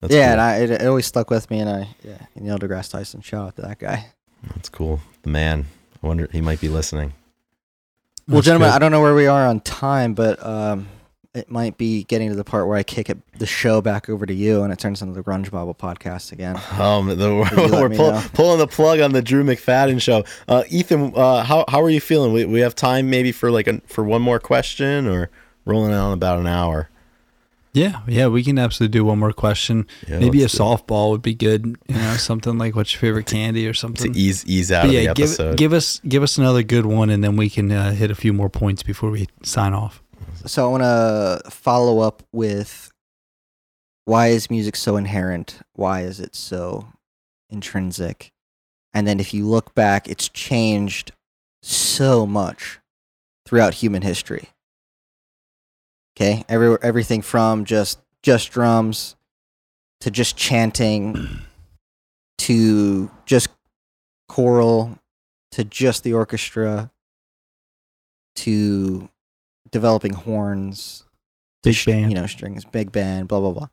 That's 0.00 0.14
yeah, 0.14 0.24
cool. 0.26 0.32
and 0.32 0.40
I 0.40 0.56
it, 0.56 0.70
it 0.70 0.86
always 0.86 1.06
stuck 1.06 1.28
with 1.30 1.50
me, 1.50 1.60
and 1.60 1.68
I 1.70 1.88
yeah, 2.02 2.18
Neil 2.34 2.58
deGrasse 2.58 2.90
Tyson. 2.90 3.20
Shout 3.20 3.46
out 3.48 3.56
to 3.56 3.62
that 3.62 3.78
guy. 3.78 4.06
That's 4.54 4.68
cool. 4.70 5.00
The 5.22 5.28
man. 5.28 5.66
I 6.02 6.06
wonder 6.06 6.26
he 6.32 6.40
might 6.40 6.60
be 6.60 6.70
listening. 6.70 7.12
Well, 8.26 8.36
That's 8.36 8.46
gentlemen, 8.46 8.70
good. 8.70 8.74
I 8.76 8.78
don't 8.78 8.92
know 8.92 9.02
where 9.02 9.14
we 9.14 9.26
are 9.26 9.46
on 9.46 9.60
time, 9.60 10.14
but 10.14 10.42
um, 10.44 10.88
it 11.34 11.50
might 11.50 11.78
be 11.78 12.02
getting 12.04 12.28
to 12.30 12.34
the 12.34 12.42
part 12.44 12.66
where 12.66 12.76
I 12.76 12.82
kick 12.82 13.08
it, 13.08 13.18
the 13.38 13.46
show 13.46 13.80
back 13.80 14.08
over 14.08 14.26
to 14.26 14.34
you, 14.34 14.62
and 14.62 14.72
it 14.72 14.78
turns 14.80 15.00
into 15.00 15.14
the 15.14 15.22
Grunge 15.22 15.50
Bible 15.50 15.74
podcast 15.74 16.32
again. 16.32 16.58
Um, 16.78 17.06
the, 17.06 17.34
we're, 17.70 17.88
we're 17.88 17.96
pull, 17.96 18.20
pulling 18.34 18.58
the 18.58 18.66
plug 18.66 18.98
on 19.00 19.12
the 19.12 19.22
Drew 19.22 19.44
McFadyen 19.44 20.00
show. 20.00 20.24
Uh, 20.48 20.64
Ethan, 20.68 21.12
uh, 21.14 21.44
how 21.44 21.64
how 21.68 21.80
are 21.82 21.90
you 21.90 22.00
feeling? 22.00 22.32
We, 22.32 22.44
we 22.46 22.60
have 22.60 22.74
time 22.74 23.10
maybe 23.10 23.30
for 23.32 23.50
like 23.50 23.68
a, 23.68 23.80
for 23.86 24.02
one 24.04 24.22
more 24.22 24.40
question 24.40 25.06
or 25.06 25.30
rolling 25.64 25.92
on 25.92 26.12
about 26.12 26.38
an 26.40 26.46
hour. 26.48 26.88
Yeah, 27.72 28.00
yeah, 28.08 28.26
we 28.26 28.42
can 28.42 28.58
absolutely 28.58 28.98
do 28.98 29.04
one 29.04 29.20
more 29.20 29.32
question. 29.32 29.86
Yeah, 30.08 30.18
Maybe 30.18 30.38
a 30.38 30.42
let's 30.42 30.54
do 30.56 30.64
it. 30.64 30.66
softball 30.66 31.10
would 31.12 31.22
be 31.22 31.34
good. 31.34 31.76
You 31.86 31.94
know, 31.94 32.14
something 32.16 32.58
like 32.58 32.74
what's 32.74 32.92
your 32.92 32.98
favorite 33.00 33.26
candy 33.26 33.68
or 33.68 33.74
something 33.74 33.94
to 33.98 34.02
something. 34.08 34.20
ease 34.20 34.44
ease 34.46 34.72
out 34.72 34.82
But 34.82 34.88
of 34.88 34.94
yeah, 34.94 35.00
the 35.10 35.14
give 35.14 35.24
episode. 35.28 35.56
give 35.56 35.72
us 35.72 36.00
give 36.08 36.24
us 36.24 36.36
another 36.36 36.64
good 36.64 36.86
one, 36.86 37.10
and 37.10 37.22
then 37.22 37.36
we 37.36 37.48
can 37.48 37.70
uh, 37.70 37.92
hit 37.92 38.10
a 38.10 38.16
few 38.16 38.32
more 38.32 38.48
points 38.50 38.82
before 38.82 39.10
we 39.12 39.28
sign 39.44 39.72
off. 39.72 40.02
So 40.46 40.66
I 40.66 40.70
want 40.70 40.82
to 40.82 41.50
follow 41.50 42.00
up 42.00 42.22
with 42.32 42.92
why 44.06 44.28
is 44.28 44.50
music 44.50 44.74
so 44.74 44.96
inherent? 44.96 45.60
Why 45.74 46.02
is 46.02 46.18
it 46.18 46.34
so 46.34 46.88
intrinsic? 47.50 48.32
And 48.94 49.06
then 49.06 49.20
if 49.20 49.34
you 49.34 49.46
look 49.46 49.74
back, 49.74 50.08
it's 50.08 50.28
changed 50.28 51.12
so 51.62 52.26
much 52.26 52.80
throughout 53.46 53.74
human 53.74 54.02
history. 54.02 54.48
Okay, 56.16 56.44
every 56.48 56.76
everything 56.82 57.22
from 57.22 57.64
just 57.64 58.00
just 58.22 58.50
drums 58.50 59.16
to 60.00 60.10
just 60.10 60.36
chanting 60.36 61.28
to 62.38 63.10
just 63.26 63.48
choral 64.28 64.98
to 65.52 65.64
just 65.64 66.02
the 66.02 66.14
orchestra 66.14 66.90
to 68.36 69.08
developing 69.70 70.12
horns 70.14 71.04
Big 71.62 71.74
sh- 71.74 71.86
band. 71.86 72.10
you 72.10 72.14
know 72.14 72.26
strings 72.26 72.64
big 72.64 72.90
band 72.92 73.28
blah 73.28 73.40
blah 73.40 73.52
blah 73.52 73.68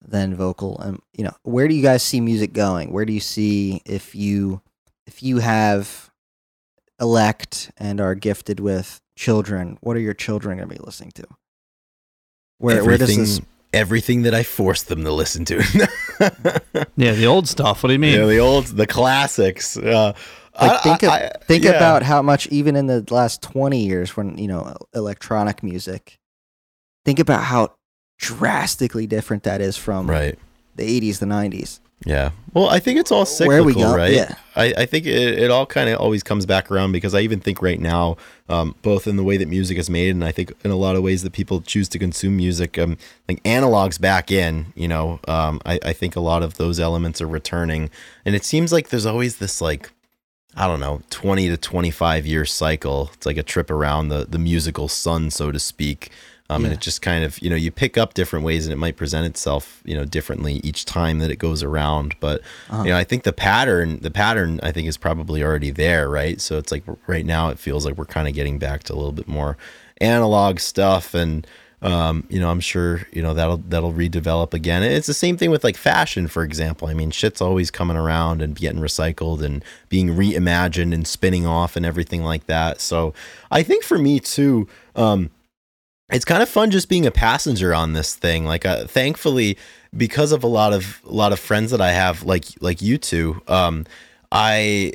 then 0.00 0.34
vocal 0.34 0.78
and 0.80 1.00
you 1.12 1.24
know 1.24 1.32
where 1.42 1.68
do 1.68 1.74
you 1.74 1.82
guys 1.82 2.02
see 2.02 2.20
music 2.20 2.52
going 2.52 2.92
where 2.92 3.04
do 3.04 3.12
you 3.12 3.20
see 3.20 3.80
if 3.84 4.14
you 4.14 4.60
if 5.06 5.22
you 5.22 5.38
have 5.38 6.10
elect 7.00 7.70
and 7.78 8.00
are 8.00 8.14
gifted 8.14 8.60
with 8.60 9.00
children 9.16 9.78
what 9.80 9.96
are 9.96 10.00
your 10.00 10.14
children 10.14 10.58
going 10.58 10.68
to 10.68 10.74
be 10.74 10.80
listening 10.84 11.12
to 11.12 11.24
where 12.58 12.84
where 12.84 12.98
does 12.98 13.10
everything, 13.10 13.18
this 13.20 13.40
everything 13.72 14.22
that 14.22 14.34
I 14.34 14.42
forced 14.42 14.88
them 14.88 15.04
to 15.04 15.12
listen 15.12 15.44
to. 15.46 15.62
Yeah, 16.96 17.12
the 17.12 17.26
old 17.26 17.48
stuff. 17.48 17.82
What 17.82 17.88
do 17.88 17.94
you 17.94 17.98
mean? 17.98 18.18
yeah, 18.18 18.26
the 18.26 18.38
old, 18.38 18.66
the 18.66 18.86
classics. 18.86 19.76
Uh, 19.76 20.12
like 20.60 20.70
I- 20.72 20.78
think 20.78 21.04
I- 21.04 21.18
of, 21.18 21.32
I- 21.40 21.44
think 21.44 21.64
yeah. 21.64 21.70
about 21.72 22.02
how 22.02 22.22
much 22.22 22.46
even 22.48 22.76
in 22.76 22.86
the 22.86 23.04
last 23.10 23.42
20 23.42 23.84
years 23.84 24.16
when 24.16 24.36
you 24.38 24.48
know 24.48 24.76
electronic 24.94 25.62
music 25.62 26.18
think 27.04 27.18
about 27.18 27.44
how 27.44 27.72
drastically 28.18 29.06
different 29.06 29.42
that 29.42 29.60
is 29.60 29.76
from 29.76 30.08
right. 30.08 30.38
the 30.76 31.00
80s 31.00 31.18
the 31.18 31.26
90s 31.26 31.80
Yeah. 32.04 32.30
Well, 32.54 32.68
I 32.68 32.78
think 32.80 32.98
it's 33.00 33.10
all 33.10 33.24
cyclical, 33.24 33.48
where 33.48 33.64
we 33.64 33.74
go 33.74 33.96
right? 33.96 34.12
yeah 34.12 34.34
I, 34.54 34.74
I 34.78 34.86
think 34.86 35.06
it, 35.06 35.38
it 35.38 35.50
all 35.50 35.66
kind 35.66 35.88
of 35.88 35.98
always 35.98 36.22
comes 36.22 36.46
back 36.46 36.70
around 36.70 36.92
because 36.92 37.14
I 37.14 37.20
even 37.20 37.40
think 37.40 37.62
right 37.62 37.80
now, 37.80 38.16
um, 38.50 38.74
both 38.82 39.06
in 39.06 39.16
the 39.16 39.24
way 39.24 39.38
that 39.38 39.48
music 39.48 39.78
is 39.78 39.88
made 39.88 40.10
and 40.10 40.22
I 40.22 40.30
think 40.30 40.52
in 40.62 40.70
a 40.70 40.76
lot 40.76 40.94
of 40.94 41.02
ways 41.02 41.22
that 41.22 41.32
people 41.32 41.62
choose 41.62 41.88
to 41.90 41.98
consume 41.98 42.36
music, 42.36 42.78
um, 42.78 42.98
like 43.28 43.42
analogs 43.44 43.98
back 44.00 44.30
in, 44.30 44.66
you 44.76 44.88
know, 44.88 45.20
um, 45.26 45.60
I, 45.64 45.78
I 45.86 45.92
think 45.94 46.14
a 46.14 46.20
lot 46.20 46.42
of 46.42 46.58
those 46.58 46.78
elements 46.78 47.22
are 47.22 47.26
returning. 47.26 47.88
And 48.26 48.34
it 48.36 48.44
seems 48.44 48.72
like 48.72 48.90
there's 48.90 49.06
always 49.06 49.36
this 49.38 49.60
like, 49.62 49.90
I 50.56 50.66
don't 50.66 50.80
know, 50.80 51.00
20 51.10 51.48
to 51.48 51.56
25 51.56 52.26
year 52.26 52.44
cycle. 52.44 53.10
It's 53.14 53.26
like 53.26 53.36
a 53.38 53.42
trip 53.42 53.70
around 53.70 54.08
the, 54.08 54.26
the 54.28 54.38
musical 54.38 54.88
sun, 54.88 55.30
so 55.30 55.50
to 55.50 55.58
speak. 55.58 56.10
Um, 56.50 56.64
And 56.66 56.74
it 56.74 56.80
just 56.80 57.00
kind 57.00 57.24
of, 57.24 57.40
you 57.40 57.48
know, 57.48 57.56
you 57.56 57.70
pick 57.70 57.96
up 57.96 58.12
different 58.12 58.44
ways 58.44 58.66
and 58.66 58.72
it 58.74 58.76
might 58.76 58.96
present 58.96 59.24
itself, 59.24 59.80
you 59.86 59.94
know, 59.94 60.04
differently 60.04 60.60
each 60.62 60.84
time 60.84 61.20
that 61.20 61.30
it 61.30 61.36
goes 61.36 61.62
around. 61.62 62.14
But, 62.20 62.42
Uh-huh. 62.68 62.82
you 62.82 62.90
know, 62.90 62.98
I 62.98 63.04
think 63.04 63.22
the 63.22 63.32
pattern, 63.32 64.00
the 64.02 64.10
pattern, 64.10 64.60
I 64.62 64.70
think 64.72 64.86
is 64.86 64.98
probably 64.98 65.42
already 65.42 65.70
there, 65.70 66.10
right? 66.10 66.38
So 66.40 66.58
it's 66.58 66.70
like 66.70 66.84
right 67.06 67.24
now 67.24 67.48
it 67.48 67.58
feels 67.58 67.86
like 67.86 67.96
we're 67.96 68.04
kind 68.04 68.28
of 68.28 68.34
getting 68.34 68.58
back 68.58 68.82
to 68.84 68.92
a 68.92 68.96
little 68.96 69.12
bit 69.12 69.28
more 69.28 69.56
analog 70.02 70.58
stuff 70.60 71.14
and, 71.14 71.46
um, 71.82 72.24
you 72.30 72.38
know, 72.38 72.48
I'm 72.48 72.60
sure 72.60 73.02
you 73.12 73.22
know 73.22 73.34
that'll 73.34 73.56
that'll 73.56 73.92
redevelop 73.92 74.54
again. 74.54 74.84
It's 74.84 75.08
the 75.08 75.14
same 75.14 75.36
thing 75.36 75.50
with 75.50 75.64
like 75.64 75.76
fashion, 75.76 76.28
for 76.28 76.44
example. 76.44 76.86
I 76.88 76.94
mean, 76.94 77.10
shit's 77.10 77.40
always 77.40 77.70
coming 77.70 77.96
around 77.96 78.40
and 78.40 78.54
getting 78.54 78.80
recycled 78.80 79.42
and 79.42 79.64
being 79.88 80.10
reimagined 80.10 80.94
and 80.94 81.06
spinning 81.06 81.44
off 81.44 81.74
and 81.74 81.84
everything 81.84 82.22
like 82.22 82.46
that. 82.46 82.80
So 82.80 83.14
I 83.50 83.64
think 83.64 83.82
for 83.82 83.98
me 83.98 84.20
too, 84.20 84.68
um, 84.94 85.30
it's 86.12 86.24
kind 86.24 86.42
of 86.42 86.48
fun 86.48 86.70
just 86.70 86.88
being 86.88 87.06
a 87.06 87.10
passenger 87.10 87.74
on 87.74 87.94
this 87.94 88.14
thing. 88.14 88.44
Like, 88.44 88.64
uh, 88.64 88.86
thankfully, 88.86 89.58
because 89.96 90.30
of 90.30 90.44
a 90.44 90.48
lot 90.48 90.72
of 90.72 91.00
a 91.04 91.12
lot 91.12 91.32
of 91.32 91.40
friends 91.40 91.72
that 91.72 91.80
I 91.80 91.90
have, 91.90 92.22
like 92.22 92.44
like 92.60 92.80
you 92.80 92.96
two, 92.96 93.42
um, 93.48 93.86
I 94.30 94.92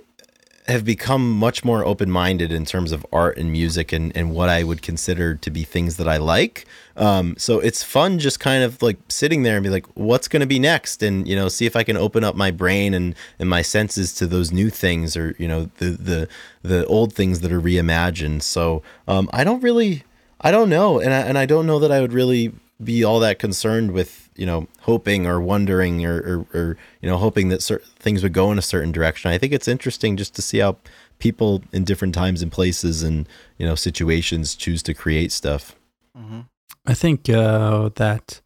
have 0.67 0.83
become 0.83 1.31
much 1.31 1.63
more 1.63 1.85
open 1.85 2.11
minded 2.11 2.51
in 2.51 2.65
terms 2.65 2.91
of 2.91 3.05
art 3.13 3.37
and 3.37 3.51
music 3.51 3.93
and, 3.93 4.15
and 4.17 4.31
what 4.31 4.49
I 4.49 4.63
would 4.63 4.81
consider 4.81 5.35
to 5.35 5.49
be 5.49 5.63
things 5.63 5.95
that 5.97 6.07
I 6.07 6.17
like. 6.17 6.65
Um, 6.97 7.35
so 7.37 7.59
it's 7.59 7.83
fun 7.83 8.19
just 8.19 8.39
kind 8.39 8.63
of 8.63 8.81
like 8.81 8.97
sitting 9.07 9.43
there 9.43 9.55
and 9.55 9.63
be 9.63 9.69
like, 9.69 9.85
what's 9.93 10.27
going 10.27 10.41
to 10.41 10.47
be 10.47 10.59
next? 10.59 11.01
And, 11.01 11.27
you 11.27 11.35
know, 11.35 11.47
see 11.47 11.65
if 11.65 11.75
I 11.75 11.83
can 11.83 11.95
open 11.95 12.23
up 12.23 12.35
my 12.35 12.51
brain 12.51 12.93
and, 12.93 13.15
and 13.39 13.49
my 13.49 13.61
senses 13.61 14.13
to 14.15 14.27
those 14.27 14.51
new 14.51 14.69
things 14.69 15.15
or, 15.15 15.35
you 15.39 15.47
know, 15.47 15.69
the, 15.77 15.91
the, 15.91 16.27
the 16.63 16.85
old 16.87 17.13
things 17.13 17.39
that 17.41 17.51
are 17.51 17.61
reimagined. 17.61 18.41
So 18.41 18.83
um, 19.07 19.29
I 19.31 19.45
don't 19.45 19.63
really, 19.63 20.03
I 20.41 20.51
don't 20.51 20.69
know. 20.69 20.99
And 20.99 21.13
I, 21.13 21.19
and 21.19 21.37
I 21.37 21.45
don't 21.45 21.65
know 21.65 21.79
that 21.79 21.91
I 21.91 22.01
would 22.01 22.13
really 22.13 22.51
be 22.83 23.03
all 23.03 23.19
that 23.19 23.39
concerned 23.39 23.91
with 23.91 24.29
you 24.35 24.45
know 24.45 24.67
hoping 24.87 25.27
or 25.27 25.39
wondering 25.39 26.03
or, 26.03 26.17
or, 26.17 26.59
or 26.59 26.77
you 27.01 27.09
know 27.09 27.17
hoping 27.17 27.49
that 27.49 27.61
certain 27.61 27.87
things 27.99 28.23
would 28.23 28.33
go 28.33 28.51
in 28.51 28.57
a 28.57 28.61
certain 28.61 28.91
direction 28.91 29.29
i 29.29 29.37
think 29.37 29.53
it's 29.53 29.67
interesting 29.67 30.17
just 30.17 30.33
to 30.33 30.41
see 30.41 30.57
how 30.57 30.75
people 31.19 31.61
in 31.71 31.83
different 31.83 32.15
times 32.15 32.41
and 32.41 32.51
places 32.51 33.03
and 33.03 33.27
you 33.57 33.65
know 33.67 33.75
situations 33.75 34.55
choose 34.55 34.81
to 34.81 34.93
create 34.93 35.31
stuff 35.31 35.75
Mm-hmm. 36.17 36.41
I 36.85 36.93
think 36.93 37.29
uh, 37.29 37.89
that 37.95 38.41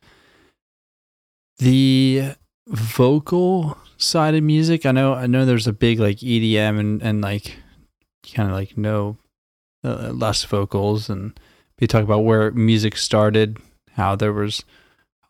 the 1.60 2.34
vocal 2.68 3.78
side 3.98 4.36
of 4.36 4.44
music. 4.44 4.86
I 4.86 4.92
know. 4.92 5.14
I 5.14 5.28
know. 5.28 5.46
There's 5.46 5.68
a 5.68 5.74
big 5.74 6.00
like 6.00 6.18
EDM 6.18 6.80
and 6.80 7.02
and 7.02 7.22
like 7.22 7.58
kind 8.34 8.50
of 8.50 8.56
like 8.56 8.78
no 8.78 9.18
uh, 9.84 10.10
less 10.10 10.44
vocals, 10.44 11.10
and 11.10 11.40
we 11.80 11.88
talk 11.88 12.04
about 12.04 12.24
where 12.24 12.52
music 12.52 12.98
started, 12.98 13.58
how 13.94 14.16
there 14.16 14.34
was 14.34 14.66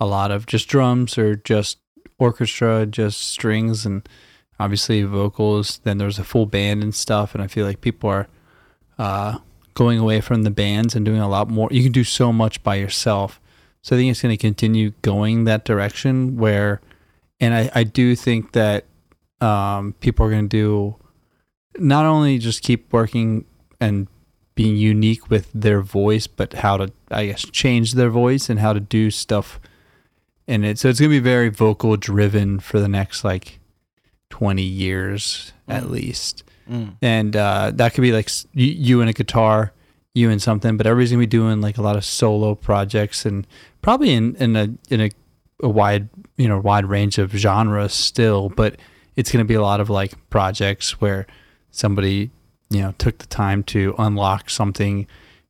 a 0.02 0.06
lot 0.06 0.32
of 0.32 0.48
just 0.48 0.68
drums 0.68 1.16
or 1.16 1.36
just 1.36 1.78
orchestra, 2.18 2.88
just 2.88 3.22
strings, 3.22 3.86
and 3.86 4.10
obviously 4.60 5.04
vocals. 5.04 5.80
Then 5.84 6.00
there's 6.00 6.18
a 6.18 6.24
full 6.24 6.48
band 6.48 6.82
and 6.82 6.94
stuff, 6.94 7.36
and 7.36 7.44
I 7.44 7.48
feel 7.48 7.68
like 7.68 7.82
people 7.82 8.10
are 8.10 8.28
uh, 8.98 9.38
going 9.76 10.00
away 10.00 10.20
from 10.20 10.42
the 10.42 10.50
bands 10.50 10.96
and 10.96 11.06
doing 11.06 11.22
a 11.22 11.30
lot 11.30 11.52
more. 11.52 11.70
You 11.72 11.84
can 11.84 11.92
do 11.92 12.04
so 12.04 12.34
much 12.34 12.64
by 12.64 12.76
yourself. 12.76 13.40
So 13.84 13.96
I 13.96 14.00
think 14.00 14.10
it's 14.10 14.24
going 14.24 14.36
to 14.36 14.42
continue 14.42 14.94
going 15.04 15.44
that 15.44 15.66
direction 15.66 16.36
where, 16.36 16.82
and 17.40 17.54
I, 17.54 17.70
I 17.74 17.84
do 17.84 18.16
think 18.16 18.54
that 18.54 18.86
um, 19.40 19.94
people 20.00 20.26
are 20.26 20.32
going 20.32 20.50
to 20.50 20.58
do 20.58 20.96
not 21.78 22.08
only 22.08 22.40
just 22.40 22.64
keep 22.64 22.92
working 22.92 23.46
and 23.80 24.08
being 24.56 24.78
unique 24.78 25.30
with 25.30 25.52
their 25.54 25.82
voice, 25.82 26.26
but 26.26 26.54
how 26.54 26.78
to, 26.78 26.92
I 27.12 27.28
guess, 27.28 27.44
change 27.52 27.94
their 27.94 28.10
voice 28.10 28.50
and 28.50 28.60
how 28.60 28.74
to 28.74 28.80
do 28.80 29.12
stuff 29.12 29.60
in 30.48 30.64
it. 30.64 30.80
So 30.80 30.90
it's 30.90 31.00
going 31.00 31.10
to 31.12 31.16
be 31.16 31.20
very 31.24 31.50
vocal 31.50 31.96
driven 31.98 32.60
for 32.60 32.80
the 32.80 32.88
next 32.88 33.24
like 33.24 33.60
20 34.30 34.62
years 34.62 35.54
at 35.68 35.84
Mm. 35.84 35.90
least 35.90 36.44
Mm. 36.70 36.96
and 37.02 37.36
uh, 37.36 37.72
that 37.74 37.94
could 37.94 38.02
be 38.02 38.12
like 38.14 38.30
you, 38.54 38.68
you 38.68 39.02
and 39.02 39.10
a 39.10 39.14
guitar, 39.14 39.74
you 40.14 40.30
and 40.30 40.42
something. 40.42 40.78
But 40.78 40.88
everybody's 40.88 41.12
gonna 41.12 41.20
be 41.22 41.26
doing 41.28 41.60
like 41.60 41.78
a 41.78 41.82
lot 41.82 41.96
of 41.98 42.06
solo 42.06 42.56
projects, 42.56 43.26
and 43.26 43.46
probably 43.82 44.12
in 44.12 44.36
in 44.36 44.56
a 44.56 44.70
in 44.90 45.02
a, 45.02 45.10
a 45.62 45.68
wide 45.70 46.08
you 46.38 46.48
know 46.48 46.60
wide 46.60 46.86
range 46.86 47.18
of 47.18 47.32
genres 47.32 47.94
still. 47.94 48.48
But 48.50 48.78
it's 49.18 49.32
gonna 49.32 49.44
be 49.44 49.56
a 49.56 49.62
lot 49.62 49.82
of 49.82 49.90
like 49.90 50.14
projects 50.30 51.02
where 51.02 51.26
somebody 51.72 52.30
you 52.70 52.82
know 52.82 52.94
took 52.98 53.18
the 53.18 53.28
time 53.28 53.64
to 53.64 53.94
unlock 53.98 54.50
something 54.50 55.08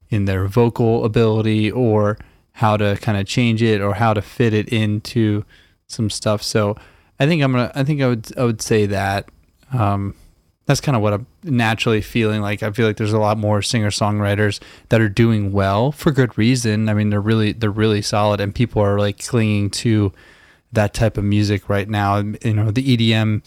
in 0.10 0.26
their 0.26 0.48
vocal 0.48 1.06
ability 1.06 1.70
or 1.72 2.18
how 2.62 2.78
to 2.78 2.96
kind 3.02 3.18
of 3.18 3.26
change 3.26 3.64
it 3.64 3.82
or 3.82 3.96
how 3.96 4.14
to 4.14 4.22
fit 4.22 4.54
it 4.54 4.70
into 4.70 5.44
some 5.88 6.12
stuff. 6.12 6.44
So 6.44 6.78
I 7.20 7.26
think 7.26 7.42
I'm 7.42 7.52
gonna 7.52 7.72
I 7.74 7.84
think 7.84 8.02
I 8.02 8.08
would 8.08 8.38
I 8.38 8.44
would 8.44 8.62
say 8.62 8.86
that. 8.86 9.28
Um, 9.74 10.14
that's 10.68 10.80
kind 10.80 10.96
of 10.96 11.02
what 11.02 11.12
I'm 11.12 11.26
naturally 11.44 12.02
feeling 12.02 12.40
like. 12.42 12.62
I 12.62 12.72
feel 12.72 12.86
like 12.86 12.98
there's 12.98 13.14
a 13.14 13.20
lot 13.20 13.38
more 13.40 13.64
singer 13.64 13.90
songwriters 13.90 14.62
that 14.90 15.02
are 15.02 15.10
doing 15.10 15.52
well 15.52 15.92
for 15.92 16.12
good 16.12 16.38
reason. 16.38 16.88
I 16.88 16.94
mean, 16.94 17.10
they're 17.10 17.20
really 17.20 17.52
they're 17.52 17.72
really 17.72 18.04
solid, 18.04 18.40
and 18.40 18.54
people 18.54 18.80
are 18.84 19.00
like 19.00 19.26
clinging 19.26 19.72
to 19.82 20.14
that 20.72 20.94
type 20.94 21.18
of 21.18 21.24
music 21.24 21.68
right 21.68 21.90
now. 21.90 22.18
You 22.20 22.54
know, 22.54 22.70
the 22.70 22.96
EDM 22.96 23.44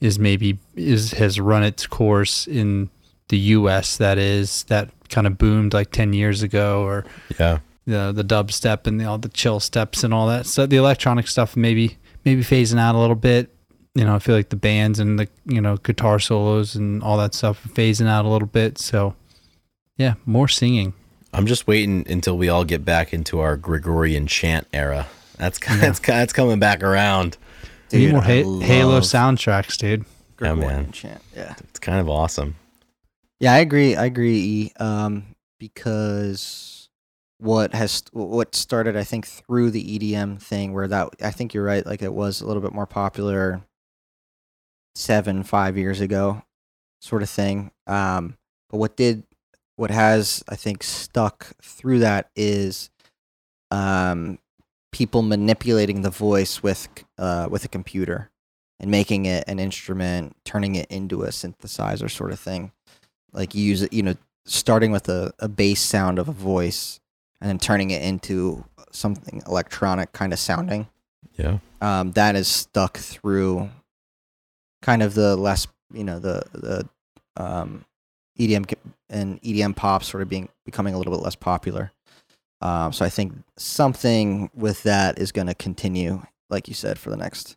is 0.00 0.20
maybe 0.20 0.60
is 0.76 1.12
has 1.14 1.40
run 1.40 1.64
its 1.64 1.88
course 1.88 2.46
in 2.46 2.90
the 3.26 3.38
U.S. 3.38 3.96
That 3.96 4.18
is 4.18 4.62
that 4.64 4.88
kind 5.08 5.26
of 5.26 5.36
boomed 5.36 5.74
like 5.74 5.90
ten 5.90 6.12
years 6.12 6.42
ago, 6.44 6.84
or 6.84 7.04
Yeah. 7.40 7.58
The 7.86 8.12
the 8.12 8.24
dubstep 8.24 8.86
and 8.86 9.00
the, 9.00 9.04
all 9.04 9.18
the 9.18 9.28
chill 9.28 9.60
steps 9.60 10.04
and 10.04 10.14
all 10.14 10.26
that. 10.28 10.46
So 10.46 10.66
the 10.66 10.76
electronic 10.76 11.28
stuff 11.28 11.56
maybe 11.56 11.98
maybe 12.24 12.42
phasing 12.42 12.78
out 12.78 12.94
a 12.94 12.98
little 12.98 13.16
bit. 13.16 13.54
You 13.94 14.04
know, 14.04 14.14
I 14.14 14.20
feel 14.20 14.34
like 14.34 14.48
the 14.48 14.56
bands 14.56 14.98
and 14.98 15.18
the 15.18 15.28
you 15.44 15.60
know 15.60 15.76
guitar 15.76 16.18
solos 16.18 16.74
and 16.74 17.02
all 17.02 17.16
that 17.18 17.34
stuff 17.34 17.64
are 17.64 17.68
phasing 17.70 18.06
out 18.06 18.24
a 18.24 18.28
little 18.28 18.48
bit. 18.48 18.78
So 18.78 19.14
yeah, 19.96 20.14
more 20.24 20.48
singing. 20.48 20.94
I'm 21.34 21.46
just 21.46 21.66
waiting 21.66 22.06
until 22.08 22.36
we 22.36 22.48
all 22.48 22.64
get 22.64 22.84
back 22.84 23.12
into 23.12 23.40
our 23.40 23.56
Gregorian 23.56 24.26
chant 24.26 24.66
era. 24.72 25.06
That's 25.38 25.58
kind 25.58 25.80
that's 25.80 25.98
that's 25.98 26.32
coming 26.32 26.58
back 26.58 26.82
around. 26.82 27.36
We 27.92 28.06
need 28.06 28.12
more 28.12 28.22
ha- 28.22 28.60
Halo 28.60 29.00
soundtracks, 29.00 29.76
dude. 29.76 30.04
Gregorian 30.36 30.68
man. 30.68 30.92
chant. 30.92 31.22
Yeah. 31.36 31.54
It's 31.58 31.78
kind 31.78 32.00
of 32.00 32.08
awesome. 32.08 32.56
Yeah, 33.40 33.52
I 33.54 33.58
agree. 33.58 33.96
I 33.96 34.04
agree. 34.04 34.38
E. 34.38 34.72
Um, 34.78 35.34
because 35.58 36.81
what 37.42 37.74
has 37.74 38.04
what 38.12 38.54
started, 38.54 38.96
I 38.96 39.04
think, 39.04 39.26
through 39.26 39.70
the 39.70 39.98
EDM 39.98 40.40
thing, 40.40 40.72
where 40.72 40.88
that 40.88 41.10
I 41.22 41.30
think 41.30 41.54
you're 41.54 41.64
right. 41.64 41.84
Like 41.84 42.02
it 42.02 42.12
was 42.12 42.40
a 42.40 42.46
little 42.46 42.62
bit 42.62 42.72
more 42.72 42.86
popular 42.86 43.62
seven, 44.94 45.42
five 45.42 45.76
years 45.76 46.00
ago, 46.00 46.42
sort 47.00 47.22
of 47.22 47.30
thing. 47.30 47.72
Um, 47.86 48.36
but 48.70 48.78
what 48.78 48.96
did 48.96 49.24
what 49.76 49.90
has 49.90 50.42
I 50.48 50.56
think 50.56 50.82
stuck 50.82 51.52
through 51.62 52.00
that 52.00 52.30
is, 52.36 52.90
um, 53.70 54.38
people 54.92 55.22
manipulating 55.22 56.02
the 56.02 56.10
voice 56.10 56.62
with 56.62 56.88
uh 57.18 57.48
with 57.50 57.64
a 57.64 57.68
computer 57.68 58.30
and 58.80 58.90
making 58.90 59.26
it 59.26 59.44
an 59.46 59.58
instrument, 59.58 60.36
turning 60.44 60.74
it 60.76 60.90
into 60.90 61.22
a 61.22 61.28
synthesizer 61.28 62.10
sort 62.10 62.32
of 62.32 62.40
thing 62.40 62.72
like 63.32 63.54
you 63.54 63.64
use 63.64 63.82
it 63.82 63.92
you 63.92 64.02
know 64.02 64.14
starting 64.44 64.90
with 64.90 65.08
a, 65.08 65.32
a 65.38 65.48
bass 65.48 65.80
sound 65.80 66.18
of 66.18 66.28
a 66.28 66.32
voice 66.32 67.00
and 67.42 67.50
then 67.50 67.58
turning 67.58 67.90
it 67.90 68.02
into 68.02 68.64
something 68.92 69.42
electronic 69.46 70.12
kind 70.12 70.32
of 70.32 70.38
sounding 70.38 70.86
Yeah. 71.36 71.58
um, 71.80 72.12
that 72.12 72.36
is 72.36 72.46
stuck 72.48 72.96
through 72.96 73.68
kind 74.80 75.02
of 75.02 75.14
the 75.14 75.36
less 75.36 75.66
you 75.92 76.04
know 76.04 76.18
the 76.18 76.42
the 76.52 76.88
um, 77.36 77.84
EDM 78.38 78.72
and 79.10 79.42
EDM 79.42 79.74
pop 79.76 80.04
sort 80.04 80.22
of 80.22 80.28
being 80.28 80.48
becoming 80.64 80.94
a 80.94 80.98
little 80.98 81.12
bit 81.12 81.22
less 81.22 81.34
popular 81.34 81.90
um, 82.60 82.92
so 82.92 83.04
I 83.04 83.08
think 83.08 83.34
something 83.56 84.48
with 84.54 84.84
that 84.84 85.18
is 85.18 85.32
going 85.32 85.48
to 85.48 85.54
continue 85.54 86.22
like 86.48 86.68
you 86.68 86.74
said 86.74 86.98
for 86.98 87.10
the 87.10 87.16
next 87.16 87.56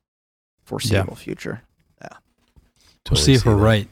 foreseeable 0.64 1.16
future 1.16 1.62
Yeah. 2.02 2.18
We'll 3.12 3.18
see 3.18 3.34
if 3.34 3.46
we're 3.46 3.56
that. 3.56 3.62
right. 3.62 3.88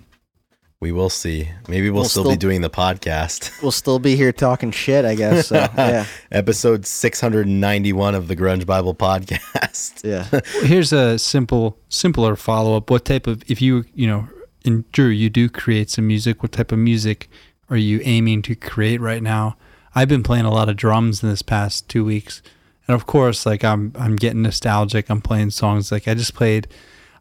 We 0.83 0.91
will 0.91 1.09
see. 1.09 1.47
Maybe 1.69 1.89
we'll, 1.89 2.01
We'll 2.01 2.09
still, 2.09 2.23
still- 2.23 2.33
be 2.33 2.37
doing 2.37 2.59
the 2.59 2.69
podcast. 2.69 3.49
we'll 3.61 3.71
still 3.71 3.99
be 3.99 4.17
here 4.17 4.33
talking 4.33 4.69
shit 4.71 5.05
I 5.05 5.15
guess 5.15 5.47
so 5.47 5.55
yeah 5.77 6.05
Episode 6.29 6.85
691 6.85 8.13
of 8.15 8.27
the 8.27 8.35
Grunge 8.35 8.65
Bible 8.65 8.93
podcast. 8.93 10.03
yeah 10.03 10.41
Here's 10.67 10.91
a 10.91 11.17
simple, 11.17 11.77
simpler 11.87 12.35
follow 12.35 12.75
up. 12.75 12.89
What 12.89 13.05
type 13.05 13.27
of, 13.27 13.43
if 13.49 13.61
you, 13.61 13.85
you 13.95 14.07
know, 14.07 14.27
and 14.65 14.89
Drew, 14.91 15.07
you 15.07 15.29
do 15.29 15.47
create 15.47 15.89
some 15.89 16.05
music. 16.05 16.43
What 16.43 16.51
type 16.51 16.73
of 16.73 16.79
music 16.79 17.29
are 17.69 17.77
you 17.77 18.01
aiming 18.03 18.41
to 18.41 18.53
create 18.55 18.99
right 18.99 19.23
now? 19.23 19.55
I've 19.95 20.09
been 20.09 20.21
playing 20.21 20.43
a 20.43 20.51
lot 20.51 20.67
of 20.67 20.75
drums 20.75 21.23
in 21.23 21.29
this 21.29 21.41
past 21.41 21.87
two 21.87 22.03
weeks, 22.03 22.41
and 22.89 22.95
of 22.95 23.05
course, 23.05 23.45
like 23.45 23.63
I'm, 23.63 23.93
I'm 23.97 24.17
getting 24.17 24.41
nostalgic. 24.41 25.09
I'm 25.09 25.21
playing 25.21 25.51
songs 25.51 25.93
like 25.93 26.09
I 26.09 26.13
just 26.13 26.33
played. 26.33 26.67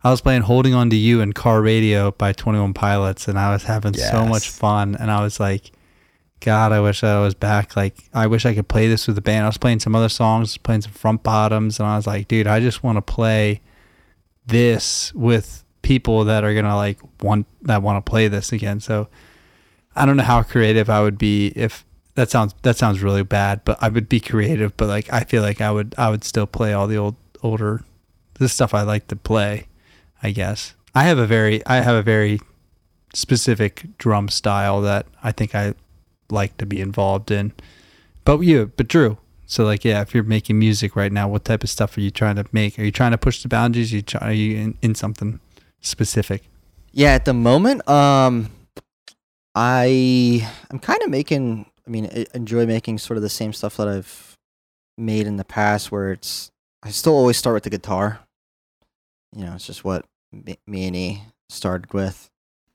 I 0.05 0.11
was 0.11 0.21
playing 0.21 0.43
"Holding 0.43 0.75
On 0.75 0.91
to 0.91 0.97
You" 0.97 1.21
and 1.21 1.35
"Car 1.35 1.63
Radio" 1.63 2.11
by 2.13 2.33
Twenty 2.33 2.59
One 2.59 2.75
Pilots, 2.75 3.29
and 3.29 3.39
I 3.39 3.53
was 3.53 3.65
having 3.65 3.95
so 3.95 4.27
much 4.27 4.49
fun. 4.49 4.97
And 4.99 5.11
I 5.11 5.23
was 5.23 5.39
like, 5.39 5.73
God, 6.41 6.73
I 6.73 6.81
wish 6.81 7.05
I 7.05 7.21
was 7.21 7.35
back. 7.35 7.77
Like, 7.77 7.97
I 8.13 8.27
wish 8.27 8.45
I 8.45 8.55
could 8.55 8.69
play 8.69 8.89
this 8.89 9.07
with 9.07 9.17
the 9.17 9.23
band. 9.23 9.45
I 9.45 9.49
was 9.49 9.59
playing 9.59 9.81
some 9.81 9.95
other 9.95 10.09
songs, 10.09 10.57
playing 10.57 10.83
some 10.83 10.93
front 10.93 11.23
bottoms, 11.23 11.79
and 11.79 11.89
I 11.89 11.97
was 11.97 12.07
like, 12.07 12.27
dude, 12.27 12.49
I 12.49 12.59
just 12.59 12.83
want 12.83 12.97
to 12.97 13.03
play 13.03 13.61
this 14.45 15.15
with 15.15 15.65
people 15.83 16.25
that 16.25 16.45
are 16.45 16.55
gonna 16.55 16.77
like 16.77 16.99
want 17.23 17.47
that 17.63 17.83
want 17.83 18.05
to 18.05 18.11
play 18.11 18.29
this 18.29 18.53
again. 18.53 18.81
So 18.81 19.09
I 19.95 20.05
don't 20.05 20.17
know 20.17 20.23
how 20.25 20.43
creative 20.43 20.91
I 20.91 21.03
would 21.03 21.19
be 21.19 21.49
if 21.55 21.85
that 22.15 22.31
sounds 22.31 22.55
that 22.63 22.77
sounds 22.77 23.03
really 23.03 23.23
bad, 23.23 23.65
but 23.65 23.79
I 23.81 23.89
would 23.89 24.09
be 24.09 24.21
creative. 24.21 24.77
But 24.77 24.89
like, 24.89 25.13
I 25.13 25.21
feel 25.25 25.43
like 25.43 25.61
I 25.61 25.71
would 25.71 25.95
I 25.97 26.11
would 26.11 26.25
still 26.25 26.47
play 26.47 26.73
all 26.73 26.87
the 26.87 26.97
old 26.97 27.17
older 27.43 27.85
this 28.39 28.53
stuff 28.53 28.75
I 28.75 28.83
like 28.83 29.07
to 29.09 29.17
play. 29.17 29.67
I 30.23 30.31
guess 30.31 30.75
I 30.95 31.05
have 31.05 31.19
a 31.19 31.27
very 31.27 31.65
I 31.67 31.77
have 31.77 31.95
a 31.95 32.03
very 32.03 32.41
specific 33.15 33.87
drum 33.99 34.29
style 34.29 34.81
that 34.83 35.07
I 35.23 35.33
think 35.33 35.55
I 35.55 35.75
like 36.31 36.57
to 36.59 36.67
be 36.67 36.81
involved 36.81 37.31
in. 37.31 37.53
But 38.25 38.41
you, 38.41 38.73
but 38.77 38.89
Drew. 38.89 39.19
So 39.47 39.65
like, 39.65 39.85
yeah, 39.85 40.01
if 40.01 40.15
you're 40.15 40.25
making 40.25 40.59
music 40.59 40.97
right 40.97 41.13
now, 41.13 41.29
what 41.29 41.45
type 41.45 41.63
of 41.63 41.69
stuff 41.71 41.97
are 41.97 42.01
you 42.01 42.11
trying 42.11 42.37
to 42.37 42.47
make? 42.53 42.79
Are 42.79 42.85
you 42.85 42.93
trying 42.93 43.11
to 43.11 43.19
push 43.19 43.43
the 43.43 43.49
boundaries? 43.49 43.93
Are 43.93 43.97
you, 43.97 44.03
try, 44.03 44.29
are 44.29 44.33
you 44.33 44.57
in, 44.57 44.79
in 44.81 44.95
something 44.95 45.41
specific? 45.81 46.45
Yeah, 46.93 47.11
at 47.11 47.25
the 47.25 47.35
moment, 47.35 47.87
um, 47.89 48.51
I 49.55 50.49
I'm 50.71 50.79
kind 50.79 51.03
of 51.03 51.11
making. 51.11 51.67
I 51.87 51.91
mean, 51.91 52.07
I 52.07 52.27
enjoy 52.35 52.65
making 52.65 52.99
sort 52.99 53.17
of 53.17 53.23
the 53.23 53.29
same 53.29 53.53
stuff 53.53 53.77
that 53.77 53.89
I've 53.89 54.37
made 54.97 55.27
in 55.27 55.37
the 55.37 55.45
past, 55.45 55.91
where 55.91 56.13
it's 56.13 56.51
I 56.83 56.91
still 56.91 57.15
always 57.15 57.37
start 57.37 57.55
with 57.55 57.65
the 57.65 57.71
guitar. 57.71 58.21
You 59.35 59.47
know, 59.47 59.55
it's 59.55 59.67
just 59.67 59.85
what 59.85 60.05
me, 60.33 60.87
and 60.87 60.97
E 60.97 61.23
started 61.49 61.93
with, 61.93 62.31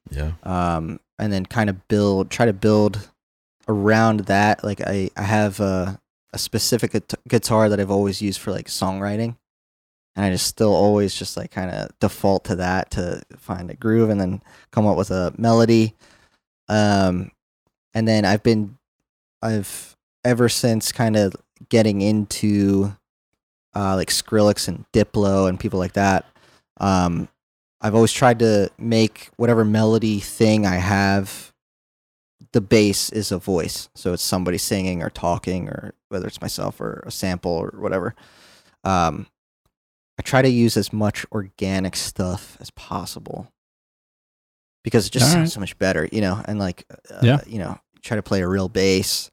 Yeah. 0.10 0.32
um, 0.44 1.00
and 1.20 1.34
then 1.34 1.46
kind 1.46 1.70
of 1.70 1.88
build, 1.88 2.30
try 2.30 2.46
to 2.46 2.54
build 2.54 3.10
around 3.68 4.22
that. 4.22 4.64
Like 4.64 4.82
I 4.82 5.10
I 5.18 5.24
have 5.24 5.60
a 5.60 6.00
a 6.34 6.38
specific 6.38 6.92
guitar 7.28 7.70
that 7.70 7.80
I've 7.80 7.92
always 7.92 8.22
used 8.22 8.40
for 8.40 8.52
like 8.52 8.68
songwriting 8.68 9.38
and 10.16 10.26
I 10.26 10.30
just 10.30 10.46
still 10.46 10.74
always 10.76 11.16
just 11.16 11.38
like 11.38 11.52
kind 11.52 11.72
of 11.72 11.90
default 12.00 12.44
to 12.46 12.56
that 12.58 12.92
to 12.92 13.22
find 13.38 13.72
a 13.72 13.76
groove 13.76 14.10
and 14.10 14.20
then 14.20 14.42
come 14.72 14.86
up 14.86 14.98
with 14.98 15.10
a 15.10 15.34
melody. 15.38 15.96
Um, 16.68 17.32
and 17.94 18.08
then 18.08 18.26
I've 18.26 18.44
been, 18.44 18.78
I've 19.42 19.96
ever 20.26 20.50
since 20.50 20.92
kind 20.92 21.16
of 21.16 21.34
getting 21.70 22.02
into 22.02 22.94
uh, 23.76 23.96
like 23.96 24.10
Skrillex 24.10 24.68
and 24.68 24.86
Diplo 24.92 25.48
and 25.48 25.60
people 25.60 25.80
like 25.80 25.94
that. 25.94 26.26
Um, 26.80 27.30
I've 27.82 27.95
always 27.95 28.12
tried 28.12 28.40
to 28.40 28.72
make 28.78 29.30
whatever 29.38 29.64
melody 29.64 30.20
thing 30.20 30.66
I 30.66 30.76
have 30.76 31.54
the 32.54 32.62
bass 32.62 33.10
is 33.12 33.32
a 33.32 33.38
voice, 33.38 33.90
so 33.94 34.14
it's 34.14 34.24
somebody 34.24 34.58
singing 34.58 35.04
or 35.04 35.10
talking, 35.10 35.68
or 35.70 35.94
whether 36.10 36.26
it's 36.28 36.41
myself 36.41 36.80
or 36.80 37.04
a 37.06 37.12
sample 37.12 37.52
or 37.52 37.74
whatever. 37.78 38.16
Um, 38.84 39.28
I 40.18 40.22
try 40.24 40.41
to 40.41 40.49
use 40.49 40.78
as 40.78 40.91
much 40.94 41.26
organic 41.32 41.95
stuff 41.95 42.58
as 42.60 42.72
possible 42.72 43.52
because 44.84 45.08
it 45.08 45.12
just 45.12 45.26
All 45.26 45.32
sounds 45.32 45.49
right. 45.49 45.52
so 45.52 45.60
much 45.60 45.78
better, 45.78 46.08
you 46.12 46.22
know. 46.22 46.41
And 46.45 46.58
like, 46.58 46.86
uh, 47.12 47.20
Yeah. 47.22 47.40
you 47.45 47.60
know, 47.60 47.80
try 48.02 48.16
to 48.16 48.24
play 48.24 48.41
a 48.41 48.48
real 48.48 48.70
bass. 48.70 49.30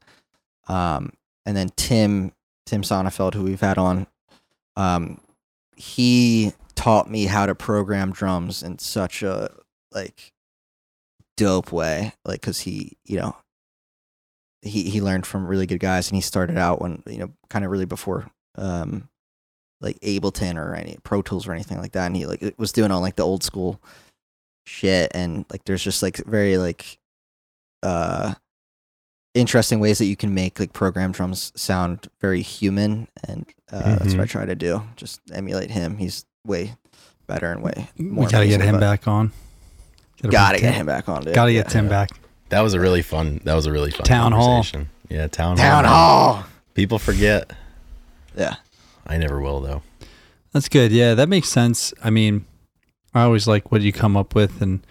Um, 0.67 1.13
and 1.45 1.55
then 1.55 1.69
Tim 1.75 2.33
Tim 2.65 2.81
Sonnefeld, 2.81 3.33
who 3.35 3.43
we've 3.43 3.61
had 3.61 3.77
on, 3.77 4.07
um, 4.75 5.21
he 5.77 6.51
taught 6.75 7.09
me 7.09 7.25
how 7.25 7.45
to 7.45 7.55
program 7.55 8.11
drums 8.11 8.61
in 8.63 8.79
such 8.79 9.23
a 9.23 9.49
like 9.91 10.31
dope 11.37 11.71
way, 11.71 12.13
like 12.25 12.41
because 12.41 12.61
he, 12.61 12.97
you 13.05 13.17
know, 13.17 13.35
he 14.61 14.89
he 14.89 15.01
learned 15.01 15.25
from 15.25 15.47
really 15.47 15.65
good 15.67 15.79
guys, 15.79 16.09
and 16.09 16.15
he 16.15 16.21
started 16.21 16.57
out 16.57 16.81
when 16.81 17.01
you 17.07 17.17
know, 17.17 17.31
kind 17.49 17.63
of 17.65 17.71
really 17.71 17.85
before, 17.85 18.27
um, 18.57 19.09
like 19.81 19.99
Ableton 19.99 20.55
or 20.57 20.73
any 20.75 20.97
Pro 21.03 21.21
Tools 21.21 21.47
or 21.47 21.53
anything 21.53 21.79
like 21.79 21.91
that, 21.93 22.07
and 22.07 22.15
he 22.15 22.25
like 22.25 22.41
was 22.57 22.71
doing 22.71 22.91
all 22.91 23.01
like 23.01 23.15
the 23.15 23.23
old 23.25 23.43
school 23.43 23.81
shit, 24.65 25.11
and 25.13 25.45
like 25.51 25.63
there's 25.65 25.83
just 25.83 26.01
like 26.03 26.17
very 26.25 26.57
like, 26.57 26.97
uh, 27.83 28.33
interesting 29.33 29.79
ways 29.79 29.97
that 29.99 30.05
you 30.05 30.15
can 30.15 30.33
make 30.33 30.59
like 30.59 30.73
program 30.73 31.11
drums 31.11 31.51
sound 31.55 32.09
very 32.21 32.41
human, 32.41 33.07
and 33.27 33.45
uh, 33.71 33.97
that's 33.97 34.13
what 34.13 34.21
I 34.21 34.25
Mhm. 34.25 34.29
try 34.29 34.45
to 34.45 34.55
do. 34.55 34.81
Just 34.95 35.21
emulate 35.31 35.69
him. 35.71 35.97
He's 35.97 36.25
way 36.45 36.75
better 37.27 37.51
and 37.51 37.63
way 37.63 37.89
more. 37.97 38.25
we 38.25 38.31
gotta 38.31 38.47
get 38.47 38.61
him 38.61 38.79
back 38.79 39.07
on. 39.07 39.31
Gotta 40.21 40.31
Gotta 40.31 40.57
get 40.59 40.71
Tim- 40.71 40.73
him 40.81 40.85
back 40.85 41.09
on. 41.09 41.23
Dude. 41.23 41.33
Gotta 41.35 41.51
get 41.51 41.65
Yeah. 41.65 41.69
Tim 41.71 41.89
back. 41.89 42.09
That 42.49 42.61
was 42.61 42.73
a 42.73 42.79
really 42.79 43.01
fun. 43.01 43.41
That 43.43 43.55
was 43.55 43.65
a 43.65 43.71
really 43.71 43.91
fun 43.91 44.05
Town 44.05 44.31
hall. 44.31 44.65
Yeah, 45.09 45.27
town 45.27 45.57
Town 45.57 45.83
hall. 45.85 46.33
hall. 46.35 46.43
People 46.73 46.99
forget. 46.99 47.51
Yeah. 48.37 48.55
I 49.07 49.17
never 49.17 49.39
will 49.39 49.61
though. 49.61 49.81
That's 50.53 50.69
good. 50.69 50.91
Yeah, 50.91 51.13
that 51.15 51.27
makes 51.29 51.49
sense. 51.49 51.93
I 52.03 52.09
mean, 52.09 52.45
I 53.13 53.23
always 53.23 53.47
like 53.47 53.71
what 53.71 53.81
you 53.81 53.91
come 53.91 54.15
up 54.15 54.35
with, 54.35 54.61
and 54.61 54.85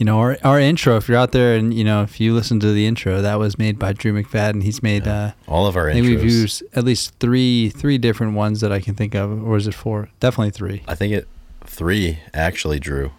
you 0.00 0.06
know, 0.06 0.18
our 0.18 0.36
our 0.42 0.58
intro. 0.58 0.96
If 0.96 1.08
you're 1.08 1.18
out 1.18 1.30
there, 1.32 1.54
and 1.54 1.72
you 1.72 1.84
know, 1.84 2.02
if 2.02 2.18
you 2.20 2.34
listen 2.34 2.58
to 2.60 2.72
the 2.72 2.86
intro, 2.86 3.20
that 3.22 3.38
was 3.38 3.58
made 3.58 3.78
by 3.78 3.92
Drew 3.92 4.12
McFadyen. 4.12 4.62
He's 4.62 4.82
made. 4.82 5.04
Yeah. 5.06 5.32
uh 5.46 5.50
All 5.52 5.66
of 5.68 5.76
our 5.76 5.90
I 5.90 5.92
think 5.92 6.06
we've 6.06 6.24
used 6.24 6.62
at 6.74 6.84
least 6.84 7.14
three 7.20 7.68
three 7.68 7.98
different 7.98 8.32
ones 8.34 8.60
that 8.62 8.72
I 8.72 8.80
can 8.80 8.94
think 8.94 9.14
of, 9.14 9.30
or 9.46 9.56
is 9.56 9.66
it 9.68 9.74
four? 9.74 10.08
Definitely 10.18 10.50
three. 10.52 10.82
I 10.88 10.94
think 10.96 11.12
it 11.12 11.28
three 11.66 12.18
actually 12.34 12.80
drew 12.80 13.12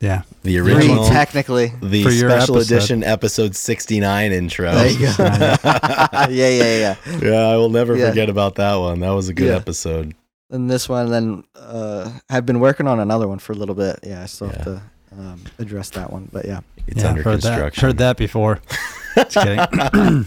Yeah, 0.00 0.22
the 0.42 0.56
Three, 0.58 0.74
original, 0.74 1.06
technically. 1.06 1.72
the 1.82 2.02
For 2.02 2.10
your 2.10 2.30
special 2.30 2.56
episode. 2.56 2.74
edition 2.76 3.04
episode 3.04 3.54
sixty 3.54 4.00
nine 4.00 4.32
intro. 4.32 4.72
There 4.74 4.90
you 4.90 4.98
go. 4.98 5.14
yeah, 5.22 6.28
yeah, 6.30 6.78
yeah. 6.78 6.96
yeah, 7.22 7.46
I 7.52 7.56
will 7.56 7.68
never 7.70 7.94
Yeah. 7.96 8.08
forget 8.08 8.28
about 8.30 8.54
that 8.56 8.76
one. 8.76 9.00
That 9.00 9.10
was 9.10 9.28
a 9.28 9.34
good 9.34 9.48
Yeah. 9.48 9.56
episode. 9.56 10.14
And 10.50 10.70
this 10.70 10.88
one, 10.88 11.10
then 11.10 11.44
uh, 11.56 12.10
I've 12.30 12.46
been 12.46 12.60
working 12.60 12.86
on 12.86 13.00
another 13.00 13.26
one 13.28 13.38
for 13.38 13.52
a 13.52 13.56
little 13.56 13.74
bit. 13.74 13.98
Yeah, 14.02 14.22
I 14.22 14.26
still 14.26 14.48
have 14.48 14.64
to 14.64 14.82
um, 15.18 15.40
address 15.58 15.90
that 15.90 16.12
one. 16.12 16.28
But 16.32 16.44
yeah, 16.46 16.60
It's 16.86 17.02
yeah, 17.02 17.10
under 17.10 17.22
heard 17.22 17.40
construction. 17.40 17.80
That, 17.80 17.86
heard 17.86 17.98
that 17.98 18.16
before. 18.16 18.60
Just 19.16 19.34
kidding. 19.36 19.58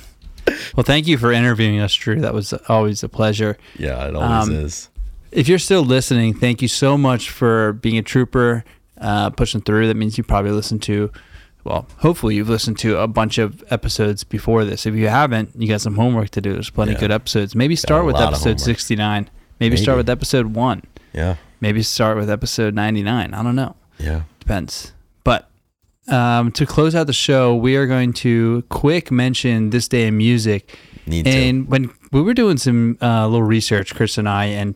well, 0.76 0.84
thank 0.84 1.08
you 1.08 1.18
for 1.18 1.32
interviewing 1.32 1.80
us, 1.80 1.94
Drew. 1.94 2.20
That 2.22 2.34
was 2.34 2.54
always 2.68 3.04
a 3.04 3.10
pleasure. 3.10 3.58
Yeah, 3.78 4.08
it 4.08 4.16
always 4.16 4.50
Um, 4.50 4.56
is. 4.56 4.90
If 5.32 5.48
you're 5.48 5.60
still 5.60 5.84
listening, 5.84 6.34
thank 6.34 6.62
you 6.62 6.68
so 6.68 6.98
much 6.98 7.30
for 7.30 7.74
being 7.74 7.98
a 7.98 8.02
trooper, 8.02 8.64
uh, 9.00 9.30
pushing 9.30 9.62
through. 9.62 9.88
That 9.88 9.96
means 9.96 10.18
you 10.18 10.24
probably 10.24 10.50
listened 10.52 10.82
to, 10.84 11.12
well, 11.64 11.88
hopefully 11.98 12.34
you've 12.36 12.50
listened 12.50 12.80
to 12.80 12.98
a 12.98 13.08
bunch 13.08 13.38
of 13.38 13.64
episodes 13.70 14.24
before 14.24 14.66
this. 14.66 14.88
If 14.88 14.96
you 14.96 15.08
haven't, 15.08 15.52
you 15.56 15.68
got 15.68 15.82
some 15.82 15.96
homework 15.96 16.32
to 16.32 16.42
do. 16.42 16.54
There's 16.54 16.72
plenty 16.72 16.94
of 16.96 17.00
good 17.00 17.12
episodes. 17.12 17.54
Maybe 17.56 17.76
start 17.76 18.06
with 18.06 18.16
episode 18.16 18.60
69. 18.60 19.30
Maybe, 19.60 19.78
start 19.78 19.98
with 19.98 20.10
episode 20.10 20.56
one. 20.56 20.82
Yeah, 21.14 21.36
Maybe 21.62 21.84
start 21.84 22.18
with 22.18 22.30
episode 22.30 22.74
99. 22.74 23.34
I 23.34 23.44
don't 23.44 23.56
know. 23.56 23.76
yeah. 24.00 24.22
Depends. 24.50 24.94
But 25.24 25.48
um, 26.08 26.52
to 26.54 26.66
close 26.66 26.96
out 26.96 27.06
the 27.06 27.14
show, 27.14 27.56
we 27.56 27.76
are 27.76 27.86
going 27.86 28.14
to 28.14 28.64
quick 28.70 29.12
mention 29.12 29.70
this 29.70 29.88
day 29.88 30.08
in 30.08 30.18
music. 30.18 30.76
Need 31.06 31.26
to. 31.26 31.32
And 31.32 31.68
when 31.68 31.94
we 32.12 32.24
were 32.24 32.34
doing 32.34 32.58
some 32.58 32.98
uh, 33.00 33.28
little 33.28 33.44
research, 33.44 33.94
Chris 33.94 34.18
and 34.18 34.28
I, 34.28 34.46
and 34.46 34.76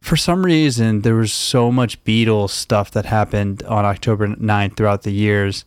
for 0.00 0.16
some 0.16 0.44
reason, 0.46 1.00
there 1.00 1.16
was 1.16 1.32
so 1.32 1.72
much 1.72 2.02
Beatles 2.04 2.50
stuff 2.50 2.92
that 2.92 3.06
happened 3.06 3.64
on 3.64 3.84
October 3.84 4.28
9th 4.28 4.76
throughout 4.76 5.02
the 5.02 5.10
years. 5.10 5.64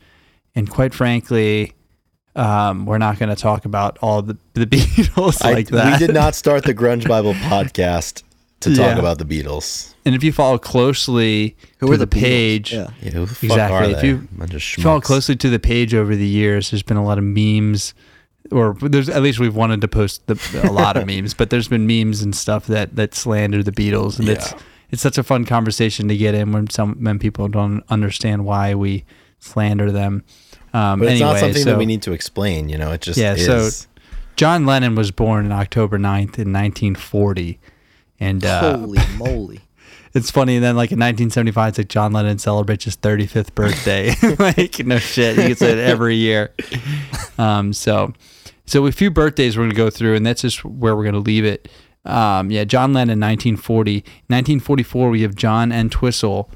And 0.56 0.69
quite 0.69 0.94
frankly, 0.94 1.73
um, 2.38 2.86
we're 2.86 2.99
not 2.99 3.19
going 3.19 3.36
to 3.36 3.41
talk 3.41 3.65
about 3.65 3.98
all 4.02 4.22
the, 4.22 4.38
the 4.53 4.65
Beatles 4.65 5.44
I- 5.44 5.52
like 5.52 5.68
that. 5.72 5.99
We 5.99 6.07
did 6.07 6.14
not 6.14 6.36
start 6.36 6.64
the 6.64 6.73
Grunge 6.82 7.06
Bible 7.06 7.34
podcast 7.34 8.23
to 8.61 8.69
talk 8.76 8.94
Yeah. 8.95 8.99
about 8.99 9.18
the 9.19 9.26
Beatles. 9.26 9.94
And 10.06 10.15
if 10.15 10.23
you 10.23 10.32
follow 10.32 10.57
closely 10.57 11.56
who 11.80 11.88
to 11.88 11.94
are 11.94 11.98
the, 11.98 12.06
the, 12.06 12.15
page, 12.19 12.73
Yeah. 12.73 12.88
Yeah, 13.02 13.11
who 13.11 13.26
the 13.26 13.36
fuck 13.36 13.44
Exactly. 13.44 13.77
are 13.77 13.95
If 13.95 14.02
they? 14.02 14.07
you- 14.07 14.27
Bunch 14.32 14.52
of 14.52 14.57
If 14.57 14.77
you 14.77 14.84
follow 14.84 15.02
closely 15.02 15.36
to 15.36 15.49
the 15.49 15.60
page 15.60 15.94
over 15.94 16.15
the 16.15 16.27
years, 16.27 16.72
there's 16.72 16.84
been 16.84 16.98
a 16.98 17.03
lot 17.03 17.18
of 17.18 17.23
memes, 17.23 17.94
or 18.52 18.76
there's 18.82 19.10
at 19.10 19.22
least 19.23 19.40
we've 19.40 19.56
wanted 19.56 19.82
to 19.82 19.88
post 19.88 20.26
the, 20.27 20.36
a 20.64 20.72
lot 20.72 20.95
of 20.98 21.06
memes, 21.11 21.34
but 21.34 21.49
there's 21.49 21.68
been 21.68 21.86
memes 21.88 22.22
and 22.22 22.36
stuff 22.36 22.68
that 22.68 22.95
that 22.95 23.14
slander 23.15 23.61
the 23.64 23.72
Beatles, 23.72 24.19
and 24.19 24.30
it's 24.30 24.52
Yeah. 24.52 24.57
it's 24.91 25.02
such 25.02 25.18
a 25.18 25.23
fun 25.23 25.45
conversation 25.45 26.07
to 26.07 26.15
get 26.18 26.34
in 26.36 26.52
when 26.52 26.69
some 26.69 26.95
when 27.03 27.19
people 27.19 27.48
don't 27.48 27.84
understand 27.90 28.45
why 28.45 28.73
we 28.76 29.03
slander 29.40 29.91
them. 29.91 30.23
Um, 30.73 30.99
But 30.99 31.06
it's 31.10 31.22
anyway, 31.22 31.32
not 31.34 31.40
something 31.40 31.64
so 31.64 31.69
that 31.72 31.77
we 31.77 31.86
need 31.86 32.02
to 32.03 32.11
explain. 32.14 32.69
You 32.69 32.77
know, 32.77 32.91
it 32.91 33.02
just 33.02 33.18
Yeah, 33.18 33.34
is. 33.36 33.45
so- 33.77 33.88
John 34.36 34.65
Lennon 34.65 34.95
was 34.95 35.11
born 35.11 35.45
on 35.45 35.52
October 35.53 35.98
9th 35.98 36.38
in 36.38 36.52
1940, 36.52 37.57
and 38.20 38.44
uh, 38.46 38.78
Holy 38.78 39.00
moly! 39.18 39.60
it's 40.14 40.32
funny. 40.32 40.56
And 40.56 40.64
then, 40.64 40.76
like 40.76 40.92
in 40.92 41.00
1975, 41.00 41.70
it's 41.70 41.78
like 41.78 41.88
John 41.90 42.12
Lennon 42.14 42.38
celebrates 42.40 42.86
his 42.86 42.98
35th 42.98 43.54
birthday. 43.56 44.14
like 44.40 44.86
no 44.86 44.98
shit, 45.00 45.38
he 45.38 45.48
gets 45.50 45.62
it 45.62 45.78
every 45.78 46.16
year. 46.16 46.54
Um, 47.38 47.74
so, 47.74 48.14
so 48.66 48.86
a 48.86 48.92
few 48.92 49.12
birthdays 49.12 49.58
we're 49.58 49.64
gonna 49.64 49.76
go 49.76 49.90
through, 49.90 50.16
and 50.16 50.26
that's 50.26 50.42
just 50.42 50.64
where 50.66 50.96
we're 50.96 51.06
gonna 51.06 51.20
leave 51.20 51.46
it. 51.46 51.68
Um, 52.06 52.52
yeah, 52.52 52.64
John 52.66 52.94
Lennon, 52.94 53.20
1940. 53.20 53.96
1944, 54.28 55.10
we 55.10 55.22
have 55.24 55.36
John 55.36 55.72
Entwistle 55.72 56.50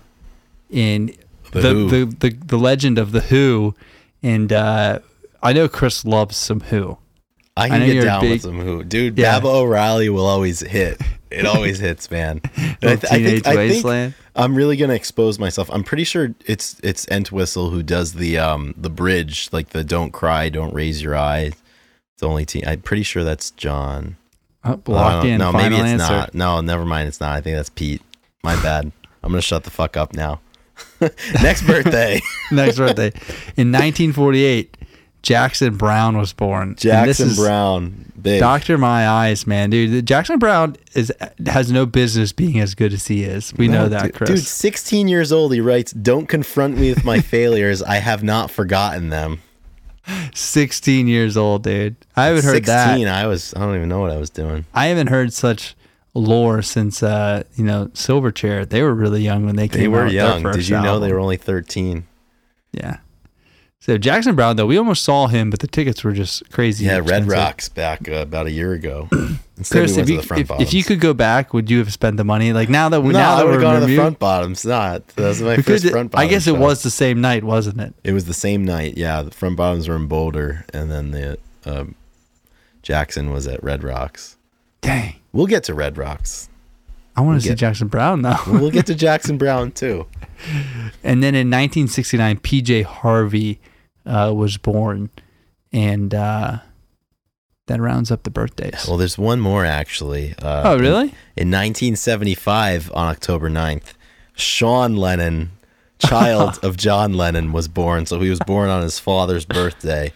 in 0.70 1.16
The 1.52 1.62
the, 1.62 1.74
the, 1.74 2.16
the 2.20 2.30
the 2.46 2.58
legend 2.58 2.98
of 3.00 3.12
the 3.12 3.22
Who, 3.22 3.74
and 4.22 4.54
uh, 4.54 5.00
I 5.42 5.54
know 5.54 5.68
Chris 5.68 6.06
loves 6.06 6.38
some 6.38 6.60
Who. 6.62 6.98
I 7.58 7.64
I 7.66 7.70
can 7.70 7.80
know 7.80 7.94
get 7.94 8.04
down 8.06 8.22
big- 8.22 8.32
with 8.32 8.42
some 8.44 8.60
who, 8.60 8.84
dude. 8.86 9.18
Yeah. 9.18 9.40
Baba 9.40 9.50
O'Riley 9.50 10.08
will 10.10 10.26
always 10.28 10.62
hit. 10.62 11.02
It 11.32 11.46
always 11.46 11.80
hits, 11.80 12.10
man. 12.10 12.42
I, 12.58 12.76
th- 12.96 13.06
I 13.06 13.18
Teenage 13.18 13.44
think, 13.44 13.48
I 13.48 13.56
think 13.56 13.72
Wasteland. 13.74 14.14
I'm 14.36 14.56
really 14.56 14.78
gonna 14.78 14.94
expose 14.96 15.38
myself. 15.38 15.70
I'm 15.72 15.84
pretty 15.84 16.04
sure 16.04 16.34
it's 16.46 16.80
it's 16.84 17.08
Entwistle 17.10 17.70
who 17.70 17.84
does 17.84 18.14
the 18.14 18.38
um 18.38 18.74
the 18.78 18.90
bridge, 18.90 19.50
like 19.52 19.70
the 19.70 19.84
"Don't 19.84 20.12
cry, 20.12 20.50
don't 20.50 20.74
raise 20.74 21.02
your 21.04 21.16
eye." 21.16 21.52
It's 22.14 22.24
only 22.24 22.46
teen. 22.46 22.68
I'm 22.68 22.82
pretty 22.82 23.04
sure 23.04 23.24
that's 23.24 23.52
John. 23.52 24.18
Oh, 24.64 24.82
locked 24.88 25.26
in. 25.26 25.38
No, 25.40 25.52
maybe 25.54 25.76
it's 25.76 25.84
answer. 25.86 26.12
not. 26.12 26.34
No, 26.34 26.62
never 26.62 26.84
mind. 26.84 27.08
It's 27.08 27.22
not. 27.22 27.32
I 27.36 27.42
think 27.42 27.56
that's 27.56 27.70
Pete. 27.70 28.02
My 28.44 28.56
bad. 28.62 28.92
I'm 29.24 29.32
gonna 29.32 29.42
shut 29.42 29.64
the 29.64 29.72
fuck 29.72 29.96
up 29.98 30.14
now. 30.14 30.42
Next 31.42 31.66
birthday, 31.68 32.22
Next 32.52 32.78
birthday. 32.78 33.12
In 33.58 33.72
1948, 33.72 34.78
Jackson 35.22 35.76
Browne 35.76 36.18
was 36.18 36.34
born. 36.34 36.76
Jackson 36.78 37.36
Browne. 37.36 38.12
Big. 38.22 38.40
Doctor 38.40 38.78
My 38.78 39.08
Eyes, 39.08 39.48
man, 39.48 39.70
dude. 39.70 40.06
Jackson 40.06 40.40
Browne 40.40 40.76
is 40.94 41.12
has 41.46 41.72
no 41.72 41.86
business 41.86 42.32
being 42.34 42.60
as 42.60 42.76
good 42.76 42.94
as 42.94 43.08
he 43.08 43.24
is. 43.24 43.54
We 43.56 43.68
know 43.68 43.88
that, 43.90 44.04
dude, 44.04 44.14
Chris. 44.16 44.30
Dude, 44.30 44.40
16 44.40 45.08
years 45.08 45.32
old. 45.32 45.54
He 45.54 45.62
writes, 45.62 45.92
"Don't 45.92 46.28
confront 46.28 46.78
me 46.78 46.90
with 46.90 47.04
my 47.04 47.20
failures. 47.22 47.82
I 47.82 47.98
have 47.98 48.24
not 48.24 48.52
forgotten 48.52 49.10
them." 49.10 49.42
16 50.34 51.08
years 51.08 51.38
old, 51.38 51.64
dude. 51.64 51.96
I 52.16 52.26
haven't 52.26 52.44
heard 52.44 52.66
16. 52.66 53.06
that. 53.06 53.08
I 53.08 53.28
was. 53.28 53.54
I 53.54 53.60
don't 53.60 53.76
even 53.76 53.90
know 53.90 54.00
what 54.00 54.12
I 54.12 54.18
was 54.18 54.30
doing. 54.30 54.66
I 54.74 54.88
haven't 54.88 55.08
heard 55.08 55.34
such 55.34 55.76
lore 56.14 56.62
since 56.62 57.04
uh, 57.04 57.44
you 57.56 57.64
know, 57.64 57.88
Silverchair. 57.94 58.68
They 58.68 58.82
were 58.82 58.94
really 58.94 59.22
young 59.22 59.46
when 59.46 59.56
they 59.56 59.68
came 59.68 59.82
They 59.82 59.88
were 59.88 60.08
young. 60.08 60.44
Did 60.44 60.68
you 60.68 60.82
know 60.82 61.00
they 61.00 61.14
were 61.14 61.20
only 61.20 61.38
13? 61.38 62.06
Yeah. 62.72 62.98
So 63.82 63.98
Jackson 63.98 64.36
Browne 64.36 64.58
though, 64.58 64.66
we 64.66 64.78
almost 64.78 65.04
saw 65.04 65.28
him, 65.28 65.50
but 65.50 65.62
the 65.62 65.68
tickets 65.68 66.04
were 66.04 66.12
just 66.12 66.50
crazy. 66.52 66.86
Yeah, 66.86 67.00
Red. 67.04 67.28
Rocks 67.28 67.70
back 67.70 68.10
uh, 68.10 68.16
about 68.16 68.46
a 68.46 68.52
year 68.52 68.74
ago. 68.74 69.08
Instead, 69.58 69.80
Chris, 69.80 69.96
we 69.96 70.02
if 70.02 70.08
to 70.08 70.12
you, 70.14 70.22
the 70.22 70.28
front 70.28 70.42
if, 70.42 70.62
if 70.62 70.74
you 70.74 70.84
could 70.84 71.00
go 71.00 71.14
back, 71.14 71.54
would 71.54 71.70
you 71.70 71.80
have 71.80 71.92
spent 71.92 72.18
the 72.18 72.24
money? 72.24 72.52
Like 72.54 72.70
now 72.70 72.90
that 72.90 73.02
we 73.02 73.14
no, 73.14 73.20
now 73.20 73.36
that 73.38 73.46
we're 73.46 73.62
gone 73.62 73.80
to 73.80 73.86
the 73.86 73.96
front 73.96 74.20
bottoms. 74.20 74.66
Not 74.66 75.08
that 75.08 75.28
was 75.28 75.42
my 75.42 75.56
we 75.56 75.64
first 75.64 75.90
front 75.90 76.14
I 76.14 76.28
guess 76.28 76.46
it 76.48 76.58
was 76.58 76.84
the 76.84 76.90
same 76.92 77.22
night, 77.22 77.44
wasn't 77.44 77.80
it? 77.80 77.94
It 78.04 78.12
was 78.12 78.26
the 78.26 78.34
same 78.34 78.66
night. 78.66 78.98
Yeah, 78.98 79.22
the 79.22 79.32
front 79.32 79.56
bottoms 79.56 79.88
were 79.88 79.96
in 79.96 80.08
Boulder, 80.08 80.66
and 80.74 80.92
then 80.92 81.12
the 81.12 81.38
um, 81.66 81.96
Jackson 82.84 83.32
was 83.32 83.48
at 83.48 83.64
Red 83.64 83.84
Rocks. 83.84 84.36
Dang. 84.82 85.16
We'll 85.32 85.48
get 85.48 85.64
to 85.66 85.74
Red 85.74 85.98
Rocks. 85.98 86.49
I 87.16 87.22
want 87.22 87.32
We'll 87.32 87.38
to 87.38 87.42
see 87.44 87.50
get- 87.50 87.58
Jackson 87.58 87.88
Browne 87.88 88.22
now. 88.22 88.42
We'll 88.48 88.72
get 88.72 88.86
to 88.88 88.96
Jackson 88.96 89.38
Browne 89.38 89.72
too. 89.72 90.08
And 91.04 91.22
then 91.22 91.36
in 91.36 91.48
1969, 91.50 92.38
PJ 92.40 92.84
Harvey 92.86 93.60
uh, 94.06 94.34
was 94.36 94.58
born, 94.58 95.10
and 95.74 96.14
uh, 96.14 96.60
that 97.68 97.80
rounds 97.82 98.10
up 98.12 98.24
the 98.24 98.30
birthdays. 98.30 98.86
Well, 98.88 98.96
there's 98.98 99.18
one 99.18 99.40
more 99.42 99.66
actually. 99.66 100.36
Uh, 100.42 100.62
oh, 100.66 100.80
really? 100.80 101.14
In 101.36 101.52
1975, 101.52 102.92
on 102.94 103.08
October 103.10 103.50
9th, 103.50 103.94
Sean 104.34 104.96
Lennon, 104.96 105.52
child 106.00 106.58
of 106.64 106.78
John 106.78 107.14
Lennon, 107.14 107.52
was 107.52 107.68
born. 107.68 108.06
So 108.06 108.20
he 108.22 108.30
was 108.30 108.40
born 108.40 108.70
on 108.70 108.82
his 108.82 108.98
father's 109.00 109.46
birthday. 109.46 110.12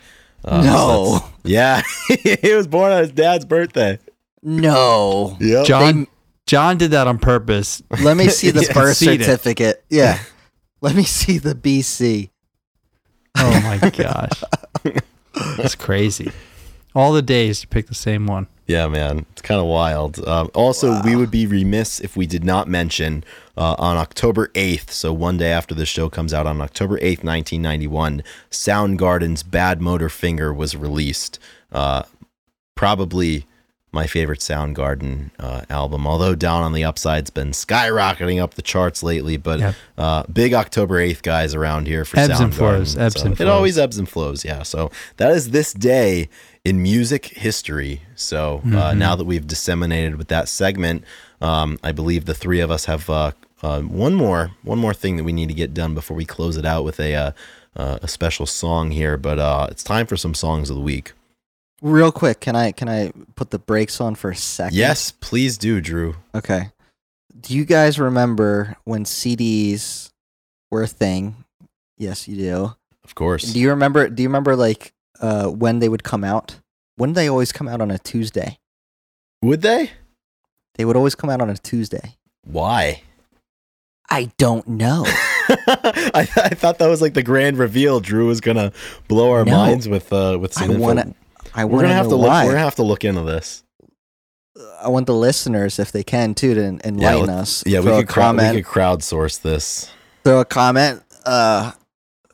Uh, 0.45 0.61
so 0.61 0.67
No. 0.69 1.11
that's- 1.43 1.89
yeah, 2.15 2.37
he 2.41 2.53
was 2.55 2.67
born 2.67 2.91
on 2.93 2.99
his 3.03 3.11
dad's 3.11 3.43
birthday. 3.45 3.99
No. 4.41 5.37
Yep. 5.39 5.65
John 5.65 6.07
John 6.53 6.77
did 6.77 6.91
that 6.91 7.07
on 7.07 7.17
purpose. 7.17 7.81
Let 8.01 8.15
me 8.15 8.27
see 8.29 8.51
the 8.51 8.61
Yeah. 8.61 8.73
birth 8.73 8.99
Concede 8.99 9.21
it. 9.21 9.25
certificate. 9.25 9.83
Yeah. 9.89 10.19
Let 10.81 10.95
me 10.95 11.03
see 11.03 11.37
the 11.39 11.55
BC. 11.55 12.29
Oh 13.35 13.61
my 13.61 13.89
gosh, 13.89 14.43
that's 15.57 15.73
crazy. 15.75 16.31
All 16.93 17.11
the 17.13 17.23
days 17.23 17.61
to 17.61 17.67
pick 17.67 17.87
the 17.87 17.95
same 17.95 18.27
one. 18.27 18.45
Yeah, 18.67 18.87
man, 18.87 19.25
it's 19.31 19.41
kind 19.41 19.59
of 19.59 19.65
wild. 19.65 20.25
Um, 20.27 20.51
also, 20.53 21.01
we 21.01 21.15
would 21.15 21.31
be 21.31 21.47
remiss 21.47 21.99
if 21.99 22.15
we 22.15 22.27
did 22.27 22.43
not 22.43 22.67
mention 22.67 23.23
uh, 23.57 23.75
on 23.79 23.97
October 23.97 24.49
8th, 24.49 24.91
so 24.91 25.11
one 25.11 25.37
day 25.37 25.51
after 25.51 25.73
the 25.73 25.85
show 25.85 26.09
comes 26.09 26.33
out 26.33 26.45
on 26.45 26.61
October 26.61 26.97
8th, 26.99 27.23
1991, 27.23 28.21
Soundgarden's 28.51 29.41
Badmotorfinger 29.43 30.55
was 30.55 30.75
released. 30.77 31.39
Uh, 31.71 32.03
probably 32.75 33.45
my 33.93 34.07
favorite 34.07 34.39
Soundgarden 34.39 35.29
uh, 35.39 35.61
album, 35.69 36.07
although 36.07 36.33
Down 36.35 36.63
on 36.63 36.73
the 36.73 36.83
Upside's 36.83 37.29
been 37.29 37.51
skyrocketing 37.51 38.41
up 38.41 38.55
the 38.55 38.61
charts 38.61 39.03
lately. 39.03 39.37
But 39.37 39.59
Yep. 39.59 39.75
uh, 39.97 40.23
big 40.31 40.53
October 40.53 40.95
8th 40.99 41.21
guys 41.21 41.53
around 41.53 41.87
here 41.87 42.03
for 42.03 42.17
Ebbs 42.19 42.39
and 42.39 42.53
flows, 42.53 42.97
ebbs 42.97 43.21
So 43.21 43.27
and 43.27 43.39
It 43.39 43.47
always 43.47 43.77
ebbs 43.77 43.97
and 43.97 44.09
flows, 44.09 44.43
yeah. 44.43 44.63
So 44.63 44.89
that 45.17 45.31
is 45.31 45.51
this 45.51 45.73
day 45.73 46.29
in 46.65 46.81
music 46.81 47.25
history. 47.27 48.01
So 48.15 48.61
uh, 48.65 48.67
Mhm. 48.93 48.97
now 48.97 49.15
that 49.15 49.25
we've 49.25 49.45
disseminated 49.45 50.15
with 50.15 50.27
that 50.29 50.49
segment, 50.49 51.03
um, 51.41 51.77
I 51.83 51.91
believe 51.91 52.25
the 52.25 52.33
three 52.33 52.61
of 52.61 52.71
us 52.71 52.85
have 52.85 53.09
uh, 53.09 53.31
uh, 53.61 53.81
one 53.81 54.13
more 54.15 54.51
one 54.63 54.79
more 54.79 54.93
thing 54.93 55.17
that 55.17 55.23
we 55.23 55.31
need 55.33 55.47
to 55.49 55.53
get 55.53 55.73
done 55.73 55.93
before 55.93 56.17
we 56.17 56.25
close 56.25 56.57
it 56.57 56.65
out 56.65 56.83
with 56.83 56.99
a 56.99 57.15
uh, 57.15 57.31
uh, 57.75 57.97
a 58.01 58.07
special 58.07 58.45
song 58.45 58.91
here. 58.91 59.17
But 59.17 59.39
uh, 59.39 59.67
it's 59.71 59.83
time 59.83 60.05
for 60.07 60.17
some 60.17 60.33
songs 60.33 60.69
of 60.69 60.75
the 60.75 60.81
week. 60.81 61.13
Real 61.83 62.13
quick, 62.13 62.39
can 62.39 62.55
I 62.55 62.71
can 62.71 62.87
I 62.87 63.11
put 63.35 63.49
the 63.51 63.59
brakes 63.59 63.99
on 63.99 64.15
for 64.15 64.31
a 64.31 64.35
second? 64.35 64.77
Yes, 64.77 65.11
please 65.11 65.57
do, 65.57 65.81
Drew. 65.81 66.15
Okay. 66.33 66.69
Do 67.41 67.53
you 67.53 67.65
guys 67.65 67.99
remember 67.99 68.77
when 68.85 69.03
CDs 69.03 70.09
were 70.71 70.81
a 70.83 70.87
thing? 70.87 71.43
Yes, 71.97 72.25
you 72.25 72.37
do. 72.37 72.73
Of 73.03 73.15
course. 73.15 73.43
Do 73.51 73.59
you 73.59 73.69
remember 73.71 74.07
do 74.07 74.23
you 74.23 74.29
remember 74.29 74.55
like 74.55 74.93
uh 75.19 75.47
when 75.47 75.79
they 75.79 75.89
would 75.89 76.03
come 76.05 76.23
out? 76.23 76.55
When 76.95 77.09
did 77.09 77.15
they 77.15 77.27
always 77.27 77.51
come 77.51 77.67
out 77.67 77.81
on 77.81 77.91
a 77.91 77.99
Tuesday? 77.99 78.59
Would 79.41 79.61
they? 79.61 79.91
They 80.75 80.85
would 80.85 80.95
always 80.95 81.15
come 81.15 81.29
out 81.29 81.41
on 81.41 81.49
a 81.49 81.57
Tuesday. 81.57 82.15
Why? 82.45 83.03
I 84.09 84.31
don't 84.37 84.65
know. 84.69 85.03
I, 85.07 86.27
I 86.37 86.49
thought 86.55 86.77
that 86.79 86.87
was 86.87 87.01
like 87.01 87.13
the 87.13 87.23
grand 87.23 87.57
reveal. 87.57 87.99
Drew 87.99 88.27
was 88.27 88.39
gonna 88.39 88.71
blow 89.09 89.31
our 89.31 89.43
No. 89.43 89.51
minds 89.57 89.89
with 89.89 90.13
uh 90.13 90.37
with 90.39 90.53
some 90.53 90.71
I 90.71 90.75
wanna 90.77 91.13
I 91.55 91.65
we're 91.65 91.81
gonna 91.81 91.93
have 91.93 92.07
to 92.09 92.15
look. 92.15 92.27
why. 92.29 92.45
We're 92.45 92.51
gonna 92.51 92.63
have 92.63 92.75
to 92.75 92.83
look 92.83 93.03
into 93.03 93.21
this. 93.21 93.63
I 94.81 94.87
want 94.89 95.07
the 95.07 95.15
listeners, 95.15 95.79
if 95.79 95.91
they 95.91 96.03
can, 96.03 96.35
too, 96.35 96.53
to 96.53 96.63
en- 96.63 96.81
enlighten 96.83 97.29
us. 97.29 97.63
Yeah, 97.65 97.79
we 97.79 97.85
could, 97.87 98.03
a 98.03 98.05
crowd, 98.05 98.37
comment. 98.37 98.55
we 98.55 98.61
could 98.61 98.71
crowdsource 98.71 99.41
this. 99.41 99.91
throw 100.23 100.41
a 100.41 100.45
comment. 100.45 101.01
Uh, 101.25 101.71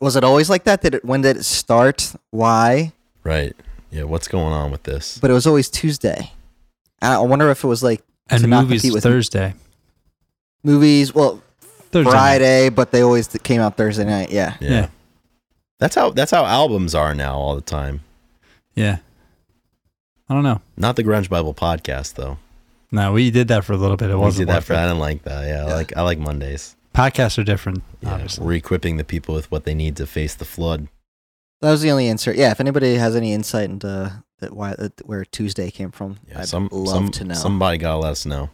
was 0.02 0.16
it 0.16 0.24
always 0.24 0.50
like 0.50 0.64
that? 0.66 0.82
Did 0.82 0.96
it, 0.96 1.06
when 1.06 1.22
did 1.22 1.38
it 1.38 1.44
start? 1.46 2.14
Why? 2.32 2.92
Right. 3.24 3.56
Yeah. 3.92 4.04
What's 4.04 4.28
going 4.28 4.52
on 4.54 4.72
with 4.72 4.84
this? 4.84 5.18
But 5.18 5.30
it 5.32 5.34
was 5.34 5.48
always 5.48 5.70
Tuesday. 5.70 6.32
I 7.02 7.16
I 7.16 7.20
wonder 7.20 7.50
if 7.52 7.64
it 7.64 7.68
was 7.68 7.82
like 7.84 8.02
And 8.30 8.42
To 8.42 8.48
not 8.48 8.64
movies 8.64 8.82
compete 8.82 8.94
with- 8.96 9.04
Thursday. 9.04 9.54
movies. 10.64 11.14
Well, 11.14 11.42
Thursday. 11.92 12.12
night. 12.12 12.12
Friday, 12.12 12.70
but 12.70 12.92
they 12.92 13.02
always 13.02 13.28
came 13.44 13.62
out 13.62 13.78
Thursday 13.78 14.06
night. 14.06 14.32
Yeah. 14.32 14.56
Yeah. 14.60 14.70
Yeah. 14.70 14.88
That's 15.80 15.96
how 15.96 16.10
that's 16.12 16.32
how 16.32 16.46
albums 16.46 16.94
are 16.96 17.14
now 17.16 17.36
all 17.38 17.56
the 17.56 17.62
time. 17.62 18.02
Yeah. 18.76 18.98
I 20.30 20.34
don't 20.34 20.44
know. 20.44 20.62
Not 20.78 20.96
the 20.96 21.04
Grunge 21.04 21.30
Bible 21.30 21.54
podcast 21.54 22.14
though. 22.16 22.38
No, 22.92 23.14
we 23.14 23.30
did 23.32 23.48
that 23.50 23.64
for 23.66 23.74
a 23.74 23.78
little 23.78 23.98
bit. 23.98 24.10
It 24.10 24.16
we 24.16 24.22
wasn't 24.22 24.48
did 24.48 24.56
that 24.56 24.64
for. 24.64 24.74
it. 24.74 24.78
I 24.78 24.84
didn't 24.88 25.00
like 25.00 25.24
that. 25.24 25.48
Yeah, 25.48 25.66
I 25.66 25.74
like 25.76 25.98
I 25.98 26.02
like 26.02 26.20
Mondays. 26.20 26.76
Podcasts 26.96 27.38
are 27.38 27.44
different, 27.44 27.84
Yeah, 28.02 28.14
obviously. 28.16 28.46
we're 28.46 28.54
equipping 28.54 28.98
the 28.98 29.04
people 29.04 29.36
with 29.36 29.50
what 29.52 29.64
they 29.64 29.74
need 29.76 29.96
to 29.98 30.08
face 30.08 30.34
the 30.36 30.46
flood. 30.46 30.88
That 31.62 31.72
was 31.72 31.82
the 31.82 31.92
only 31.92 32.08
insert. 32.08 32.36
Yeah. 32.36 32.52
If 32.52 32.60
anybody 32.60 32.96
has 32.96 33.16
any 33.16 33.32
insight 33.34 33.70
into 33.70 34.24
that, 34.40 34.54
why 34.56 34.74
that, 34.78 35.06
where 35.06 35.24
Tuesday 35.26 35.70
came 35.72 35.92
from, 35.92 36.18
Yeah, 36.28 36.40
I'd 36.42 36.48
some 36.48 36.68
love 36.72 36.96
some 36.96 37.10
to 37.12 37.24
know. 37.26 37.34
somebody 37.36 37.78
gotta 37.78 38.00
let 38.00 38.12
us 38.12 38.26
know. 38.26 38.50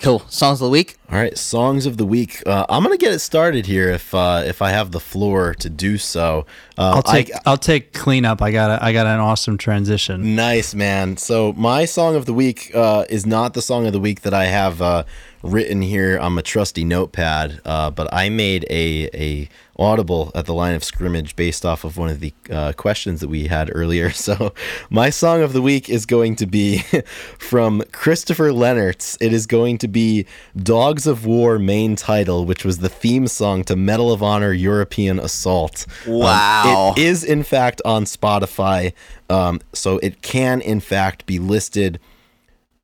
Cool 0.00 0.20
songs 0.28 0.60
of 0.60 0.66
the 0.66 0.70
week. 0.70 0.96
All 1.10 1.16
right, 1.16 1.36
songs 1.36 1.86
of 1.86 1.96
the 1.96 2.04
week. 2.04 2.42
Uh, 2.46 2.66
I'm 2.68 2.82
gonna 2.82 2.96
get 2.96 3.12
it 3.12 3.20
started 3.20 3.66
here 3.66 3.90
if 3.90 4.14
uh, 4.14 4.42
if 4.44 4.62
I 4.62 4.70
have 4.70 4.90
the 4.90 5.00
floor 5.00 5.54
to 5.54 5.70
do 5.70 5.98
so. 5.98 6.46
Uh, 6.76 6.94
I'll 6.96 7.02
take 7.02 7.32
I, 7.34 7.40
I, 7.46 7.50
will 7.50 7.56
take 7.58 7.92
cleanup. 7.92 8.42
I 8.42 8.50
got 8.50 8.70
a, 8.70 8.84
I 8.84 8.92
got 8.92 9.06
an 9.06 9.20
awesome 9.20 9.58
transition. 9.58 10.34
Nice, 10.34 10.74
man. 10.74 11.16
So 11.16 11.52
my 11.52 11.84
song 11.84 12.16
of 12.16 12.26
the 12.26 12.34
week 12.34 12.70
uh, 12.74 13.04
is 13.08 13.24
not 13.26 13.54
the 13.54 13.62
song 13.62 13.86
of 13.86 13.92
the 13.92 14.00
week 14.00 14.22
that 14.22 14.34
I 14.34 14.46
have 14.46 14.82
uh, 14.82 15.04
written 15.44 15.82
here 15.82 16.18
on 16.18 16.32
my 16.32 16.40
trusty 16.42 16.84
notepad, 16.84 17.60
uh, 17.64 17.90
but 17.90 18.12
I 18.12 18.28
made 18.30 18.64
a 18.70 19.08
a 19.14 19.48
audible 19.76 20.30
at 20.36 20.46
the 20.46 20.54
line 20.54 20.72
of 20.74 20.84
scrimmage 20.84 21.34
based 21.34 21.66
off 21.66 21.82
of 21.82 21.96
one 21.96 22.08
of 22.08 22.20
the 22.20 22.32
uh, 22.48 22.72
questions 22.76 23.20
that 23.20 23.28
we 23.28 23.48
had 23.48 23.70
earlier. 23.74 24.10
So 24.24 24.54
my 24.88 25.10
song 25.10 25.42
of 25.42 25.52
the 25.52 25.60
week 25.60 25.90
is 25.90 26.06
going 26.06 26.36
to 26.36 26.46
be 26.46 26.78
from 27.38 27.82
Christopher 27.92 28.50
Lennertz. 28.52 29.18
It 29.20 29.32
is 29.34 29.46
going 29.46 29.78
to 29.78 29.88
be 29.88 30.26
Dogs 30.56 31.06
of 31.06 31.26
War 31.26 31.58
main 31.58 31.94
title, 31.96 32.46
which 32.46 32.64
was 32.64 32.78
the 32.78 32.88
theme 32.88 33.26
song 33.26 33.64
to 33.64 33.76
Medal 33.76 34.12
of 34.12 34.22
Honor 34.22 34.52
European 34.52 35.18
Assault. 35.18 35.86
Um, 36.06 36.12
Wow. 36.14 36.94
it 36.96 37.02
is 37.02 37.22
in 37.24 37.42
fact 37.42 37.82
on 37.84 38.04
Spotify, 38.04 38.92
um, 39.28 39.60
so 39.74 39.98
it 39.98 40.22
can 40.22 40.60
in 40.62 40.80
fact 40.80 41.26
be 41.26 41.38
listed 41.38 41.98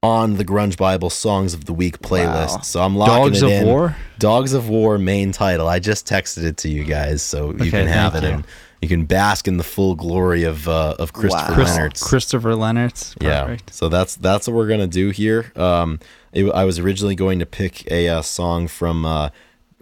on 0.03 0.37
the 0.37 0.45
Grunge 0.45 0.77
Bible 0.79 1.11
Songs 1.11 1.53
of 1.53 1.67
the 1.67 1.73
Week 1.75 1.99
playlist. 2.01 2.49
Wow. 2.57 2.61
So 2.63 2.83
I'm 2.83 2.97
locking 2.97 3.15
Dogs 3.33 3.43
it 3.43 3.61
of. 3.61 3.67
War. 3.67 3.97
Dogs 4.19 4.53
of 4.55 4.69
War 4.69 4.99
main 4.99 5.33
title. 5.33 5.69
I 5.69 5.79
just 5.79 6.07
texted 6.07 6.45
it 6.45 6.57
to 6.59 6.69
you 6.69 6.85
guys, 6.85 7.23
so 7.23 7.51
you 7.51 7.55
Okay, 7.57 7.71
can 7.71 7.87
have 7.87 8.15
it 8.15 8.23
you. 8.23 8.29
and 8.31 8.45
you 8.81 8.89
can 8.89 9.05
bask 9.05 9.47
in 9.47 9.59
the 9.59 9.63
full 9.65 9.95
glory 9.95 10.45
of 10.45 10.67
uh, 10.69 10.95
of 10.99 11.13
Christopher 11.13 11.53
Wow. 11.53 11.67
Lennertz. 11.67 12.03
Christopher 12.03 12.53
Lennertz. 12.53 13.15
Yeah. 13.21 13.57
So 13.71 13.91
that's 13.91 14.17
that's 14.17 14.47
what 14.47 14.55
we're 14.57 14.69
gonna 14.69 14.87
do 14.87 15.11
here. 15.11 15.53
Um, 15.55 16.01
it, 16.33 16.51
I 16.51 16.65
was 16.65 16.79
originally 16.79 17.15
going 17.15 17.39
to 17.41 17.47
pick 17.47 17.91
a 17.91 18.09
uh, 18.09 18.23
song 18.23 18.69
from 18.69 19.05
uh, 19.05 19.29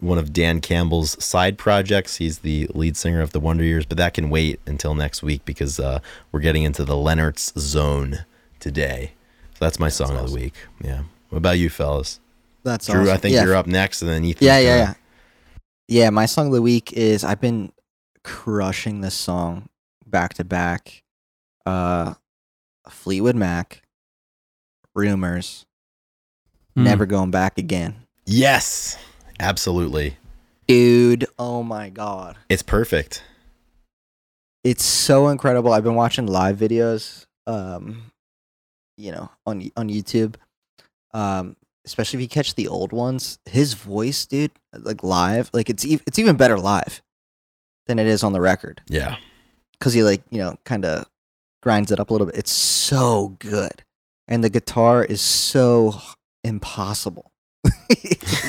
one 0.01 0.19
of 0.19 0.32
Dan 0.32 0.61
Campbell's 0.61 1.23
side 1.23 1.59
projects. 1.59 2.16
He's 2.16 2.39
the 2.40 2.66
lead 2.74 2.97
singer 2.97 3.20
of 3.20 3.31
the 3.31 3.39
Wonder 3.40 3.62
Years, 3.62 3.86
but 3.86 3.99
that 3.99 4.15
can 4.15 4.31
wait 4.31 4.59
until 4.66 4.95
next 4.97 5.23
week 5.23 5.45
because 5.45 5.78
uh, 5.78 6.01
we're 6.32 6.40
getting 6.40 6.65
into 6.65 6.85
the 6.85 6.95
Lennertz 6.95 7.57
zone 7.57 8.24
today. 8.59 9.12
So 9.59 9.64
that's 9.64 9.80
my 9.80 9.89
song 9.89 10.16
of 10.16 10.28
the 10.28 10.35
week. 10.36 10.55
Yeah. 10.80 11.02
What 11.30 11.39
about 11.39 11.59
you, 11.59 11.68
fellas? 11.68 12.20
That's 12.62 12.86
Drew, 12.86 13.02
awesome. 13.02 13.14
I 13.14 13.16
think 13.16 13.35
yeah. 13.35 13.43
you're 13.43 13.56
up 13.56 13.66
next, 13.66 14.02
and 14.02 14.09
then 14.09 14.24
Ethan. 14.24 14.47
Yeah, 14.47 14.60
yeah, 14.60 14.76
yeah. 14.76 14.94
Yeah, 15.89 16.10
my 16.10 16.26
song 16.26 16.47
of 16.47 16.52
the 16.52 16.62
week 16.62 16.93
is 16.93 17.24
I've 17.24 17.40
been 17.40 17.72
crushing 18.22 19.01
this 19.01 19.14
song 19.14 19.68
back 20.06 20.35
to 20.35 20.44
back. 20.44 21.02
Uh 21.66 22.14
Fleetwood 22.89 23.35
Mac, 23.35 23.82
Rumors, 24.94 25.66
Hmm. 26.76 26.85
Never 26.85 27.05
Going 27.05 27.32
Back 27.32 27.59
Again. 27.59 27.97
Yes, 28.26 28.97
absolutely. 29.40 30.18
Dude, 30.68 31.26
oh 31.36 31.64
my 31.64 31.89
god. 31.89 32.36
It's 32.48 32.62
perfect. 32.62 33.24
It's 34.62 34.85
so 34.85 35.26
incredible. 35.26 35.72
I've 35.72 35.82
been 35.82 35.97
watching 35.97 36.28
live 36.28 36.59
videos 36.59 37.26
um 37.48 38.12
you 38.98 39.12
know, 39.12 39.30
on 39.46 39.70
on 39.76 39.88
YouTube. 39.88 40.34
Um 41.14 41.56
especially 41.86 42.18
if 42.18 42.22
you 42.22 42.28
catch 42.28 42.54
the 42.54 42.68
old 42.68 42.92
ones. 42.92 43.38
His 43.46 43.72
voice, 43.72 44.26
dude, 44.26 44.50
like 44.74 45.02
live, 45.02 45.48
like 45.54 45.70
it's 45.70 45.86
ev- 45.86 46.02
it's 46.06 46.18
even 46.18 46.36
better 46.36 46.58
live 46.58 47.00
than 47.86 47.98
it 47.98 48.06
is 48.06 48.22
on 48.22 48.34
the 48.34 48.40
record. 48.40 48.82
Yeah. 48.88 49.16
because 49.72 49.94
he 49.94 50.02
like 50.02 50.22
you 50.30 50.38
know 50.38 50.56
kind 50.64 50.84
of 50.84 51.06
grinds 51.62 51.90
it 51.90 51.98
up 51.98 52.10
a 52.10 52.12
little 52.12 52.26
bit. 52.26 52.36
It's 52.36 52.52
so 52.52 53.36
good, 53.38 53.82
and 54.26 54.44
the 54.44 54.50
guitar 54.50 55.04
is 55.04 55.20
so 55.20 55.98
impossible. 56.44 57.32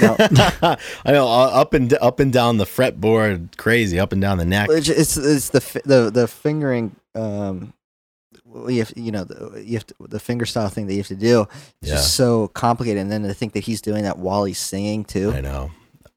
Know? 0.01 0.15
I 0.21 0.77
know 1.11 1.27
uh, 1.27 1.51
up 1.53 1.73
and 1.73 1.93
up 1.95 2.19
and 2.21 2.31
down 2.31 2.57
the 2.57 2.65
fretboard, 2.65 3.57
crazy 3.57 3.99
up 3.99 4.13
and 4.13 4.21
down 4.21 4.37
the 4.37 4.45
neck. 4.45 4.69
It's 4.71 5.17
it's, 5.17 5.49
the 5.49 5.81
the 5.83 6.09
the 6.09 6.27
fingering. 6.27 6.95
Um, 7.15 7.73
you 8.67 8.79
have 8.79 8.93
you 8.95 9.11
know 9.11 9.23
the, 9.23 9.61
you 9.65 9.73
have 9.75 9.87
to, 9.87 9.95
the 10.07 10.19
finger 10.19 10.45
style 10.45 10.69
thing 10.69 10.87
that 10.87 10.93
you 10.93 10.99
have 10.99 11.07
to 11.07 11.15
do. 11.15 11.47
It's 11.81 11.89
Yeah. 11.89 11.95
just 11.95 12.15
so 12.15 12.47
complicated, 12.49 13.01
and 13.01 13.11
then 13.11 13.23
to 13.23 13.33
think 13.33 13.53
that 13.53 13.63
he's 13.63 13.81
doing 13.81 14.03
that 14.03 14.17
while 14.17 14.43
he's 14.45 14.57
singing 14.59 15.05
too. 15.05 15.31
I 15.31 15.41
know. 15.41 15.71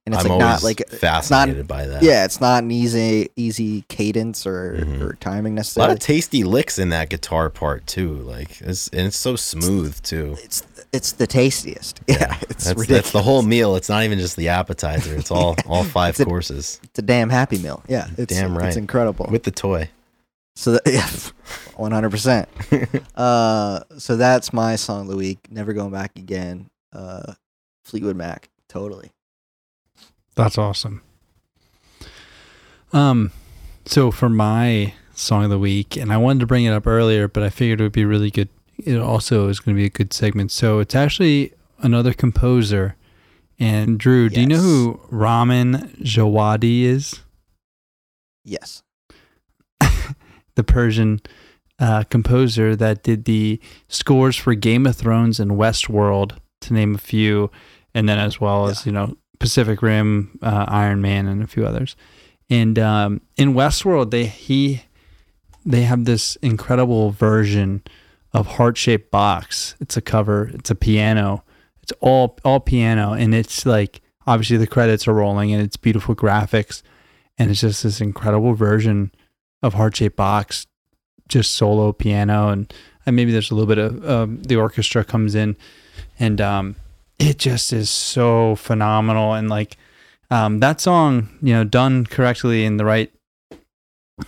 and 0.04 0.14
it's 0.16 0.24
I'm 0.24 0.30
like 0.30 0.38
not 0.40 0.62
like 0.64 0.80
it's 0.80 0.90
not 0.94 1.00
fascinated 1.00 1.68
by 1.68 1.86
that. 1.86 2.02
yeah, 2.02 2.24
it's 2.24 2.40
not 2.40 2.64
an 2.64 2.70
easy 2.72 3.28
easy 3.36 3.82
cadence 3.88 4.44
or, 4.46 4.78
Mhm. 4.84 5.00
or 5.00 5.12
timing 5.20 5.54
necessarily 5.54 5.86
A 5.86 5.88
lot 5.90 5.94
of 5.94 6.00
tasty 6.00 6.42
licks 6.42 6.76
in 6.78 6.88
that 6.88 7.08
guitar 7.08 7.48
part 7.50 7.86
too. 7.86 8.14
Like, 8.16 8.60
it's, 8.62 8.88
and 8.88 9.06
it's 9.06 9.16
so 9.16 9.36
smooth 9.36 10.00
too. 10.02 10.36
it's 10.42 10.64
it's 10.92 11.12
the 11.12 11.26
tastiest. 11.28 12.00
Yeah, 12.08 12.36
it's 12.50 12.64
That's, 12.64 12.66
ridiculous. 12.70 12.88
that's 12.88 13.10
the 13.12 13.22
whole 13.22 13.42
meal. 13.42 13.76
It's 13.76 13.88
not 13.88 14.02
even 14.02 14.18
just 14.18 14.36
the 14.36 14.48
appetizer. 14.48 15.14
It's 15.16 15.30
all 15.30 15.54
all 15.68 15.84
five 15.84 16.10
It's 16.14 16.20
a- 16.20 16.24
courses 16.24 16.80
It's 16.82 16.98
a 16.98 17.02
damn 17.02 17.30
happy 17.30 17.58
meal. 17.58 17.82
Yeah, 17.88 18.08
it's 18.18 18.34
Damn 18.34 18.58
right. 18.58 18.68
It's 18.68 18.76
incredible. 18.76 19.28
with 19.30 19.44
the 19.44 19.52
toy. 19.52 19.88
So 20.54 20.72
that, 20.72 20.82
yeah, 20.86 21.08
one 21.76 21.92
hundred 21.92 22.10
percent. 22.10 22.48
Uh, 23.14 23.80
so 23.98 24.16
that's 24.16 24.52
my 24.52 24.74
song 24.74 25.02
of 25.02 25.08
the 25.08 25.16
week. 25.16 25.38
Never 25.50 25.74
going 25.74 25.92
back 25.92 26.16
again. 26.16 26.70
Uh, 26.92 27.34
Fleetwood 27.84 28.16
Mac. 28.16 28.48
Totally. 28.68 29.12
That's 30.34 30.56
awesome. 30.56 31.02
Um, 32.92 33.32
so 33.84 34.10
for 34.10 34.28
my 34.30 34.94
song 35.14 35.44
of 35.44 35.50
the 35.50 35.58
week, 35.58 35.96
and 35.96 36.12
I 36.12 36.16
wanted 36.16 36.40
to 36.40 36.46
bring 36.46 36.64
it 36.64 36.72
up 36.72 36.86
earlier, 36.86 37.28
but 37.28 37.42
I 37.42 37.50
figured 37.50 37.80
it 37.80 37.84
would 37.84 37.92
be 37.92 38.04
really 38.04 38.30
good. 38.30 38.48
It 38.78 38.98
also 38.98 39.48
is 39.48 39.60
going 39.60 39.76
to 39.76 39.80
be 39.80 39.86
a 39.86 39.90
good 39.90 40.12
segment. 40.12 40.50
So 40.50 40.78
it's 40.78 40.94
actually 40.94 41.52
another 41.78 42.12
composer. 42.12 42.96
And 43.58 43.98
Drew, 43.98 44.28
do 44.28 44.40
you 44.40 44.46
know 44.46 44.56
who 44.56 45.00
Ramin 45.10 45.94
Djawadi 46.00 46.82
is? 46.82 47.20
Yes. 48.44 48.82
The 50.54 50.64
Persian 50.64 51.20
uh, 51.78 52.04
composer 52.04 52.76
that 52.76 53.02
did 53.02 53.24
the 53.24 53.60
scores 53.88 54.36
for 54.36 54.54
Game 54.54 54.86
of 54.86 54.96
Thrones 54.96 55.40
and 55.40 55.52
Westworld, 55.52 56.36
to 56.60 56.72
name 56.72 56.94
a 56.94 56.98
few, 56.98 57.50
and 57.94 58.08
then 58.08 58.18
as 58.18 58.40
well 58.40 58.68
as 58.68 58.86
you 58.86 58.92
know 58.92 59.16
Pacific 59.38 59.82
Rim, 59.82 60.38
uh, 60.42 60.66
Iron 60.68 61.02
Man, 61.02 61.26
and 61.26 61.42
a 61.42 61.46
few 61.46 61.66
others. 61.66 61.96
And 62.48 62.78
um, 62.78 63.20
in 63.36 63.54
Westworld, 63.54 64.10
they 64.10 64.26
he 64.26 64.82
they 65.64 65.82
have 65.82 66.04
this 66.04 66.36
incredible 66.36 67.10
version 67.10 67.82
of 68.32 68.46
Heart 68.46 68.76
Shaped 68.76 69.10
Box. 69.10 69.74
It's 69.80 69.96
a 69.96 70.00
cover. 70.00 70.50
It's 70.54 70.70
a 70.70 70.74
piano. 70.74 71.44
It's 71.82 71.92
all 72.00 72.38
all 72.44 72.60
piano, 72.60 73.12
and 73.12 73.34
it's 73.34 73.66
like 73.66 74.00
obviously 74.26 74.56
the 74.56 74.66
credits 74.66 75.08
are 75.08 75.14
rolling, 75.14 75.52
and 75.52 75.62
it's 75.62 75.76
beautiful 75.76 76.14
graphics, 76.14 76.82
and 77.38 77.50
it's 77.50 77.60
just 77.60 77.82
this 77.82 78.00
incredible 78.00 78.54
version 78.54 79.10
of 79.62 79.74
Heart 79.74 79.96
Shaped 79.96 80.16
Box, 80.16 80.66
just 81.28 81.52
solo 81.52 81.92
piano, 81.92 82.48
and, 82.48 82.72
and 83.06 83.16
maybe 83.16 83.32
there's 83.32 83.50
a 83.50 83.54
little 83.54 83.68
bit 83.68 83.78
of 83.78 84.08
um, 84.08 84.42
the 84.42 84.56
orchestra 84.56 85.04
comes 85.04 85.34
in, 85.34 85.56
and 86.18 86.40
um, 86.40 86.76
it 87.18 87.38
just 87.38 87.72
is 87.72 87.90
so 87.90 88.56
phenomenal, 88.56 89.34
and 89.34 89.48
like 89.48 89.76
um, 90.30 90.60
that 90.60 90.80
song, 90.80 91.38
you 91.42 91.52
know, 91.52 91.64
done 91.64 92.06
correctly 92.06 92.64
in 92.64 92.76
the 92.76 92.84
right, 92.84 93.12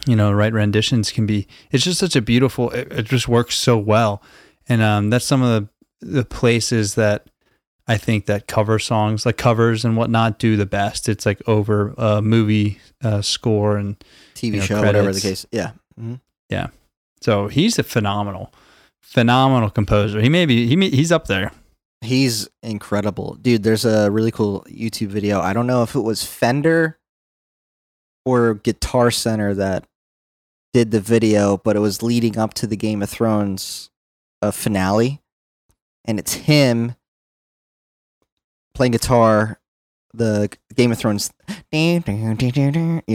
you 0.07 0.17
know, 0.17 0.33
right 0.33 0.53
renditions 0.53 1.11
can 1.11 1.27
be. 1.27 1.47
It's 1.71 1.85
just 1.85 2.01
such 2.01 2.17
a 2.17 2.23
beautiful. 2.23 2.71
It, 2.71 2.93
it 2.93 3.05
just 3.07 3.29
works 3.29 3.57
so 3.57 3.77
well, 3.79 4.23
and 4.69 4.83
um, 4.83 5.11
that's 5.11 5.25
some 5.25 5.43
of 5.43 5.63
the 5.63 5.69
the 6.01 6.25
places 6.25 6.95
that 6.95 7.29
I 7.87 7.97
think 7.97 8.27
that 8.27 8.47
cover 8.47 8.79
songs, 8.79 9.27
like 9.27 9.37
covers 9.37 9.85
and 9.85 9.97
whatnot, 9.97 10.39
do 10.39 10.57
the 10.57 10.67
best. 10.67 11.09
It's 11.09 11.27
like 11.27 11.47
over 11.49 11.95
a 11.99 12.23
movie 12.23 12.81
uh, 13.03 13.23
score 13.23 13.77
and 13.77 14.03
TV 14.35 14.55
You 14.55 14.59
know, 14.61 14.65
show, 14.67 14.83
whatever 14.83 15.13
the 15.13 15.21
case. 15.21 15.47
Yeah. 15.51 15.73
Mhm. 16.01 16.21
So 17.21 17.49
he's 17.49 17.79
a 17.79 17.83
phenomenal, 17.83 18.53
phenomenal 19.03 19.71
composer. 19.71 20.21
He 20.21 20.29
may 20.29 20.45
be 20.45 20.67
he 20.67 20.77
may, 20.77 20.91
he's 20.91 21.11
up 21.11 21.27
there. 21.27 21.53
He's 22.03 22.49
incredible. 22.63 23.37
Dude, 23.41 23.63
there's 23.63 23.87
a 23.87 24.11
really 24.11 24.31
cool 24.31 24.63
YouTube 24.69 25.07
video. 25.09 25.41
I 25.41 25.55
don't 25.55 25.67
know 25.67 25.83
if 25.83 25.95
it 25.95 26.01
was 26.01 26.23
Fender 26.23 26.99
or 28.27 28.55
Guitar 28.55 29.11
Center 29.11 29.55
that 29.55 29.85
did 30.75 30.91
the 30.91 31.01
video, 31.01 31.57
but 31.57 31.77
it 31.77 31.79
was 31.79 32.03
leading 32.03 32.37
up 32.37 32.53
to 32.55 32.67
the 32.67 32.77
Game 32.77 33.03
of 33.03 33.09
Thrones 33.09 33.89
uh, 34.43 34.51
finale. 34.51 35.23
And 36.05 36.19
it's 36.19 36.35
him 36.35 36.95
playing 38.75 38.93
guitar, 38.93 39.61
the 40.17 40.49
Game 40.77 40.93
of 40.93 40.99
Thrones, 40.99 41.31
you 41.73 42.01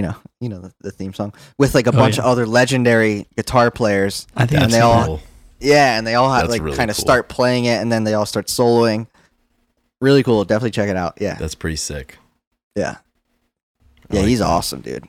know, 0.02 0.16
you 0.40 0.50
know 0.50 0.60
the, 0.60 0.74
the 0.82 0.92
theme 0.92 1.14
song 1.14 1.34
with 1.58 1.74
like 1.76 1.88
a 1.88 1.92
Oh, 1.92 1.94
bunch 1.94 2.18
yeah. 2.18 2.24
of 2.24 2.28
other 2.28 2.46
legendary 2.46 3.26
guitar 3.36 3.72
players. 3.72 4.28
I 4.36 4.46
think 4.46 4.62
And 4.62 4.72
That's 4.72 4.74
they 4.74 4.80
all- 4.82 5.22
Yeah, 5.60 5.98
and 5.98 6.06
they 6.06 6.16
all 6.16 6.32
have 6.32 6.50
like 6.50 6.62
really 6.62 6.78
kind 6.78 6.90
of 6.90 6.96
cool. 6.98 7.02
start 7.02 7.30
playing 7.30 7.66
it, 7.66 7.82
and 7.82 7.92
then 7.92 8.04
they 8.04 8.14
all 8.14 8.26
start 8.26 8.48
soloing. 8.48 9.08
Really 10.02 10.24
cool. 10.24 10.46
Definitely 10.46 10.72
check 10.72 10.90
it 10.90 10.96
out. 10.96 11.18
Yeah, 11.20 11.36
That's 11.36 11.56
pretty 11.56 11.76
sick. 11.76 12.18
yeah, 12.76 12.98
I 14.10 14.14
yeah. 14.16 14.20
like 14.22 14.30
he's 14.30 14.40
that. 14.40 14.46
awesome, 14.48 14.82
dude. 14.82 15.06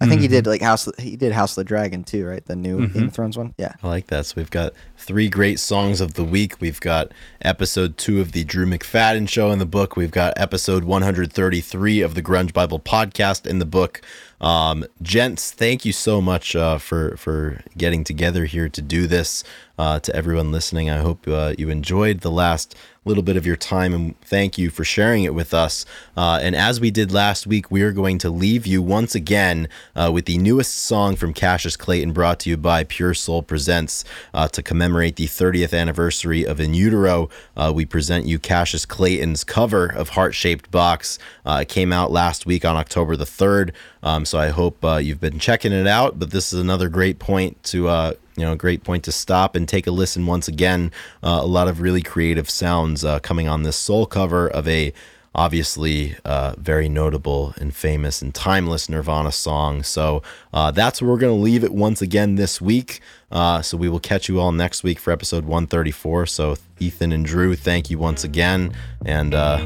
I- 0.00 0.06
think 0.06 0.20
he 0.20 0.28
Mhm. 0.28 0.30
did 0.30 0.46
like 0.46 0.62
House. 0.62 0.88
He 0.98 1.16
did 1.16 1.32
House 1.32 1.52
of 1.52 1.56
the 1.56 1.64
Dragon 1.64 2.04
too, 2.04 2.24
right? 2.24 2.44
The 2.46 2.54
new 2.54 2.78
Mhm. 2.86 2.92
Game 2.94 3.04
of 3.08 3.12
Thrones 3.14 3.36
one. 3.36 3.52
Yeah. 3.58 3.72
I 3.82 3.88
like 3.88 4.06
that. 4.08 4.26
So 4.26 4.34
we've 4.36 4.50
got 4.50 4.72
three 4.96 5.28
great 5.28 5.58
songs 5.58 6.00
of 6.00 6.14
the 6.14 6.22
week. 6.22 6.60
We've 6.60 6.80
got 6.80 7.10
episode 7.42 7.96
two 7.98 8.20
of 8.20 8.30
the 8.32 8.44
Drew 8.44 8.64
McFadyen 8.64 9.28
show 9.28 9.50
in 9.50 9.58
the 9.58 9.66
book. 9.66 9.96
We've 9.96 10.10
got 10.12 10.34
episode 10.36 10.84
133 10.84 12.00
of 12.00 12.14
the 12.14 12.22
Grunge 12.22 12.52
Bible 12.52 12.78
podcast 12.78 13.44
in 13.46 13.58
the 13.58 13.64
book. 13.66 14.00
Um, 14.40 14.84
gents, 15.02 15.50
thank 15.50 15.84
you 15.84 15.92
so 15.92 16.20
much 16.20 16.54
uh, 16.54 16.78
for 16.78 17.16
for 17.16 17.60
getting 17.76 18.04
together 18.04 18.44
here 18.44 18.68
to 18.68 18.80
do 18.80 19.08
this. 19.08 19.42
Uh, 19.80 19.98
to 20.00 20.14
everyone 20.14 20.52
listening, 20.52 20.90
I 20.90 20.98
hope 20.98 21.26
uh, 21.28 21.54
you 21.58 21.70
enjoyed 21.70 22.20
the 22.20 22.30
last 22.30 22.74
little 23.08 23.22
bit 23.22 23.38
of 23.38 23.46
your 23.46 23.56
time 23.56 23.94
and 23.94 24.20
thank 24.20 24.58
you 24.58 24.68
for 24.68 24.84
sharing 24.84 25.24
it 25.24 25.34
with 25.34 25.54
us. 25.54 25.86
Uh, 26.14 26.38
and 26.42 26.54
as 26.54 26.78
we 26.78 26.90
did 26.90 27.10
last 27.10 27.46
week, 27.46 27.70
we 27.70 27.80
are 27.80 27.90
going 27.90 28.18
to 28.18 28.28
leave 28.28 28.66
you 28.66 28.82
once 28.82 29.14
again 29.14 29.66
uh, 29.96 30.10
with 30.12 30.26
the 30.26 30.36
newest 30.36 30.74
song 30.74 31.16
from 31.16 31.32
Cassius 31.32 31.74
Clayton 31.74 32.12
brought 32.12 32.38
to 32.40 32.50
you 32.50 32.58
by 32.58 32.84
Pure 32.84 33.14
Soul 33.14 33.42
Presents 33.42 34.04
uh, 34.34 34.46
to 34.48 34.62
commemorate 34.62 35.16
the 35.16 35.26
30th 35.26 35.76
anniversary 35.76 36.44
of 36.44 36.60
In 36.60 36.74
Utero. 36.74 37.30
Uh, 37.56 37.72
we 37.74 37.86
present 37.86 38.26
you 38.26 38.38
Cassius 38.38 38.84
Clayton's 38.84 39.42
cover 39.42 39.86
of 39.86 40.10
Heart 40.10 40.34
Shaped 40.34 40.70
Box. 40.70 41.18
Uh, 41.46 41.60
it 41.62 41.68
came 41.68 41.94
out 41.94 42.12
last 42.12 42.44
week 42.44 42.66
on 42.66 42.76
October 42.76 43.16
the 43.16 43.24
3rd. 43.24 43.72
Um, 44.02 44.26
so 44.26 44.38
I 44.38 44.48
hope 44.48 44.84
uh, 44.84 44.96
you've 44.96 45.20
been 45.20 45.38
checking 45.38 45.72
it 45.72 45.86
out. 45.86 46.18
But 46.18 46.30
this 46.30 46.52
is 46.52 46.60
another 46.60 46.90
great 46.90 47.18
point 47.18 47.62
to 47.64 48.14
you 48.38 48.46
know, 48.46 48.52
a 48.52 48.56
great 48.56 48.84
point 48.84 49.04
to 49.04 49.12
stop 49.12 49.56
and 49.56 49.68
take 49.68 49.86
a 49.86 49.90
listen 49.90 50.26
once 50.26 50.48
again. 50.48 50.92
Uh, 51.22 51.40
a 51.42 51.46
lot 51.46 51.68
of 51.68 51.80
really 51.80 52.02
creative 52.02 52.48
sounds 52.48 53.04
uh, 53.04 53.18
coming 53.18 53.48
on 53.48 53.64
this 53.64 53.76
soul 53.76 54.06
cover 54.06 54.48
of 54.48 54.68
a 54.68 54.92
obviously 55.34 56.16
uh, 56.24 56.54
very 56.58 56.88
notable 56.88 57.54
and 57.58 57.74
famous 57.74 58.22
and 58.22 58.34
timeless 58.34 58.88
Nirvana 58.88 59.30
song. 59.30 59.82
So 59.82 60.22
uh, 60.52 60.70
that's 60.70 61.00
where 61.00 61.10
we're 61.10 61.18
going 61.18 61.36
to 61.36 61.42
leave 61.42 61.64
it 61.64 61.72
once 61.72 62.02
again 62.02 62.36
this 62.36 62.60
week. 62.60 63.00
Uh, 63.30 63.62
so 63.62 63.76
we 63.76 63.88
will 63.88 64.00
catch 64.00 64.28
you 64.28 64.40
all 64.40 64.52
next 64.52 64.82
week 64.82 64.98
for 64.98 65.12
episode 65.12 65.44
134. 65.44 66.26
So 66.26 66.56
Ethan 66.80 67.12
and 67.12 67.24
Drew, 67.24 67.54
thank 67.54 67.90
you 67.90 67.98
once 67.98 68.24
again. 68.24 68.72
And 69.04 69.34
uh, 69.34 69.58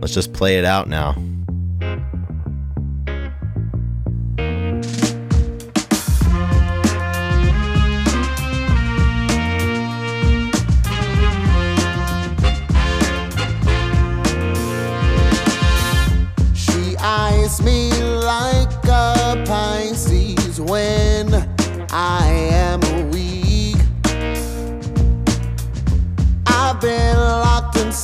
let's 0.00 0.14
just 0.14 0.32
play 0.32 0.58
it 0.58 0.64
out 0.64 0.88
now. 0.88 1.16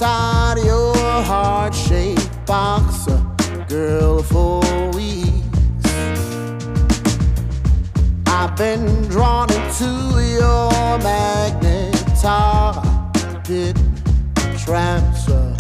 Inside 0.02 0.58
your 0.64 0.96
heart 1.22 1.72
shaped 1.72 2.44
box, 2.44 3.06
uh, 3.06 3.22
girl, 3.68 4.20
for 4.20 4.60
weeks. 4.90 5.30
I've 8.26 8.56
been 8.56 9.06
drawn 9.08 9.48
into 9.52 9.86
your 10.40 10.98
magnetic 10.98 11.94
trance. 14.64 15.28
uh, 15.28 15.54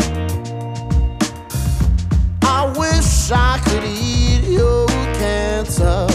I 2.42 2.72
wish 2.76 3.30
I 3.30 3.60
could 3.64 3.84
eat 3.84 4.42
your 4.48 4.88
cancer 5.20 6.11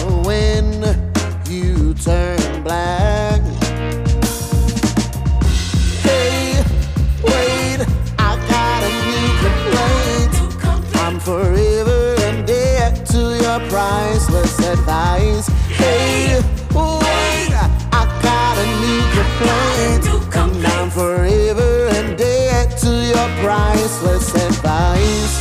advice. 24.58 25.36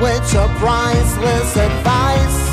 With 0.00 0.32
your 0.32 0.48
priceless 0.58 1.56
advice. 1.56 2.45